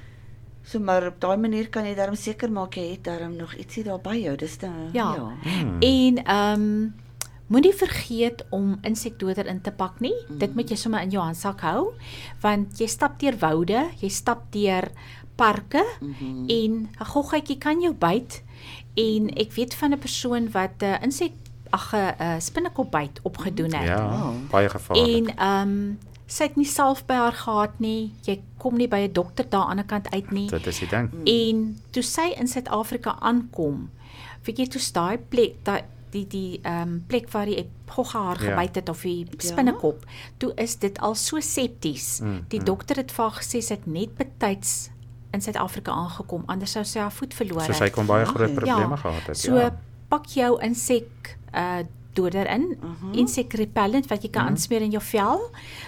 So 0.65 0.79
maar 0.81 1.07
op 1.07 1.21
daai 1.21 1.37
manier 1.37 1.69
kan 1.69 1.85
jy 1.85 1.95
darm 1.95 2.15
seker 2.17 2.51
maak 2.51 2.75
jy 2.75 2.91
het 2.91 3.05
darm 3.05 3.37
nog 3.37 3.55
ietsie 3.55 3.85
daar 3.85 4.01
by 4.01 4.17
jou. 4.17 4.37
Dis 4.37 4.59
dan 4.59 4.91
Ja. 4.93 5.15
ja. 5.15 5.33
Hmm. 5.43 5.77
En 5.81 6.25
ehm 6.25 6.61
um, 6.62 6.95
moenie 7.47 7.75
vergeet 7.75 8.45
om 8.51 8.79
insekdoder 8.83 9.47
in 9.47 9.61
te 9.61 9.71
pak 9.71 10.01
nie. 10.01 10.15
Mm. 10.29 10.39
Dit 10.39 10.55
moet 10.55 10.69
jy 10.71 10.77
sommer 10.77 11.03
in 11.03 11.11
jou 11.11 11.23
handsak 11.23 11.61
hou 11.61 11.93
want 12.41 12.79
jy 12.79 12.87
stap 12.87 13.19
deur 13.21 13.37
woude, 13.39 13.91
jy 14.01 14.09
stap 14.09 14.43
deur 14.53 14.89
parke 15.37 15.85
Mhm. 16.01 16.49
en 16.49 16.89
'n 17.01 17.05
goggetjie 17.05 17.59
kan 17.59 17.81
jou 17.81 17.95
byt. 17.95 18.43
En 18.97 19.29
ek 19.37 19.53
weet 19.53 19.75
van 19.75 19.93
'n 19.93 19.99
persoon 19.99 20.51
wat 20.51 20.81
'n 20.83 20.85
uh, 20.85 21.03
insek 21.03 21.33
ag 21.71 21.93
'n 21.93 22.15
uh, 22.23 22.35
spinnekop 22.41 22.91
byt 22.91 23.21
opgedoen 23.23 23.73
het. 23.75 23.85
Ja, 23.87 24.09
Wow. 24.09 24.35
baie 24.51 24.69
gevaarlik. 24.69 25.29
En 25.29 25.37
ehm 25.37 25.69
um, 25.69 25.99
sy 26.27 26.45
het 26.45 26.57
nie 26.57 26.66
salf 26.66 27.05
by 27.07 27.14
haar 27.14 27.33
gehad 27.33 27.81
nie. 27.81 28.12
Jy 28.25 28.41
kom 28.59 28.77
nie 28.77 28.89
by 28.89 28.97
'n 29.09 29.12
dokter 29.12 29.45
daar 29.49 29.66
aan 29.68 29.77
die 29.77 29.85
kant 29.87 30.11
uit 30.11 30.31
nie. 30.31 30.49
Dit 30.49 30.66
is 30.66 30.79
die 30.79 30.89
ding. 30.89 31.11
En 31.27 31.79
toe 31.91 32.03
sy 32.03 32.33
in 32.37 32.49
Suid-Afrika 32.49 33.16
aankom, 33.20 33.91
weet 34.45 34.59
jy 34.59 34.66
toe 34.66 34.81
daai 34.93 35.18
plek 35.18 35.64
daai 35.64 35.83
die 36.11 36.27
die 36.27 36.61
ehm 36.62 36.83
um, 36.83 37.05
plek 37.09 37.31
waar 37.31 37.47
die 37.47 37.66
gogga 37.89 38.18
haar 38.22 38.43
Ja. 38.43 38.51
gebyt 38.57 38.75
het 38.75 38.89
of 38.89 39.03
die 39.03 39.27
spinnekop, 39.39 40.05
toe 40.39 40.53
is 40.57 40.77
dit 40.77 40.99
al 41.01 41.14
so 41.14 41.41
septies. 41.41 42.20
Mm, 42.20 42.45
Die 42.49 42.59
mm. 42.61 42.64
dokter 42.64 42.97
het 42.97 43.12
vir 43.12 43.25
haar 43.25 43.41
gesê 43.43 43.61
sy 43.62 43.75
het 43.75 43.87
net 43.87 44.14
betyds 44.16 44.91
in 45.33 45.41
Suid-Afrika 45.43 45.93
aangekom, 45.93 46.43
anders 46.47 46.70
sou 46.72 46.85
sy 46.85 46.99
haar 47.01 47.12
voet 47.12 47.35
verloor 47.35 47.61
So 47.61 47.66
het. 47.72 47.77
sy 47.77 47.91
kon 47.91 48.07
baie 48.07 48.25
groot 48.25 48.49
Ja. 48.49 48.55
probleme 48.55 48.97
gehad 48.97 49.27
het. 49.27 49.37
So 49.39 49.57
ja. 49.59 49.70
pak 50.09 50.27
jou 50.27 50.61
insek 50.62 51.37
uh 51.55 51.83
doder 52.15 52.47
in, 52.51 52.77
Mhm. 52.81 53.12
insek 53.19 53.53
repellent 53.53 54.07
wat 54.09 54.23
jy 54.23 54.31
kan 54.31 54.43
Mhm. 54.45 54.51
aansmeer 54.51 54.81
in 54.83 54.91
jou 54.91 55.03
vel 55.03 55.41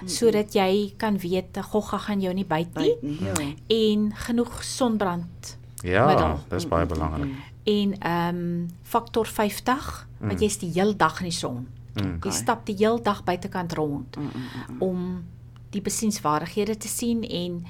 sodat 0.05 0.53
jy 0.55 0.93
kan 0.97 1.19
weet 1.19 1.59
gogga 1.73 1.99
gaan 1.99 2.21
jou 2.21 2.35
nie 2.35 2.45
byt 2.45 2.75
nie 2.77 2.95
Byt 3.01 3.03
nie. 3.03 3.19
Ja. 3.21 3.33
en 3.69 4.13
genoeg 4.15 4.63
sonbrand 4.65 5.57
Ja, 5.83 6.07
middel. 6.07 6.39
dis 6.49 6.69
baie 6.69 6.87
belangrik. 6.87 7.35
en 7.65 7.99
ehm 7.99 8.37
um, 8.37 8.69
faktor 8.83 9.27
50 9.27 10.07
Mm. 10.21 10.29
want 10.29 10.41
jy's 10.41 10.59
die 10.59 10.71
heel 10.73 10.97
dag 10.97 11.19
in 11.19 11.25
die 11.25 11.33
son. 11.33 11.67
Mm. 11.95 12.03
Jy 12.11 12.15
Okay. 12.17 12.33
stap 12.33 12.67
die 12.67 12.75
heel 12.77 13.03
dag 13.03 13.25
buitekant 13.25 13.73
rond 13.75 14.17
mm, 14.17 14.23
mm, 14.23 14.31
mm. 14.75 14.83
om 14.83 15.25
die 15.71 15.81
besienswaardighede 15.83 16.77
te 16.77 16.89
sien 16.89 17.23
en 17.23 17.65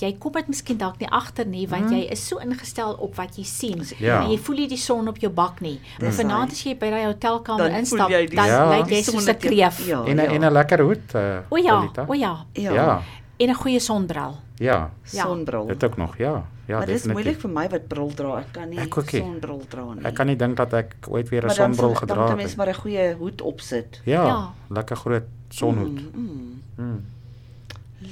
jy 0.00 0.16
kom 0.18 0.32
dit 0.32 0.48
miskien 0.48 0.76
dalk 0.78 0.98
nie 1.00 1.08
agter 1.10 1.46
nie 1.46 1.66
want 1.68 1.84
Mm. 1.90 1.92
jy 1.96 2.10
is 2.10 2.26
so 2.28 2.38
ingestel 2.38 2.92
op 2.94 3.14
wat 3.16 3.36
jy 3.36 3.44
sien. 3.44 3.82
Ja. 3.98 4.22
En 4.24 4.30
jy 4.30 4.38
voel 4.38 4.56
nie 4.56 4.68
die 4.68 4.76
son 4.78 5.08
op 5.08 5.18
jou 5.18 5.32
bak 5.32 5.60
nie. 5.60 5.80
Maar 6.00 6.12
vanaand 6.12 6.50
as 6.52 6.62
jy 6.64 6.74
by 6.78 6.90
daai 6.90 7.04
hotelkamer 7.06 7.58
Dan 7.58 7.70
voel 7.70 7.78
instap, 7.78 8.08
dan 8.08 8.46
Ja. 8.46 8.68
lyk 8.78 8.88
jy 8.88 9.02
soos 9.02 9.26
'n 9.28 9.36
kreef. 9.38 9.86
Ja. 9.86 10.04
En 10.04 10.16
'n 10.16 10.20
en 10.20 10.40
'n 10.44 10.52
lekker 10.52 10.80
hoed. 10.80 11.14
Uh, 11.14 11.38
O 11.50 11.56
ja, 11.56 11.74
Lolita. 11.74 12.04
o 12.08 12.12
ja. 12.14 12.44
Ja. 12.52 12.72
Ja, 12.72 13.02
En 13.38 13.48
'n 13.48 13.54
goeie 13.54 13.80
sonbril. 13.80 14.36
ja. 14.56 14.90
Ja. 15.10 15.22
Sonbril. 15.24 15.66
Dit 15.66 15.84
ook 15.84 15.96
nog, 15.96 16.16
ja. 16.18 16.44
Ja, 16.66 16.76
maar 16.76 16.86
dis 16.86 17.04
moeilik 17.06 17.40
vir 17.40 17.50
my 17.50 17.68
wat 17.68 17.88
bril 17.88 18.12
dra. 18.14 18.38
Ek 18.38 18.52
kan 18.52 18.68
nie 18.68 18.78
Ek 18.78 18.94
nie. 19.12 19.20
sonbril 19.22 19.62
dra 19.68 19.84
nie. 19.94 20.04
Ek 20.04 20.14
kan 20.14 20.26
nie 20.26 20.36
dink 20.36 20.56
dat 20.56 20.72
ek 20.74 20.96
ooit 21.08 21.28
weer 21.28 21.42
'n 21.42 21.46
maar 21.46 21.56
dan 21.56 21.74
sonbril 21.74 21.94
sal- 21.96 22.00
gedra 22.00 22.14
Dan 22.14 22.22
het. 22.24 22.28
kan 22.28 22.36
mens 22.36 22.48
nie. 22.50 22.56
maar 22.56 22.68
'n 22.68 22.74
goeie 22.80 23.14
hoed 23.14 23.40
opsit. 23.42 24.00
Ja, 24.04 24.24
Ja. 24.26 24.52
lekker 24.68 24.96
groot 24.96 25.22
sonhoed. 25.48 26.14
Mm, 26.14 26.62
mm. 26.76 26.84
Mm. 26.84 27.04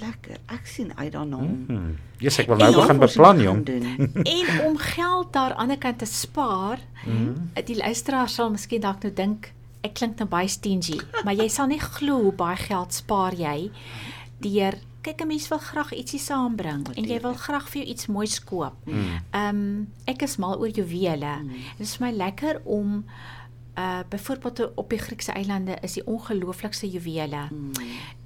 Lekker. 0.01 0.39
Ek 0.47 0.67
sien 0.67 0.93
uit 0.97 1.13
daarna. 1.13 1.37
Mm. 1.37 1.97
Yes, 2.19 2.39
ek 2.39 2.47
wil 2.47 2.57
nou 2.57 2.71
ja, 2.71 2.77
begin 2.81 2.99
beplan, 2.99 3.41
jong. 3.41 3.61
en 4.39 4.65
om 4.67 4.77
geld 4.79 5.33
daar 5.33 5.55
aan 5.55 5.69
die 5.69 5.79
kant 5.79 5.99
te 5.99 6.07
spaar, 6.09 6.79
Mm. 7.07 7.51
die 7.65 7.77
luisteraar 7.77 8.29
sal 8.29 8.51
miskien 8.51 8.81
dalk 8.81 9.03
nou 9.03 9.13
dink 9.15 9.53
ek 9.87 9.95
klink 9.95 10.19
nou 10.19 10.27
baie 10.29 10.49
stingy, 10.49 10.99
maar 11.25 11.35
jy 11.39 11.47
sal 11.49 11.69
nie 11.71 11.79
glo 11.79 12.17
hoe 12.23 12.33
baie 12.33 12.57
geld 12.57 12.93
spaar 12.93 13.33
jy 13.39 13.71
deur 14.43 14.75
kyk 15.07 15.21
'n 15.23 15.29
mens 15.29 15.49
wil 15.49 15.59
graag 15.63 15.93
ietsie 15.95 16.19
saambring 16.19 16.89
en 16.97 17.05
jy 17.05 17.21
wil 17.23 17.35
graag 17.35 17.69
vir 17.71 17.83
jou 17.83 17.91
iets 17.93 18.07
moois 18.11 18.41
koop. 18.45 18.75
Mm. 18.87 19.21
Ehm 19.31 19.49
um, 19.57 19.87
ek 20.07 20.23
is 20.23 20.37
mal 20.37 20.59
oor 20.59 20.69
juwele. 20.69 21.37
Mm. 21.43 21.51
Dit 21.79 21.87
is 21.87 21.97
vir 21.97 22.07
my 22.07 22.13
lekker 22.17 22.61
om 22.65 23.05
uh 23.79 24.01
byvoorbeeld 24.09 24.75
op 24.75 24.91
die 24.91 24.99
Griekse 24.99 25.33
eilande 25.33 25.77
is 25.83 25.93
die 25.93 26.07
ongelooflikste 26.07 26.89
juwele. 26.91 27.47
Mm. 27.51 27.71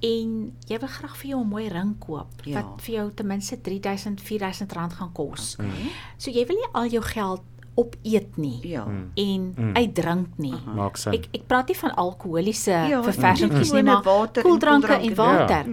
En 0.01 0.59
jy 0.67 0.79
wil 0.79 0.89
graag 0.89 1.17
vir 1.17 1.29
jou 1.31 1.41
'n 1.45 1.49
mooi 1.49 1.69
ring 1.69 1.99
koop 1.99 2.45
Ja. 2.45 2.63
wat 2.63 2.83
vir 2.83 2.95
jou 2.95 3.11
ten 3.15 3.27
minste 3.27 3.61
3000 3.61 4.21
4000 4.21 4.73
rand 4.73 4.93
gaan 4.93 5.13
kos. 5.13 5.57
Mm. 5.57 5.71
So 6.17 6.31
jy 6.31 6.47
wil 6.47 6.57
nie 6.57 6.69
al 6.73 6.87
jou 6.89 7.03
geld 7.03 7.43
opeet 7.75 8.37
nie 8.37 8.59
Ja. 8.69 8.87
en 9.15 9.55
uitdrink 9.75 10.27
nie. 10.37 10.55
Maak 10.75 10.97
sin. 10.97 11.13
Ek 11.13 11.29
ek 11.33 11.47
praat 11.47 11.69
nie 11.69 11.77
van 11.77 11.95
alkoholiese 11.97 12.71
Ja, 12.71 13.03
verversingkies 13.03 13.73
nie, 13.73 13.83
maar 13.83 14.03
water 14.03 14.43
en 14.45 14.51
koeldranke 14.51 14.93
en 14.93 15.01
koeldranke, 15.01 15.53
ja. 15.53 15.65
water. 15.65 15.67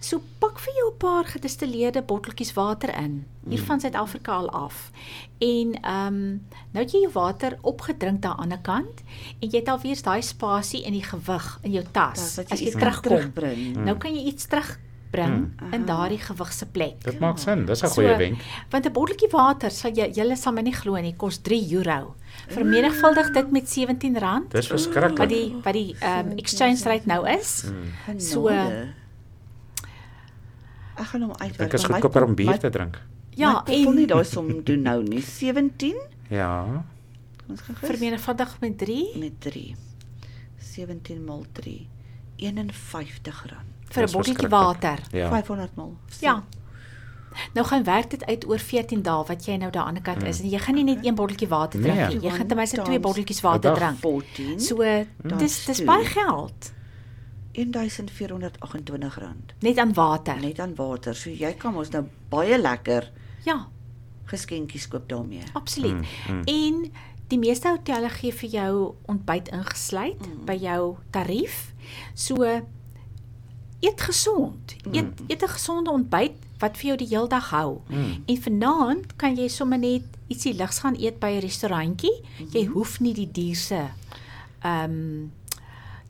So 0.00 0.20
pak 0.38 0.58
vir 0.58 0.72
jou 0.74 0.90
'n 0.92 0.96
paar 0.98 1.24
gedistilleerde 1.24 2.02
botteltjies 2.02 2.52
water 2.54 2.94
in 2.98 3.24
hier 3.48 3.62
van 3.62 3.80
Suid-Afrika 3.80 4.32
al 4.32 4.50
af. 4.50 4.90
En 5.38 5.74
ehm 5.82 6.06
um, 6.06 6.46
nou 6.72 6.84
het 6.84 6.92
jy 6.92 7.00
jou 7.00 7.12
water 7.12 7.58
opgedrink 7.62 8.24
aan 8.24 8.34
die 8.36 8.42
ander 8.42 8.58
kant 8.58 9.02
en 9.40 9.48
jy 9.50 9.58
het 9.58 9.68
alweer 9.68 10.02
daai 10.02 10.22
spasie 10.22 10.82
in 10.84 10.92
die 10.92 11.02
gewig 11.02 11.58
in 11.62 11.72
jou 11.72 11.84
tas 11.92 12.34
Dat 12.36 12.50
as 12.52 12.60
jy 12.60 12.70
terugkom. 12.70 13.16
terugbring. 13.16 13.76
Nou 13.84 13.96
kan 13.96 14.14
jy 14.14 14.24
iets 14.26 14.46
terugbring 15.16 15.72
in 15.72 15.84
daardie 15.86 16.18
gewig 16.18 16.52
se 16.52 16.66
plek. 16.66 17.00
Dit 17.04 17.18
maak 17.20 17.38
sin. 17.38 17.64
Dis 17.66 17.82
'n 17.82 17.88
goeie 17.88 18.16
wenk. 18.16 18.40
Want 18.70 18.86
'n 18.86 18.92
botteltjie 18.92 19.28
water 19.30 19.70
sal 19.70 19.90
jy 19.92 20.10
julle 20.12 20.36
sal 20.36 20.52
my 20.52 20.62
nie 20.62 20.72
glo 20.74 20.96
nie, 21.00 21.14
kos 21.16 21.38
3 21.38 21.72
euro. 21.74 22.14
Vermenigvuldig 22.48 23.32
dit 23.32 23.50
met 23.52 23.64
R17 23.64 23.98
Dis 24.48 24.68
wat 24.68 24.80
verskriklik. 24.80 25.28
die 25.28 25.54
wat 25.64 25.72
die 25.72 25.94
ehm 26.00 26.30
um, 26.30 26.36
exchange 26.38 26.82
rate 26.84 27.06
nou 27.06 27.28
is. 27.28 27.64
So 28.18 28.42
Genade. 28.46 28.88
ek 30.96 31.06
gaan 31.06 31.22
hom 31.22 31.32
uitwerk. 31.36 31.70
Dit 31.70 31.80
is 31.80 31.84
goedkoper 31.86 32.24
om 32.24 32.34
bier 32.34 32.50
my- 32.50 32.58
te 32.58 32.70
drink. 32.70 33.00
ja, 33.36 33.52
kop 33.54 33.68
wil 33.68 33.92
nie 33.92 34.06
daai 34.06 34.24
som 34.24 34.62
doen 34.64 34.82
nou 34.82 35.02
nie. 35.02 35.20
17? 35.22 35.94
Ja. 36.30 36.84
Ons 37.48 37.60
gaan 37.60 37.76
vermenigvuldig 37.76 38.56
met 38.60 38.78
3 38.78 39.18
met 39.18 39.40
3. 39.40 39.74
17 40.58 41.24
maal 41.24 41.44
3. 41.52 41.88
R51. 42.38 43.56
Vir 43.96 44.02
'n 44.02 44.06
Dis 44.06 44.14
botteltjie 44.14 44.48
water. 44.48 44.98
Ja. 45.12 45.28
500 45.30 45.74
maal. 45.76 45.96
Ja. 46.20 46.42
Nou 47.54 47.66
gaan 47.66 47.84
werk 47.84 48.10
dit 48.10 48.24
uit 48.26 48.46
oor 48.48 48.58
14 48.58 49.02
dae 49.02 49.24
wat 49.28 49.44
jy 49.44 49.56
nou 49.56 49.70
daar 49.70 49.84
aan 49.90 49.94
die 49.98 50.02
kant 50.02 50.22
is 50.22 50.40
en 50.40 50.48
jy 50.48 50.58
gaan 50.58 50.74
nie 50.74 50.84
net 50.84 51.04
een 51.04 51.14
botteltjie 51.14 51.48
water 51.48 51.80
drink 51.80 51.96
Nee. 51.96 52.06
nie. 52.16 52.20
Jy 52.20 52.30
gaan 52.30 52.46
ten 52.46 52.56
minste 52.56 52.82
twee 52.82 53.00
botteltjies 53.00 53.40
water 53.40 53.74
drink. 53.74 53.98
14. 53.98 54.60
So 54.60 54.76
dis 55.38 55.64
dis 55.66 55.76
toe. 55.76 55.84
baie 55.86 56.04
geld 56.04 56.72
1428 57.52 59.18
rand 59.18 59.52
net 59.60 59.78
aan 59.78 59.92
water. 59.94 60.36
net 60.40 60.58
aan 60.60 60.74
water. 60.74 61.14
So 61.14 61.30
jy 61.30 61.52
kan 61.58 61.72
mos 61.74 61.88
nou 61.90 62.04
baie 62.28 62.58
lekker 62.58 63.10
Ja, 63.44 63.68
geskenkies 64.24 64.88
koop 64.88 65.08
daarmee. 65.08 65.42
absoluut. 65.52 66.06
En 66.44 66.90
die 67.28 67.38
meeste 67.38 67.68
hotelle 67.68 68.08
gee 68.08 68.32
vir 68.32 68.48
jou 68.50 68.94
ontbyt 69.06 69.48
ingesluit 69.48 70.44
by 70.46 70.56
jou 70.60 70.96
tarief. 71.10 71.74
So 72.14 72.34
eet 73.80 74.00
gesond. 74.00 74.76
Eet 74.92 75.20
eet 75.28 75.42
'n 75.42 75.48
gesonde 75.48 75.90
ontbyt 75.90 76.32
wat 76.58 76.76
vir 76.76 76.86
jou 76.86 76.96
die 76.96 77.08
hele 77.08 77.28
dag 77.28 77.50
hou. 77.50 77.80
En 78.26 78.42
vanaand 78.42 79.16
kan 79.16 79.36
jy 79.36 79.48
sommer 79.48 79.78
net 79.78 80.02
ietsie 80.28 80.54
ligs 80.54 80.78
gaan 80.78 80.96
eet 80.96 81.18
by 81.18 81.26
'n 81.26 81.40
restaurantjie. 81.40 82.22
Jy 82.52 82.64
hoef 82.66 83.00
nie 83.00 83.14
die 83.14 83.30
duurste 83.32 83.90
ehm 84.62 84.90
um, 84.90 85.32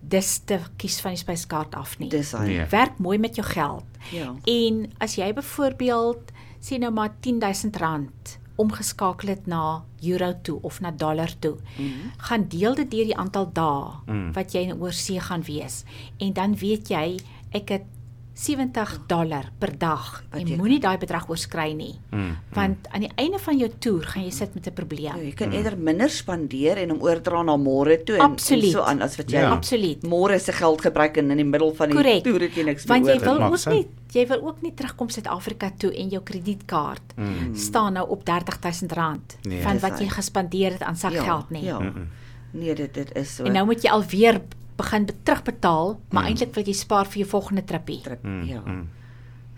dis 0.06 0.38
te 0.46 0.60
kies 0.78 1.00
van 1.02 1.16
die 1.16 1.20
spyskaart 1.20 1.74
af 1.74 1.98
nie. 1.98 2.08
Dis 2.12 2.32
hy. 2.36 2.46
Nee. 2.46 2.66
Werk 2.70 2.98
mooi 3.02 3.18
met 3.18 3.34
jou 3.34 3.46
geld. 3.46 3.84
Ja. 4.14 4.34
En 4.44 4.92
as 5.02 5.16
jy 5.18 5.32
byvoorbeeld 5.34 6.32
sê 6.62 6.78
nou 6.78 6.92
maar 6.94 7.10
R10000 7.10 8.36
omgeskakel 8.56 9.28
het 9.28 9.46
na 9.46 9.84
euro 10.06 10.32
toe 10.42 10.58
of 10.62 10.80
na 10.80 10.90
dollar 10.90 11.32
toe, 11.38 11.56
mm 11.56 11.86
-hmm. 11.86 12.10
gaan 12.16 12.48
deel 12.48 12.74
dit 12.74 12.90
deur 12.90 13.04
die 13.04 13.16
aantal 13.16 13.50
dae 13.52 13.92
mm. 14.06 14.32
wat 14.32 14.52
jy 14.52 14.60
in 14.60 14.80
oorsee 14.80 15.20
gaan 15.20 15.42
wees. 15.42 15.84
En 16.16 16.32
dan 16.32 16.56
weet 16.56 16.88
jy 16.88 17.18
ek 17.52 17.68
het 17.68 17.82
70 18.36 19.06
dollar 19.08 19.46
per 19.58 19.70
dag. 19.80 20.22
Jy 20.34 20.42
jy 20.44 20.56
moenie 20.60 20.76
daai 20.80 20.98
bedrag 21.00 21.24
oorskry 21.32 21.70
nie. 21.72 21.94
Mm. 22.12 22.34
Want 22.52 22.88
aan 22.92 23.00
die 23.06 23.10
einde 23.16 23.38
van 23.40 23.56
jou 23.56 23.70
toer 23.80 24.02
gaan 24.04 24.24
jy 24.26 24.30
sit 24.30 24.54
met 24.54 24.66
'n 24.68 24.72
probleem. 24.74 25.16
Ja, 25.16 25.22
jy 25.24 25.32
kan 25.32 25.52
eerder 25.52 25.78
minder 25.78 26.10
spandeer 26.10 26.76
en 26.76 26.90
hom 26.90 27.00
oordra 27.00 27.42
na 27.42 27.56
môre 27.56 27.96
toe 28.04 28.16
en, 28.16 28.20
Absoluut. 28.20 28.64
en 28.64 28.70
so 28.70 28.80
aan 28.82 29.00
as 29.02 29.16
wat 29.16 29.30
jy 29.30 29.38
Ja. 29.40 29.50
Absoluut. 29.52 30.02
môre 30.02 30.38
se 30.38 30.52
geld 30.52 30.80
gebruik 30.82 31.16
en 31.16 31.30
in 31.30 31.36
die 31.38 31.44
middel 31.46 31.74
van 31.74 31.88
die 31.88 31.96
Korrek. 31.96 32.24
toer 32.24 32.40
het 32.40 32.54
jy 32.54 32.62
niks 32.64 32.84
Want 32.84 33.06
jy 33.06 33.12
meer 33.12 33.20
wil 33.24 33.32
oor. 33.32 33.40
maak 33.40 33.52
ook 33.52 33.66
nie 33.72 33.86
jy 34.12 34.26
wil 34.26 34.42
ook 34.46 34.62
nie 34.62 34.74
terugkom 34.74 35.08
Suid-Afrika 35.08 35.70
toe 35.78 35.92
en 35.96 36.08
jou 36.10 36.22
kredietkaart 36.22 37.16
mm. 37.16 37.54
staan 37.54 37.92
nou 37.94 38.06
op 38.08 38.22
R30000 38.28 39.38
Nee. 39.48 39.62
van 39.62 39.78
wat 39.78 39.98
jy 39.98 40.08
gespandeer 40.08 40.72
het 40.72 40.82
aan 40.82 40.96
sakgeld 40.96 41.50
nie. 41.50 41.64
Ja. 41.64 41.80
Nee, 42.52 42.74
dit 42.74 42.94
dit 42.94 43.16
is 43.16 43.34
so. 43.34 43.44
En 43.44 43.52
nou 43.52 43.64
moet 43.66 43.82
jy 43.82 43.90
alweer 43.90 44.40
begin 44.76 45.06
be- 45.06 45.14
terugbetaal, 45.22 46.00
maar 46.10 46.22
mm. 46.22 46.28
eintlik 46.28 46.54
wil 46.54 46.64
jy 46.64 46.72
spaar 46.72 47.06
vir 47.06 47.22
jou 47.22 47.28
volgende 47.28 47.64
trippie. 47.64 48.00
trip. 48.02 48.24
Ja. 48.44 48.62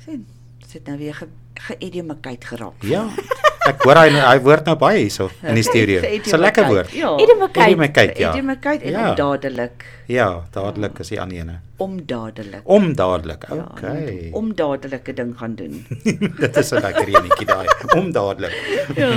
sien, 0.05 0.27
dit 0.59 0.73
het 0.73 0.87
nou 0.87 0.99
weer 0.99 1.15
ge 1.15 1.29
geëdumikheid 1.59 2.45
geraak. 2.45 2.83
Ja. 2.83 3.09
Ek 3.69 3.83
hoor 3.85 3.99
hy 4.01 4.09
hy 4.17 4.39
woord 4.41 4.67
nou 4.71 4.77
baie 4.81 4.99
hierso 5.03 5.29
in 5.43 5.55
die 5.59 5.63
studio. 5.67 6.01
Dis 6.01 6.33
'n 6.33 6.41
lekker 6.41 6.67
woord. 6.71 6.93
Ja. 6.97 7.11
Edumikheid. 7.19 7.69
Edumikheid, 7.69 8.19
ja. 8.19 8.33
Edumikheid 8.33 8.83
en 8.83 8.93
Ja. 8.93 9.11
ondadelik. 9.11 9.85
Ja, 10.09 10.45
dadelik 10.53 10.99
is 11.01 11.09
die 11.09 11.21
ander 11.21 11.37
ene. 11.37 11.61
Omdadelik. 11.77 12.63
Om 12.65 12.95
dadelik. 12.95 13.45
Ja, 13.49 13.67
Okay. 13.71 14.31
om 14.33 14.55
dadelike 14.55 15.13
ding 15.15 15.35
gaan 15.39 15.55
doen. 15.55 15.85
Dit 16.41 16.57
is 16.57 16.73
'n 16.73 16.81
lekker 16.81 17.09
enetjie 17.09 17.47
daai. 17.47 17.67
Om 17.97 18.13
dadelik. 18.13 18.53
ja. 18.97 19.11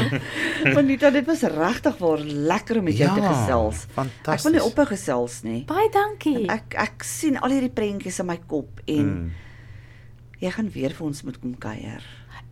Vanita, 0.74 1.10
dit 1.10 1.26
was 1.26 1.42
regtig 1.42 1.98
waar 1.98 2.20
lekker 2.20 2.78
om 2.78 2.84
met 2.84 2.98
jou 2.98 3.10
te 3.16 3.22
Ja, 3.22 3.28
gesels. 3.34 3.84
Ek 3.84 3.96
wil 3.96 4.04
fantasties. 4.06 4.52
nie 4.52 4.62
ophou 4.64 4.86
gesels 4.86 5.44
nie. 5.44 5.64
Baie 5.66 5.90
dankie. 5.92 6.48
Ek 6.50 6.76
ek 6.76 7.04
sien 7.04 7.38
al 7.38 7.50
hierdie 7.50 7.70
prentjies 7.74 8.20
in 8.20 8.26
my 8.26 8.40
kop 8.48 8.80
en 8.88 9.06
Mm. 9.06 9.32
jy 10.42 10.50
gaan 10.52 10.70
weer 10.74 10.90
vir 10.90 11.08
ons 11.08 11.24
moet 11.24 11.40
kom 11.40 11.56
kuier. 11.58 12.02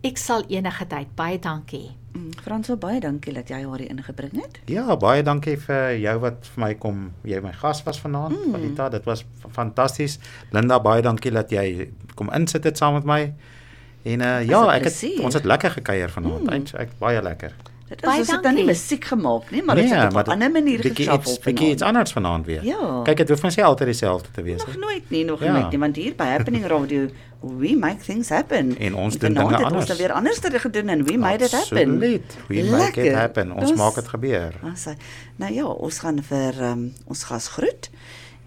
Ek 0.00 0.16
sal 0.16 0.46
enige 0.48 0.86
tyd. 0.88 1.10
Baie 1.16 1.38
dankie. 1.38 1.90
Mm, 2.16 2.32
Franso, 2.42 2.76
baie 2.80 3.00
dankie 3.04 3.34
dat 3.36 3.50
jy 3.52 3.60
haar 3.62 3.82
hier 3.82 3.90
ingebring 3.92 4.32
het. 4.40 4.60
Ja, 4.72 4.96
baie 4.96 5.22
dankie 5.22 5.58
vir 5.60 5.98
jou 6.00 6.14
wat 6.24 6.48
vir 6.54 6.62
my 6.64 6.70
kom. 6.80 7.02
Jy 7.28 7.42
my 7.44 7.52
gas 7.60 7.82
was 7.84 8.00
vanaand, 8.00 8.38
mm. 8.38 8.54
Vanita. 8.56 8.88
Dit 8.94 9.04
was 9.04 9.26
fantasties. 9.52 10.16
Linda, 10.56 10.80
baie 10.80 11.04
dankie 11.04 11.32
dat 11.36 11.52
jy 11.52 11.90
kom 12.16 12.32
insit 12.36 12.64
het 12.64 12.80
saam 12.80 12.96
met 12.96 13.04
my. 13.04 13.20
En 14.08 14.24
uh, 14.24 14.40
ja, 14.48 14.62
ek 14.72 14.88
het 14.88 15.20
ons 15.20 15.36
het 15.36 15.44
lekker 15.44 15.76
gekuier 15.76 16.08
vanaand. 16.16 16.48
Mm. 16.48 16.56
Ek, 16.56 16.72
ek 16.88 16.96
baie 17.02 17.20
lekker. 17.22 17.52
Dit 17.90 18.02
is 18.02 18.06
Baie 18.08 18.18
ons 18.22 18.30
het 18.30 18.42
nou 18.46 18.54
nie 18.54 18.64
musiek 18.64 19.04
gemaak 19.04 19.48
nie, 19.50 19.62
maar 19.66 19.76
ons 19.76 19.90
het 19.90 20.14
op 20.14 20.26
'n 20.26 20.30
ander 20.30 20.50
manier 20.50 20.78
geshuffle 20.80 21.38
bietjie 21.44 21.70
iets 21.70 21.82
anders 21.82 22.12
vanaand 22.12 22.46
weer. 22.46 22.64
Ja. 22.64 23.00
Kyk, 23.02 23.16
dit 23.16 23.28
hoef 23.28 23.42
mens 23.42 23.56
nie 23.56 23.64
altyd 23.64 23.86
dieselfde 23.86 24.28
te 24.30 24.42
wees 24.42 24.64
Nog 24.64 24.76
nooit 24.76 25.10
nie, 25.10 25.24
nog 25.24 25.42
Ja. 25.42 25.52
nooit 25.52 25.70
nie, 25.70 25.78
want 25.78 25.96
hier 25.96 26.14
by 26.14 26.24
Happening 26.24 26.66
Radio 26.66 27.08
we 27.40 27.76
make 27.76 28.04
things 28.04 28.28
happen. 28.28 28.78
En 28.78 28.94
ons 28.94 29.14
En 29.14 29.20
doen 29.20 29.34
dinge 29.34 29.56
anders. 29.56 29.72
Ons 29.74 29.88
het 29.88 29.98
weer 29.98 30.12
anders 30.12 30.38
gedoen 30.42 30.88
en 30.88 31.04
we 31.04 31.16
made 31.18 31.44
it 31.44 31.50
happen. 31.52 31.78
Absoluut. 31.78 32.36
We 32.48 32.62
make 32.70 33.00
it 33.06 33.14
happen. 33.14 33.52
Ons 33.52 33.68
Dis- 33.70 33.78
maak 33.78 33.94
dit 33.94 34.08
gebeur. 34.08 34.52
Sy- 34.74 34.96
Nou 35.36 35.52
ja, 35.52 35.64
ons 35.64 35.98
gaan 35.98 36.22
vir 36.22 36.54
um, 36.62 36.92
ons 37.06 37.24
gas 37.24 37.48
groet. 37.48 37.90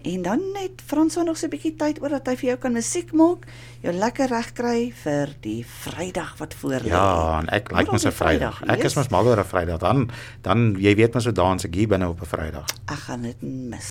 En 0.04 0.22
dan 0.22 0.40
net 0.52 0.82
Frans 0.84 1.16
nog 1.16 1.36
so 1.36 1.46
'n 1.46 1.50
bietjie 1.50 1.74
tyd 1.76 2.02
oor 2.02 2.08
dat 2.08 2.26
hy 2.26 2.36
vir 2.36 2.48
jou 2.48 2.58
kan 2.58 2.72
musiek 2.72 3.12
maak, 3.12 3.46
jou 3.80 3.92
lekker 3.92 4.28
reg 4.28 4.52
kry 4.52 4.92
vir 4.92 5.28
die 5.40 5.64
Vrydag 5.64 6.36
wat 6.38 6.54
voor 6.54 6.80
lê. 6.84 6.92
Ja, 6.92 7.38
en 7.40 7.48
ek 7.48 7.72
like 7.72 7.90
mos 7.90 8.04
'n 8.04 8.12
Vrydag. 8.12 8.62
Ek 8.68 8.84
is 8.84 8.94
mos 8.94 9.08
mal 9.08 9.26
oor 9.26 9.38
'n 9.38 9.44
Vrydag. 9.44 9.78
Dan 9.80 10.10
dan 10.42 10.76
jy 10.78 10.94
weet 10.94 11.14
mos 11.14 11.24
so 11.24 11.32
dans 11.32 11.64
ek 11.64 11.74
hier 11.74 11.88
binne 11.88 12.08
op 12.08 12.20
'n 12.20 12.26
Vrydag. 12.26 12.68
Ek 12.86 12.98
gaan 12.98 13.22
dit 13.22 13.42
mis. 13.42 13.88